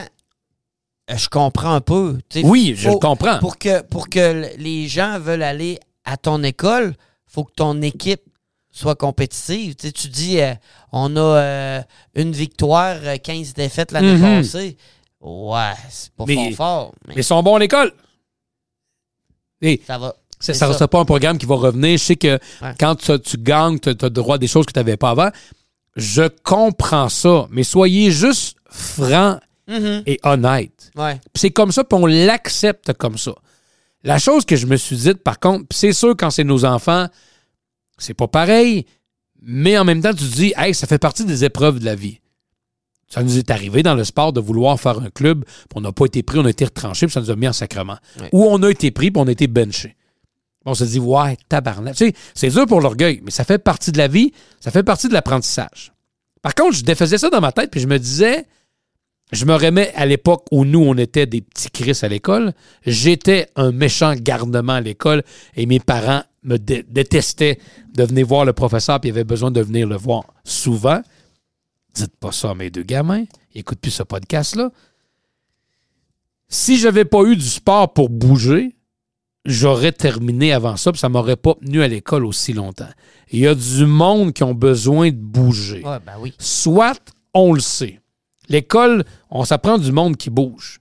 je 1.13 1.27
comprends 1.27 1.73
un 1.73 1.81
peu. 1.81 2.17
Oui, 2.43 2.73
je 2.77 2.89
le 2.89 2.95
comprends. 2.95 3.39
Pour 3.39 3.57
que, 3.57 3.81
pour 3.83 4.09
que 4.09 4.47
les 4.57 4.87
gens 4.87 5.19
veulent 5.19 5.43
aller 5.43 5.77
à 6.05 6.15
ton 6.17 6.41
école, 6.41 6.95
faut 7.33 7.43
que 7.45 7.53
ton 7.55 7.81
équipe 7.81 8.21
soit 8.71 8.95
compétitive. 8.95 9.75
Tu 9.75 9.87
sais, 9.87 9.91
tu 9.91 10.07
dis, 10.07 10.39
euh, 10.39 10.53
on 10.91 11.15
a 11.15 11.19
euh, 11.19 11.81
une 12.15 12.31
victoire, 12.31 12.97
euh, 13.03 13.17
15 13.17 13.53
défaites 13.53 13.91
l'année 13.91 14.13
Mhm. 14.17 14.21
passée. 14.41 14.77
Ouais, 15.21 15.73
c'est 15.89 16.11
pas 16.13 16.25
Mais- 16.27 16.51
fort 16.51 16.55
fort, 16.55 16.93
mais 17.07 17.13
ils 17.17 17.23
sont 17.23 17.41
bons 17.41 17.55
à 17.55 17.59
l'école. 17.59 17.93
Et 19.61 19.81
ça 19.85 19.97
va. 19.97 20.15
ça 20.39 20.53
ça. 20.53 20.73
sera 20.73 20.87
pas 20.87 20.99
un 20.99 21.05
programme 21.05 21.37
qui 21.37 21.45
va 21.45 21.55
revenir. 21.55 21.97
Je 21.97 22.03
sais 22.03 22.15
que 22.17 22.39
Ouais. 22.61 22.73
quand 22.79 22.95
tu, 22.95 23.17
tu 23.21 23.37
gagnes, 23.37 23.79
tu 23.79 23.89
as 23.89 24.09
droit 24.09 24.35
à 24.35 24.37
des 24.37 24.47
choses 24.47 24.65
que 24.65 24.73
tu 24.73 24.79
n'avais 24.79 24.97
pas 24.97 25.11
avant. 25.11 25.29
Je 25.95 26.27
comprends 26.43 27.07
ça, 27.09 27.47
mais 27.51 27.63
soyez 27.63 28.11
juste 28.11 28.57
francs 28.69 29.39
Mhm. 29.67 30.03
et 30.05 30.19
honnêtes. 30.23 30.91
Ouais. 30.95 31.21
C'est 31.35 31.51
comme 31.51 31.71
ça, 31.71 31.83
puis 31.83 31.97
on 32.01 32.05
l'accepte 32.05 32.91
comme 32.93 33.17
ça. 33.17 33.33
La 34.03 34.19
chose 34.19 34.45
que 34.45 34.55
je 34.55 34.65
me 34.65 34.75
suis 34.75 34.97
dite, 34.97 35.23
par 35.23 35.39
contre, 35.39 35.65
c'est 35.71 35.93
sûr, 35.93 36.15
quand 36.17 36.29
c'est 36.29 36.43
nos 36.43 36.65
enfants, 36.65 37.07
c'est 37.97 38.13
pas 38.13 38.27
pareil, 38.27 38.85
mais 39.41 39.77
en 39.77 39.85
même 39.85 40.01
temps, 40.01 40.13
tu 40.13 40.29
te 40.29 40.35
dis, 40.35 40.53
hey, 40.57 40.73
ça 40.73 40.87
fait 40.87 40.97
partie 40.97 41.25
des 41.25 41.45
épreuves 41.45 41.79
de 41.79 41.85
la 41.85 41.95
vie. 41.95 42.19
Ça 43.07 43.23
nous 43.23 43.37
est 43.37 43.51
arrivé 43.51 43.83
dans 43.83 43.95
le 43.95 44.03
sport 44.03 44.33
de 44.33 44.41
vouloir 44.41 44.79
faire 44.79 44.99
un 44.99 45.09
club, 45.09 45.45
puis 45.45 45.65
on 45.75 45.81
n'a 45.81 45.91
pas 45.91 46.05
été 46.05 46.23
pris, 46.23 46.39
on 46.39 46.45
a 46.45 46.49
été 46.49 46.65
retranché, 46.65 47.05
puis 47.05 47.13
ça 47.13 47.21
nous 47.21 47.29
a 47.29 47.35
mis 47.35 47.47
en 47.47 47.53
sacrement. 47.53 47.97
Ou 48.31 48.43
on 48.43 48.61
a 48.63 48.69
été 48.69 48.91
pris, 48.91 49.11
puis 49.11 49.21
on 49.21 49.27
a 49.27 49.31
été 49.31 49.47
benché. 49.47 49.95
On 50.65 50.73
se 50.73 50.83
dit, 50.83 50.99
ouais, 50.99 51.37
tabarnak. 51.47 51.95
Tu 51.95 52.07
sais, 52.07 52.13
c'est 52.33 52.49
dur 52.49 52.65
pour 52.65 52.81
l'orgueil, 52.81 53.21
mais 53.23 53.31
ça 53.31 53.43
fait 53.43 53.59
partie 53.59 53.91
de 53.91 53.97
la 53.97 54.07
vie, 54.07 54.33
ça 54.59 54.71
fait 54.71 54.83
partie 54.83 55.07
de 55.07 55.13
l'apprentissage. 55.13 55.93
Par 56.41 56.55
contre, 56.55 56.75
je 56.75 56.83
défaisais 56.83 57.17
ça 57.17 57.29
dans 57.29 57.41
ma 57.41 57.51
tête, 57.51 57.69
puis 57.69 57.79
je 57.79 57.87
me 57.87 57.99
disais, 57.99 58.45
je 59.33 59.45
me 59.45 59.55
remets 59.55 59.91
à 59.95 60.05
l'époque 60.05 60.45
où 60.51 60.63
nous, 60.65 60.79
on 60.79 60.95
était 60.97 61.25
des 61.25 61.41
petits 61.41 61.69
Chris 61.71 61.99
à 62.03 62.07
l'école. 62.07 62.53
J'étais 62.85 63.47
un 63.55 63.71
méchant 63.71 64.13
gardement 64.15 64.73
à 64.73 64.81
l'école 64.81 65.23
et 65.55 65.65
mes 65.65 65.79
parents 65.79 66.23
me 66.43 66.57
dé- 66.57 66.85
détestaient 66.87 67.57
de 67.93 68.03
venir 68.03 68.25
voir 68.27 68.45
le 68.45 68.53
professeur 68.53 68.99
puis 68.99 69.09
ils 69.09 69.13
avaient 69.13 69.23
besoin 69.23 69.51
de 69.51 69.61
venir 69.61 69.87
le 69.87 69.95
voir 69.97 70.23
souvent. 70.43 71.01
Dites 71.93 72.15
pas 72.17 72.31
ça 72.31 72.51
à 72.51 72.55
mes 72.55 72.69
deux 72.69 72.83
gamins. 72.83 73.23
Ils 73.53 73.57
n'écoutent 73.57 73.79
plus 73.79 73.91
ce 73.91 74.03
podcast-là. 74.03 74.71
Si 76.49 76.77
j'avais 76.77 77.05
pas 77.05 77.23
eu 77.23 77.35
du 77.35 77.45
sport 77.45 77.93
pour 77.93 78.09
bouger, 78.09 78.75
j'aurais 79.45 79.91
terminé 79.91 80.53
avant 80.53 80.77
ça, 80.77 80.91
puis 80.91 80.99
ça 80.99 81.09
m'aurait 81.09 81.35
pas 81.35 81.55
tenu 81.55 81.81
à 81.81 81.87
l'école 81.87 82.25
aussi 82.25 82.53
longtemps. 82.53 82.89
Il 83.31 83.39
y 83.39 83.47
a 83.47 83.55
du 83.55 83.85
monde 83.85 84.33
qui 84.33 84.43
ont 84.43 84.53
besoin 84.53 85.09
de 85.09 85.15
bouger. 85.17 85.83
Ouais, 85.83 85.97
ben 86.05 86.13
oui. 86.19 86.33
Soit 86.37 86.99
on 87.33 87.53
le 87.53 87.59
sait. 87.59 87.99
L'école, 88.49 89.03
on 89.29 89.45
s'apprend 89.45 89.77
du 89.77 89.91
monde 89.91 90.17
qui 90.17 90.29
bouge. 90.29 90.79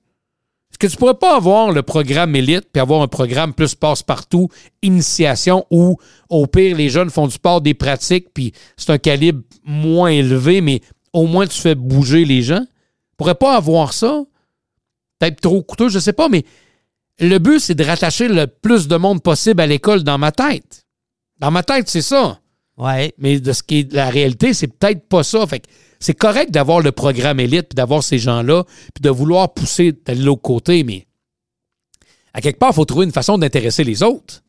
Est-ce 0.71 0.79
que 0.79 0.87
tu 0.87 0.97
pourrais 0.97 1.19
pas 1.19 1.37
avoir 1.37 1.71
le 1.71 1.83
programme 1.83 2.35
élite 2.35 2.69
puis 2.73 2.81
avoir 2.81 3.03
un 3.03 3.09
programme 3.09 3.53
plus 3.53 3.75
passe-partout, 3.75 4.49
initiation, 4.83 5.67
où 5.71 5.99
au 6.31 6.47
pire, 6.47 6.77
les 6.77 6.89
jeunes 6.89 7.11
font 7.11 7.27
du 7.27 7.35
sport, 7.35 7.61
des 7.61 7.75
pratiques, 7.75 8.33
puis 8.33 8.53
c'est 8.77 8.91
un 8.91 8.99
calibre 8.99 9.43
moins 9.65 10.09
élevé, 10.09 10.61
mais 10.61 10.81
au 11.13 11.27
moins 11.27 11.47
tu 11.47 11.61
fais 11.61 11.75
bouger 11.75 12.25
les 12.25 12.43
gens? 12.43 12.61
Tu 12.61 13.17
pourrais 13.17 13.35
pas 13.35 13.57
avoir 13.57 13.93
ça? 13.93 14.25
Peut-être 15.19 15.41
trop 15.41 15.63
coûteux, 15.63 15.89
je 15.89 15.99
sais 15.99 16.15
pas, 16.15 16.29
mais 16.29 16.45
le 17.19 17.39
but, 17.39 17.61
c'est 17.61 17.75
de 17.75 17.85
rattacher 17.85 18.27
le 18.29 18.47
plus 18.47 18.89
de 18.89 18.97
monde 18.97 19.23
possible 19.23 19.61
à 19.61 19.67
l'école 19.67 20.03
dans 20.03 20.19
ma 20.19 20.33
tête. 20.33 20.87
Dans 21.39 21.51
ma 21.51 21.63
tête, 21.63 21.89
c'est 21.89 22.03
ça. 22.03 22.41
Ouais. 22.79 23.13
Mais 23.19 23.39
de 23.41 23.53
ce 23.53 23.63
qui 23.63 23.81
est 23.81 23.93
la 23.93 24.09
réalité, 24.11 24.55
c'est 24.55 24.67
peut-être 24.69 25.09
pas 25.09 25.23
ça. 25.23 25.47
Fait 25.47 25.65
c'est 26.01 26.15
correct 26.15 26.51
d'avoir 26.51 26.81
le 26.81 26.91
programme 26.91 27.39
élite, 27.39 27.69
puis 27.69 27.75
d'avoir 27.77 28.03
ces 28.03 28.19
gens-là, 28.19 28.65
puis 28.95 29.03
de 29.03 29.11
vouloir 29.11 29.53
pousser 29.55 29.93
de 29.93 30.25
l'autre 30.25 30.43
côté, 30.43 30.83
mais 30.83 31.07
à 32.35 32.41
quelque 32.41 32.59
part, 32.59 32.71
il 32.73 32.75
faut 32.75 32.85
trouver 32.85 33.05
une 33.05 33.13
façon 33.13 33.39
d'intéresser 33.39 33.85
les 33.85 34.03
autres. 34.03 34.43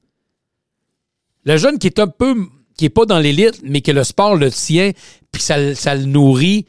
Le 1.46 1.58
jeune 1.58 1.78
qui 1.78 1.88
est 1.88 2.00
un 2.00 2.08
peu, 2.08 2.36
qui 2.78 2.86
est 2.86 2.90
pas 2.90 3.06
dans 3.06 3.20
l'élite, 3.20 3.62
mais 3.64 3.82
que 3.82 3.92
le 3.92 4.04
sport 4.04 4.36
le 4.36 4.50
tient, 4.50 4.92
puis 5.32 5.42
ça, 5.42 5.76
ça 5.76 5.94
le 5.94 6.06
nourrit, 6.06 6.66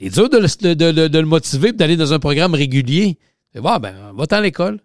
c'est 0.00 0.08
dur 0.10 0.30
de 0.30 0.38
le, 0.38 0.74
de- 0.74 0.92
de- 0.92 1.08
de 1.08 1.18
le 1.18 1.26
motiver 1.26 1.72
d'aller 1.72 1.96
dans 1.96 2.12
un 2.14 2.18
programme 2.20 2.54
régulier. 2.54 3.18
Et 3.54 3.60
bah, 3.60 3.78
ben, 3.80 4.12
va-t'en 4.14 4.36
à 4.36 4.40
l'école. 4.40 4.80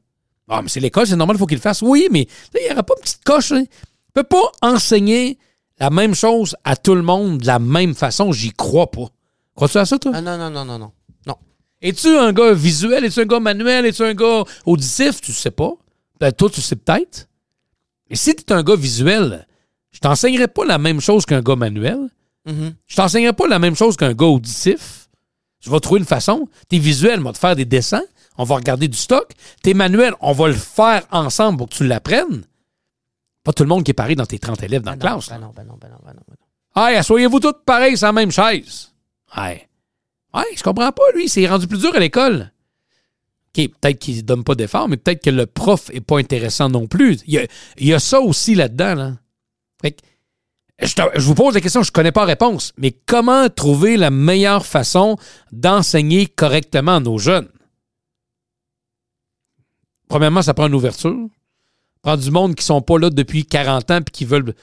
Ah, 0.49 0.61
mais 0.61 0.67
c'est 0.69 0.79
l'école, 0.79 1.07
c'est 1.07 1.15
normal, 1.15 1.37
il 1.37 1.39
faut 1.39 1.45
qu'il 1.45 1.57
le 1.57 1.61
fasse. 1.61 1.81
Oui, 1.83 2.07
mais 2.11 2.27
il 2.59 2.65
n'y 2.65 2.71
aura 2.71 2.83
pas 2.83 2.95
une 2.97 3.03
petite 3.03 3.23
coche. 3.23 3.51
hein. 3.51 3.63
Il 3.63 4.11
peut 4.13 4.23
pas 4.23 4.51
enseigner 4.61 5.37
la 5.79 5.89
même 5.89 6.15
chose 6.15 6.55
à 6.63 6.75
tout 6.75 6.95
le 6.95 7.01
monde 7.01 7.39
de 7.39 7.47
la 7.47 7.59
même 7.59 7.95
façon. 7.95 8.31
J'y 8.31 8.51
crois 8.51 8.91
pas. 8.91 9.07
Crois-tu 9.55 9.77
à 9.77 9.85
ça, 9.85 9.97
toi? 9.99 10.11
Ah 10.15 10.21
non, 10.21 10.37
non, 10.37 10.49
non, 10.49 10.65
non, 10.65 10.79
non. 10.79 10.91
Non. 11.27 11.35
Es-tu 11.81 12.07
un 12.07 12.33
gars 12.33 12.53
visuel? 12.53 13.05
Es-tu 13.05 13.21
un 13.21 13.25
gars 13.25 13.39
manuel? 13.39 13.85
Es-tu 13.85 14.03
un 14.03 14.13
gars 14.13 14.43
auditif? 14.65 15.21
Tu 15.21 15.31
sais 15.33 15.51
pas. 15.51 15.73
Ben, 16.19 16.31
toi, 16.31 16.49
tu 16.49 16.61
sais 16.61 16.75
peut-être. 16.75 17.27
Mais 18.09 18.15
si 18.15 18.35
tu 18.35 18.43
es 18.47 18.53
un 18.53 18.63
gars 18.63 18.75
visuel, 18.75 19.47
je 19.91 19.99
t'enseignerai 19.99 20.47
pas 20.47 20.65
la 20.65 20.77
même 20.77 21.01
chose 21.01 21.25
qu'un 21.25 21.41
gars 21.41 21.55
manuel. 21.55 22.09
Mhm. 22.45 22.75
Je 22.85 22.95
t'enseignerai 22.95 23.33
pas 23.33 23.47
la 23.47 23.59
même 23.59 23.75
chose 23.75 23.97
qu'un 23.97 24.13
gars 24.13 24.25
auditif. 24.27 25.09
Je 25.61 25.71
vais 25.71 25.79
trouver 25.79 25.99
une 25.99 26.05
façon. 26.05 26.47
T'es 26.69 26.77
visuel, 26.77 27.19
on 27.19 27.23
va 27.23 27.33
te 27.33 27.37
faire 27.37 27.55
des 27.55 27.65
dessins. 27.65 28.03
On 28.37 28.43
va 28.43 28.55
regarder 28.55 28.87
du 28.87 28.97
stock. 28.97 29.31
T'es 29.63 29.73
manuel, 29.73 30.13
on 30.19 30.33
va 30.33 30.47
le 30.49 30.53
faire 30.53 31.03
ensemble 31.11 31.57
pour 31.57 31.69
que 31.69 31.75
tu 31.75 31.87
l'apprennes. 31.87 32.43
Pas 33.45 33.53
tout 33.53 33.63
le 33.63 33.69
monde 33.69 33.83
qui 33.85 33.91
est 33.91 33.93
pareil 33.93 34.15
dans 34.17 34.25
tes 34.25 34.39
30 34.39 34.61
élèves 34.63 34.81
dans 34.81 34.91
Ben 34.91 34.97
la 35.05 35.11
non, 35.11 35.19
classe. 35.19 35.29
ben 35.29 35.37
non, 35.39 35.51
ben 35.55 35.63
non, 35.63 35.77
ben 35.79 35.89
non, 35.89 35.97
ben 36.03 36.13
non, 36.13 36.21
ben 36.27 36.93
non. 36.95 37.03
Soyez-vous 37.03 37.39
tous 37.39 37.53
pareils 37.65 37.95
sur 37.95 38.07
la 38.07 38.11
même 38.13 38.31
chaise. 38.31 38.91
Ouais. 39.37 39.69
Ouais, 40.33 40.43
je 40.57 40.63
comprends 40.63 40.91
pas, 40.91 41.03
lui. 41.13 41.29
C'est 41.29 41.47
rendu 41.47 41.67
plus 41.67 41.79
dur 41.79 41.95
à 41.95 41.99
l'école. 41.99 42.51
OK, 43.57 43.69
peut-être 43.79 43.99
qu'il 43.99 44.17
ne 44.17 44.21
donne 44.23 44.43
pas 44.43 44.55
d'effort, 44.55 44.89
mais 44.89 44.97
peut-être 44.97 45.23
que 45.23 45.29
le 45.29 45.45
prof 45.45 45.89
est 45.93 46.01
pas 46.01 46.17
intéressant 46.19 46.67
non 46.69 46.87
plus. 46.87 47.19
Il 47.27 47.35
y 47.35 47.37
a, 47.37 47.45
il 47.77 47.87
y 47.87 47.93
a 47.93 47.99
ça 47.99 48.19
aussi 48.19 48.55
là-dedans. 48.55 48.95
Là. 48.95 49.11
Fait 49.81 49.91
que, 49.91 50.01
je, 50.81 50.93
te- 50.95 51.01
je 51.19 51.21
vous 51.21 51.35
pose 51.35 51.53
la 51.53 51.61
question, 51.61 51.83
je 51.83 51.91
connais 51.91 52.11
pas 52.11 52.21
la 52.21 52.25
réponse, 52.33 52.73
mais 52.77 52.91
comment 53.05 53.47
trouver 53.47 53.95
la 53.95 54.09
meilleure 54.09 54.65
façon 54.65 55.15
d'enseigner 55.53 56.25
correctement 56.27 56.95
à 56.97 56.99
nos 56.99 57.17
jeunes? 57.17 57.47
Premièrement, 60.09 60.41
ça 60.41 60.53
prend 60.53 60.67
une 60.67 60.75
ouverture. 60.75 61.27
Prend 62.05 62.17
du 62.17 62.29
monde 62.29 62.53
qui 62.53 62.63
sont 62.63 62.81
pas 62.83 62.99
là 62.99 63.09
depuis 63.09 63.47
40 63.47 63.89
ans 63.89 63.99
puis 64.03 64.11
qui 64.11 64.25
veulent 64.25 64.53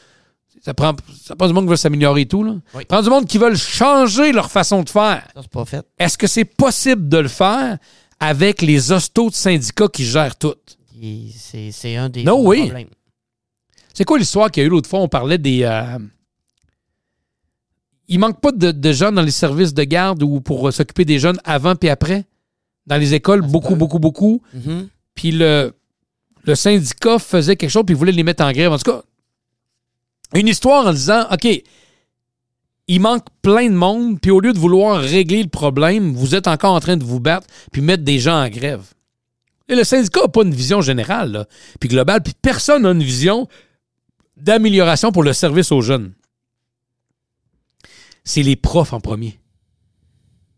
ça 0.65 0.75
prend, 0.75 0.95
ça 1.21 1.35
prend 1.35 1.49
du 1.49 1.53
monde 1.55 1.65
qui 1.65 1.71
veut 1.71 1.77
s'améliorer 1.77 2.21
et 2.21 2.27
tout. 2.27 2.45
Là. 2.45 2.53
Oui. 2.73 2.83
Ça 2.83 2.85
prend 2.87 3.03
du 3.03 3.11
monde 3.11 3.27
qui 3.27 3.37
veulent 3.37 3.57
changer 3.57 4.31
leur 4.31 4.49
façon 4.49 4.85
de 4.85 4.89
faire. 4.89 5.27
Ça, 5.35 5.43
c'est 5.43 5.51
pas 5.51 5.65
fait. 5.65 5.85
Est-ce 5.99 6.17
que 6.17 6.29
c'est 6.29 6.45
possible 6.45 7.09
de 7.09 7.19
le 7.19 7.27
faire 7.27 7.79
avec 8.21 8.63
les 8.63 8.93
hostos 8.93 9.31
de 9.31 9.35
syndicats 9.35 9.89
qui 9.89 10.05
gèrent 10.05 10.37
tout? 10.37 10.55
C'est 11.37 11.73
c'est 11.73 11.97
un 11.97 12.09
des 12.09 12.25
oui. 12.31 12.61
problèmes. 12.67 12.87
C'est 13.93 14.05
quoi 14.05 14.19
l'histoire 14.19 14.53
qu'il 14.53 14.61
y 14.63 14.65
a 14.65 14.67
eu 14.69 14.71
l'autre 14.71 14.89
fois? 14.89 15.01
On 15.01 15.09
parlait 15.09 15.39
des. 15.39 15.65
euh, 15.65 15.99
Il 18.07 18.21
manque 18.21 18.41
pas 18.41 18.53
de, 18.53 18.71
de 18.71 18.93
gens 18.93 19.11
dans 19.11 19.23
les 19.23 19.33
services 19.33 19.75
de 19.75 19.83
garde 19.83 20.23
ou 20.23 20.41
pour 20.41 20.73
s'occuper 20.73 21.05
des 21.05 21.19
jeunes 21.19 21.41
avant 21.43 21.75
puis 21.75 21.89
après? 21.89 22.25
Dans 22.87 22.99
les 22.99 23.15
écoles, 23.15 23.43
beaucoup, 23.43 23.75
beaucoup, 23.75 23.99
beaucoup. 23.99 24.43
Mhm. 24.55 24.89
Puis 25.17 25.33
le, 25.33 25.73
le 26.45 26.55
syndicat 26.55 27.19
faisait 27.19 27.57
quelque 27.57 27.71
chose 27.71 27.85
puis 27.87 27.95
voulait 27.95 28.13
les 28.13 28.23
mettre 28.23 28.45
en 28.45 28.53
grève. 28.53 28.73
En 28.73 28.79
tout 28.79 28.91
cas, 28.91 29.03
une 30.35 30.49
histoire 30.49 30.87
en 30.87 30.93
disant 30.93 31.27
OK, 31.31 31.47
il 32.89 33.01
manque 33.01 33.27
plein 33.43 33.69
de 33.69 33.75
monde, 33.75 34.21
puis 34.21 34.31
au 34.31 34.41
lieu 34.41 34.53
de 34.53 34.59
vouloir 34.59 35.01
régler 35.01 35.43
le 35.43 35.49
problème, 35.49 36.13
vous 36.13 36.35
êtes 36.35 36.49
encore 36.49 36.75
en 36.75 36.81
train 36.81 36.97
de 36.97 37.05
vous 37.05 37.21
battre 37.21 37.47
puis 37.71 37.81
mettre 37.81 38.03
des 38.03 38.19
gens 38.19 38.43
en 38.43 38.49
grève. 38.49 38.83
Et 39.69 39.75
le 39.75 39.85
syndicat 39.85 40.23
n'a 40.23 40.29
pas 40.29 40.43
une 40.43 40.55
vision 40.55 40.81
générale, 40.81 41.47
puis 41.81 41.89
globale, 41.89 42.23
puis 42.23 42.35
personne 42.41 42.83
n'a 42.83 42.91
une 42.91 43.03
vision 43.03 43.49
d'amélioration 44.37 45.13
pour 45.13 45.23
le 45.23 45.33
service 45.33 45.71
aux 45.71 45.81
jeunes. 45.81 46.13
C'est 48.25 48.43
les 48.43 48.57
profs 48.57 48.93
en 48.93 49.01
premier. 49.01 49.39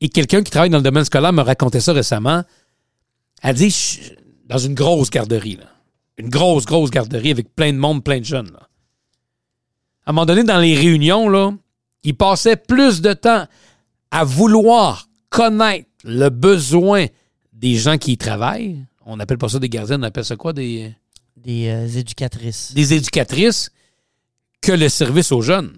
Et 0.00 0.08
quelqu'un 0.08 0.42
qui 0.42 0.50
travaille 0.50 0.70
dans 0.70 0.78
le 0.78 0.82
domaine 0.82 1.04
scolaire 1.04 1.32
me 1.32 1.42
racontait 1.42 1.80
ça 1.80 1.92
récemment. 1.92 2.44
Elle 3.42 3.54
dit, 3.54 4.00
dans 4.46 4.58
une 4.58 4.74
grosse 4.74 5.10
garderie, 5.10 5.56
là. 5.56 5.73
Une 6.18 6.28
grosse, 6.28 6.64
grosse 6.64 6.90
garderie 6.90 7.30
avec 7.30 7.54
plein 7.54 7.72
de 7.72 7.78
monde, 7.78 8.04
plein 8.04 8.20
de 8.20 8.24
jeunes. 8.24 8.50
là. 8.52 8.68
À 10.06 10.10
un 10.10 10.12
moment 10.12 10.26
donné, 10.26 10.44
dans 10.44 10.58
les 10.58 10.74
réunions, 10.74 11.28
là, 11.28 11.52
ils 12.02 12.14
passaient 12.16 12.56
plus 12.56 13.00
de 13.00 13.12
temps 13.14 13.46
à 14.10 14.24
vouloir 14.24 15.08
connaître 15.30 15.88
le 16.04 16.28
besoin 16.28 17.06
des 17.52 17.74
gens 17.76 17.96
qui 17.98 18.12
y 18.12 18.18
travaillent. 18.18 18.84
On 19.06 19.16
n'appelle 19.16 19.38
pas 19.38 19.48
ça 19.48 19.58
des 19.58 19.68
gardiens, 19.68 19.98
on 19.98 20.02
appelle 20.02 20.24
ça 20.24 20.36
quoi? 20.36 20.52
Des, 20.52 20.94
Des 21.36 21.68
euh, 21.68 21.88
éducatrices. 21.88 22.72
des 22.74 22.94
éducatrices 22.94 23.70
que 24.60 24.72
le 24.72 24.88
service 24.88 25.32
aux 25.32 25.40
jeunes. 25.42 25.76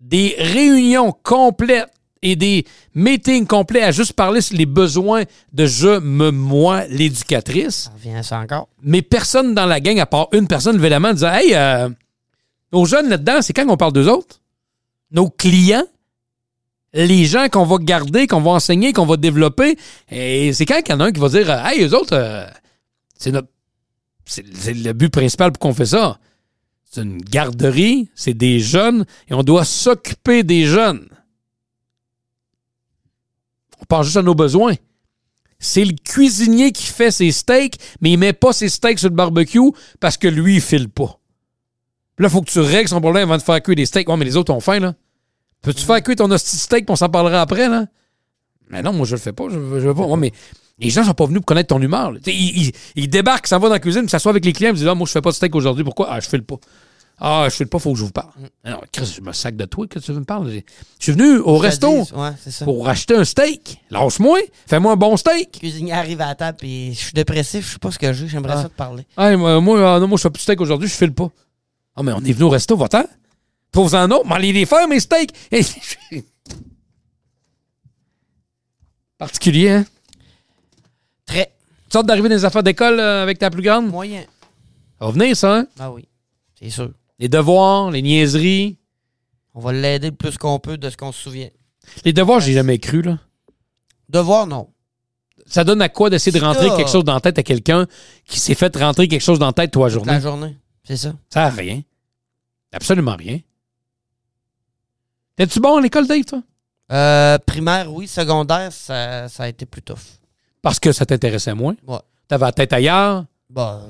Des 0.00 0.34
réunions 0.38 1.12
complètes 1.12 1.90
et 2.22 2.36
des 2.36 2.64
meetings 2.94 3.46
complets 3.46 3.82
à 3.82 3.92
juste 3.92 4.12
parler 4.14 4.40
sur 4.40 4.56
les 4.56 4.66
besoins 4.66 5.24
de 5.52 5.66
je, 5.66 6.00
me, 6.00 6.30
moi, 6.30 6.86
l'éducatrice. 6.86 7.90
Revient 7.94 8.16
à 8.16 8.22
ça 8.22 8.40
encore. 8.40 8.68
Mais 8.82 9.02
personne 9.02 9.54
dans 9.54 9.66
la 9.66 9.80
gang, 9.80 9.98
à 10.00 10.06
part 10.06 10.28
une 10.32 10.46
personne, 10.46 10.76
levait 10.76 10.88
la 10.88 11.00
main 11.00 11.10
en 11.10 11.14
disant 11.14 11.32
Hey, 11.32 11.54
euh, 11.54 11.88
nos 12.72 12.84
jeunes 12.84 13.08
là-dedans, 13.08 13.42
c'est 13.42 13.52
quand 13.52 13.66
qu'on 13.66 13.76
parle 13.76 13.92
d'eux 13.92 14.08
autres? 14.08 14.40
Nos 15.10 15.30
clients? 15.30 15.86
Les 16.92 17.26
gens 17.26 17.48
qu'on 17.48 17.64
va 17.64 17.76
garder, 17.78 18.26
qu'on 18.26 18.40
va 18.40 18.52
enseigner, 18.52 18.92
qu'on 18.92 19.04
va 19.06 19.16
développer? 19.16 19.76
Et 20.10 20.52
c'est 20.52 20.64
quand 20.64 20.80
qu'il 20.82 20.94
y 20.94 20.96
en 20.96 21.00
a 21.00 21.06
un 21.06 21.12
qui 21.12 21.20
va 21.20 21.28
dire 21.28 21.50
Hey, 21.50 21.84
eux 21.84 21.94
autres, 21.94 22.14
euh, 22.14 22.46
c'est 23.18 23.32
notre. 23.32 23.48
C'est 24.24 24.74
le 24.74 24.92
but 24.92 25.10
principal 25.10 25.52
pour 25.52 25.60
qu'on 25.60 25.74
fait 25.74 25.86
ça. 25.86 26.18
C'est 26.90 27.02
une 27.02 27.18
garderie, 27.18 28.08
c'est 28.16 28.34
des 28.34 28.58
jeunes, 28.58 29.04
et 29.28 29.34
on 29.34 29.44
doit 29.44 29.64
s'occuper 29.64 30.42
des 30.42 30.66
jeunes. 30.66 31.06
Pense 33.88 34.06
juste 34.06 34.16
à 34.16 34.22
nos 34.22 34.34
besoins. 34.34 34.74
C'est 35.58 35.84
le 35.84 35.94
cuisinier 36.04 36.70
qui 36.72 36.84
fait 36.86 37.10
ses 37.10 37.32
steaks, 37.32 37.76
mais 38.00 38.10
il 38.12 38.18
met 38.18 38.32
pas 38.32 38.52
ses 38.52 38.68
steaks 38.68 38.98
sur 38.98 39.08
le 39.08 39.14
barbecue 39.14 39.72
parce 40.00 40.16
que 40.16 40.28
lui, 40.28 40.56
il 40.56 40.60
file 40.60 40.88
pas. 40.88 41.18
Là, 42.18 42.28
il 42.28 42.30
faut 42.30 42.42
que 42.42 42.50
tu 42.50 42.60
règles 42.60 42.88
son 42.88 43.00
problème 43.00 43.28
avant 43.30 43.38
de 43.38 43.42
faire 43.42 43.62
cuire 43.62 43.76
des 43.76 43.86
steaks. 43.86 44.08
Ouais, 44.08 44.16
mais 44.16 44.24
les 44.24 44.36
autres 44.36 44.52
ont 44.52 44.60
faim, 44.60 44.80
là. 44.80 44.94
Peux-tu 45.62 45.82
faire 45.84 46.02
cuire 46.02 46.16
ton 46.16 46.30
hostie 46.30 46.56
steak, 46.56 46.84
puis 46.86 46.92
on 46.92 46.96
s'en 46.96 47.08
parlera 47.08 47.40
après, 47.40 47.68
là? 47.68 47.86
Mais 48.68 48.82
non, 48.82 48.92
moi, 48.92 49.06
je 49.06 49.14
le 49.14 49.20
fais 49.20 49.32
pas. 49.32 49.44
Je, 49.50 49.56
veux 49.58 49.94
pas. 49.94 50.16
Mais 50.16 50.32
les 50.78 50.90
gens 50.90 51.04
sont 51.04 51.14
pas 51.14 51.26
venus 51.26 51.38
pour 51.40 51.46
connaître 51.46 51.68
ton 51.68 51.80
humeur. 51.80 52.12
Ils, 52.26 52.66
ils- 52.68 52.72
ils 52.94 53.08
débarquent, 53.08 53.46
s'en 53.46 53.58
vont 53.58 53.68
dans 53.68 53.74
la 53.74 53.80
cuisine, 53.80 54.08
s'assoient 54.08 54.30
avec 54.30 54.44
les 54.44 54.52
clients, 54.52 54.70
ils 54.70 54.76
disent, 54.76 54.88
ah, 54.88 54.94
moi, 54.94 55.06
je 55.06 55.12
fais 55.12 55.20
pas 55.22 55.30
de 55.30 55.34
steak 55.36 55.54
aujourd'hui. 55.54 55.84
Pourquoi? 55.84 56.08
Ah, 56.10 56.20
je 56.20 56.28
file 56.28 56.42
pas. 56.42 56.56
Ah, 57.18 57.46
je 57.48 57.54
file 57.56 57.66
pas, 57.66 57.78
faut 57.78 57.92
que 57.94 57.98
je 57.98 58.04
vous 58.04 58.10
parle. 58.10 58.28
Alors, 58.62 58.84
Chris, 58.92 59.10
je 59.16 59.22
me 59.22 59.32
sac 59.32 59.56
de 59.56 59.64
toi, 59.64 59.86
que 59.86 59.98
tu 59.98 60.12
veux 60.12 60.18
me 60.20 60.24
parler? 60.26 60.66
Je 60.98 61.04
suis 61.04 61.12
venu 61.12 61.38
au 61.38 61.56
resto 61.56 61.90
Ouais, 62.14 62.30
pour 62.64 62.86
acheter 62.88 63.16
un 63.16 63.24
steak. 63.24 63.80
Lâche-moi, 63.90 64.38
fais-moi 64.66 64.92
un 64.92 64.96
bon 64.96 65.16
steak. 65.16 65.52
Cuisinier 65.58 65.94
arrive 65.94 66.20
à 66.20 66.26
la 66.26 66.34
table 66.34 66.58
et 66.64 66.92
je 66.92 66.98
suis 66.98 67.12
dépressif, 67.14 67.66
je 67.66 67.72
sais 67.72 67.78
pas 67.78 67.90
ce 67.90 67.98
que 67.98 68.12
j'ai, 68.12 68.28
j'aimerais 68.28 68.52
Ah. 68.56 68.62
ça 68.64 68.68
te 68.68 68.74
parler. 68.74 69.06
Ah, 69.16 69.34
moi, 69.36 69.58
moi, 69.62 69.94
ah, 69.94 69.98
non, 69.98 70.08
moi, 70.08 70.18
je 70.18 70.22
fais 70.22 70.30
plus 70.30 70.40
de 70.40 70.42
steak 70.42 70.60
aujourd'hui, 70.60 70.88
je 70.88 70.94
file 70.94 71.14
pas. 71.14 71.30
Ah, 71.96 72.02
mais 72.02 72.12
on 72.12 72.20
est 72.22 72.32
venu 72.32 72.44
au 72.44 72.50
resto, 72.50 72.76
va-t'en. 72.76 73.04
Trouve-en 73.72 74.10
autre, 74.10 74.26
m'allez 74.26 74.52
les 74.52 74.66
faire, 74.66 74.86
mes 74.86 75.00
steaks. 75.00 75.32
Particulier, 79.18 79.70
hein? 79.70 79.84
Très 81.24 81.46
Tu 81.46 81.92
sortes 81.92 82.06
d'arriver 82.06 82.28
dans 82.28 82.34
les 82.34 82.44
affaires 82.44 82.62
d'école 82.62 83.00
euh, 83.00 83.22
avec 83.22 83.38
ta 83.38 83.50
plus 83.50 83.62
grande? 83.62 83.88
moyen. 83.88 84.22
Ça 84.98 85.06
va 85.06 85.10
venir, 85.10 85.34
ça, 85.36 85.56
hein? 85.56 85.66
Ah 85.78 85.90
oui, 85.90 86.06
c'est 86.60 86.68
sûr. 86.70 86.90
Les 87.18 87.28
devoirs, 87.28 87.90
les 87.90 88.02
niaiseries. 88.02 88.78
On 89.54 89.60
va 89.60 89.72
l'aider 89.72 90.10
le 90.10 90.16
plus 90.16 90.36
qu'on 90.36 90.58
peut 90.58 90.76
de 90.76 90.90
ce 90.90 90.96
qu'on 90.96 91.12
se 91.12 91.22
souvient. 91.22 91.48
Les 92.04 92.12
devoirs, 92.12 92.40
j'ai 92.40 92.52
jamais 92.52 92.78
cru, 92.78 93.02
là. 93.02 93.18
Devoir, 94.08 94.46
non. 94.46 94.68
Ça 95.46 95.64
donne 95.64 95.80
à 95.80 95.88
quoi 95.88 96.10
d'essayer 96.10 96.38
de 96.38 96.44
rentrer 96.44 96.68
quelque 96.76 96.90
chose 96.90 97.04
dans 97.04 97.14
la 97.14 97.20
tête 97.20 97.38
à 97.38 97.42
quelqu'un 97.42 97.86
qui 98.24 98.40
s'est 98.40 98.54
fait 98.54 98.74
rentrer 98.76 99.06
quelque 99.08 99.22
chose 99.22 99.38
dans 99.38 99.46
la 99.46 99.52
tête 99.52 99.70
toi 99.70 99.86
la 99.86 99.94
journée? 99.94 100.12
la 100.12 100.20
journée? 100.20 100.56
C'est 100.84 100.96
ça. 100.96 101.14
Ça 101.32 101.44
a 101.44 101.50
rien. 101.50 101.82
Absolument 102.72 103.16
rien. 103.16 103.38
T'es-tu 105.36 105.60
bon 105.60 105.76
à 105.76 105.80
l'école, 105.80 106.06
Dave, 106.06 106.24
toi? 106.24 106.42
Euh, 106.92 107.38
primaire, 107.38 107.92
oui. 107.92 108.06
Secondaire, 108.08 108.72
ça, 108.72 109.28
ça 109.28 109.44
a 109.44 109.48
été 109.48 109.66
plus 109.66 109.82
tough. 109.82 110.18
Parce 110.62 110.80
que 110.80 110.92
ça 110.92 111.06
t'intéressait 111.06 111.54
moins? 111.54 111.76
Ouais. 111.86 111.98
T'avais 112.28 112.46
la 112.46 112.52
tête 112.52 112.72
ailleurs? 112.72 113.24
Bah, 113.48 113.82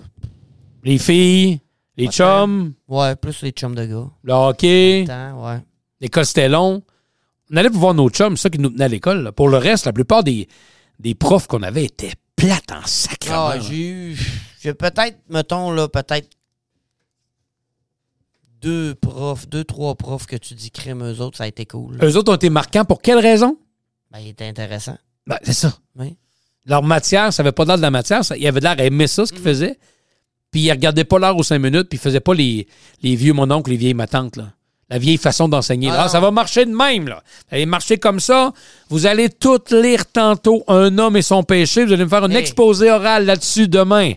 Les 0.85 0.99
filles, 0.99 1.61
les 1.97 2.09
chums, 2.09 2.75
ouais, 2.89 3.17
plus 3.17 3.43
les 3.43 3.51
chums 3.51 3.75
de 3.75 3.85
gars. 3.87 4.09
le 4.23 4.33
hockey, 4.33 5.05
Temps, 5.07 5.47
ouais. 5.47 5.59
l'école 6.01 6.27
c'était 6.27 6.49
long. 6.49 6.83
On 7.51 7.57
allait 7.57 7.69
voir 7.69 7.95
nos 7.95 8.09
chums, 8.11 8.37
ça 8.37 8.51
qui 8.51 8.59
nous 8.59 8.71
tenait 8.71 8.85
à 8.85 8.89
l'école. 8.89 9.23
là. 9.23 9.33
Pour 9.33 9.49
le 9.49 9.57
reste, 9.59 9.87
la 9.87 9.93
plupart 9.93 10.25
des, 10.25 10.49
des 10.99 11.15
profs 11.15 11.47
qu'on 11.47 11.63
avait 11.63 11.85
étaient 11.85 12.13
plates 12.35 12.73
en 12.73 12.85
sacrement. 12.87 13.49
Ah, 13.49 13.59
j'ai 13.61 13.89
eu. 13.89 14.19
J'ai 14.61 14.75
peut-être, 14.75 15.17
mettons, 15.31 15.71
là, 15.71 15.89
peut-être 15.89 16.29
deux 18.61 18.95
profs, 18.95 19.49
deux, 19.49 19.65
trois 19.65 19.95
profs 19.95 20.27
que 20.27 20.37
tu 20.37 20.55
dis 20.55 20.71
crème, 20.71 21.03
eux 21.05 21.21
autres, 21.21 21.37
ça 21.39 21.45
a 21.45 21.47
été 21.47 21.67
cool. 21.67 21.99
Eux 22.03 22.17
autres 22.17 22.33
ont 22.33 22.37
été 22.37 22.51
marquants 22.51 22.85
pour 22.85 23.01
quelle 23.01 23.19
raison? 23.19 23.57
Ben, 24.11 24.19
il 24.21 24.29
était 24.29 24.47
intéressant. 24.47 24.99
Ben, 25.27 25.39
c'est 25.43 25.53
ça. 25.53 25.77
Oui. 25.97 26.17
Leur 26.65 26.83
matière, 26.83 27.33
ça 27.33 27.43
avait 27.43 27.53
pas 27.53 27.65
l'air 27.65 27.77
de 27.77 27.83
la 27.83 27.91
matière. 27.91 28.25
Ça, 28.25 28.37
il 28.37 28.47
avait 28.47 28.61
l'air 28.61 28.75
à 28.79 28.83
aimer 28.85 29.07
ça, 29.07 29.25
ce 29.25 29.33
qu'ils 29.33 29.43
faisaient. 29.43 29.79
Puis 30.51 30.63
ils 30.63 30.71
regardaient 30.71 31.05
pas 31.05 31.19
l'heure 31.19 31.37
aux 31.37 31.43
cinq 31.43 31.59
minutes, 31.59 31.89
puis 31.89 31.99
ils 31.99 32.01
faisaient 32.01 32.21
pas 32.21 32.35
les, 32.35 32.67
les 33.03 33.17
vieux 33.17 33.33
mononcles, 33.33 33.71
les 33.71 33.77
vieilles 33.77 33.95
matantes, 33.95 34.37
là. 34.37 34.53
La 34.89 34.99
vieille 34.99 35.17
façon 35.17 35.49
d'enseigner. 35.49 35.89
Ah 35.91 35.97
là. 35.97 36.03
non. 36.05 36.09
ça 36.09 36.21
va 36.21 36.31
marcher 36.31 36.65
de 36.65 36.71
même, 36.71 37.09
là. 37.09 37.21
Ça 37.51 37.59
va 37.59 37.67
marcher 37.67 37.99
comme 37.99 38.21
ça. 38.21 38.53
Vous 38.89 39.07
allez 39.07 39.29
toutes 39.29 39.73
lire 39.73 40.07
tantôt 40.07 40.63
Un 40.69 40.97
homme 40.99 41.17
et 41.17 41.23
son 41.23 41.43
péché. 41.43 41.85
Vous 41.85 41.93
allez 41.93 42.05
me 42.05 42.09
faire 42.09 42.23
un 42.23 42.31
Hey. 42.31 42.37
exposé 42.37 42.89
oral 42.93 43.25
là-dessus 43.27 43.67
demain. 43.67 44.13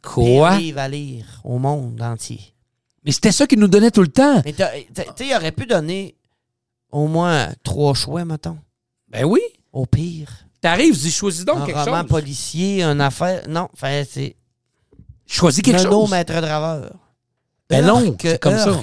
Quoi? 0.00 0.56
Des 0.56 0.62
livres 0.64 0.78
à 0.78 0.88
lire 0.88 1.24
au 1.42 1.58
monde 1.58 2.00
entier. 2.00 2.38
Mais 3.04 3.10
c'était 3.10 3.32
ça 3.32 3.46
qu'ils 3.48 3.58
nous 3.58 3.66
donnaient 3.66 3.90
tout 3.90 4.02
le 4.02 4.08
temps. 4.08 4.42
Mais 4.44 4.52
tu 4.52 4.62
sais, 4.62 5.26
il 5.26 5.34
aurait 5.34 5.50
pu 5.52 5.66
donner 5.66 6.14
au 6.92 7.08
moins 7.08 7.48
trois 7.64 7.94
choix, 7.94 8.24
mettons. 8.24 8.58
Ben 9.08 9.24
oui. 9.24 9.40
Au 9.72 9.86
pire. 9.86 10.30
T'arrives, 10.60 10.96
dis 10.96 11.10
choisis 11.10 11.44
donc 11.44 11.58
un 11.62 11.66
quelque 11.66 11.78
roman 11.84 12.00
chose. 12.02 12.08
policier, 12.10 12.82
une 12.84 13.00
affaire. 13.00 13.42
Non, 13.48 13.68
fait, 13.74 14.08
c'est. 14.08 14.36
Choisis 15.26 15.62
quelque 15.62 15.82
Nono, 15.82 16.02
chose. 16.02 16.10
maître 16.10 16.40
draveur. 16.40 16.92
Ben 17.70 17.84
non, 17.84 18.16
c'est 18.20 18.38
comme 18.40 18.58
ça. 18.58 18.82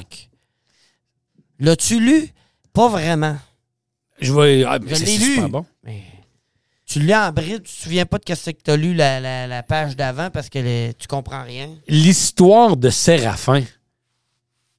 L'as-tu 1.60 2.00
lu? 2.00 2.30
Pas 2.74 2.90
vraiment. 2.90 3.38
Je 4.20 4.34
vais. 4.34 4.64
ah, 4.66 4.80
mais 4.80 4.90
Je 4.90 4.96
c'est 4.96 5.06
l'ai 5.06 5.18
super 5.18 5.46
lu. 5.46 5.52
bon. 5.52 5.66
Mais 5.84 6.04
tu 6.86 7.00
lis 7.00 7.16
en 7.16 7.32
bride, 7.32 7.64
tu 7.64 7.72
te 7.76 7.82
souviens 7.84 8.06
pas 8.06 8.18
de 8.18 8.34
ce 8.36 8.50
que 8.52 8.62
tu 8.64 8.72
as 8.72 8.78
lu 8.78 8.94
la, 8.94 9.20
la- 9.20 9.48
la 9.48 9.64
page 9.64 9.96
d'avant 9.96 10.30
parce 10.30 10.50
que 10.50 10.60
les- 10.60 10.94
tu 10.98 11.08
comprends 11.08 11.44
rien. 11.44 11.70
L'histoire 11.88 12.76
de 12.78 12.90
Séraphin. 12.90 13.64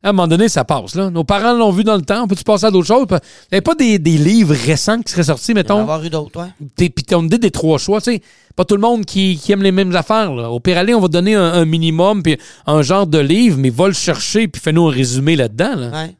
À 0.05 0.09
un 0.09 0.13
moment 0.13 0.27
donné, 0.27 0.49
ça 0.49 0.65
passe. 0.65 0.95
Là. 0.97 1.11
Nos 1.11 1.23
parents 1.25 1.53
l'ont 1.53 1.71
vu 1.71 1.85
dans 1.85 1.95
le 1.97 2.03
temps. 2.03 2.25
On 2.25 2.27
peut-tu 2.27 2.43
passer 2.45 2.67
à 2.67 2.71
d'autres 2.73 2.89
choses? 2.89 3.07
Il 3.11 3.15
n'y 3.15 3.19
avait 3.53 3.61
pas 3.61 3.75
des, 3.77 3.99
des 4.01 4.19
livres 4.19 4.55
récents 4.55 5.01
qui 5.01 5.13
seraient 5.13 5.23
sortis, 5.23 5.53
Il 5.53 5.55
va 5.55 5.61
y 5.61 5.63
en 5.63 5.65
mettons? 5.65 5.79
avoir 5.81 6.05
eu 6.05 6.11
d'autres, 6.11 6.41
ouais. 6.41 6.89
Puis 6.91 6.93
on 7.15 7.23
dit 7.23 7.39
des 7.39 7.51
trois 7.53 7.79
choix. 7.79 8.01
sais. 8.01 8.21
Pas 8.57 8.65
tout 8.65 8.75
le 8.75 8.81
monde 8.81 9.05
qui, 9.05 9.37
qui 9.39 9.53
aime 9.53 9.63
les 9.63 9.71
mêmes 9.73 9.95
affaires. 9.95 10.35
Là. 10.35 10.51
Au 10.51 10.59
pire, 10.61 10.77
aller, 10.77 10.93
on 10.95 11.01
va 11.01 11.09
donner 11.09 11.35
un, 11.37 11.45
un 11.53 11.65
minimum, 11.65 12.23
puis 12.23 12.37
un 12.67 12.83
genre 12.83 13.07
de 13.07 13.19
livre, 13.19 13.57
mais 13.59 13.71
va 13.71 13.87
le 13.87 13.95
chercher, 13.95 14.49
puis 14.49 14.61
fais-nous 14.61 14.89
un 14.89 14.91
résumé 14.91 15.37
là-dedans. 15.37 15.75
Là. 15.77 15.91
ouais. 15.91 16.17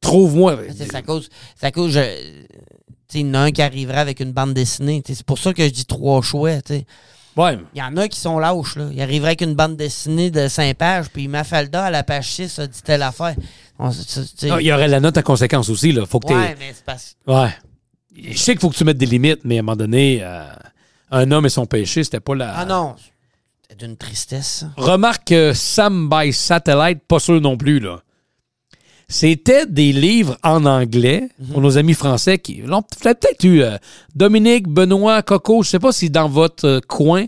Trouve-moi. 0.00 0.56
C'est 0.76 0.94
à 0.94 1.02
cause. 1.02 1.28
À 1.60 1.70
cause. 1.70 1.92
Je, 1.92 2.00
il 3.14 3.26
y 3.26 3.30
en 3.30 3.34
a 3.34 3.38
un 3.40 3.50
qui 3.50 3.62
arriverait 3.62 3.98
avec 3.98 4.20
une 4.20 4.32
bande 4.32 4.54
dessinée. 4.54 5.02
C'est 5.06 5.22
pour 5.24 5.38
ça 5.38 5.52
que 5.52 5.62
je 5.64 5.70
dis 5.70 5.84
trois 5.86 6.22
choix. 6.22 6.60
tu 6.62 6.74
sais. 6.74 6.86
Ouais. 7.38 7.58
Il 7.74 7.78
y 7.78 7.82
en 7.82 7.96
a 7.96 8.08
qui 8.08 8.18
sont 8.18 8.38
lâches. 8.38 8.76
Là. 8.76 8.88
Il 8.92 9.00
arriverait 9.00 9.28
avec 9.30 9.40
une 9.42 9.54
bande 9.54 9.76
dessinée 9.76 10.30
de 10.30 10.48
5 10.48 10.76
pages, 10.76 11.06
puis 11.08 11.28
Mafalda 11.28 11.84
à 11.84 11.90
la 11.90 12.02
page 12.02 12.30
6 12.32 12.58
a 12.58 12.66
dit 12.66 12.82
telle 12.82 13.02
affaire. 13.02 13.34
On- 13.78 13.90
Il 14.42 14.66
y 14.66 14.72
aurait 14.72 14.88
la 14.88 14.98
note 15.00 15.16
à 15.16 15.22
conséquence 15.22 15.68
aussi. 15.68 15.92
Là. 15.92 16.04
Faut 16.04 16.18
que 16.18 16.32
ouais, 16.34 16.56
mais 16.58 16.72
c'est 16.74 16.84
parce 16.84 17.16
Ouais. 17.26 17.54
Je 18.20 18.36
sais 18.36 18.52
qu'il 18.52 18.60
faut 18.60 18.70
que 18.70 18.74
tu 18.76 18.84
mettes 18.84 18.98
des 18.98 19.06
limites, 19.06 19.40
mais 19.44 19.56
à 19.56 19.60
un 19.60 19.62
moment 19.62 19.76
donné, 19.76 20.18
euh, 20.22 20.42
un 21.12 21.30
homme 21.30 21.46
et 21.46 21.50
son 21.50 21.64
péché, 21.66 22.02
c'était 22.02 22.18
pas 22.20 22.34
la. 22.34 22.52
Ah 22.56 22.64
non. 22.64 22.96
C'est 23.70 23.78
d'une 23.78 23.96
tristesse. 23.96 24.64
Remarque 24.76 25.28
que 25.28 25.52
Sam 25.52 26.08
by 26.10 26.32
Satellite, 26.32 27.00
pas 27.06 27.20
sûr 27.20 27.40
non 27.40 27.56
plus, 27.56 27.78
là. 27.78 28.00
C'était 29.10 29.64
des 29.66 29.92
livres 29.92 30.36
en 30.42 30.66
anglais 30.66 31.28
pour 31.50 31.62
nos 31.62 31.78
amis 31.78 31.94
français 31.94 32.38
qui 32.38 32.56
l'ont 32.56 32.82
peut-être 32.82 33.42
eu. 33.44 33.62
euh, 33.62 33.78
Dominique, 34.14 34.68
Benoît, 34.68 35.22
Coco, 35.22 35.62
je 35.62 35.70
sais 35.70 35.78
pas 35.78 35.92
si 35.92 36.10
dans 36.10 36.28
votre 36.28 36.66
euh, 36.66 36.80
coin 36.86 37.24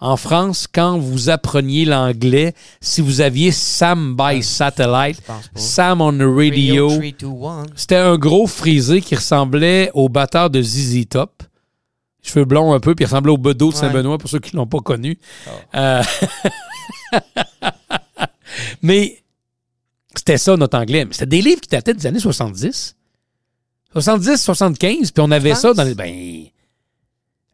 en 0.00 0.16
France, 0.16 0.66
quand 0.72 0.96
vous 0.96 1.28
appreniez 1.28 1.84
l'anglais, 1.84 2.54
si 2.80 3.00
vous 3.02 3.20
aviez 3.20 3.50
Sam 3.50 4.16
by 4.16 4.42
Satellite, 4.44 5.20
pense 5.22 5.48
pas. 5.48 5.60
Sam 5.60 6.00
on 6.00 6.12
the 6.12 6.22
radio, 6.22 6.86
321. 6.88 7.64
c'était 7.74 7.96
un 7.96 8.16
gros 8.16 8.46
frisé 8.46 9.00
qui 9.02 9.16
ressemblait 9.16 9.90
au 9.94 10.08
batteur 10.08 10.50
de 10.50 10.62
ZZ 10.62 11.08
Top. 11.10 11.42
Cheveux 12.22 12.44
blonds 12.44 12.72
un 12.72 12.80
peu, 12.80 12.94
puis 12.94 13.02
il 13.04 13.06
ressemblait 13.06 13.32
au 13.32 13.38
Bedeau 13.38 13.70
de 13.70 13.74
Ouais. 13.74 13.80
Saint-Benoît, 13.80 14.18
pour 14.18 14.30
ceux 14.30 14.38
qui 14.38 14.54
ne 14.54 14.60
l'ont 14.60 14.66
pas 14.66 14.80
connu. 14.80 15.18
Euh, 15.74 16.02
Mais 18.82 19.18
c'était 20.18 20.38
ça, 20.38 20.56
notre 20.56 20.76
anglais. 20.78 21.04
Mais 21.04 21.12
c'était 21.12 21.26
des 21.26 21.40
livres 21.42 21.60
qui 21.60 21.68
dataient 21.68 21.94
des 21.94 22.06
années 22.06 22.20
70. 22.20 22.96
70, 23.92 24.36
75, 24.36 25.10
puis 25.12 25.22
on 25.26 25.30
avait 25.30 25.54
ça 25.54 25.72
dans 25.72 25.82
les... 25.82 25.94
Ben, 25.94 26.44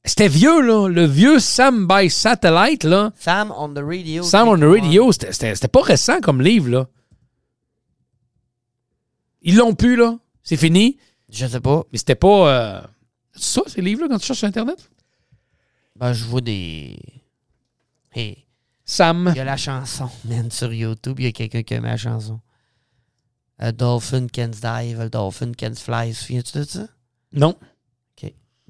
c'était 0.05 0.29
vieux, 0.29 0.61
là. 0.61 0.89
Le 0.89 1.07
vieux 1.07 1.39
Sam 1.39 1.87
by 1.89 2.11
Satellite, 2.11 2.85
là. 2.85 3.13
Sam 3.19 3.53
on 3.57 3.73
the 3.73 3.79
radio. 3.79 4.23
Sam 4.23 4.49
on 4.49 4.57
the 4.57 4.61
321. 4.61 4.83
Radio, 4.83 5.13
c'était- 5.13 5.69
pas 5.69 5.81
récent 5.83 6.21
comme 6.21 6.43
livre, 6.43 6.69
là. 6.69 6.89
Ils 9.43 9.57
l'ont 9.57 9.75
pu, 9.75 9.97
là. 9.97 10.19
C'est 10.43 10.57
fini. 10.57 10.99
Je 11.31 11.47
sais 11.47 11.61
pas. 11.61 11.85
Mais 11.93 11.99
c'était 11.99 12.15
pas. 12.15 12.49
euh, 12.49 12.81
c'est 13.35 13.43
ça, 13.55 13.63
ces 13.67 13.81
livres-là, 13.81 14.09
quand 14.11 14.19
tu 14.19 14.27
cherches 14.27 14.39
sur 14.41 14.49
Internet? 14.49 14.91
Ben, 15.97 16.13
je 16.13 16.25
vois 16.25 16.41
des. 16.41 16.99
Hey, 18.13 18.45
Sam. 18.85 19.31
il 19.35 19.39
y 19.39 19.41
a 19.41 19.45
la 19.45 19.57
chanson, 19.57 20.11
man, 20.25 20.51
sur 20.51 20.73
YouTube. 20.73 21.19
Il 21.21 21.25
y 21.25 21.29
a 21.29 21.33
quelqu'un 21.33 21.63
qui 21.63 21.75
a 21.75 21.81
mis 21.81 21.87
la 21.87 21.97
chanson. 21.97 22.41
A 23.59 23.73
dolphin 23.73 24.27
can 24.29 24.49
dive, 24.49 25.01
a 25.01 25.09
dolphin 25.09 25.53
can 25.57 25.75
fly. 25.75 26.13
Souviens-tu 26.13 26.59
de 26.59 26.65
ça? 26.65 26.89
Non. 27.33 27.57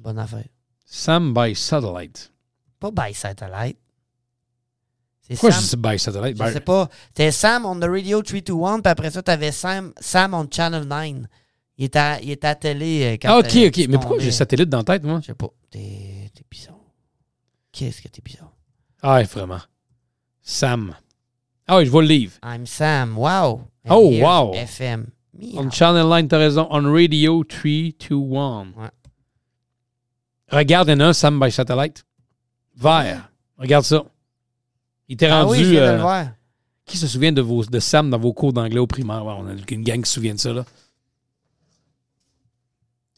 Bonne 0.05 0.19
affaire. 0.19 0.45
Sam 0.85 1.33
by 1.33 1.55
Satellite. 1.55 2.31
Pas 2.79 2.91
by 2.91 3.15
satellite. 3.15 3.79
C'est 5.23 5.35
Pourquoi 5.35 5.53
Sam. 5.53 5.63
je 5.63 5.69
dis 5.71 5.77
by 5.77 5.99
Satellite? 5.99 6.37
Je 6.37 6.53
sais 6.53 6.61
pas. 6.61 6.91
C'était 7.09 7.31
Sam 7.31 7.65
on 7.65 7.81
the 7.81 7.85
radio 7.85 8.21
321, 8.21 8.81
puis 8.81 8.91
après 8.91 9.11
ça, 9.11 9.23
t'avais 9.23 9.53
Sam, 9.53 9.95
Sam 9.99 10.35
on 10.35 10.47
Channel 10.51 10.85
9. 10.85 11.27
Il 11.79 11.87
était 11.87 11.99
à, 11.99 12.21
il 12.21 12.31
était 12.31 12.47
à 12.47 12.55
télé 12.55 13.05
euh, 13.05 13.17
quand 13.21 13.31
ah, 13.31 13.39
ok, 13.39 13.57
euh, 13.57 13.69
ok. 13.69 13.77
Mais 13.89 13.99
pourquoi 13.99 14.19
j'ai 14.19 14.31
satellite 14.31 14.69
dans 14.69 14.79
la 14.79 14.85
tête, 14.85 15.03
moi? 15.05 15.21
Je 15.23 15.27
sais 15.29 15.35
pas. 15.35 15.49
T'es 15.71 16.31
t'es 16.35 16.45
bizarre. 16.51 16.77
Qu'est-ce 17.73 18.03
que 18.03 18.09
t'es 18.09 18.23
bizarre? 18.23 18.53
Ah, 19.03 19.15
ouais, 19.15 19.25
vraiment. 19.25 19.61
Sam. 20.43 20.95
Ah 21.67 21.79
oui, 21.79 21.87
je 21.87 21.91
vois 21.91 22.03
le 22.03 22.09
livre. 22.09 22.35
I'm 22.45 22.67
Sam. 22.67 23.17
Wow. 23.17 23.63
Oh, 23.89 24.11
wow. 24.21 24.55
FM. 24.55 25.07
On 25.57 25.71
Channel 25.71 26.09
Line, 26.09 26.29
t'as 26.29 26.39
raison. 26.39 26.67
On 26.71 26.93
Radio 26.93 27.45
321. 27.45 28.73
Ouais. 28.77 28.91
Regarde, 30.51 30.89
il 30.89 30.93
y 30.93 30.95
en 30.95 31.01
a 31.01 31.07
un, 31.07 31.13
Sam 31.13 31.41
by 31.41 31.51
Satellite. 31.51 32.05
Vert. 32.77 33.31
Regarde 33.59 33.85
ça. 33.85 34.05
Il 35.09 35.15
était 35.15 35.27
Ah 35.27 35.43
rendu. 35.43 35.59
oui, 35.59 35.65
je 35.65 35.71
viens 35.71 35.81
de 35.81 35.87
euh, 35.87 35.97
le 35.97 36.01
voir. 36.01 36.27
Qui 36.87 36.97
se 36.97 37.07
souvient 37.07 37.33
de, 37.33 37.41
vos, 37.43 37.65
de 37.65 37.79
Sam 37.81 38.11
dans 38.11 38.19
vos 38.19 38.33
cours 38.33 38.53
d'anglais 38.53 38.79
au 38.79 38.87
primaire? 38.87 39.25
On 39.27 39.47
a 39.47 39.53
une 39.53 39.83
gang 39.83 40.03
qui 40.03 40.09
se 40.09 40.15
souvient 40.15 40.35
de 40.35 40.41
ça, 40.41 40.53
là. 40.53 40.65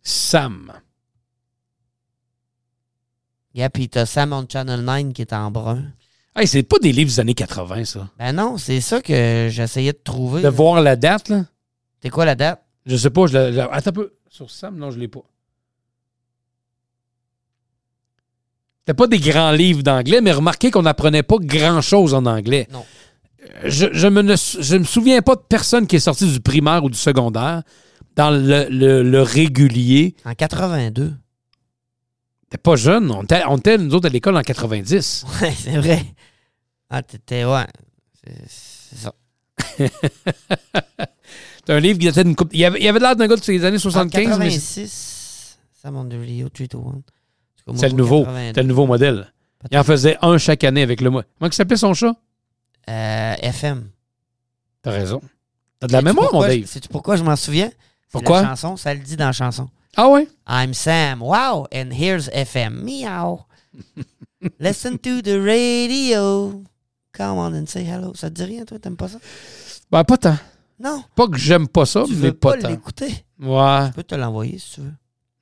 Sam. 0.03 0.73
Yeah, 3.55 3.71
puis 3.71 3.89
t'as 3.89 4.07
Sam 4.07 4.33
on 4.33 4.47
Channel 4.49 4.83
9 4.83 5.13
qui 5.13 5.23
est 5.23 5.33
en 5.33 5.51
brun. 5.51 5.83
Hey, 6.37 6.47
c'est 6.47 6.63
pas 6.63 6.79
des 6.79 6.93
livres 6.93 7.11
des 7.11 7.21
années 7.21 7.35
80, 7.35 7.85
ça. 7.87 8.09
Ben 8.19 8.33
non, 8.35 8.59
c'est 8.59 8.81
ça 8.83 9.01
que 9.01 9.49
j'essayais 9.51 9.93
de 9.93 10.01
trouver. 10.05 10.43
De 10.43 10.49
voir 10.49 10.83
la 10.83 10.95
date, 10.97 11.29
là? 11.31 11.47
C'est 12.03 12.11
quoi 12.11 12.25
la 12.27 12.35
date? 12.35 12.63
Je 12.85 12.97
sais 12.97 13.11
pas, 13.11 13.27
je 13.27 13.33
la- 13.33 13.51
la- 13.51 13.73
Attends 13.73 13.91
un 13.91 13.93
peu. 13.95 14.13
Sur 14.29 14.51
Sam, 14.51 14.77
non, 14.77 14.91
je 14.91 14.99
l'ai 14.99 15.09
pas. 15.09 15.23
C'était 18.81 18.95
pas 18.95 19.07
des 19.07 19.19
grands 19.19 19.51
livres 19.51 19.83
d'anglais, 19.83 20.21
mais 20.21 20.31
remarquez 20.33 20.71
qu'on 20.71 20.83
n'apprenait 20.83 21.23
pas 21.23 21.37
grand-chose 21.41 22.15
en 22.15 22.27
anglais. 22.27 22.69
Non. 22.71 22.85
Euh, 23.43 23.47
Je, 23.71 23.87
je 23.93 24.07
me 24.07 24.23
ne- 24.23 24.35
je 24.37 24.77
me 24.77 24.85
souviens 24.85 25.23
pas 25.23 25.35
de 25.37 25.41
personne 25.49 25.87
qui 25.87 25.97
est 25.97 26.01
sortie 26.01 26.31
du 26.31 26.41
primaire 26.41 26.85
ou 26.85 26.91
du 26.91 26.99
secondaire 26.99 27.63
dans 28.15 28.31
le, 28.31 28.67
le- 28.69 29.03
le 29.03 29.23
régulier. 29.23 30.15
En 30.25 30.35
82. 30.35 31.15
T'es 32.51 32.59
pas 32.59 32.77
jeune. 32.77 33.11
On 33.11 33.23
était, 33.25 33.79
nous 33.79 33.95
autres, 33.95 34.07
à 34.07 34.11
l'école 34.11 34.37
en 34.37 34.43
90. 34.43 35.25
Ouais, 35.43 35.53
c'est 35.59 35.77
vrai. 35.79 36.05
Ah, 36.91 37.03
t'étais, 37.03 37.45
ouais. 37.45 37.67
C'est 38.49 38.97
ça. 38.97 39.13
C'est 41.67 41.73
un 41.73 41.81
livre 41.81 41.99
qui 41.99 42.07
datait 42.07 42.23
d'une 42.25 42.37
coupe. 42.37 42.51
Il 42.53 42.61
y 42.61 42.65
avait, 42.65 42.79
il 42.79 42.85
y 42.85 42.89
avait 42.89 43.01
l'air 43.01 43.17
d'un 43.17 43.27
gars 43.27 43.37
de 43.37 43.43
ces 43.43 43.65
années 43.65 43.77
En 43.77 43.81
75, 43.81 44.39
mais 44.39 44.47
86, 44.51 45.59
Sam 45.83 45.97
on 45.97 46.05
the 46.05 46.13
radio 46.13 46.49
321. 46.49 47.77
c'est 47.77 47.89
le 47.89 47.95
nouveau. 47.95 48.25
C'était 48.47 48.63
le 48.63 48.69
nouveau 48.69 48.87
modèle. 48.87 49.33
Il 49.71 49.79
en 49.79 49.85
faisait 49.85 50.17
un 50.23 50.39
chaque 50.39 50.63
année 50.65 50.83
avec 50.83 51.01
le 51.01 51.11
mois. 51.11 51.25
Comment 51.39 51.51
s'appelait 51.51 51.77
son 51.77 51.93
chat? 51.95 52.15
Euh, 52.89 53.35
FM. 53.41 53.89
T'as 54.83 54.93
raison. 54.93 55.21
T'as 55.81 55.89
de 55.89 55.93
la 55.93 56.03
mémoire, 56.03 56.33
mon 56.33 56.43
Dave? 56.43 56.67
Sais-tu 56.67 56.89
pourquoi 56.89 57.17
je 57.17 57.25
m'en 57.25 57.35
souviens? 57.35 57.71
Pourquoi? 58.13 58.43
La 58.43 58.49
chanson, 58.51 58.77
ça 58.77 58.95
le 58.95 59.01
dit 59.01 59.17
dans 59.17 59.27
la 59.27 59.33
chanson. 59.33 59.69
Ah 59.97 60.09
ouais? 60.09 60.29
I'm 60.49 60.73
Sam. 60.73 61.21
Wow. 61.21 61.67
And 61.75 61.91
here's 61.91 62.29
FM. 62.29 62.85
Meow. 62.85 63.47
Listen 64.61 64.99
to 64.99 65.21
the 65.23 65.41
radio. 65.41 66.63
Come 67.17 67.39
on 67.39 67.55
and 67.55 67.67
say 67.67 67.85
hello. 67.85 68.15
Ça 68.15 68.29
te 68.31 68.35
dit 68.35 68.45
rien, 68.45 68.65
toi? 68.65 68.79
T'aimes 68.79 68.97
pas 68.97 69.09
ça? 69.09 69.19
Ben, 69.91 70.05
pas 70.05 70.17
tant. 70.19 70.37
Non. 70.79 71.03
Pas 71.15 71.27
que 71.29 71.39
j'aime 71.39 71.69
pas 71.69 71.87
ça, 71.87 72.05
tu 72.07 72.13
mais 72.15 72.29
veux 72.29 72.33
pas, 72.35 72.53
pas 72.53 72.63
tant. 72.63 72.69
l'écouter? 72.69 73.25
Ouais. 73.41 73.87
Je 73.89 73.93
peux 73.95 74.03
te 74.03 74.15
l'envoyer 74.15 74.59
si 74.59 74.75
tu 74.75 74.81
veux. 74.83 74.93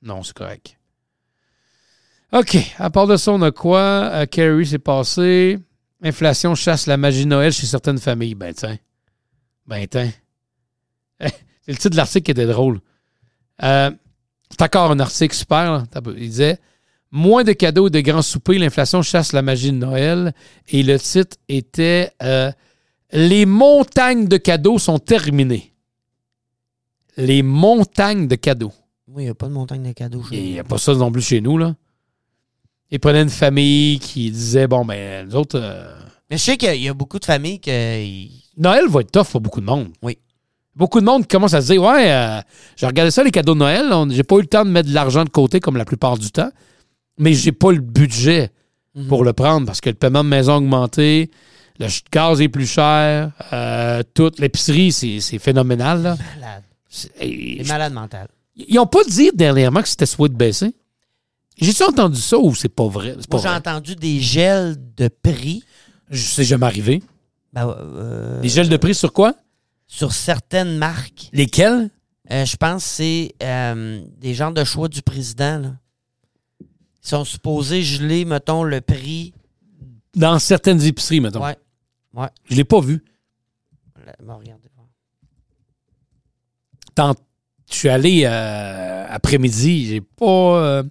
Non, 0.01 0.23
c'est 0.23 0.33
correct. 0.33 0.77
OK. 2.31 2.57
À 2.77 2.89
part 2.89 3.07
de 3.07 3.17
ça, 3.17 3.31
on 3.31 3.41
a 3.41 3.51
quoi? 3.51 3.79
Euh, 3.79 4.25
Kerry 4.25 4.65
s'est 4.65 4.79
passé. 4.79 5.59
Inflation 6.01 6.55
chasse 6.55 6.87
la 6.87 6.97
magie 6.97 7.23
de 7.25 7.29
Noël 7.29 7.51
chez 7.51 7.65
certaines 7.65 7.97
familles. 7.99 8.35
Ben, 8.35 8.53
tiens. 8.53 8.77
Ben, 9.67 9.85
tiens. 9.87 10.11
C'est 11.19 11.71
le 11.71 11.75
titre 11.77 11.89
de 11.91 11.97
l'article 11.97 12.23
qui 12.25 12.31
était 12.31 12.45
drôle. 12.45 12.79
Euh, 13.63 13.89
c'est 14.51 14.61
encore 14.61 14.91
un 14.91 14.99
article 14.99 15.33
super. 15.35 15.71
là. 15.71 15.83
Il 16.15 16.29
disait 16.29 16.59
Moins 17.17 17.45
de 17.45 17.53
cadeaux 17.53 17.87
et 17.87 17.91
de 17.91 18.01
grands 18.01 18.21
soupers, 18.21 18.59
l'inflation 18.59 19.01
chasse 19.01 19.31
la 19.31 19.41
magie 19.41 19.71
de 19.71 19.77
Noël. 19.77 20.33
Et 20.67 20.83
le 20.83 20.99
titre 20.99 21.37
était 21.47 22.11
euh, 22.21 22.51
Les 23.13 23.45
montagnes 23.45 24.27
de 24.27 24.35
cadeaux 24.35 24.79
sont 24.79 24.99
terminées. 24.99 25.71
Les 27.15 27.41
montagnes 27.41 28.27
de 28.27 28.35
cadeaux. 28.35 28.73
Oui, 29.07 29.23
il 29.23 29.25
n'y 29.27 29.31
a 29.31 29.33
pas 29.33 29.47
de 29.47 29.53
montagne 29.53 29.83
de 29.83 29.93
cadeaux 29.93 30.23
chez 30.23 30.35
Il 30.35 30.43
nous. 30.43 30.51
n'y 30.51 30.59
a 30.59 30.65
pas 30.65 30.77
ça 30.77 30.93
non 30.93 31.09
plus 31.09 31.21
chez 31.21 31.39
nous, 31.39 31.57
là. 31.57 31.73
Il 32.91 32.99
prenait 32.99 33.21
une 33.21 33.29
famille 33.29 33.97
qui 33.99 34.29
disait 34.29 34.67
Bon, 34.67 34.83
ben, 34.83 35.25
nous 35.25 35.35
autres, 35.37 35.57
euh, 35.57 35.89
Mais 36.29 36.37
je 36.37 36.43
sais 36.43 36.57
qu'il 36.57 36.81
y 36.81 36.89
a 36.89 36.93
beaucoup 36.93 37.19
de 37.19 37.25
familles 37.25 37.59
qui. 37.59 38.43
Noël 38.57 38.89
va 38.89 38.99
être 38.99 39.11
tough 39.11 39.27
pour 39.31 39.39
beaucoup 39.39 39.61
de 39.61 39.65
monde. 39.65 39.87
Oui. 40.01 40.17
Beaucoup 40.75 40.99
de 40.99 41.05
monde 41.05 41.21
qui 41.21 41.29
commence 41.29 41.53
à 41.53 41.61
se 41.61 41.71
dire 41.71 41.81
Ouais, 41.81 42.11
euh, 42.11 42.41
j'ai 42.75 42.85
regardé 42.87 43.09
ça, 43.11 43.23
les 43.23 43.31
cadeaux 43.31 43.53
de 43.53 43.59
Noël. 43.59 43.85
J'ai 44.11 44.23
pas 44.23 44.35
eu 44.35 44.41
le 44.41 44.47
temps 44.47 44.65
de 44.65 44.69
mettre 44.69 44.89
de 44.89 44.93
l'argent 44.93 45.23
de 45.23 45.29
côté 45.29 45.61
comme 45.61 45.77
la 45.77 45.85
plupart 45.85 46.17
du 46.17 46.29
temps, 46.29 46.51
mais 47.17 47.33
j'ai 47.33 47.51
pas 47.51 47.71
le 47.71 47.79
budget 47.79 48.51
Mhm. 48.95 49.07
pour 49.07 49.23
le 49.25 49.33
prendre 49.33 49.65
parce 49.65 49.81
que 49.81 49.89
le 49.89 49.95
paiement 49.95 50.23
de 50.23 50.29
maison 50.29 50.53
a 50.53 50.57
augmenté, 50.57 51.29
le 51.79 51.87
gaz 52.11 52.39
est 52.39 52.47
plus 52.47 52.65
cher, 52.67 53.31
euh, 53.51 54.03
toute 54.13 54.39
l'épicerie, 54.39 54.91
c'est 54.93 55.39
phénoménal. 55.39 56.01
Là. 56.01 56.17
Malade. 56.35 56.63
C'est- 56.87 57.67
malades 57.67 57.91
mentales. 57.93 58.29
Ils 58.55 58.75
n'ont 58.75 58.87
pas 58.87 59.03
dit 59.03 59.31
dernièrement 59.33 59.81
que 59.81 59.89
c'était 59.89 60.05
souhait 60.05 60.29
de 60.29 60.35
baisser? 60.35 60.73
J'ai-tu 61.59 61.83
entendu 61.83 62.19
ça 62.21 62.37
ou 62.37 62.55
c'est 62.55 62.69
pas 62.69 62.87
vrai? 62.87 63.15
C'est 63.19 63.29
pas 63.29 63.37
Moi, 63.37 63.45
j'ai 63.49 63.53
entendu 63.55 63.95
des 63.97 64.19
gels 64.21 64.77
de 64.95 65.09
prix. 65.09 65.63
Je 66.09 66.21
sais 66.21 66.43
jamais 66.45 66.65
arrivé. 66.65 67.03
Ben, 67.51 67.67
euh, 67.77 68.41
Les 68.41 68.49
gels 68.49 68.69
de 68.69 68.77
prix 68.77 68.95
sur 68.95 69.11
quoi? 69.11 69.33
Sur 69.87 70.13
certaines 70.13 70.77
marques. 70.77 71.29
Lesquels? 71.33 71.89
Euh, 72.31 72.45
je 72.45 72.55
pense 72.55 72.83
que 72.83 72.89
c'est 72.89 73.35
euh, 73.43 74.01
des 74.19 74.33
genres 74.33 74.51
de 74.53 74.63
choix 74.63 74.87
du 74.87 75.01
président. 75.01 75.59
Là. 75.59 75.71
Ils 77.05 77.09
sont 77.09 77.23
supposés 77.23 77.83
geler, 77.83 78.25
mettons, 78.25 78.63
le 78.63 78.81
prix. 78.81 79.33
Dans 80.15 80.39
certaines 80.39 80.81
épiceries, 80.81 81.19
mettons. 81.21 81.43
Ouais. 81.43 81.55
Ouais. 82.13 82.27
Je 82.49 82.55
l'ai 82.55 82.63
pas 82.63 82.79
vu. 82.79 83.03
Là, 84.05 84.13
bon, 84.23 84.37
regardez. 84.37 84.69
Tant- 86.95 87.15
je 87.69 87.75
suis 87.75 87.89
allé 87.89 88.23
euh, 88.25 89.05
après-midi, 89.09 89.87
j'ai 89.87 90.01
pas, 90.01 90.25
euh, 90.25 90.83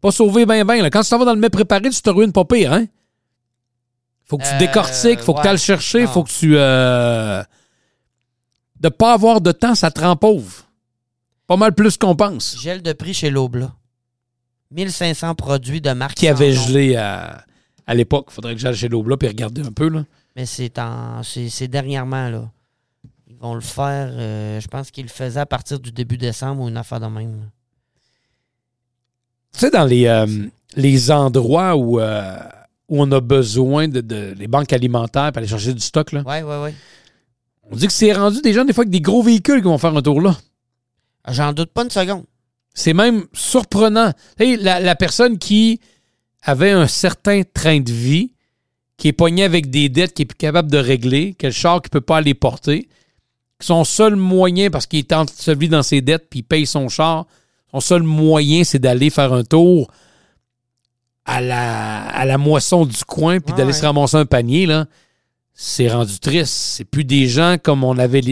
pas 0.00 0.10
sauvé 0.12 0.46
ben 0.46 0.64
ben. 0.64 0.80
là. 0.82 0.90
Quand 0.90 1.02
tu 1.02 1.10
t'en 1.10 1.18
vas 1.18 1.24
dans 1.24 1.34
le 1.34 1.40
mets 1.40 1.48
préparé, 1.50 1.90
tu 1.90 2.00
te 2.00 2.10
ruines 2.10 2.32
pas 2.32 2.44
pire, 2.44 2.72
hein? 2.72 2.86
Faut 4.26 4.36
que 4.38 4.44
tu 4.44 4.54
Euh, 4.54 4.58
décortiques, 4.58 5.20
faut 5.20 5.34
que 5.34 5.40
tu 5.40 5.46
ailles 5.48 5.54
le 5.54 5.58
chercher, 5.58 6.02
Non. 6.04 6.08
faut 6.08 6.22
que 6.22 6.30
tu. 6.30 6.56
Euh, 6.56 7.42
de 8.78 8.88
pas 8.90 9.14
avoir 9.14 9.40
de 9.40 9.50
temps, 9.52 9.74
ça 9.74 9.90
te 9.90 10.00
rend 10.00 10.14
pauvre. 10.16 10.64
Pas 11.48 11.56
mal 11.56 11.74
plus 11.74 11.96
qu'on 11.96 12.14
pense. 12.14 12.56
Gel 12.60 12.82
de 12.82 12.92
prix 12.92 13.14
chez 13.14 13.30
Lobla. 13.30 13.74
1500 14.70 15.34
produits 15.34 15.80
de 15.80 15.90
marque. 15.92 16.14
Qui 16.16 16.28
avait 16.28 16.52
gelé 16.52 16.96
à, 16.96 17.44
à 17.86 17.94
l'époque. 17.94 18.30
Faudrait 18.30 18.54
que 18.54 18.60
j'aille 18.60 18.74
chez 18.76 18.88
Lobla 18.88 19.16
et 19.22 19.28
regarder 19.28 19.62
un 19.62 19.72
peu. 19.72 19.88
Là. 19.88 20.04
Mais 20.36 20.46
c'est 20.46 20.78
en 20.78 21.22
c'est 21.22 21.68
dernièrement, 21.68 22.28
là. 22.28 22.50
Ils 23.28 23.36
vont 23.36 23.54
le 23.54 23.60
faire, 23.60 24.08
euh, 24.12 24.60
je 24.60 24.66
pense 24.68 24.90
qu'ils 24.90 25.04
le 25.04 25.10
faisaient 25.10 25.40
à 25.40 25.46
partir 25.46 25.78
du 25.78 25.92
début 25.92 26.16
décembre 26.18 26.62
ou 26.62 26.68
une 26.68 26.76
affaire 26.76 26.98
de 27.00 27.06
même. 27.06 27.40
là. 27.40 27.46
Tu 29.52 29.60
sais, 29.60 29.70
dans 29.70 29.84
les, 29.84 30.06
euh, 30.06 30.26
les 30.76 31.10
endroits 31.10 31.74
où, 31.76 32.00
euh, 32.00 32.36
où 32.88 33.00
on 33.02 33.10
a 33.12 33.20
besoin 33.20 33.88
de, 33.88 34.00
de- 34.00 34.34
les 34.36 34.46
banques 34.48 34.72
alimentaires 34.72 35.30
pour 35.32 35.38
aller 35.38 35.46
chercher 35.46 35.72
du 35.72 35.80
stock, 35.80 36.12
là, 36.12 36.22
Ouais, 36.22 36.42
ouais, 36.42 36.62
ouais. 36.62 36.74
on 37.70 37.76
dit 37.76 37.86
que 37.86 37.92
c'est 37.92 38.12
rendu 38.12 38.40
des 38.42 38.52
gens, 38.52 38.64
des 38.64 38.72
fois, 38.72 38.82
avec 38.82 38.90
des 38.90 39.00
gros 39.00 39.22
véhicules 39.22 39.56
qui 39.58 39.62
vont 39.68 39.78
faire 39.78 39.96
un 39.96 40.02
tour 40.02 40.20
là. 40.20 40.36
J'en 41.28 41.52
doute 41.52 41.70
pas 41.72 41.84
une 41.84 41.90
seconde. 41.90 42.24
C'est 42.78 42.94
même 42.94 43.24
surprenant. 43.32 44.12
La, 44.38 44.78
la 44.78 44.94
personne 44.94 45.38
qui 45.38 45.80
avait 46.42 46.70
un 46.70 46.86
certain 46.86 47.42
train 47.42 47.80
de 47.80 47.90
vie, 47.90 48.34
qui 48.96 49.08
est 49.08 49.12
pogné 49.12 49.42
avec 49.42 49.68
des 49.68 49.88
dettes 49.88 50.14
qu'il 50.14 50.22
est 50.22 50.26
plus 50.26 50.36
capable 50.36 50.70
de 50.70 50.78
régler, 50.78 51.34
que 51.34 51.48
le 51.48 51.52
char 51.52 51.82
qui 51.82 51.88
peut 51.88 52.00
pas 52.00 52.18
aller 52.18 52.34
porter, 52.34 52.88
que 53.58 53.64
son 53.64 53.82
seul 53.84 54.14
moyen, 54.14 54.70
parce 54.70 54.86
qu'il 54.86 55.00
est 55.00 55.12
enseveli 55.12 55.68
dans 55.68 55.82
ses 55.82 56.00
dettes 56.02 56.28
puis 56.30 56.40
il 56.40 56.42
paye 56.44 56.66
son 56.66 56.88
char, 56.88 57.26
son 57.72 57.80
seul 57.80 58.02
moyen, 58.04 58.62
c'est 58.62 58.78
d'aller 58.78 59.10
faire 59.10 59.32
un 59.32 59.42
tour 59.42 59.90
à 61.24 61.40
la, 61.40 62.06
à 62.08 62.24
la 62.24 62.38
moisson 62.38 62.86
du 62.86 63.04
coin 63.04 63.40
puis 63.40 63.52
Ouais, 63.52 63.58
d'aller 63.58 63.72
ouais. 63.72 63.78
se 63.78 63.84
ramasser 63.84 64.16
un 64.16 64.24
panier, 64.26 64.66
là. 64.66 64.86
C'est 65.60 65.88
rendu 65.88 66.20
triste. 66.20 66.54
C'est 66.54 66.84
plus 66.84 67.02
des 67.04 67.26
gens 67.26 67.56
comme 67.60 67.82
on 67.82 67.98
avait. 67.98 68.22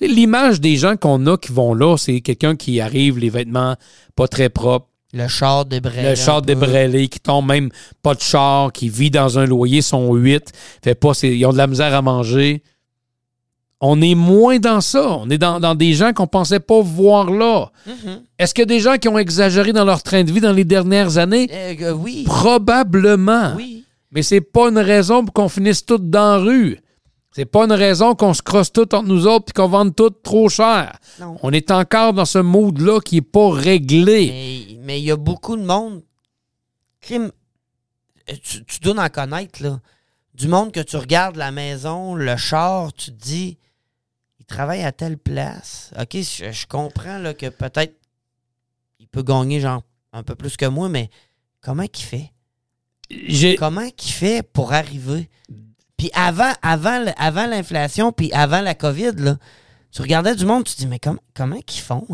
L'image 0.00 0.60
des 0.60 0.76
gens 0.76 0.96
qu'on 0.96 1.28
a 1.28 1.36
qui 1.38 1.52
vont 1.52 1.74
là, 1.74 1.96
c'est 1.96 2.20
quelqu'un 2.20 2.56
qui 2.56 2.80
arrive, 2.80 3.20
les 3.20 3.30
vêtements 3.30 3.76
pas 4.16 4.26
très 4.26 4.48
propres, 4.48 4.88
Le 5.12 5.28
char 5.28 5.64
débrayé. 5.64 6.08
le 6.10 6.14
char 6.16 6.42
débrêlé, 6.42 7.06
qui 7.06 7.20
tombe 7.20 7.46
même 7.46 7.70
pas 8.02 8.14
de 8.16 8.20
char, 8.20 8.72
qui 8.72 8.88
vit 8.88 9.12
dans 9.12 9.38
un 9.38 9.46
loyer, 9.46 9.80
sont 9.80 10.12
huit, 10.14 10.50
fait 10.82 10.96
pas, 10.96 11.12
ils 11.22 11.46
ont 11.46 11.52
de 11.52 11.56
la 11.58 11.68
misère 11.68 11.94
à 11.94 12.02
manger. 12.02 12.64
On 13.80 14.00
est 14.02 14.16
moins 14.16 14.58
dans 14.58 14.80
ça. 14.80 15.18
On 15.18 15.30
est 15.30 15.38
dans, 15.38 15.60
dans 15.60 15.76
des 15.76 15.92
gens 15.94 16.12
qu'on 16.12 16.26
pensait 16.26 16.60
pas 16.60 16.80
voir 16.80 17.30
là. 17.30 17.70
Mhm. 17.86 18.22
Est-ce 18.40 18.54
qu'il 18.54 18.62
y 18.62 18.64
a 18.64 18.66
des 18.66 18.80
gens 18.80 18.96
qui 18.96 19.06
ont 19.08 19.18
exagéré 19.18 19.72
dans 19.72 19.84
leur 19.84 20.02
train 20.02 20.24
de 20.24 20.32
vie 20.32 20.40
dans 20.40 20.52
les 20.52 20.64
dernières 20.64 21.16
années? 21.18 21.48
Euh, 21.52 21.74
euh, 21.80 21.92
oui. 21.92 22.24
Probablement. 22.24 23.54
Oui. 23.56 23.71
Mais 24.12 24.22
c'est 24.22 24.40
pas 24.40 24.68
une 24.68 24.78
raison 24.78 25.24
pour 25.24 25.34
qu'on 25.34 25.48
finisse 25.48 25.84
tous 25.84 25.98
dans 25.98 26.36
la 26.36 26.38
rue. 26.38 26.78
C'est 27.34 27.46
pas 27.46 27.64
une 27.64 27.72
raison 27.72 28.14
qu'on 28.14 28.34
se 28.34 28.42
crosse 28.42 28.70
tout 28.70 28.94
entre 28.94 29.08
nous 29.08 29.26
autres 29.26 29.46
et 29.48 29.52
qu'on 29.52 29.68
vende 29.68 29.96
tout 29.96 30.10
trop 30.10 30.50
cher. 30.50 30.98
Non. 31.18 31.38
On 31.42 31.50
est 31.50 31.70
encore 31.70 32.12
dans 32.12 32.26
ce 32.26 32.38
mood-là 32.38 33.00
qui 33.00 33.16
est 33.16 33.22
pas 33.22 33.50
réglé. 33.50 34.78
Mais 34.80 35.00
il 35.00 35.04
y 35.04 35.10
a 35.10 35.16
beaucoup 35.16 35.56
de 35.56 35.64
monde. 35.64 36.02
Crime, 37.00 37.32
euh, 38.30 38.34
tu, 38.42 38.62
tu 38.64 38.80
dois 38.80 39.02
en 39.02 39.08
connaître, 39.08 39.62
là. 39.62 39.80
Du 40.34 40.46
monde 40.46 40.72
que 40.72 40.80
tu 40.80 40.96
regardes 40.96 41.36
la 41.36 41.50
maison, 41.50 42.14
le 42.14 42.36
char, 42.36 42.92
tu 42.92 43.12
te 43.12 43.22
dis, 43.22 43.58
il 44.38 44.44
travaille 44.44 44.82
à 44.82 44.92
telle 44.92 45.18
place. 45.18 45.92
OK, 45.98 46.14
je, 46.14 46.52
je 46.52 46.66
comprends 46.66 47.18
là, 47.18 47.32
que 47.34 47.48
peut-être 47.48 47.94
il 48.98 49.08
peut 49.08 49.22
gagner 49.22 49.60
genre 49.60 49.82
un 50.12 50.22
peu 50.22 50.34
plus 50.34 50.56
que 50.56 50.66
moi, 50.66 50.88
mais 50.88 51.10
comment 51.60 51.86
qu'il 51.86 52.06
fait? 52.06 52.30
Comment 53.56 53.88
qu'il 53.96 54.12
fait 54.12 54.42
pour 54.42 54.72
arriver? 54.72 55.28
Puis 55.96 56.10
avant, 56.14 56.52
avant, 56.62 57.04
avant 57.16 57.46
l'inflation, 57.46 58.12
puis 58.12 58.32
avant 58.32 58.60
la 58.60 58.74
COVID, 58.74 59.12
là, 59.18 59.36
tu 59.92 60.02
regardais 60.02 60.34
du 60.34 60.44
monde, 60.44 60.64
tu 60.64 60.74
te 60.74 60.78
dis, 60.80 60.86
mais 60.86 60.98
comment, 60.98 61.20
comment 61.34 61.60
qu'ils 61.60 61.82
font? 61.82 62.06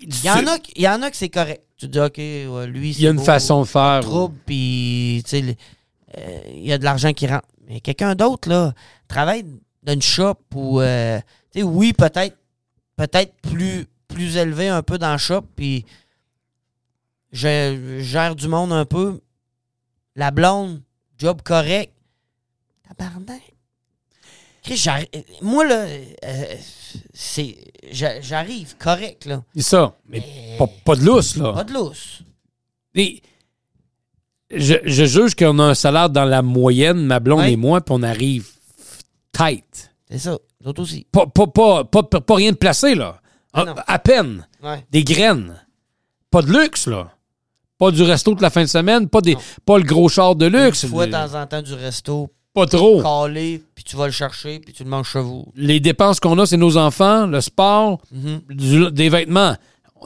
Il 0.00 0.24
y 0.24 0.30
en 0.30 0.46
a, 0.46 0.58
qui- 0.58 0.72
il 0.76 0.82
y 0.82 0.88
en 0.88 1.02
a 1.02 1.10
que 1.10 1.16
c'est 1.16 1.28
correct. 1.28 1.62
Tu 1.76 1.86
te 1.88 1.92
dis, 1.92 2.00
OK, 2.00 2.16
ouais, 2.18 2.66
lui, 2.68 2.90
il 2.90 3.00
y 3.00 3.06
a 3.06 3.10
une 3.10 3.18
façon 3.24 3.60
de 3.62 3.66
faire. 3.66 4.00
trouble, 4.02 4.36
puis 4.46 5.22
tu 5.24 5.30
sais, 5.30 5.40
le- 5.42 5.54
euh, 6.16 6.40
il 6.54 6.64
y 6.66 6.72
a 6.72 6.78
de 6.78 6.84
l'argent 6.84 7.12
qui 7.12 7.26
rentre. 7.26 7.46
Mais 7.68 7.80
quelqu'un 7.80 8.14
d'autre, 8.14 8.48
là, 8.48 8.72
travaille 9.08 9.44
dans 9.82 9.92
une 9.92 10.02
shop 10.02 10.36
ou, 10.54 10.80
euh, 10.80 11.18
tu 11.52 11.60
sais, 11.60 11.62
oui, 11.64 11.92
peut-être 11.92 12.36
peut-être 12.96 13.32
plus, 13.42 13.86
plus 14.08 14.36
élevé 14.36 14.68
un 14.68 14.82
peu 14.82 14.98
dans 14.98 15.12
le 15.12 15.18
shop, 15.18 15.42
puis 15.54 15.84
je 17.32 17.98
gère 18.00 18.34
du 18.34 18.48
monde 18.48 18.72
un 18.72 18.84
peu. 18.84 19.20
La 20.18 20.30
blonde, 20.32 20.82
job 21.16 21.42
correct. 21.42 21.92
Tabarnak. 22.88 23.40
Moi, 25.40 25.64
là, 25.66 25.86
euh, 26.24 26.54
c'est 27.14 27.56
j'a- 27.90 28.20
j'arrive 28.20 28.76
correct, 28.78 29.24
là. 29.26 29.42
C'est 29.54 29.62
ça. 29.62 29.96
Mais 30.08 30.18
Mais 30.20 30.56
pas, 30.58 30.66
pas 30.84 30.96
de 30.96 31.04
lousse, 31.04 31.36
là. 31.36 31.52
pas 31.52 31.64
de 31.64 31.72
lousse. 31.72 32.20
Et 32.94 33.22
je, 34.50 34.74
je 34.84 35.04
juge 35.06 35.34
qu'on 35.34 35.58
a 35.58 35.62
un 35.64 35.74
salaire 35.74 36.10
dans 36.10 36.24
la 36.24 36.42
moyenne, 36.42 37.06
ma 37.06 37.20
blonde 37.20 37.40
Ouais. 37.40 37.52
et 37.52 37.56
moi, 37.56 37.80
puis 37.80 37.94
on 37.96 38.02
arrive 38.02 38.48
tight. 39.32 39.90
C'est 40.10 40.18
ça. 40.18 40.36
D'autres 40.60 40.82
aussi. 40.82 41.06
Pas, 41.12 41.26
pas, 41.26 41.46
pas, 41.46 41.84
pas, 41.84 42.02
pas- 42.02 42.20
pas 42.20 42.34
rien 42.34 42.50
de 42.52 42.56
placé, 42.56 42.94
là. 42.94 43.20
Ah 43.52 43.64
à 43.86 43.98
peine. 43.98 44.46
Ouais. 44.62 44.84
Des 44.90 45.04
graines. 45.04 45.54
Pas 46.30 46.42
de 46.42 46.52
luxe, 46.52 46.86
là. 46.88 47.12
Pas 47.78 47.90
du 47.92 48.02
resto 48.02 48.34
de 48.34 48.42
la 48.42 48.50
fin 48.50 48.62
de 48.62 48.66
semaine, 48.68 49.08
pas, 49.08 49.20
des, 49.20 49.34
Non. 49.34 49.40
pas 49.64 49.78
le 49.78 49.84
gros 49.84 50.08
char 50.08 50.34
de 50.34 50.46
luxe. 50.46 50.82
Une 50.82 50.88
fois 50.90 51.06
de 51.06 51.12
temps 51.12 51.34
en 51.40 51.46
temps 51.46 51.62
du 51.62 51.74
resto, 51.74 52.28
Pas 52.52 52.66
trop. 52.66 53.00
calé, 53.02 53.62
puis 53.74 53.84
tu 53.84 53.94
vas 53.96 54.06
le 54.06 54.12
chercher, 54.12 54.58
puis 54.58 54.72
tu 54.74 54.82
le 54.84 54.90
manges 54.90 55.08
chez 55.10 55.20
vous. 55.20 55.46
Les 55.54 55.78
dépenses 55.78 56.18
qu'on 56.18 56.36
a, 56.38 56.46
c'est 56.46 56.56
nos 56.56 56.76
enfants, 56.76 57.26
le 57.26 57.40
sport, 57.40 58.00
Mhm. 58.10 58.40
du- 58.50 58.90
des 58.90 59.08
vêtements. 59.08 59.54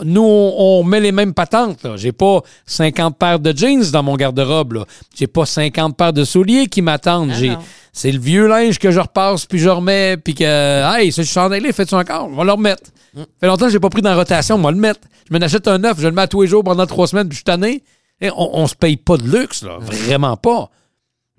Nous, 0.05 0.23
on, 0.23 0.81
on 0.81 0.85
met 0.85 1.01
les 1.01 1.13
mêmes 1.13 1.35
patentes. 1.35 1.87
J'ai 1.97 2.13
pas 2.13 2.41
50 2.67 3.17
paires 3.19 3.39
de 3.39 3.57
jeans 3.57 3.91
dans 3.91 4.03
mon 4.03 4.17
garde-robe. 4.17 4.85
J'ai 5.15 5.27
pas 5.27 5.47
50 5.47 5.97
paires 5.97 6.13
de 6.13 6.25
souliers 6.25 6.67
qui 6.67 6.83
m'attendent. 6.83 7.33
Ah. 7.33 7.59
C'est 7.93 8.11
le 8.11 8.19
vieux 8.19 8.47
linge 8.47 8.79
que 8.79 8.91
je 8.91 9.01
repasse 9.01 9.45
puis 9.47 9.59
je 9.59 9.69
remets 9.69 10.17
puis 10.17 10.35
que 10.35 10.45
hey, 10.45 11.13
ce 11.13 11.23
chandail-là, 11.23 11.73
fais-tu 11.73 11.95
encore? 11.95 12.29
On 12.31 12.37
va 12.37 12.45
le 12.45 12.53
remettre. 12.53 12.91
Mm. 13.15 13.21
Ça 13.21 13.27
fait 13.41 13.47
longtemps 13.47 13.67
que 13.67 13.73
j'ai 13.73 13.81
pas 13.81 13.91
pris 13.91 14.03
dans 14.03 14.15
rotation, 14.17 14.57
on 14.57 14.63
va 14.63 14.71
le 14.71 14.79
mettre. 14.79 15.01
Je 15.29 15.35
m'en 15.37 15.41
achète 15.45 15.69
un 15.69 15.79
neuf, 15.79 16.01
je 16.01 16.07
le 16.09 16.13
mets 16.15 16.23
à 16.23 16.27
tous 16.29 16.43
les 16.43 16.49
jours 16.49 16.65
pendant 16.65 16.87
trois 16.87 17.07
semaines 17.07 17.29
puis 17.29 17.35
je 17.37 17.41
suis 17.41 17.45
tanné. 17.45 17.85
Et 18.21 18.31
on, 18.31 18.57
on 18.59 18.67
se 18.67 18.75
paye 18.75 18.97
pas 18.97 19.17
de 19.17 19.25
luxe, 19.29 19.63
là. 19.63 19.79
Vraiment 19.81 20.37
pas. 20.37 20.71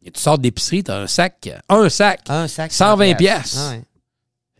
Et 0.06 0.12
tu 0.12 0.20
sors 0.20 0.38
d'épicerie, 0.38 0.84
t'as 0.84 1.00
un 1.00 1.08
sac, 1.08 1.50
un 1.70 1.90
sac, 1.90 2.20
Un 2.28 2.48
sac. 2.48 2.72
120 2.72 3.16
piastres. 3.16 3.18
piastres. 3.18 3.72
Ouais. 3.72 3.82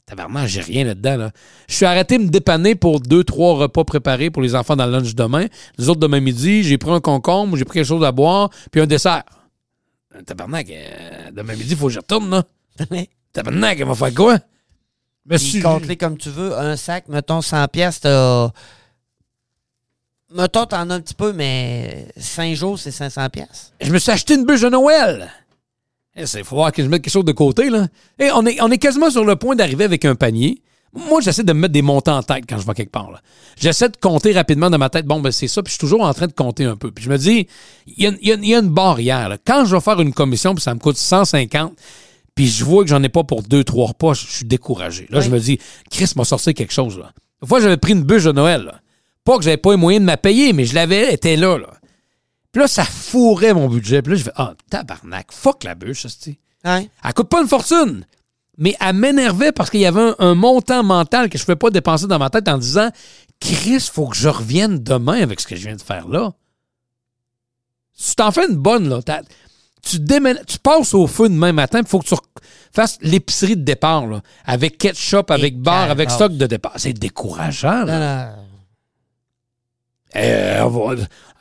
Tabarnak, 0.06 0.48
j'ai 0.48 0.62
rien 0.62 0.84
là-dedans. 0.84 1.16
Là. 1.18 1.32
Je 1.70 1.76
suis 1.76 1.86
arrêté 1.86 2.18
de 2.18 2.24
me 2.24 2.30
dépanner 2.30 2.76
pour 2.76 3.00
deux, 3.00 3.24
trois 3.24 3.56
repas 3.56 3.84
préparés 3.86 4.30
pour 4.30 4.42
les 4.42 4.54
enfants 4.54 4.76
dans 4.76 4.86
le 4.86 4.92
lunch 4.92 5.16
demain. 5.16 5.46
Les 5.78 5.88
autres 5.90 6.00
demain 6.02 6.20
midi, 6.20 6.64
j'ai 6.64 6.78
pris 6.78 6.92
un 6.92 7.00
concombre, 7.00 7.56
j'ai 7.58 7.64
pris 7.66 7.80
quelque 7.80 7.88
chose 7.88 8.04
à 8.04 8.12
boire, 8.12 8.50
puis 8.72 8.82
un 8.82 8.86
dessert. 8.86 9.24
Tabarnak, 10.26 10.70
euh, 10.70 11.32
demain 11.32 11.56
midi, 11.56 11.72
il 11.72 11.78
faut 11.78 11.88
que 11.88 11.94
je 11.94 12.00
retourne, 12.00 12.30
là. 12.30 12.44
Tabarnak, 13.32 13.80
il 13.80 13.86
va 13.86 13.96
faire 13.96 14.14
quoi? 14.14 14.38
Si- 15.38 15.62
compte-les 15.62 15.96
comme 15.96 16.18
tu 16.18 16.30
veux. 16.30 16.54
Un 16.58 16.76
sac, 16.76 17.08
mettons 17.08 17.42
100 17.42 17.68
pièces, 17.70 18.02
t'as... 18.02 18.50
Mettons, 20.36 20.66
t'en 20.66 20.90
as 20.90 20.96
un 20.96 21.00
petit 21.00 21.14
peu, 21.14 21.32
mais 21.32 22.08
5 22.18 22.56
jours, 22.56 22.78
c'est 22.78 22.92
500 22.92 23.30
pièces. 23.30 23.72
je 23.80 23.92
me 23.92 24.00
suis 24.00 24.12
acheté 24.12 24.34
une 24.36 24.46
bûche 24.46 24.62
de 24.62 24.70
Noël. 24.70 25.30
Il 26.16 26.44
faut 26.44 26.56
voir 26.58 26.72
que 26.72 26.84
je 26.84 26.88
mette 26.88 27.02
quelque 27.04 27.14
chose 27.14 27.26
de 27.26 27.32
côté, 27.32 27.70
là. 27.70 27.88
Et 28.20 28.30
on, 28.34 28.46
est, 28.46 28.62
on 28.62 28.70
est 28.70 28.78
quasiment 28.78 29.10
sur 29.10 29.26
le 29.26 29.36
point 29.36 29.56
d'arriver 29.56 29.84
avec 29.84 30.06
un 30.06 30.16
panier. 30.16 30.62
Moi, 30.96 31.22
j'essaie 31.22 31.44
de 31.44 31.54
me 31.54 31.62
mettre 31.62 31.74
des 31.74 31.82
montants 31.82 32.18
en 32.18 32.22
tête 32.22 32.44
quand 32.48 32.60
je 32.60 32.68
vais 32.68 32.74
quelque 32.76 32.92
part. 32.92 33.10
là. 33.10 33.20
J'essaie 33.60 33.90
de 33.90 33.98
compter 33.98 34.32
rapidement 34.32 34.70
dans 34.70 34.78
ma 34.78 34.90
tête. 34.92 35.08
Bon, 35.08 35.20
ben 35.22 35.32
c'est 35.32 35.48
ça. 35.48 35.64
Puis 35.64 35.72
je 35.72 35.74
suis 35.74 35.80
toujours 35.80 36.02
en 36.04 36.14
train 36.14 36.28
de 36.28 36.34
compter 36.34 36.66
un 36.66 36.76
peu. 36.76 36.92
Puis 36.92 37.04
je 37.04 37.10
me 37.10 37.18
dis, 37.18 37.48
il 37.88 38.04
y 38.04 38.06
a, 38.06 38.12
y 38.22 38.32
a- 38.32 38.36
il 38.36 38.46
y 38.48 38.54
a 38.54 38.60
une 38.60 38.70
barrière. 38.70 39.28
là. 39.28 39.38
Quand 39.44 39.66
je 39.66 39.74
vais 39.76 39.82
faire 39.82 40.00
une 40.02 40.14
commission, 40.14 40.54
puis 40.54 40.62
ça 40.62 40.72
me 40.76 40.80
coûte 40.80 40.98
150, 40.98 41.74
puis 42.36 42.48
je 42.48 42.64
vois 42.64 42.84
que 42.84 42.90
j'en 42.92 43.02
ai 43.02 43.10
pas 43.10 43.24
pour 43.24 43.42
deux, 43.42 43.64
trois 43.64 43.88
repas, 43.88 44.14
je 44.14 44.28
suis 44.28 44.46
découragé. 44.46 45.08
Là, 45.10 45.20
je 45.20 45.30
me 45.32 45.40
dis, 45.40 45.58
Chris 45.90 46.12
m'a 46.16 46.26
sorti 46.26 46.54
quelque 46.54 46.74
chose. 46.74 47.00
Là. 47.00 47.12
Une 47.42 47.48
fois, 47.48 47.60
j'avais 47.60 47.78
pris 47.78 47.94
une 47.94 48.04
bûche 48.04 48.26
de 48.26 48.32
Noël. 48.32 48.62
là. 48.64 48.76
Pas 49.26 49.38
que 49.38 49.44
j'avais 49.44 49.58
pas 49.58 49.72
les 49.72 49.78
moyens 49.78 50.06
de 50.06 50.12
me 50.12 50.16
payer, 50.18 50.54
mais 50.54 50.66
je 50.66 50.76
l'avais, 50.76 51.08
elle 51.08 51.14
était 51.16 51.36
là. 51.38 51.58
là. 51.58 51.70
Puis 52.54 52.62
là, 52.62 52.68
ça 52.68 52.86
fourrait 52.86 53.54
mon 53.54 53.68
budget. 53.68 54.02
Puis 54.02 54.14
là, 54.14 54.18
je 54.18 54.24
fais, 54.24 54.32
ah, 54.36 54.54
tabarnak, 54.70 55.32
fuck 55.32 55.64
la 55.66 55.76
bûche, 55.76 56.08
c'est 56.08 56.38
Hein? 56.64 56.86
Elle 57.04 57.14
coûte 57.14 57.28
pas 57.28 57.42
une 57.42 57.48
fortune. 57.50 58.06
Mais 58.58 58.76
elle 58.80 58.96
m'énervait 58.96 59.52
parce 59.52 59.70
qu'il 59.70 59.82
y 59.82 59.86
avait 59.86 60.00
un, 60.02 60.16
un 60.20 60.36
montant 60.36 60.82
mental 60.84 61.30
que 61.30 61.38
je 61.38 61.44
ne 61.44 61.46
pouvais 61.46 61.56
pas 61.58 61.72
dépenser 61.72 62.08
dans 62.08 62.20
ma 62.20 62.30
tête 62.30 62.48
en 62.48 62.58
disant 62.58 62.90
Chris, 63.40 63.90
faut 63.92 64.08
que 64.08 64.16
je 64.16 64.30
revienne 64.30 64.82
demain 64.82 65.22
avec 65.22 65.42
ce 65.42 65.48
que 65.48 65.56
je 65.58 65.68
viens 65.68 65.76
de 65.76 65.82
faire 65.82 66.08
là. 66.08 66.32
Tu 67.98 68.16
t'en 68.16 68.32
fais 68.32 68.48
une 68.48 68.56
bonne, 68.56 68.88
là, 68.88 69.02
tu, 69.82 70.00
tu 70.00 70.60
passes 70.60 70.94
au 70.94 71.08
feu 71.08 71.28
demain 71.30 71.52
matin, 71.52 71.80
il 71.80 71.88
faut 71.88 72.00
que 72.00 72.08
tu 72.08 72.16
fasses 72.72 72.98
l'épicerie 73.02 73.58
de 73.58 73.64
départ, 73.64 74.08
là, 74.08 74.22
avec 74.46 74.78
ketchup, 74.78 75.30
avec 75.32 75.60
bar, 75.60 75.90
avec 75.92 76.10
stock 76.10 76.38
de 76.38 76.48
départ. 76.48 76.74
C'est 76.78 76.94
décourageant. 76.94 77.84
là. 77.84 78.00
Non, 78.00 78.36
non. 78.36 78.44
Euh, 80.16 80.62
on 80.64 80.70
va- 80.70 80.96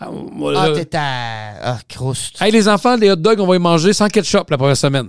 on 0.09 0.51
va- 0.53 0.63
Ah, 0.63 0.69
t'es 0.73 0.97
à... 0.97 1.53
Ah, 1.75 1.79
croust. 1.89 2.41
Hey, 2.41 2.51
les 2.53 2.69
enfants, 2.69 2.97
les 2.97 3.11
hot 3.11 3.17
dogs, 3.17 3.41
on 3.41 3.47
va 3.47 3.53
les 3.55 3.59
manger 3.59 3.93
sans 3.93 4.09
ketchup 4.09 4.49
la 4.51 4.57
première 4.59 4.77
semaine. 4.77 5.09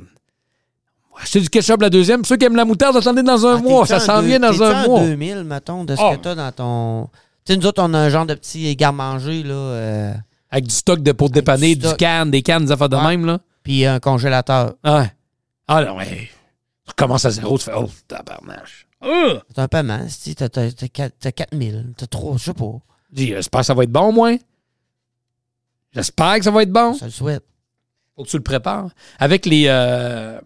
On 1.12 1.16
va 1.18 1.24
acheter 1.24 1.40
du 1.42 1.50
ketchup 1.50 1.82
la 1.82 1.90
deuxième. 1.90 2.26
Ceux 2.26 2.36
qui 2.38 2.46
aiment 2.46 2.56
la 2.56 2.66
moutarde, 2.66 2.98
attendez 2.98 3.24
dans 3.24 3.46
un 3.46 3.58
Ah, 3.58 3.62
mois. 3.62 3.86
t'es-tu 3.88 4.00
Ça 4.00 4.04
en 4.04 4.16
s'en 4.18 4.22
deux- 4.22 4.28
vient 4.28 4.40
dans 4.40 4.52
t'es-tu 4.52 4.64
un 4.64 4.84
en 4.84 4.88
mois. 4.88 5.00
2000, 5.02 5.44
mettons, 5.44 5.84
de 5.86 5.96
ce 5.96 6.02
Ah. 6.04 6.16
que 6.16 6.22
t'as 6.22 6.36
dans 6.36 6.52
ton... 6.52 7.10
Tu 7.46 7.54
sais, 7.54 7.60
nous 7.60 7.66
autres, 7.66 7.82
on 7.84 7.94
a 7.94 7.98
un 8.00 8.10
genre 8.10 8.26
de 8.26 8.34
petit 8.36 8.76
garde-manger, 8.76 9.44
là, 9.44 9.54
euh, 9.54 10.14
Avec 10.50 10.66
du 10.66 10.74
stock 10.74 11.02
de, 11.02 11.12
pour 11.12 11.30
dépanner, 11.30 11.76
du 11.76 11.82
du, 11.82 11.88
stock. 11.88 11.98
canne, 12.00 12.32
des 12.32 12.42
cannes, 12.42 12.66
des 12.66 12.72
affaires 12.72 12.90
de 12.90 12.96
Ouais. 12.98 13.08
même, 13.18 13.26
là. 13.26 13.40
puis 13.64 13.86
un 13.86 14.00
congélateur. 14.00 14.74
Ouais. 14.84 15.12
Ah 15.68 15.84
non, 15.86 15.96
mais. 15.98 16.30
Tu 16.86 16.90
recommences 16.90 17.24
à 17.26 17.32
zéro, 17.32 17.58
tu 17.58 17.64
fais 17.66 17.72
Oh, 17.78 17.90
tabarnache. 18.10 18.88
C'est 19.02 19.60
un 19.60 19.68
paiement, 19.68 20.00
si 20.10 20.36
t'as, 20.36 20.50
t'as, 20.50 20.70
t'as 20.72 21.32
4000, 21.32 21.94
t'as 21.98 22.08
3, 22.08 22.38
je 22.38 22.44
sais 22.44 22.54
pas. 22.54 22.66
Je 23.14 23.18
dis, 23.18 23.28
J'espère 23.28 23.60
que 23.62 23.66
ça 23.68 23.74
va 23.74 23.84
être 23.84 23.92
bon, 23.92 24.12
moins. 24.12 24.38
J'espère 25.94 26.38
que 26.38 26.44
ça 26.44 26.52
va 26.52 26.64
être 26.64 26.72
bon. 26.72 26.94
Ça 26.96 27.06
le 27.06 27.12
souhaite. 27.12 27.44
Faut 28.16 28.24
que 28.24 28.30
tu 28.30 28.38
le 28.38 28.44
prépares. 28.44 28.90
Avec 29.20 29.46
les, 29.46 29.66
euh, 29.68 30.40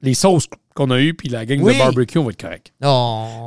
les 0.00 0.14
sauces 0.14 0.46
qu'on 0.74 0.90
a 0.90 1.00
eues, 1.00 1.14
puis 1.14 1.28
la 1.28 1.44
gang 1.44 1.60
Oui. 1.60 1.74
de 1.74 1.78
barbecue, 1.78 2.18
on 2.18 2.24
va 2.24 2.30
être 2.30 2.40
correct. 2.40 2.72
Non, 2.80 2.88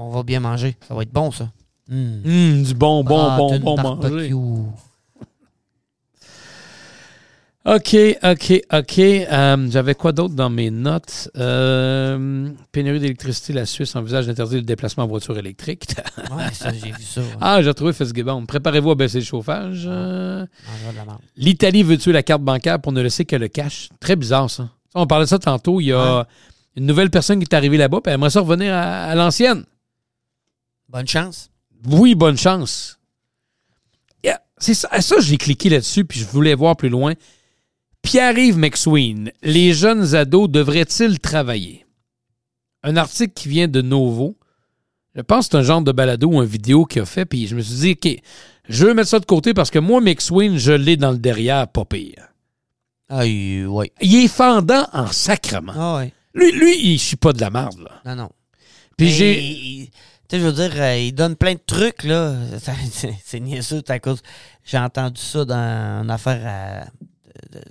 on 0.07 0.09
va 0.11 0.23
bien 0.23 0.39
manger. 0.41 0.75
Ça 0.87 0.93
va 0.93 1.03
être 1.03 1.11
bon, 1.13 1.31
ça. 1.31 1.49
Mm. 1.87 2.21
Hum, 2.25 2.63
du 2.63 2.73
bon, 2.73 3.03
bon, 3.03 3.19
Ah, 3.29 3.37
bon, 3.37 3.49
t'as 3.49 3.55
une 3.57 3.63
bon 3.63 3.75
barbecue. 3.75 4.35
OK, 7.65 7.95
OK, 8.23 8.61
OK. 8.73 8.99
Euh, 8.99 9.67
J'avais 9.71 9.95
quoi 9.95 10.11
d'autre 10.11 10.33
dans 10.33 10.49
mes 10.49 10.69
notes? 10.69 11.29
Euh, 11.37 12.49
pénurie 12.73 12.99
d'électricité, 12.99 13.53
la 13.53 13.65
Suisse 13.65 13.95
envisage 13.95 14.27
d'interdire 14.27 14.57
le 14.57 14.65
déplacement 14.65 15.05
en 15.05 15.07
voiture 15.07 15.37
électrique. 15.37 15.85
Ouais, 16.35 16.51
ça, 16.51 16.73
j'ai 16.73 16.91
vu 16.91 17.01
ça. 17.01 17.21
ouais. 17.21 17.27
ah, 17.41 17.61
j'ai 17.61 17.69
retrouvé 17.69 17.93
Fitzgibbon. 17.93 18.45
Préparez-vous 18.45 18.91
à 18.91 18.95
baisser 18.95 19.19
le 19.19 19.23
chauffage. 19.25 19.83
Euh. 19.87 20.45
L'Italie 21.37 21.83
veut 21.83 21.97
tuer 21.97 22.11
la 22.11 22.21
carte 22.21 22.41
bancaire 22.41 22.81
pour 22.81 22.91
ne 22.91 23.01
laisser 23.01 23.23
que 23.23 23.37
le 23.37 23.47
cash. 23.47 23.87
Très 24.01 24.17
bizarre, 24.17 24.49
ça. 24.49 24.69
On 24.93 25.07
parlait 25.07 25.23
de 25.25 25.29
ça 25.29 25.39
tantôt. 25.39 25.79
Il 25.79 25.85
y 25.85 25.93
a 25.93 26.27
une 26.75 26.85
nouvelle 26.85 27.09
personne 27.09 27.39
qui 27.39 27.45
est 27.49 27.55
arrivée 27.55 27.77
là-bas, 27.77 28.01
puis 28.03 28.09
elle 28.09 28.15
aimerait 28.15 28.29
ça 28.29 28.41
revenir 28.41 28.73
à, 28.73 29.05
à 29.05 29.15
l'ancienne. 29.15 29.63
Bonne 30.89 31.07
chance. 31.07 31.49
Oui, 31.89 32.13
bonne 32.13 32.37
chance. 32.37 32.99
Yeah, 34.23 34.41
C'est 34.57 34.73
ça, 34.73 34.89
ça 34.99 35.15
j'ai 35.21 35.37
cliqué 35.37 35.69
là-dessus, 35.69 36.03
puis 36.03 36.19
je 36.19 36.25
voulais 36.25 36.55
voir 36.55 36.75
plus 36.75 36.89
loin. 36.89 37.13
Pierre-Yves 38.03 38.57
McSween, 38.57 39.31
les 39.41 39.73
jeunes 39.73 40.13
ados 40.13 40.49
devraient-ils 40.49 41.19
travailler? 41.19 41.85
Un 42.83 42.97
article 42.97 43.33
qui 43.33 43.47
vient 43.49 43.67
de 43.67 43.81
Novo. 43.81 44.37
Je 45.15 45.21
pense 45.21 45.47
que 45.47 45.51
c'est 45.51 45.57
un 45.57 45.63
genre 45.63 45.81
de 45.81 45.91
balado 45.91 46.27
ou 46.27 46.39
un 46.39 46.45
vidéo 46.45 46.85
qu'il 46.85 47.01
a 47.01 47.05
fait, 47.05 47.25
puis 47.25 47.47
je 47.47 47.55
me 47.55 47.61
suis 47.61 47.75
dit, 47.75 47.91
OK, 47.91 48.21
je 48.69 48.85
veux 48.85 48.93
mettre 48.93 49.09
ça 49.09 49.19
de 49.19 49.25
côté 49.25 49.53
parce 49.53 49.71
que 49.71 49.79
moi, 49.79 50.01
McSween, 50.01 50.57
je 50.57 50.71
l'ai 50.71 50.97
dans 50.97 51.11
le 51.11 51.17
derrière, 51.17 51.67
pas 51.67 51.85
pire. 51.85 52.29
Ah, 53.09 53.19
ouais. 53.19 53.91
Il 54.01 54.15
est 54.15 54.27
fendant 54.27 54.87
en 54.91 55.07
sacrement. 55.07 55.73
Ah, 55.75 55.97
ouais. 55.97 56.13
Lui, 56.33 56.51
lui 56.51 56.93
il 56.93 56.99
chie 56.99 57.15
pas 57.15 57.33
de 57.33 57.41
la 57.41 57.49
merde, 57.49 57.79
là. 57.79 58.01
Non, 58.05 58.23
non. 58.23 58.29
Puis 58.97 59.09
j'ai. 59.09 59.89
Tu 60.29 60.37
sais, 60.37 60.39
je 60.39 60.45
veux 60.45 60.53
dire, 60.53 60.71
euh, 60.81 60.97
il 60.97 61.11
donne 61.13 61.35
plein 61.35 61.53
de 61.53 61.61
trucs, 61.65 62.03
là. 62.03 62.35
C'est 63.23 63.39
niaiseux, 63.39 63.83
à 63.87 63.99
cause. 63.99 64.21
J'ai 64.63 64.77
entendu 64.77 65.21
ça 65.21 65.45
dans 65.45 66.01
une 66.03 66.09
affaire 66.09 66.41
à. 66.45 66.85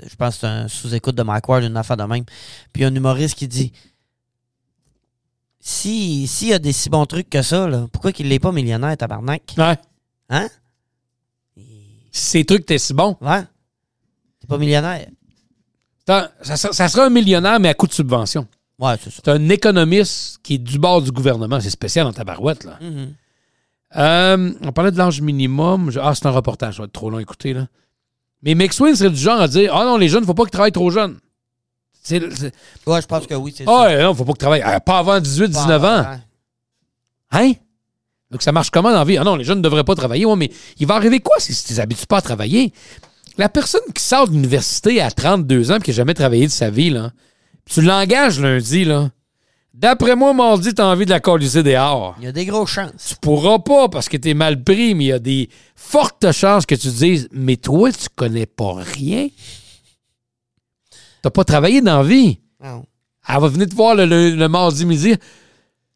Je 0.07 0.15
pense 0.17 0.35
que 0.35 0.41
c'est 0.41 0.47
un 0.47 0.69
sous-écoute 0.69 1.15
de 1.15 1.23
Mike 1.23 1.49
Ward, 1.49 1.65
une 1.65 1.77
affaire 1.77 1.97
de 1.97 2.05
même. 2.05 2.25
Puis 2.73 2.85
un 2.85 2.95
humoriste 2.95 3.37
qui 3.37 3.49
dit 3.49 3.73
Si 5.61 6.27
s'il 6.27 6.49
y 6.49 6.53
a 6.53 6.59
des 6.59 6.73
si 6.73 6.91
bons 6.91 7.07
trucs 7.07 7.31
que 7.31 7.43
ça, 7.43 7.69
là, 7.69 7.87
pourquoi 7.93 8.13
qu'il 8.13 8.29
l'est 8.29 8.39
pas 8.39 8.53
millionnaire, 8.53 8.97
tabarnak? 8.97 9.55
Ouais. 9.59 9.77
Hein? 10.31 10.49
Ces 12.11 12.45
trucs, 12.45 12.67
t'es 12.67 12.79
si 12.79 12.93
bon. 12.93 13.17
Ouais 13.21 13.43
T'es 14.41 14.47
pas 14.47 14.59
millionnaire 14.59 15.07
Ça, 16.07 16.33
ça, 16.43 16.57
ça 16.57 16.89
sera 16.89 17.07
un 17.07 17.11
millionnaire, 17.11 17.59
mais 17.59 17.69
à 17.69 17.75
coup 17.75 17.87
de 17.87 17.93
subvention. 17.93 18.47
Ouais, 18.79 18.95
c'est 19.03 19.11
ça. 19.11 19.23
C'est 19.25 19.31
un 19.31 19.49
économiste 19.49 20.41
qui 20.43 20.55
est 20.55 20.59
du 20.59 20.79
bord 20.79 21.03
du 21.03 21.13
gouvernement. 21.13 21.61
C'est 21.61 21.71
spécial 21.71 22.05
dans 22.05 22.13
ta 22.13 22.25
barouette, 22.25 22.65
là. 22.65 22.79
Mhm. 22.81 23.15
Euh, 23.95 24.55
on 24.63 24.73
parlait 24.73 24.91
de 24.91 24.99
l'âge 24.99 25.21
minimum. 25.21 25.91
Ah, 26.01 26.15
c'est 26.15 26.27
un 26.27 26.31
reportage, 26.31 26.77
ça 26.77 26.83
va 26.83 26.87
être 26.87 26.93
trop 26.93 27.11
long 27.11 27.19
à 27.19 27.23
écouter, 27.23 27.53
là. 27.53 27.69
Mais 28.43 28.55
McSween 28.55 28.95
serait 28.97 29.11
du 29.11 29.17
genre 29.21 29.41
à 29.41 29.49
dire 29.49 29.75
Ah 29.75 29.85
non, 29.85 29.97
les 29.97 30.09
jeunes, 30.09 30.25
faut 30.25 30.35
pas 30.35 30.43
qu'ils 30.45 30.51
travaillent 30.51 30.73
trop 30.73 30.91
jeunes. 30.91 31.19
C'est, 32.03 32.21
c'est- 32.35 32.53
Ouais, 32.87 33.01
je 33.01 33.07
pense 33.07 33.27
que 33.27 33.35
oui, 33.35 33.55
c'est 33.57 33.65
Ah 33.69 33.87
ça. 33.89 34.03
non, 34.03 34.15
faut 34.15 34.25
pas 34.25 34.33
qu'ils 34.33 34.39
travaillent. 34.39 34.63
Ah, 34.65 34.81
pas 34.81 34.99
avant 34.99 35.21
18, 35.21 35.49
19 35.49 35.85
ans. 35.85 36.05
Hein? 37.31 37.53
Donc 38.31 38.43
ça 38.43 38.51
marche 38.53 38.71
comment 38.71 38.91
dans 38.91 38.99
la 38.99 39.05
vie? 39.05 39.17
Ah 39.19 39.25
non, 39.25 39.37
les 39.37 39.45
jeunes 39.45 39.59
ne 39.59 39.63
devraient 39.63 39.85
pas 39.85 39.95
travailler. 39.95 40.25
Ouais, 40.25 40.37
mais 40.37 40.51
il 40.79 40.87
va 40.87 40.95
arriver 40.97 41.21
quoi 41.21 41.37
si 41.39 41.55
tu 41.65 41.75
t'habitues 41.75 42.07
pas 42.07 42.19
à 42.19 42.23
travailler? 42.23 42.73
La 43.39 43.49
personne 43.49 43.81
qui 43.95 44.03
sort 44.03 44.27
de 44.27 44.33
l'université 44.33 45.01
à 45.01 45.11
32 45.11 45.71
ans 45.71 45.77
et 45.77 45.81
qui 45.81 45.91
n'a 45.91 45.97
jamais 45.97 46.15
travaillé 46.15 46.47
de 46.47 46.51
sa 46.53 46.69
vie, 46.71 46.91
là, 46.91 47.13
tu 47.67 47.81
l'engages 47.83 48.41
lundi, 48.41 48.85
là. 48.85 49.11
D'après 49.75 50.15
moi, 50.17 50.35
mardi, 50.35 50.75
t'as 50.75 50.85
envie 50.85 51.07
de 51.07 51.11
la 51.11 51.21
coller 51.21 51.49
dehors. 51.63 52.15
Il 52.19 52.25
y 52.25 52.27
a 52.27 52.33
des 52.33 52.45
grosses 52.45 52.71
chances. 52.71 53.07
Tu 53.09 53.15
pourras 53.17 53.59
pas 53.59 53.89
parce 53.89 54.09
que 54.09 54.17
t'es 54.19 54.35
mal 54.35 54.63
pris, 54.63 54.95
mais 54.95 55.05
il 55.05 55.09
y 55.09 55.13
a 55.13 55.19
des 55.19 55.49
fortes 55.75 56.31
chances 56.33 56.67
que 56.67 56.75
tu 56.75 56.89
te 56.89 56.95
dises 56.95 57.29
Mais 57.33 57.57
toi, 57.57 57.91
tu 57.91 58.07
connais 58.15 58.45
pas 58.47 58.75
rien. 58.75 59.29
T'as 61.23 61.31
pas 61.31 61.45
travaillé 61.45 61.81
dans 61.81 61.99
la 61.99 62.05
vie. 62.09 62.39
Non. 62.63 62.85
Elle 63.29 63.41
va 63.41 63.49
venir 63.49 63.69
te 63.69 63.75
voir 63.75 63.95
le, 63.95 64.05
le- 64.05 64.35
le 64.35 64.49
mardi 64.49 64.85
midi. 64.85 65.15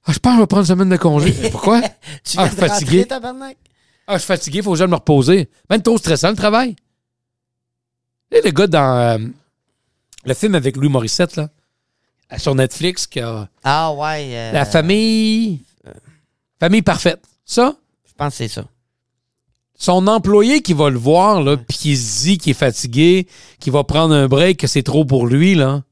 Ah, 0.04 0.12
je 0.12 0.18
pense 0.20 0.32
que 0.32 0.36
je 0.36 0.40
vais 0.42 0.46
prendre 0.46 0.62
une 0.62 0.66
semaine 0.68 0.88
de 0.88 0.96
congé. 0.96 1.32
Pourquoi? 1.50 1.80
Tu 2.24 2.36
Ah, 2.38 2.44
viens 2.46 2.48
de 2.48 2.54
fatigué. 2.54 3.06
rentrer? 3.10 3.56
Ah, 4.06 4.14
je 4.14 4.18
suis 4.18 4.26
fatigué, 4.26 4.62
faut 4.62 4.72
que 4.72 4.78
j'aille 4.78 4.88
me 4.88 4.94
reposer. 4.94 5.50
Même 5.68 5.82
trop 5.82 5.98
stressant 5.98 6.30
le 6.30 6.36
travail. 6.36 6.76
Et 8.30 8.40
le 8.40 8.50
gars 8.52 8.68
dans 8.68 8.96
euh, 8.96 9.18
le 10.24 10.34
film 10.34 10.54
avec 10.54 10.76
Louis 10.76 10.88
Morissette, 10.88 11.34
là, 11.36 11.48
sur 12.38 12.54
Netflix, 12.54 13.06
qui 13.06 13.20
a 13.20 13.48
Ah 13.64 13.92
ouais. 13.92 14.28
euh, 14.34 14.52
La 14.52 14.64
famille. 14.64 15.60
Famille 16.58 16.82
parfaite. 16.82 17.22
Ça, 17.44 17.76
Je 18.08 18.12
pense 18.14 18.30
que 18.32 18.36
c'est 18.38 18.48
ça. 18.48 18.64
son 19.78 20.06
employé 20.06 20.62
qui 20.62 20.72
va 20.72 20.88
le 20.90 20.98
voir, 20.98 21.42
là, 21.42 21.56
puis 21.56 21.76
qui 21.76 21.96
se 21.96 22.22
dit 22.22 22.38
qu'il 22.38 22.50
est 22.52 22.54
fatigué, 22.54 23.28
qui 23.60 23.70
va 23.70 23.84
prendre 23.84 24.14
un 24.14 24.26
break, 24.26 24.58
que 24.60 24.66
c'est 24.66 24.82
trop 24.82 25.04
pour 25.04 25.26
lui, 25.26 25.54
là. 25.54 25.82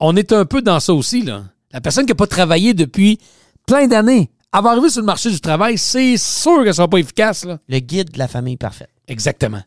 On 0.00 0.14
est 0.16 0.32
un 0.32 0.44
peu 0.44 0.60
dans 0.62 0.80
ça 0.80 0.92
aussi, 0.92 1.22
là. 1.22 1.44
La 1.72 1.80
personne 1.80 2.04
qui 2.04 2.10
n'a 2.12 2.16
pas 2.16 2.26
travaillé 2.26 2.74
depuis 2.74 3.18
plein 3.66 3.86
d'années, 3.86 4.30
elle 4.52 4.62
va 4.62 4.70
arriver 4.70 4.90
sur 4.90 5.00
le 5.00 5.06
marché 5.06 5.30
du 5.30 5.40
travail, 5.40 5.78
c'est 5.78 6.16
sûr 6.16 6.56
qu'elle 6.58 6.66
ne 6.68 6.72
sera 6.72 6.88
pas 6.88 6.98
efficace, 6.98 7.44
là. 7.44 7.58
Le 7.68 7.78
guide 7.78 8.10
de 8.10 8.18
la 8.18 8.28
famille 8.28 8.56
parfaite. 8.56 8.90
Exactement. 9.08 9.62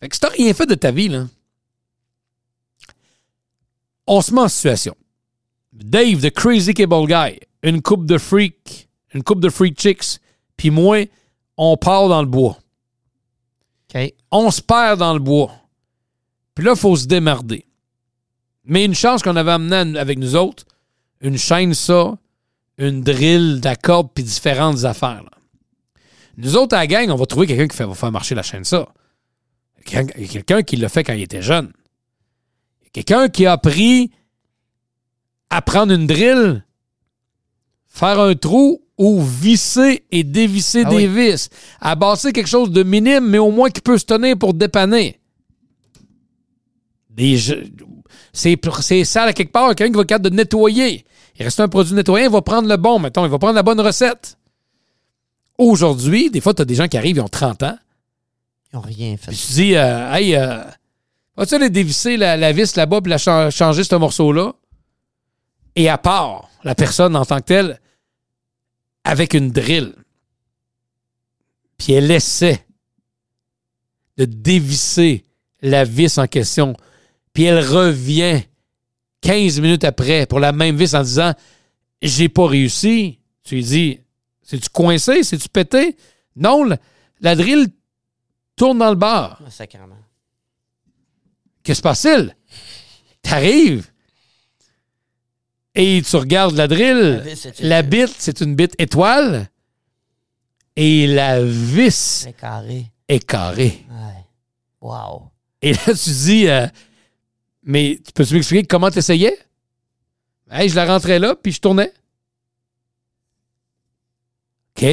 Fait 0.00 0.08
que 0.08 0.14
si 0.14 0.20
t'as 0.20 0.28
rien 0.30 0.52
fait 0.54 0.66
de 0.66 0.74
ta 0.74 0.90
vie, 0.90 1.08
là, 1.08 1.26
on 4.08 4.20
se 4.20 4.32
met 4.34 4.40
en 4.40 4.48
situation. 4.48 4.94
Dave, 5.72 6.20
the 6.20 6.30
crazy 6.30 6.74
cable 6.74 7.06
guy, 7.06 7.38
une 7.62 7.82
coupe 7.82 8.06
de 8.06 8.18
freak, 8.18 8.88
une 9.14 9.22
coupe 9.22 9.40
de 9.40 9.48
freak 9.48 9.78
chicks, 9.78 10.18
puis 10.56 10.70
moi, 10.70 11.06
on 11.56 11.76
part 11.76 12.08
dans 12.08 12.20
le 12.22 12.26
bois. 12.28 12.58
On 14.30 14.50
se 14.50 14.60
perd 14.60 14.98
dans 14.98 15.14
le 15.14 15.20
bois. 15.20 15.52
Puis 16.54 16.64
là, 16.64 16.72
il 16.74 16.78
faut 16.78 16.96
se 16.96 17.06
démerder. 17.06 17.64
Mais 18.64 18.84
une 18.84 18.94
chance 18.94 19.22
qu'on 19.22 19.36
avait 19.36 19.52
amené 19.52 19.98
avec 19.98 20.18
nous 20.18 20.36
autres, 20.36 20.64
une 21.20 21.38
chaîne 21.38 21.74
ça, 21.74 22.16
une 22.76 23.00
drill 23.02 23.60
d'accords 23.60 24.10
puis 24.10 24.22
différentes 24.24 24.84
affaires. 24.84 25.22
là. 25.22 25.30
Nous 26.36 26.56
autres, 26.56 26.76
à 26.76 26.80
la 26.80 26.86
gang, 26.86 27.10
on 27.10 27.16
va 27.16 27.26
trouver 27.26 27.46
quelqu'un 27.46 27.66
qui 27.66 27.76
fait- 27.76 27.84
va 27.86 27.94
faire 27.94 28.12
marcher 28.12 28.34
la 28.34 28.42
chaîne 28.42 28.64
ça. 28.64 28.88
Quelqu'un 29.84 30.62
qui 30.62 30.76
l'a 30.76 30.88
fait 30.88 31.02
quand 31.02 31.14
il 31.14 31.22
était 31.22 31.42
jeune. 31.42 31.72
Quelqu'un 33.04 33.28
qui 33.28 33.46
a 33.46 33.52
appris 33.52 34.10
à 35.50 35.62
prendre 35.62 35.92
une 35.92 36.06
drill, 36.08 36.64
faire 37.86 38.18
un 38.18 38.34
trou 38.34 38.82
ou 38.98 39.22
visser 39.22 40.02
et 40.10 40.24
dévisser 40.24 40.82
Ah 40.84 40.90
des 40.90 41.06
oui. 41.08 41.30
vis, 41.30 41.48
à 41.80 41.94
bâtir 41.94 42.32
quelque 42.32 42.48
chose 42.48 42.72
de 42.72 42.82
minime, 42.82 43.28
mais 43.28 43.38
au 43.38 43.52
moins 43.52 43.70
qui 43.70 43.80
peut 43.80 43.98
se 43.98 44.04
tenir 44.04 44.36
pour 44.36 44.52
dépanner. 44.52 45.20
Des 47.10 47.36
jeux- 47.36 47.70
c'est 48.32 48.58
c'est 48.80 49.04
sale 49.04 49.28
à 49.28 49.32
quelque 49.32 49.52
part, 49.52 49.68
quelqu'un 49.76 49.92
qui 49.92 49.96
va 49.96 50.02
être 50.02 50.08
capable 50.08 50.30
de 50.30 50.34
nettoyer. 50.36 51.04
Il 51.38 51.44
reste 51.44 51.60
un 51.60 51.68
produit 51.68 51.94
nettoyé, 51.94 52.26
il 52.26 52.32
va 52.32 52.42
prendre 52.42 52.68
le 52.68 52.76
bon, 52.76 52.98
mettons, 52.98 53.24
il 53.24 53.30
va 53.30 53.38
prendre 53.38 53.54
la 53.54 53.62
bonne 53.62 53.80
recette. 53.80 54.36
Aujourd'hui, 55.56 56.30
des 56.30 56.40
fois, 56.40 56.52
tu 56.52 56.62
as 56.62 56.64
des 56.64 56.74
gens 56.74 56.88
qui 56.88 56.96
arrivent, 56.96 57.16
ils 57.18 57.20
ont 57.22 57.28
30 57.28 57.62
ans, 57.62 57.78
Ils 58.72 58.76
n'ont 58.76 58.82
rien 58.82 59.16
fait. 59.16 59.30
puis 59.30 59.36
tu 59.46 59.52
dis, 59.52 59.76
euh, 59.76 60.12
hey, 60.14 60.34
euh, 60.34 60.64
vas-tu 61.38 61.54
aller 61.54 61.70
dévisser 61.70 62.16
la, 62.16 62.52
vis 62.52 62.76
là-bas 62.76 63.00
puis 63.00 63.10
la 63.10 63.18
cha- 63.18 63.50
changer 63.50 63.84
ce 63.84 63.94
morceau-là? 63.94 64.52
Et 65.76 65.88
à 65.88 65.96
part 65.96 66.50
la 66.64 66.74
personne 66.74 67.16
en 67.16 67.24
tant 67.24 67.38
que 67.38 67.44
telle, 67.44 67.80
avec 69.04 69.32
une 69.32 69.50
drill, 69.50 69.94
puis 71.78 71.92
elle 71.94 72.10
essaie 72.10 72.66
de 74.16 74.24
dévisser 74.24 75.24
la 75.62 75.84
vis 75.84 76.18
en 76.18 76.26
question, 76.26 76.74
puis 77.32 77.44
elle 77.44 77.64
revient 77.64 78.42
15 79.20 79.60
minutes 79.60 79.84
après 79.84 80.26
pour 80.26 80.40
la 80.40 80.52
même 80.52 80.76
vis 80.76 80.94
en 80.94 81.02
disant, 81.02 81.32
j'ai 82.02 82.28
pas 82.28 82.46
réussi. 82.46 83.20
Tu 83.44 83.56
lui 83.56 83.64
dis, 83.64 84.00
c'est-tu 84.42 84.68
coincé? 84.70 85.22
C'est-tu 85.22 85.48
pété? 85.48 85.96
Non, 86.36 86.64
la, 86.64 86.76
la 87.20 87.34
drill 87.36 87.68
tourne 88.56 88.78
dans 88.78 88.90
le 88.90 88.96
bar. 88.96 89.40
Ah, 89.46 89.50
Sacrément. 89.50 89.94
Qu'est-ce 91.68 91.82
qui 91.82 91.82
se 91.82 91.82
passe-t-il? 91.82 92.36
T'arrives 93.20 93.90
et 95.74 96.00
tu 96.00 96.16
regardes 96.16 96.56
la 96.56 96.66
drill. 96.66 97.22
La 97.60 97.82
bite, 97.82 98.14
c'est 98.16 98.40
une 98.40 98.54
bite 98.54 98.74
étoile. 98.78 99.50
Et 100.76 101.06
la 101.06 101.44
vis 101.44 102.26
est 103.06 103.22
carrée. 103.26 103.84
Ouais. 103.90 104.24
Wow. 104.80 105.30
Et 105.60 105.74
là, 105.74 105.80
tu 105.88 106.08
dis, 106.08 106.48
euh, 106.48 106.66
mais 107.64 108.00
tu 108.02 108.12
peux-tu 108.14 108.32
m'expliquer 108.32 108.66
comment 108.66 108.90
tu 108.90 109.00
essayais? 109.00 109.38
Hey, 110.50 110.70
je 110.70 110.74
la 110.74 110.86
rentrais 110.86 111.18
là, 111.18 111.34
puis 111.34 111.52
je 111.52 111.60
tournais. 111.60 111.92
OK. 114.74 114.86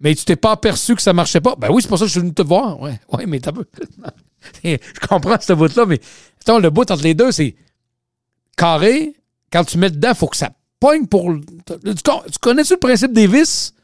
Mais 0.00 0.14
tu 0.16 0.24
t'es 0.24 0.34
pas 0.34 0.50
aperçu 0.50 0.96
que 0.96 1.02
ça 1.02 1.12
marchait 1.12 1.40
pas? 1.40 1.54
Ben 1.54 1.70
oui, 1.70 1.82
c'est 1.82 1.88
pour 1.88 1.98
ça 1.98 2.06
que 2.06 2.08
je 2.08 2.14
suis 2.14 2.20
venu 2.20 2.34
te 2.34 2.42
voir. 2.42 2.80
Ouais, 2.80 2.98
ouais 3.12 3.26
mais 3.26 3.38
t'as 3.38 3.52
peu. 3.52 3.64
je 4.64 5.06
comprends 5.08 5.40
ce 5.40 5.52
bout-là, 5.52 5.86
mais 5.86 6.00
le 6.46 6.68
bout 6.70 6.90
entre 6.90 7.02
les 7.02 7.14
deux, 7.14 7.32
c'est 7.32 7.54
carré. 8.56 9.14
Quand 9.52 9.64
tu 9.64 9.78
mets 9.78 9.90
dedans, 9.90 10.10
il 10.10 10.16
faut 10.16 10.28
que 10.28 10.36
ça 10.36 10.50
pogne 10.80 11.06
pour. 11.06 11.32
tu 11.66 12.38
connais-tu 12.40 12.74
le 12.74 12.78
principe 12.78 13.12
des 13.12 13.26
vis? 13.26 13.74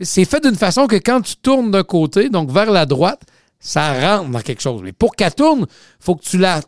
C'est 0.00 0.24
fait 0.24 0.40
d'une 0.40 0.54
façon 0.54 0.86
que 0.86 0.96
quand 0.96 1.20
tu 1.22 1.36
tournes 1.36 1.70
d'un 1.70 1.82
côté, 1.82 2.28
donc 2.28 2.50
vers 2.50 2.70
la 2.70 2.86
droite, 2.86 3.22
ça 3.58 4.16
rentre 4.18 4.30
dans 4.30 4.40
quelque 4.40 4.62
chose. 4.62 4.82
Mais 4.82 4.92
pour 4.92 5.16
qu'elle 5.16 5.34
tourne, 5.34 5.66
il 5.68 6.04
faut 6.04 6.14
que 6.14 6.24
tu 6.24 6.38
la 6.38 6.60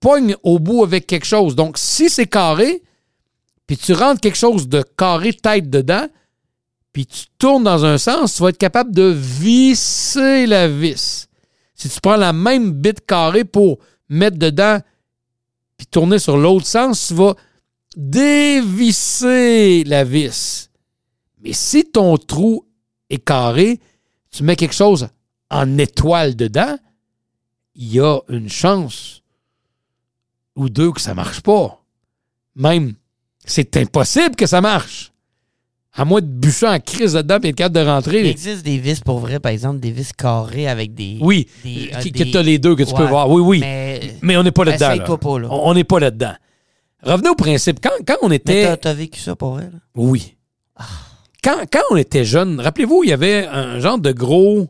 pognes 0.00 0.36
au 0.42 0.58
bout 0.58 0.82
avec 0.82 1.06
quelque 1.06 1.26
chose. 1.26 1.54
Donc, 1.54 1.78
si 1.78 2.10
c'est 2.10 2.26
carré, 2.26 2.82
puis 3.66 3.76
tu 3.76 3.92
rentres 3.92 4.20
quelque 4.20 4.36
chose 4.36 4.68
de 4.68 4.82
carré 4.96 5.32
tête 5.32 5.70
dedans, 5.70 6.08
puis 6.92 7.06
tu 7.06 7.26
tournes 7.38 7.64
dans 7.64 7.84
un 7.84 7.98
sens, 7.98 8.34
tu 8.34 8.42
vas 8.42 8.48
être 8.48 8.58
capable 8.58 8.94
de 8.94 9.04
visser 9.04 10.46
la 10.46 10.66
vis. 10.66 11.25
Si 11.76 11.88
tu 11.88 12.00
prends 12.00 12.16
la 12.16 12.32
même 12.32 12.72
bite 12.72 13.06
carrée 13.06 13.44
pour 13.44 13.78
mettre 14.08 14.38
dedans, 14.38 14.80
puis 15.76 15.86
tourner 15.86 16.18
sur 16.18 16.36
l'autre 16.38 16.66
sens, 16.66 17.08
tu 17.08 17.14
vas 17.14 17.34
dévisser 17.96 19.84
la 19.84 20.02
vis. 20.02 20.70
Mais 21.42 21.52
si 21.52 21.84
ton 21.84 22.16
trou 22.16 22.66
est 23.10 23.24
carré, 23.24 23.78
tu 24.30 24.42
mets 24.42 24.56
quelque 24.56 24.74
chose 24.74 25.08
en 25.50 25.78
étoile 25.78 26.34
dedans, 26.34 26.76
il 27.74 27.92
y 27.92 28.00
a 28.00 28.18
une 28.28 28.48
chance 28.48 29.22
ou 30.56 30.70
deux 30.70 30.92
que 30.92 31.00
ça 31.00 31.14
marche 31.14 31.42
pas. 31.42 31.82
Même, 32.54 32.94
c'est 33.44 33.76
impossible 33.76 34.34
que 34.34 34.46
ça 34.46 34.62
marche. 34.62 35.12
À 35.98 36.04
moins 36.04 36.20
de 36.20 36.26
bûcher 36.26 36.66
en 36.66 36.78
crise 36.78 37.14
dedans 37.14 37.38
et 37.42 37.48
être 37.48 37.56
capable 37.56 37.76
de 37.76 37.80
Il 37.80 37.88
rentrer. 37.88 38.28
existe 38.28 38.62
des 38.64 38.76
vis 38.78 39.00
pour 39.00 39.18
vrai, 39.18 39.40
par 39.40 39.50
exemple, 39.52 39.80
des 39.80 39.90
vis 39.90 40.12
carrées 40.12 40.68
avec 40.68 40.92
des. 40.94 41.16
Oui, 41.22 41.48
des- 41.64 41.90
euh, 41.94 41.98
qui- 42.00 42.10
des- 42.12 42.24
que 42.24 42.30
tu 42.30 42.36
as 42.36 42.42
les 42.42 42.58
deux 42.58 42.76
que 42.76 42.82
tu 42.82 42.92
peux 42.94 43.06
voir. 43.06 43.30
Oui, 43.30 43.40
oui. 43.40 43.60
Mais, 43.60 44.00
Mais, 44.20 44.36
on 44.36 44.42
n'est 44.42 44.50
pas 44.52 44.64
là-dedans. 44.64 44.90
Essaye-toi 44.92 45.14
là. 45.14 45.18
pas, 45.18 45.38
là. 45.38 45.48
On 45.50 45.72
n'est 45.74 45.84
pas 45.84 45.98
là-dedans. 45.98 46.34
Revenez 47.02 47.28
au 47.30 47.34
principe. 47.34 47.78
Quand, 47.82 47.90
quand 48.06 48.16
on 48.22 48.30
était. 48.30 48.64
t'as, 48.64 48.76
t'as 48.76 48.92
vécu 48.94 49.20
ça 49.20 49.34
pour 49.36 49.52
vrai, 49.54 49.64
là? 49.72 49.78
Oui. 49.94 50.34
Quand, 51.42 51.56
quand 51.72 51.82
on 51.90 51.96
était 51.96 52.24
jeune, 52.24 52.60
rappelez-vous, 52.60 53.04
il 53.04 53.10
y 53.10 53.12
avait 53.12 53.46
un 53.46 53.78
genre 53.80 53.98
de 53.98 54.12
gros. 54.12 54.68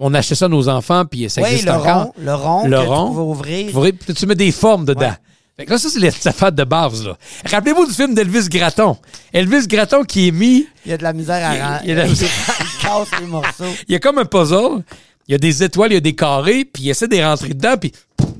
On 0.00 0.14
achetait 0.14 0.34
ça 0.36 0.46
à 0.46 0.48
nos 0.48 0.68
enfants, 0.68 1.04
puis 1.04 1.28
ça 1.28 1.42
Oui, 1.42 1.48
existe 1.48 1.66
le 1.66 1.72
encore. 1.72 2.04
rond, 2.04 2.12
le 2.18 2.34
rond 2.34 2.64
Le 2.66 2.70
que 2.70 2.86
rond. 2.86 3.02
tu 3.08 3.12
pouvais 3.14 3.22
ouvrir. 3.70 3.92
Puis 4.06 4.14
tu 4.14 4.26
mets 4.26 4.34
des 4.36 4.52
formes 4.52 4.84
dedans. 4.84 5.00
Ouais. 5.02 5.12
Fait 5.58 5.66
que 5.66 5.70
là, 5.72 5.78
ça, 5.78 5.88
c'est 5.90 5.98
les 5.98 6.08
affaires 6.28 6.52
de 6.52 6.62
base. 6.62 7.04
là. 7.04 7.18
Rappelez-vous 7.50 7.86
du 7.86 7.92
film 7.92 8.14
d'Elvis 8.14 8.48
Gratton. 8.48 8.96
Elvis 9.32 9.66
Gratton 9.66 10.04
qui 10.04 10.28
est 10.28 10.30
mis. 10.30 10.66
Il 10.86 10.90
y 10.92 10.94
a 10.94 10.96
de 10.98 11.02
la 11.02 11.12
misère 11.12 11.44
à 11.44 11.54
Il 11.54 11.58
y 11.58 11.60
a- 11.60 11.66
rendre. 11.68 11.80
il 11.82 11.88
y 11.88 11.92
a 11.92 11.94
de 11.96 12.00
la 12.00 12.06
misère. 12.08 12.28
il 12.60 12.82
casse 12.82 13.20
les 13.20 13.26
morceaux. 13.26 13.64
Il 13.88 13.92
y 13.92 13.94
a 13.96 13.98
comme 13.98 14.18
un 14.18 14.24
puzzle. 14.24 14.84
Il 15.26 15.32
y 15.32 15.34
a 15.34 15.38
des 15.38 15.62
étoiles, 15.64 15.90
il 15.90 15.94
y 15.94 15.98
a 15.98 16.00
des 16.00 16.14
carrés, 16.14 16.64
puis 16.64 16.84
il 16.84 16.90
essaie 16.90 17.08
de 17.08 17.14
les 17.16 17.24
rentrer 17.24 17.50
dedans, 17.50 17.76
puis 17.76 17.92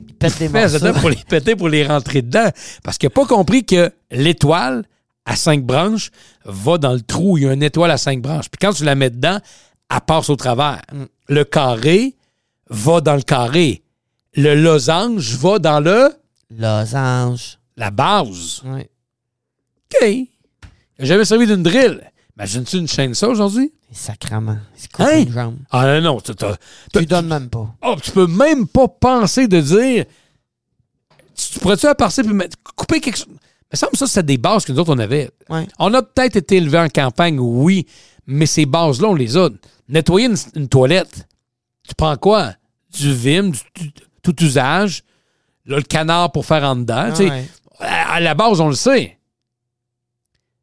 Il 0.09 0.15
pète 0.15 0.41
dedans 0.41 0.53
morceaux. 0.93 1.01
pour 1.01 1.11
les 1.11 1.17
péter, 1.29 1.57
pour 1.57 1.69
les 1.69 1.85
rentrer 1.87 2.23
dedans. 2.23 2.49
Parce 2.85 2.97
qu'il 2.99 3.09
n'a 3.09 3.11
pas 3.11 3.27
compris 3.27 3.65
que 3.65 3.93
l'étoile 4.13 4.85
à 5.27 5.35
cinq 5.37 5.65
branches 5.65 6.11
va 6.47 6.79
dans 6.79 6.93
le 6.93 7.01
trou 7.03 7.37
il 7.37 7.45
y 7.45 7.49
a 7.49 7.53
une 7.53 7.63
étoile 7.65 7.91
à 7.91 7.99
cinq 7.99 8.23
branches. 8.23 8.49
Puis 8.49 8.59
quand 8.61 8.73
tu 8.73 8.85
la 8.85 8.95
mets 8.95 9.11
dedans, 9.11 9.39
elle 9.91 10.01
passe 10.07 10.31
au 10.31 10.37
travers. 10.37 10.81
Mm. 10.93 11.03
Le 11.31 11.45
carré 11.45 12.15
va 12.71 13.01
dans 13.03 13.17
le 13.17 13.23
carré. 13.23 13.83
Le 14.35 14.55
losange 14.55 15.35
va 15.35 15.59
dans 15.59 15.81
le 15.81 16.11
Losange. 16.51 17.59
la 17.77 17.91
base. 17.91 18.63
Oui. 18.65 18.83
OK. 19.95 20.09
N'a 20.99 21.05
jamais 21.05 21.25
servi 21.25 21.47
d'une 21.47 21.63
drill. 21.63 22.01
Imagine-tu 22.37 22.79
une 22.79 22.89
chaîne 22.89 23.15
ça 23.15 23.29
aujourd'hui? 23.29 23.73
Sacrement. 23.93 24.59
Se 24.77 24.89
coupe 24.89 25.07
Hein? 25.07 25.21
une 25.23 25.33
jambe. 25.33 25.57
Ah 25.71 25.87
non, 26.01 26.15
non. 26.15 26.21
t'as- 26.21 26.35
t'as- 26.35 26.57
Tu 26.93 27.07
donnes 27.07 27.29
même 27.29 27.49
pas. 27.49 27.75
Oh, 27.83 27.97
tu 28.03 28.11
peux 28.11 28.27
même 28.27 28.67
pas 28.67 28.89
penser 28.89 29.47
de 29.49 29.61
dire. 29.61 30.05
Tu, 31.35 31.53
tu 31.53 31.59
pourrais-tu 31.61 31.87
à 31.87 31.95
partir 31.95 32.25
puis 32.25 32.35
mettre- 32.35 32.57
couper 32.77 33.01
quelque 33.01 33.17
chose? 33.17 33.27
Il 33.31 33.75
me 33.75 33.77
semble 33.77 33.93
que 33.93 33.99
ça, 33.99 34.07
c'est 34.07 34.27
des 34.27 34.39
bases 34.39 34.65
que 34.65 34.73
nous 34.73 34.79
autres, 34.81 34.95
on 34.95 34.99
avait. 34.99 35.31
Ouais. 35.49 35.67
On 35.79 35.93
a 35.95 36.03
peut-être 36.03 36.37
été 36.37 36.57
élevés 36.57 36.79
en 36.81 36.89
campagne, 36.89 37.39
oui, 37.39 37.87
mais 38.27 38.47
ces 38.47 38.67
bases-là, 38.67 39.09
on 39.09 39.15
les 39.15 39.37
a. 39.37 39.49
Nettoyer 39.89 40.27
une, 40.27 40.37
une 40.55 40.69
toilette, 40.69 41.27
tu 41.87 41.95
prends 41.95 42.17
quoi? 42.17 42.55
Du 42.91 43.13
vim, 43.15 43.51
du, 43.51 43.61
du- 43.77 43.93
tout 44.23 44.35
usage, 44.43 45.03
là, 45.69 45.77
le 45.77 45.83
canard 45.83 46.33
pour 46.33 46.45
faire 46.45 46.65
en 46.65 46.77
dedans. 46.77 47.11
Ouais. 47.31 47.45
À, 47.81 48.15
à 48.15 48.21
la 48.21 48.35
base, 48.35 48.61
on 48.61 48.69
le 48.69 48.75
sait. 48.75 49.19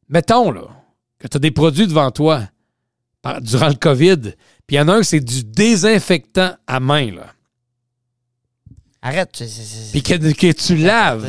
Mettons, 0.10 0.52
là, 0.52 0.64
que 1.20 1.28
tu 1.28 1.38
as 1.38 1.40
des 1.40 1.52
produits 1.52 1.88
devant 1.88 2.12
toi 2.12 2.44
par- 3.22 3.42
durant 3.42 3.70
le 3.70 3.76
COVID, 3.76 4.18
puis 4.68 4.76
il 4.76 4.76
y 4.76 4.80
en 4.80 4.88
a 4.90 4.96
un, 4.98 5.04
c'est 5.04 5.20
du 5.20 5.44
désinfectant 5.44 6.56
à 6.68 6.80
main, 6.80 7.12
là. 7.12 7.28
Arrête. 9.02 9.32
Puis 9.92 10.02
que, 10.02 10.16
que 10.34 10.52
tu 10.52 10.76
laves 10.78 11.26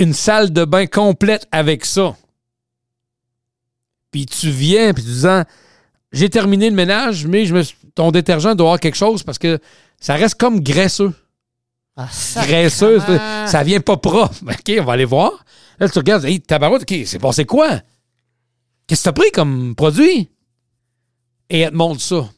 une 0.00 0.12
salle 0.12 0.52
de 0.52 0.64
bain 0.64 0.86
complète 0.86 1.46
avec 1.52 1.84
ça. 1.84 2.16
Puis 4.10 4.26
tu 4.26 4.50
viens, 4.50 4.92
puis 4.92 5.02
tu 5.04 5.10
dis 5.10 5.26
j'ai 6.12 6.30
terminé 6.30 6.70
le 6.70 6.74
ménage, 6.76 7.26
mais 7.26 7.46
je 7.46 7.54
me 7.54 7.62
suis- 7.62 7.76
ton 7.94 8.10
détergent 8.10 8.54
doit 8.56 8.66
avoir 8.68 8.80
quelque 8.80 8.96
chose 8.96 9.22
parce 9.22 9.38
que 9.38 9.58
ça 10.00 10.14
reste 10.14 10.36
comme 10.36 10.60
graisseux. 10.60 11.12
Ah, 12.00 13.46
ça 13.48 13.62
vient 13.64 13.80
pas 13.80 13.96
propre. 13.96 14.34
OK, 14.42 14.72
on 14.80 14.84
va 14.84 14.92
aller 14.92 15.04
voir. 15.04 15.44
Là, 15.80 15.88
tu 15.88 15.98
regardes, 15.98 16.24
hey, 16.24 16.40
tabarouette, 16.40 16.82
OK, 16.82 16.94
c'est 17.06 17.18
passé 17.18 17.44
quoi? 17.44 17.80
Qu'est-ce 18.86 19.00
que 19.02 19.04
t'as 19.04 19.12
pris 19.12 19.30
comme 19.32 19.74
produit? 19.74 20.30
Et 21.50 21.60
elle 21.60 21.70
te 21.70 21.74
montre 21.76 22.00
ça. 22.00 22.28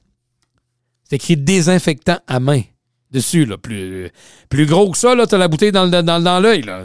C'est 1.05 1.17
écrit 1.17 1.37
désinfectant 1.37 2.19
à 2.27 2.41
main. 2.41 2.63
dessus, 3.11 3.45
là. 3.45 3.59
Plus, 3.59 4.11
plus 4.49 4.67
gros 4.67 4.91
que 4.93 4.97
ça, 4.99 5.15
là, 5.17 5.27
t'as 5.27 5.37
la 5.37 5.49
bouteille 5.49 5.73
dans, 5.73 5.85
le- 5.85 6.03
dans, 6.03 6.21
dans 6.23 6.41
l'œil, 6.41 6.63
là. 6.63 6.85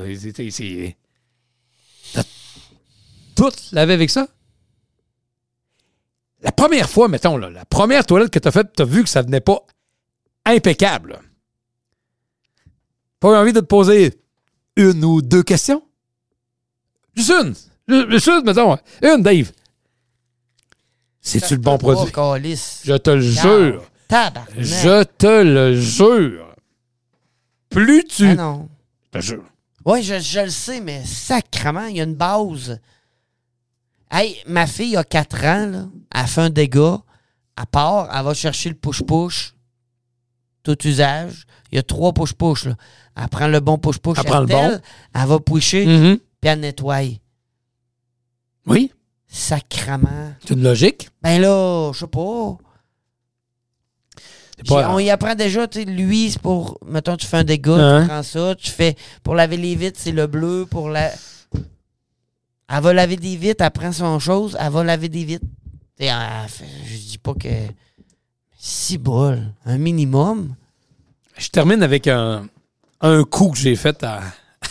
C'est- 0.50 0.96
tout 3.36 3.52
lavé 3.72 3.94
avec 3.94 4.10
ça? 4.10 4.28
La 6.42 6.52
première 6.52 6.90
fois, 6.90 7.08
mettons, 7.08 7.38
là, 7.38 7.50
la 7.50 7.66
première 7.66 8.06
toilette 8.06 8.32
que 8.32 8.40
t'as 8.40 8.52
faite, 8.52 8.72
t'as 8.76 8.86
vu 8.86 9.04
que 9.04 9.10
ça 9.10 9.22
venait 9.22 9.40
pas 9.42 9.60
impeccable. 10.46 11.12
là. 11.12 11.20
Pas 13.20 13.30
eu 13.34 13.36
envie 13.36 13.54
de 13.54 13.60
te 13.60 13.66
poser 13.66 14.20
une 14.76 15.04
ou 15.06 15.22
deux 15.22 15.44
questions? 15.44 15.82
Juste 17.16 17.32
une. 17.32 17.54
Ju- 17.88 18.12
Juste 18.12 18.28
une, 18.28 18.44
mettons. 18.46 18.78
Une, 19.02 19.24
Dave. 19.24 19.52
C'est-tu 21.22 21.56
le 21.56 21.62
bon 21.62 21.78
produit? 21.78 22.12
Calice. 22.12 22.82
Je 22.86 22.94
te 22.96 23.10
le 23.10 23.22
jure. 23.22 23.84
Tabarnak. 24.08 24.54
Je 24.60 25.04
te 25.04 25.44
le 25.44 25.80
jure. 25.80 26.56
Plus 27.70 28.04
tu. 28.06 28.28
Ah 28.28 28.36
non. 28.36 28.70
Je 29.14 29.20
te 29.20 29.26
jure. 29.26 29.44
Oui, 29.86 30.04
je, 30.04 30.20
je 30.20 30.40
le 30.42 30.50
sais, 30.50 30.82
mais 30.82 31.04
sacrement, 31.06 31.86
il 31.86 31.98
y 31.98 32.02
a 32.02 32.04
une 32.04 32.16
base. 32.16 32.80
Hey, 34.12 34.38
ma 34.48 34.68
fille 34.68 34.96
a 34.98 35.04
4 35.04 35.44
ans, 35.46 35.66
là. 35.72 35.86
Elle 36.14 36.28
fait 36.28 36.42
un 36.42 36.50
dégât. 36.50 37.02
À 37.56 37.66
part, 37.66 38.10
elle 38.16 38.24
va 38.24 38.34
chercher 38.34 38.70
le 38.70 38.76
push-push. 38.76 39.54
Tout 40.64 40.78
usage. 40.88 41.46
Il 41.76 41.80
y 41.80 41.80
a 41.80 41.84
trois 41.84 42.14
push-push. 42.14 42.68
Elle 43.18 43.28
prend 43.28 43.50
le 43.50 43.60
bon 43.60 43.78
push-push. 43.78 44.18
Elle 44.20 44.24
prend 44.24 44.40
le 44.40 44.50
elle, 44.50 44.82
Elle 45.14 45.28
va 45.28 45.40
pusher, 45.42 45.86
Mhm. 45.86 46.18
puis 46.40 46.50
elle 46.50 46.62
nettoie. 46.62 47.02
Oui, 48.66 48.94
Sacrement. 49.28 50.34
c'est 50.40 50.54
une 50.54 50.64
logique. 50.64 51.10
Ben 51.22 51.42
là, 51.42 51.92
je 51.94 52.00
sais 52.00 52.08
pas. 52.08 52.58
On 54.70 55.00
y 55.00 55.10
apprend 55.10 55.36
déjà, 55.36 55.68
tu 55.68 55.80
sais, 55.80 55.86
lui, 55.86 56.32
c'est 56.32 56.42
pour, 56.42 56.78
mettons, 56.86 57.18
tu 57.18 57.28
fais 57.28 57.38
un 57.38 57.44
dégât, 57.44 57.74
Hein? 57.76 58.02
tu 58.04 58.08
prends 58.08 58.24
ça, 58.24 58.56
tu 58.56 58.72
fais, 58.72 58.96
pour 59.22 59.36
laver 59.36 59.58
les 59.58 59.76
vitres, 59.76 60.00
c'est 60.02 60.14
le 60.14 60.28
bleu, 60.28 60.66
pour 60.70 60.88
la... 60.90 61.12
Elle 62.70 62.82
va 62.82 62.94
laver 62.94 63.18
des 63.18 63.36
vitres, 63.36 63.66
elle 63.66 63.72
prend 63.72 63.92
son 63.92 64.18
chose, 64.20 64.56
elle 64.58 64.72
va 64.72 64.82
laver 64.86 65.10
des 65.10 65.26
vitres. 65.26 65.46
Elle 66.00 66.08
fait- 66.48 66.64
je 66.86 66.96
dis 66.96 67.18
pas 67.18 67.34
que... 67.34 67.50
Si 68.58 68.98
bol, 68.98 69.44
un 69.66 69.78
minimum. 69.78 70.56
Je 71.38 71.50
termine 71.50 71.84
avec 71.84 72.08
un, 72.08 72.48
un 73.02 73.24
coup 73.24 73.50
que 73.52 73.58
j'ai 73.58 73.76
fait 73.76 74.04
à, 74.04 74.22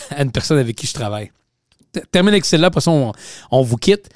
à 0.09 0.21
une 0.23 0.31
personne 0.31 0.57
avec 0.57 0.75
qui 0.75 0.87
je 0.87 0.93
travaille. 0.93 1.31
Termine 2.11 2.33
avec 2.33 2.45
celle-là, 2.45 2.67
après 2.67 2.81
ça, 2.81 2.91
on, 2.91 3.61
vous 3.61 3.77
quitte. 3.77 4.09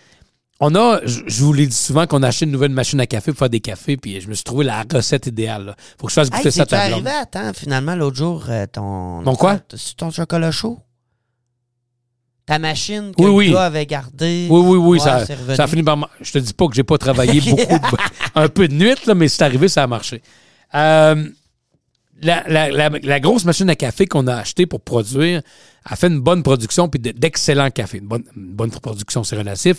On 0.60 0.76
a, 0.76 1.00
je 1.06 1.42
vous 1.44 1.54
l'ai 1.54 1.68
dit 1.68 1.76
souvent, 1.76 2.06
qu'on 2.08 2.22
a 2.24 2.28
acheté 2.28 2.44
une 2.46 2.52
nouvelle 2.52 2.72
machine 2.72 3.00
à 3.00 3.06
café 3.08 3.32
pour 3.32 3.40
faire 3.40 3.50
des 3.50 3.62
cafés, 3.62 3.96
puis 3.96 4.20
je 4.20 4.28
me 4.28 4.34
suis 4.34 4.44
trouvé 4.44 4.66
la 4.66 4.84
recette 4.92 5.28
idéale. 5.28 5.66
là. 5.68 5.76
Faut 6.00 6.08
que 6.08 6.12
je 6.12 6.16
fasse 6.16 6.30
goûter 6.30 6.48
Hey, 6.48 6.52
ça 6.52 6.64
à 6.64 6.66
ta 6.66 6.88
blonde. 6.90 7.08
arrivé? 7.08 7.22
À 7.22 7.26
temps, 7.26 7.52
finalement, 7.54 7.96
l'autre 7.96 8.18
jour, 8.18 8.44
euh, 8.50 8.66
ton... 8.66 9.22
Mon 9.22 9.36
quoi? 9.36 9.60
C'est 9.76 9.96
ton 9.96 10.12
chocolat 10.12 10.52
chaud? 10.52 10.78
Ta 12.46 12.60
machine 12.60 13.14
que 13.16 13.22
Oui, 13.22 13.28
le 13.28 13.32
oui. 13.34 13.52
gars 13.52 13.66
avait 13.66 13.86
gardée. 13.86 14.48
Oui, 14.50 14.60
oui, 14.62 14.78
oui, 14.78 15.00
ça, 15.00 15.24
ça 15.56 15.64
a 15.64 15.68
fini 15.68 15.84
par. 15.84 16.10
Je 16.20 16.32
te 16.32 16.40
dis 16.40 16.54
pas 16.54 16.68
que 16.68 16.74
j'ai 16.76 16.84
pas 16.84 16.98
travaillé 16.98 17.40
beaucoup, 17.52 17.62
de- 17.80 17.98
un 18.36 18.50
peu 18.50 18.68
de 18.68 18.74
nuit, 18.74 18.96
là, 19.06 19.14
mais 19.14 19.28
c'est 19.28 19.44
arrivé, 19.44 19.70
ça 19.70 19.84
a 19.84 19.88
marché. 19.88 20.22
Euh, 20.74 21.30
la, 22.22 22.44
la- 22.48 22.70
la- 22.70 22.90
la 22.90 23.20
grosse 23.20 23.46
machine 23.46 23.70
à 23.70 23.76
café 23.76 24.06
qu'on 24.06 24.28
a 24.28 24.36
achetée 24.36 24.66
pour 24.66 24.82
produire 24.82 25.42
a 25.86 25.96
fait 25.96 26.08
une 26.08 26.20
bonne 26.20 26.44
production 26.44 26.90
puis 26.90 27.00
de- 27.00 27.12
d'excellents 27.12 27.70
cafés. 27.72 28.00
Une 28.00 28.08
bonne, 28.08 28.24
une 28.36 28.54
bonne 28.54 28.72
production, 28.72 29.24
c'est 29.24 29.38
relatif. 29.38 29.78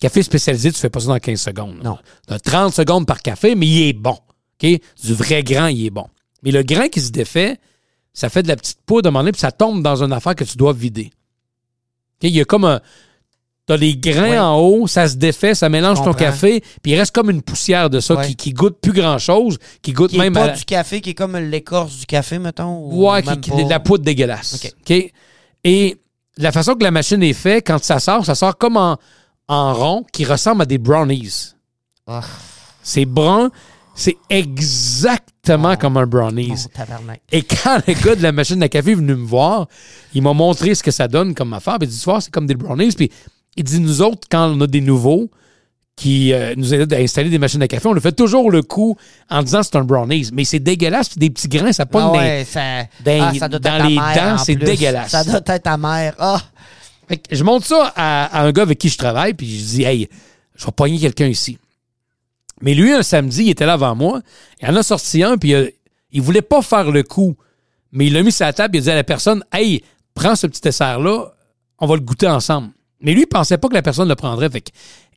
Café 0.00 0.22
spécialisé, 0.22 0.72
tu 0.72 0.78
fais 0.78 0.88
pas 0.90 1.00
ça 1.00 1.08
dans 1.08 1.18
15 1.18 1.40
secondes. 1.40 1.80
Non. 1.82 1.98
Tu 2.26 2.34
as 2.34 2.40
30 2.40 2.72
secondes 2.74 3.06
par 3.06 3.20
café, 3.22 3.54
mais 3.54 3.66
il 3.66 3.88
est 3.88 3.92
bon. 3.92 4.16
Du 4.60 5.14
vrai 5.14 5.42
grain, 5.42 5.70
il 5.70 5.86
est 5.86 5.90
bon. 5.90 6.06
Mais 6.42 6.50
le 6.50 6.62
grain 6.62 6.88
qui 6.88 7.00
se 7.00 7.10
défait, 7.10 7.58
ça 8.12 8.28
fait 8.28 8.42
de 8.42 8.48
la 8.48 8.56
petite 8.56 8.78
poudre 8.86 9.06
à 9.06 9.08
un 9.08 9.12
moment 9.12 9.20
donné, 9.22 9.32
puis 9.32 9.40
ça 9.40 9.52
tombe 9.52 9.82
dans 9.82 10.02
une 10.02 10.12
affaire 10.12 10.34
que 10.34 10.44
tu 10.44 10.56
dois 10.56 10.72
vider. 10.72 11.10
Il 12.22 12.30
y 12.30 12.40
a 12.40 12.44
comme 12.44 12.64
un. 12.64 12.80
T'as 13.70 13.78
des 13.78 13.94
grains 13.96 14.30
Oui. 14.32 14.38
en 14.40 14.58
haut, 14.58 14.86
ça 14.88 15.06
se 15.06 15.14
défait, 15.14 15.54
ça 15.54 15.68
mélange 15.68 16.02
ton 16.02 16.12
café, 16.12 16.60
puis 16.82 16.90
il 16.90 16.98
reste 16.98 17.14
comme 17.14 17.30
une 17.30 17.40
poussière 17.40 17.88
de 17.88 18.00
ça 18.00 18.16
qui, 18.16 18.34
qui 18.34 18.52
goûte 18.52 18.80
plus 18.80 18.92
grand-chose, 18.92 19.58
qui 19.80 19.92
goûte 19.92 20.10
Qui 20.10 20.18
même 20.18 20.32
pas 20.32 20.46
à 20.46 20.48
du 20.48 20.64
café, 20.64 21.00
qui 21.00 21.10
est 21.10 21.14
comme 21.14 21.36
l'écorce 21.36 22.00
du 22.00 22.04
café, 22.06 22.40
mettons. 22.40 22.78
ou 22.90 23.08
Ouais, 23.08 23.22
qui, 23.22 23.38
qui- 23.38 23.64
la 23.68 23.78
poudre 23.78 24.02
dégueulasse. 24.02 24.66
Et 25.62 25.96
la 26.36 26.50
façon 26.50 26.74
que 26.74 26.82
la 26.82 26.90
machine 26.90 27.22
est 27.22 27.32
faite, 27.32 27.64
quand 27.64 27.80
ça 27.84 28.00
sort, 28.00 28.26
ça 28.26 28.34
sort 28.34 28.58
comme 28.58 28.76
en, 28.76 28.98
en 29.46 29.72
rond 29.72 30.04
qui 30.12 30.24
ressemble 30.24 30.62
à 30.62 30.66
des 30.66 30.78
brownies. 30.78 31.52
Ah. 32.08 32.22
C'est 32.82 33.04
brun, 33.04 33.52
c'est 33.94 34.16
exactement 34.30 35.76
comme 35.76 35.96
un 35.96 36.06
brownies. 36.06 36.66
Oh. 36.76 37.12
Et 37.30 37.42
quand 37.42 37.78
le 37.86 37.94
gars 37.94 38.16
de 38.16 38.22
la 38.24 38.32
machine 38.32 38.60
à 38.64 38.68
café 38.68 38.90
est 38.90 38.94
venu 38.96 39.14
me 39.14 39.24
voir, 39.24 39.68
il 40.12 40.22
m'a 40.22 40.32
montré 40.32 40.74
ce 40.74 40.82
que 40.82 40.90
ça 40.90 41.06
donne 41.06 41.36
comme 41.36 41.52
affaire. 41.52 41.78
Puis 41.78 41.86
il 41.86 41.92
dit, 41.92 41.98
tu 42.00 42.04
vois, 42.06 42.20
c'est 42.20 42.32
comme 42.32 42.48
des 42.48 42.56
brownies. 42.56 42.90
Puis 42.96 43.12
il 43.56 43.64
dit, 43.64 43.80
nous 43.80 44.02
autres, 44.02 44.26
quand 44.30 44.48
on 44.50 44.60
a 44.60 44.66
des 44.66 44.80
nouveaux 44.80 45.30
qui 45.96 46.32
euh, 46.32 46.54
nous 46.56 46.72
aident 46.72 46.92
à 46.94 46.96
installer 46.98 47.28
des 47.28 47.38
machines 47.38 47.62
à 47.62 47.68
café, 47.68 47.86
on 47.86 47.92
le 47.92 48.00
fait 48.00 48.12
toujours 48.12 48.50
le 48.50 48.62
coup 48.62 48.96
en 49.28 49.42
disant 49.42 49.62
c'est 49.62 49.76
un 49.76 49.84
brownies. 49.84 50.30
Mais 50.32 50.44
c'est 50.44 50.58
dégueulasse, 50.60 51.18
des 51.18 51.28
petits 51.30 51.48
grains, 51.48 51.72
ça 51.72 51.84
pogne 51.84 52.04
Ah 52.06 52.12
dans- 52.12 52.18
ouais, 52.18 52.46
ça, 52.48 52.82
dans- 53.04 53.22
ah, 53.28 53.34
ça 53.38 53.48
doit 53.48 53.58
dans 53.58 53.84
les 53.86 53.96
dents, 53.96 54.34
en 54.34 54.38
c'est 54.38 54.54
dégueulasse. 54.56 55.10
Ça 55.10 55.24
doit 55.24 55.40
être 55.46 55.66
amer. 55.66 56.14
Ah! 56.18 56.40
Fait 57.06 57.16
que 57.18 57.34
je 57.36 57.44
montre 57.44 57.66
ça 57.66 57.92
à, 57.96 58.38
à 58.38 58.44
un 58.46 58.52
gars 58.52 58.62
avec 58.62 58.78
qui 58.78 58.88
je 58.88 58.96
travaille, 58.96 59.34
puis 59.34 59.46
je 59.58 59.64
dis, 59.64 59.82
hey, 59.82 60.08
je 60.54 60.64
vais 60.64 60.72
pogner 60.72 60.98
quelqu'un 60.98 61.26
ici. 61.26 61.58
Mais 62.62 62.74
lui, 62.74 62.92
un 62.92 63.02
samedi, 63.02 63.44
il 63.44 63.50
était 63.50 63.66
là 63.66 63.72
avant 63.74 63.94
moi. 63.94 64.20
Il 64.62 64.68
en 64.68 64.76
a 64.76 64.82
sorti 64.82 65.22
un, 65.22 65.36
puis 65.36 65.54
euh, 65.54 65.68
il 66.12 66.22
voulait 66.22 66.40
pas 66.42 66.62
faire 66.62 66.90
le 66.90 67.02
coup. 67.02 67.36
Mais 67.92 68.06
il 68.06 68.12
l'a 68.12 68.22
mis 68.22 68.32
sur 68.32 68.46
la 68.46 68.52
table, 68.52 68.76
il 68.76 68.78
a 68.78 68.82
dit 68.82 68.90
à 68.90 68.94
la 68.94 69.04
personne, 69.04 69.42
hey, 69.52 69.82
prends 70.14 70.36
ce 70.36 70.46
petit 70.46 70.60
dessert-là, 70.60 71.32
on 71.78 71.86
va 71.86 71.94
le 71.96 72.00
goûter 72.00 72.28
ensemble. 72.28 72.68
Mais 73.00 73.12
lui, 73.14 73.22
il 73.22 73.26
pensait 73.26 73.58
pas 73.58 73.68
que 73.68 73.74
la 73.74 73.82
personne 73.82 74.08
le 74.08 74.14
prendrait. 74.14 74.50
Fait 74.50 74.60
que 74.60 74.70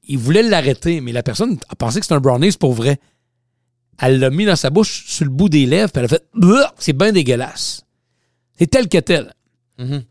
il 0.08 0.18
voulait 0.18 0.44
l'arrêter, 0.44 1.00
mais 1.02 1.12
la 1.12 1.24
personne 1.24 1.58
a 1.70 1.76
pensé 1.76 2.00
que 2.00 2.06
c'était 2.06 2.16
un 2.16 2.20
brownies 2.20 2.52
pour 2.60 2.74
vrai. 2.74 3.00
Elle 4.02 4.20
l'a 4.20 4.30
mis 4.30 4.46
dans 4.46 4.56
sa 4.56 4.70
bouche, 4.70 5.06
sur 5.08 5.24
le 5.26 5.32
bout 5.32 5.50
des 5.50 5.66
lèvres, 5.66 5.92
puis 5.92 6.00
elle 6.00 6.06
a 6.06 6.08
fait, 6.10 6.24
c'est 6.80 6.94
bien 6.94 7.12
dégueulasse. 7.12 7.84
C'est 8.58 8.68
tel 8.68 8.90
que 8.90 8.98
tel. 8.98 9.34
Mhm. 9.80 10.04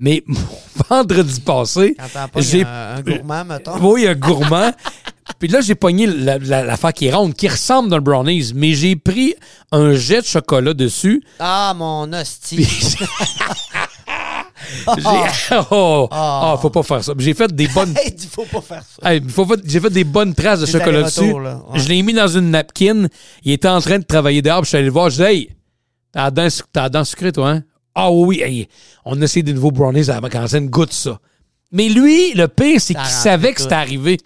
Mais 0.00 0.24
vendredi 0.90 1.40
passé, 1.40 1.96
j'ai 2.38 2.64
un, 2.64 2.96
un 2.96 3.00
gourmand, 3.02 3.44
mettons. 3.44 3.78
oui, 3.92 4.06
un 4.08 4.14
gourmand. 4.14 4.72
Puis 5.38 5.48
là, 5.48 5.60
j'ai 5.62 5.74
pogné 5.74 6.06
la- 6.06 6.38
la- 6.38 6.64
l'affaire 6.64 6.92
qui 6.92 7.06
est 7.06 7.14
ronde, 7.14 7.34
qui 7.34 7.48
ressemble 7.48 7.88
d'un 7.90 8.00
brownies, 8.00 8.52
mais 8.54 8.74
j'ai 8.74 8.94
pris 8.96 9.34
un 9.72 9.94
jet 9.94 10.20
de 10.20 10.26
chocolat 10.26 10.74
dessus. 10.74 11.22
Ah, 11.38 11.72
mon 11.76 12.12
hostie. 12.12 12.56
Puis 12.56 12.66
j'ai... 14.98 15.56
Oh, 15.70 16.08
ah, 16.10 16.56
faut 16.60 16.70
pas 16.70 16.82
faire 16.82 17.02
ça. 17.04 17.12
J'ai 17.18 17.34
fait 17.34 17.54
des 17.54 17.68
bonnes... 17.68 17.94
Il 18.06 18.28
faut 18.28 18.44
pas 18.44 18.60
faire 18.60 18.82
ça. 18.82 19.10
Hey, 19.12 19.22
faut 19.28 19.46
pas- 19.46 19.56
J'ai 19.64 19.80
fait 19.80 19.90
des 19.90 20.04
bonnes 20.04 20.34
traces 20.34 20.60
de 20.60 20.66
Des 20.66 20.72
chocolat 20.72 21.02
dessus. 21.02 21.20
allers-retours, 21.20 21.40
là. 21.40 21.62
Ouais. 21.70 21.78
Je 21.78 21.88
l'ai 21.88 22.02
mis 22.02 22.12
dans 22.12 22.28
une 22.28 22.50
napkin. 22.50 23.06
Il 23.42 23.52
était 23.52 23.68
en 23.68 23.80
train 23.80 23.98
de 23.98 24.04
travailler 24.04 24.42
dehors. 24.42 24.60
Puis 24.62 24.66
je 24.66 24.68
suis 24.68 24.76
allé 24.78 24.86
le 24.86 24.92
voir. 24.92 25.10
Je 25.10 25.16
dis 25.16 25.22
Hey, 25.22 25.50
t'as 26.12 26.24
la 26.24 26.30
dent, 26.30 26.50
suc- 26.50 26.66
t'as 26.72 26.82
la 26.82 26.88
dent 26.88 27.04
sucrée, 27.04 27.32
toi, 27.32 27.50
hein? 27.50 27.62
Ah 27.94 28.10
oui, 28.10 28.40
hey, 28.42 28.68
on 29.04 29.20
a 29.20 29.24
essayé 29.24 29.42
des 29.44 29.52
nouveaux 29.52 29.70
brownies 29.70 30.10
avant 30.10 30.28
qu'on 30.28 30.46
scène 30.48 30.68
goûte 30.68 30.92
ça. 30.92 31.18
Mais 31.70 31.88
lui, 31.88 32.34
le 32.34 32.48
pire, 32.48 32.80
c'est 32.80 32.94
qu'il 32.94 33.02
rentre 33.02 33.10
savait 33.10 33.50
que 33.52 33.56
tout. 33.58 33.62
c'était 33.64 33.74
arrivé, 33.74 34.18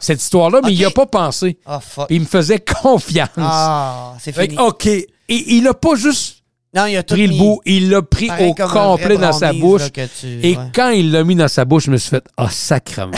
cette 0.00 0.20
histoire-là, 0.22 0.60
mais 0.64 0.72
il 0.72 0.78
n'y 0.78 0.84
a 0.84 0.90
pas 0.90 1.06
pensé. 1.06 1.56
Ah, 1.66 1.78
fuck. 1.80 2.06
Puis 2.08 2.16
il 2.16 2.22
me 2.22 2.26
faisait 2.26 2.58
confiance. 2.82 3.30
Ah, 3.36 4.14
c'est 4.20 4.32
Fait 4.32 4.42
fini. 4.44 4.56
que, 4.56 4.62
OK. 4.62 4.86
Et 4.86 5.06
il 5.28 5.66
a 5.68 5.74
pas 5.74 5.94
juste 5.96 6.35
Non, 6.76 6.86
il 6.86 6.96
a 6.96 7.02
tout 7.02 7.14
pris 7.14 7.26
le 7.26 7.36
bout, 7.36 7.60
il 7.64 7.88
l'a 7.90 8.02
pris 8.02 8.28
au 8.40 8.52
complet 8.54 9.16
dans 9.16 9.32
sa 9.32 9.52
bouche. 9.52 9.80
là, 9.82 9.90
que 9.90 10.06
tu- 10.20 10.40
Et 10.46 10.56
ouais. 10.56 10.64
quand 10.74 10.90
il 10.90 11.10
l'a 11.10 11.24
mis 11.24 11.34
dans 11.34 11.48
sa 11.48 11.64
bouche, 11.64 11.84
je 11.86 11.90
me 11.90 11.96
suis 11.96 12.10
fait 12.10 12.24
Ah, 12.36 12.50
sacrement. 12.50 13.16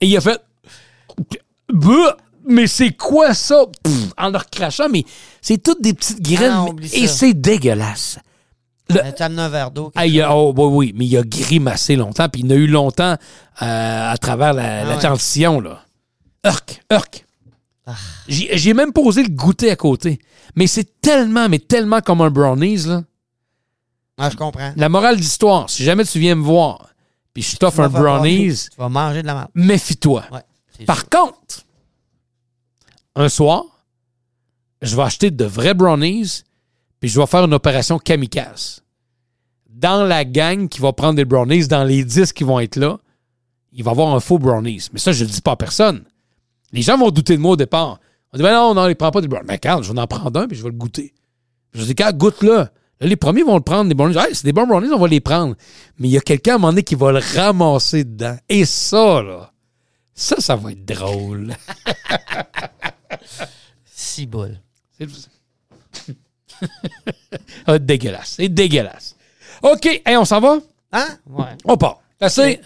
Et 0.00 0.06
il 0.06 0.16
a 0.16 0.20
fait 0.20 0.40
Bah, 1.72 2.16
Mais 2.48 2.66
c'est 2.66 2.90
quoi 2.90 3.34
ça? 3.34 3.64
Pff, 3.84 4.08
en 4.18 4.30
le 4.30 4.38
recrachant, 4.38 4.88
mais 4.90 5.04
c'est 5.40 5.62
toutes 5.62 5.80
des 5.80 5.94
petites 5.94 6.20
graines. 6.20 6.52
Ah, 6.54 6.64
oublie 6.64 6.90
et 6.92 7.06
c'est 7.06 7.34
dégueulasse. 7.34 8.18
Amené 9.20 9.42
un 9.42 9.48
verre 9.48 9.70
d'eau. 9.70 9.92
Ah, 9.94 10.02
oh, 10.34 10.52
oui, 10.56 10.66
oui, 10.88 10.92
mais 10.96 11.06
il 11.06 11.16
a 11.16 11.22
grimacé 11.22 11.96
longtemps, 11.96 12.28
puis 12.28 12.42
il 12.44 12.52
a 12.52 12.56
eu 12.56 12.66
longtemps 12.66 13.12
euh, 13.62 14.10
à 14.12 14.16
travers 14.18 14.52
la, 14.54 14.80
Ah 14.80 14.84
la 14.84 14.96
ouais. 14.96 15.02
dentition, 15.02 15.60
là. 15.60 15.84
Urk, 16.44 16.82
urk. 16.90 17.24
Ah. 17.86 17.94
J'ai 18.28 18.50
j'ai 18.58 18.74
même 18.74 18.92
posé 18.92 19.22
le 19.22 19.28
goûter 19.28 19.70
à 19.70 19.76
côté. 19.76 20.18
Mais 20.54 20.66
c'est 20.66 21.00
tellement, 21.00 21.48
mais 21.48 21.58
tellement 21.58 22.00
comme 22.00 22.20
un 22.20 22.30
brownies, 22.30 22.86
là. 22.86 23.02
Ah, 24.18 24.30
je 24.30 24.36
comprends. 24.36 24.72
La 24.76 24.88
morale 24.88 25.16
d'histoire, 25.16 25.68
si 25.70 25.82
jamais 25.82 26.04
tu 26.04 26.18
viens 26.18 26.34
me 26.34 26.42
voir, 26.42 26.90
puis 27.32 27.42
je 27.42 27.56
t'offre 27.56 27.80
un 27.80 27.88
brownies, 27.88 28.68
Tu 28.70 28.76
vas 28.76 28.88
manger 28.88 29.22
de 29.22 29.26
la 29.26 29.34
merde. 29.34 29.48
méfie-toi. 29.54 30.24
Ouais. 30.30 30.84
Par 30.86 30.98
sûr. 30.98 31.08
contre, 31.10 31.64
un 33.14 33.28
soir, 33.28 33.64
je 34.82 34.94
vais 34.96 35.02
acheter 35.02 35.30
de 35.30 35.44
vrais 35.44 35.74
brownies, 35.74 36.42
puis 37.00 37.08
je 37.08 37.18
vais 37.18 37.26
faire 37.26 37.44
une 37.44 37.54
opération 37.54 37.98
kamikaze. 37.98 38.82
Dans 39.70 40.04
la 40.04 40.24
gang 40.24 40.68
qui 40.68 40.80
va 40.80 40.92
prendre 40.92 41.14
des 41.14 41.24
brownies, 41.24 41.66
dans 41.66 41.84
les 41.84 42.04
10 42.04 42.32
qui 42.32 42.44
vont 42.44 42.60
être 42.60 42.76
là, 42.76 42.98
il 43.72 43.82
va 43.82 43.90
y 43.90 43.92
avoir 43.92 44.14
un 44.14 44.20
faux 44.20 44.38
brownies. 44.38 44.88
Mais 44.92 44.98
ça, 44.98 45.12
je 45.12 45.24
ne 45.24 45.28
le 45.28 45.34
dis 45.34 45.40
pas 45.40 45.52
à 45.52 45.56
personne. 45.56 46.04
Les 46.72 46.82
gens 46.82 46.98
vont 46.98 47.10
douter 47.10 47.36
de 47.36 47.40
moi 47.42 47.52
au 47.52 47.56
départ. 47.56 47.98
On 48.32 48.38
dit, 48.38 48.42
ben 48.42 48.52
non, 48.52 48.74
non, 48.74 48.88
il 48.88 48.96
prend 48.96 49.10
pas 49.10 49.20
des 49.20 49.28
brownies. 49.28 49.46
Mais 49.46 49.58
quand, 49.58 49.82
je 49.82 49.92
vais 49.92 49.98
en 49.98 50.06
prendre 50.06 50.40
un, 50.40 50.48
puis 50.48 50.56
je 50.56 50.62
vais 50.62 50.70
le 50.70 50.76
goûter. 50.76 51.12
Je 51.74 51.84
dis, 51.84 51.94
quand, 51.94 52.10
goûte-le. 52.16 52.50
Là, 52.50 52.70
les 53.00 53.16
premiers 53.16 53.42
vont 53.42 53.56
le 53.56 53.62
prendre, 53.62 53.88
des 53.88 53.94
brownies. 53.94 54.16
Hey, 54.16 54.34
c'est 54.34 54.44
des 54.44 54.52
bons 54.52 54.66
brownies, 54.66 54.92
on 54.92 54.98
va 54.98 55.08
les 55.08 55.20
prendre. 55.20 55.54
Mais 55.98 56.08
il 56.08 56.12
y 56.12 56.16
a 56.16 56.20
quelqu'un 56.20 56.52
à 56.52 56.54
un 56.54 56.58
moment 56.58 56.72
donné 56.72 56.82
qui 56.82 56.94
va 56.94 57.12
le 57.12 57.20
ramasser 57.34 58.04
dedans. 58.04 58.36
Et 58.48 58.64
ça, 58.64 59.22
là, 59.22 59.52
ça, 60.14 60.40
ça 60.40 60.56
va 60.56 60.72
être 60.72 60.84
drôle. 60.84 61.54
Six 63.84 64.26
boules. 64.26 64.58
C'est 64.98 65.08
être 67.66 67.76
dégueulasse. 67.84 68.34
C'est 68.36 68.48
dégueulasse. 68.48 69.16
OK, 69.62 70.02
hey, 70.06 70.16
on 70.16 70.24
s'en 70.24 70.40
va? 70.40 70.58
Hein? 70.92 71.08
Ouais. 71.28 71.56
On 71.64 71.76
part. 71.76 72.00
Assez. 72.20 72.60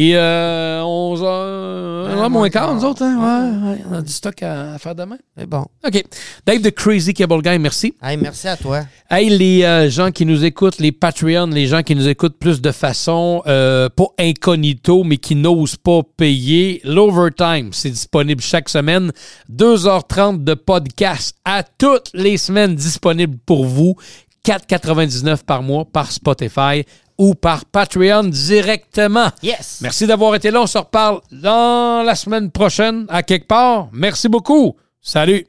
Et 0.00 0.12
euh, 0.14 0.80
11 0.84 1.22
heures, 1.24 2.06
Ouais, 2.06 2.22
ouais, 2.22 2.28
moins 2.28 2.48
quart, 2.50 2.72
nous 2.72 2.84
autres. 2.84 3.02
Hein? 3.02 3.16
Ouais, 3.18 3.70
ouais, 3.72 3.78
on 3.90 3.94
a 3.94 4.00
du 4.00 4.12
stock 4.12 4.40
à, 4.44 4.74
à 4.74 4.78
faire 4.78 4.94
demain. 4.94 5.16
C'est 5.36 5.44
bon. 5.44 5.66
OK. 5.84 6.04
Dave 6.46 6.62
de 6.62 6.70
Crazy 6.70 7.12
Cable 7.12 7.42
Guy, 7.42 7.58
merci. 7.58 7.96
Hey, 8.00 8.16
merci 8.16 8.46
à 8.46 8.56
toi. 8.56 8.84
Hey, 9.10 9.28
les 9.28 9.64
euh, 9.64 9.90
gens 9.90 10.12
qui 10.12 10.24
nous 10.24 10.44
écoutent, 10.44 10.78
les 10.78 10.92
Patreons, 10.92 11.48
les 11.48 11.66
gens 11.66 11.82
qui 11.82 11.96
nous 11.96 12.06
écoutent 12.06 12.38
plus 12.38 12.60
de 12.60 12.70
façon, 12.70 13.42
euh, 13.48 13.88
pas 13.88 14.06
incognito, 14.20 15.02
mais 15.02 15.16
qui 15.16 15.34
n'osent 15.34 15.74
pas 15.74 16.02
payer, 16.16 16.80
l'Overtime, 16.84 17.70
c'est 17.72 17.90
disponible 17.90 18.40
chaque 18.40 18.68
semaine. 18.68 19.10
2h30 19.52 20.44
de 20.44 20.54
podcast 20.54 21.34
à 21.44 21.64
toutes 21.64 22.10
les 22.14 22.36
semaines 22.36 22.76
disponible 22.76 23.36
pour 23.44 23.64
vous. 23.64 23.96
4,99 24.44 25.44
par 25.44 25.64
mois 25.64 25.84
par 25.84 26.12
Spotify 26.12 26.84
ou 27.18 27.34
par 27.34 27.64
Patreon 27.64 28.24
directement. 28.24 29.30
Yes. 29.42 29.80
Merci 29.82 30.06
d'avoir 30.06 30.34
été 30.36 30.50
là. 30.50 30.62
On 30.62 30.66
se 30.66 30.78
reparle 30.78 31.20
dans 31.32 32.02
la 32.04 32.14
semaine 32.14 32.50
prochaine 32.50 33.06
à 33.08 33.22
quelque 33.22 33.46
part. 33.46 33.88
Merci 33.92 34.28
beaucoup. 34.28 34.76
Salut. 35.02 35.46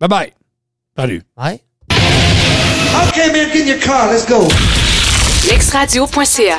Bye 0.00 0.08
bye. 0.08 0.32
Salut. 0.96 1.22
Ouais. 1.36 1.60
Okay, 3.08 3.32
man, 3.32 3.50
get 3.52 3.62
in 3.62 3.66
your 3.66 3.80
car. 3.80 4.12
Let's 4.12 4.26
go. 4.26 4.46
Lexradio.ca. 5.48 6.58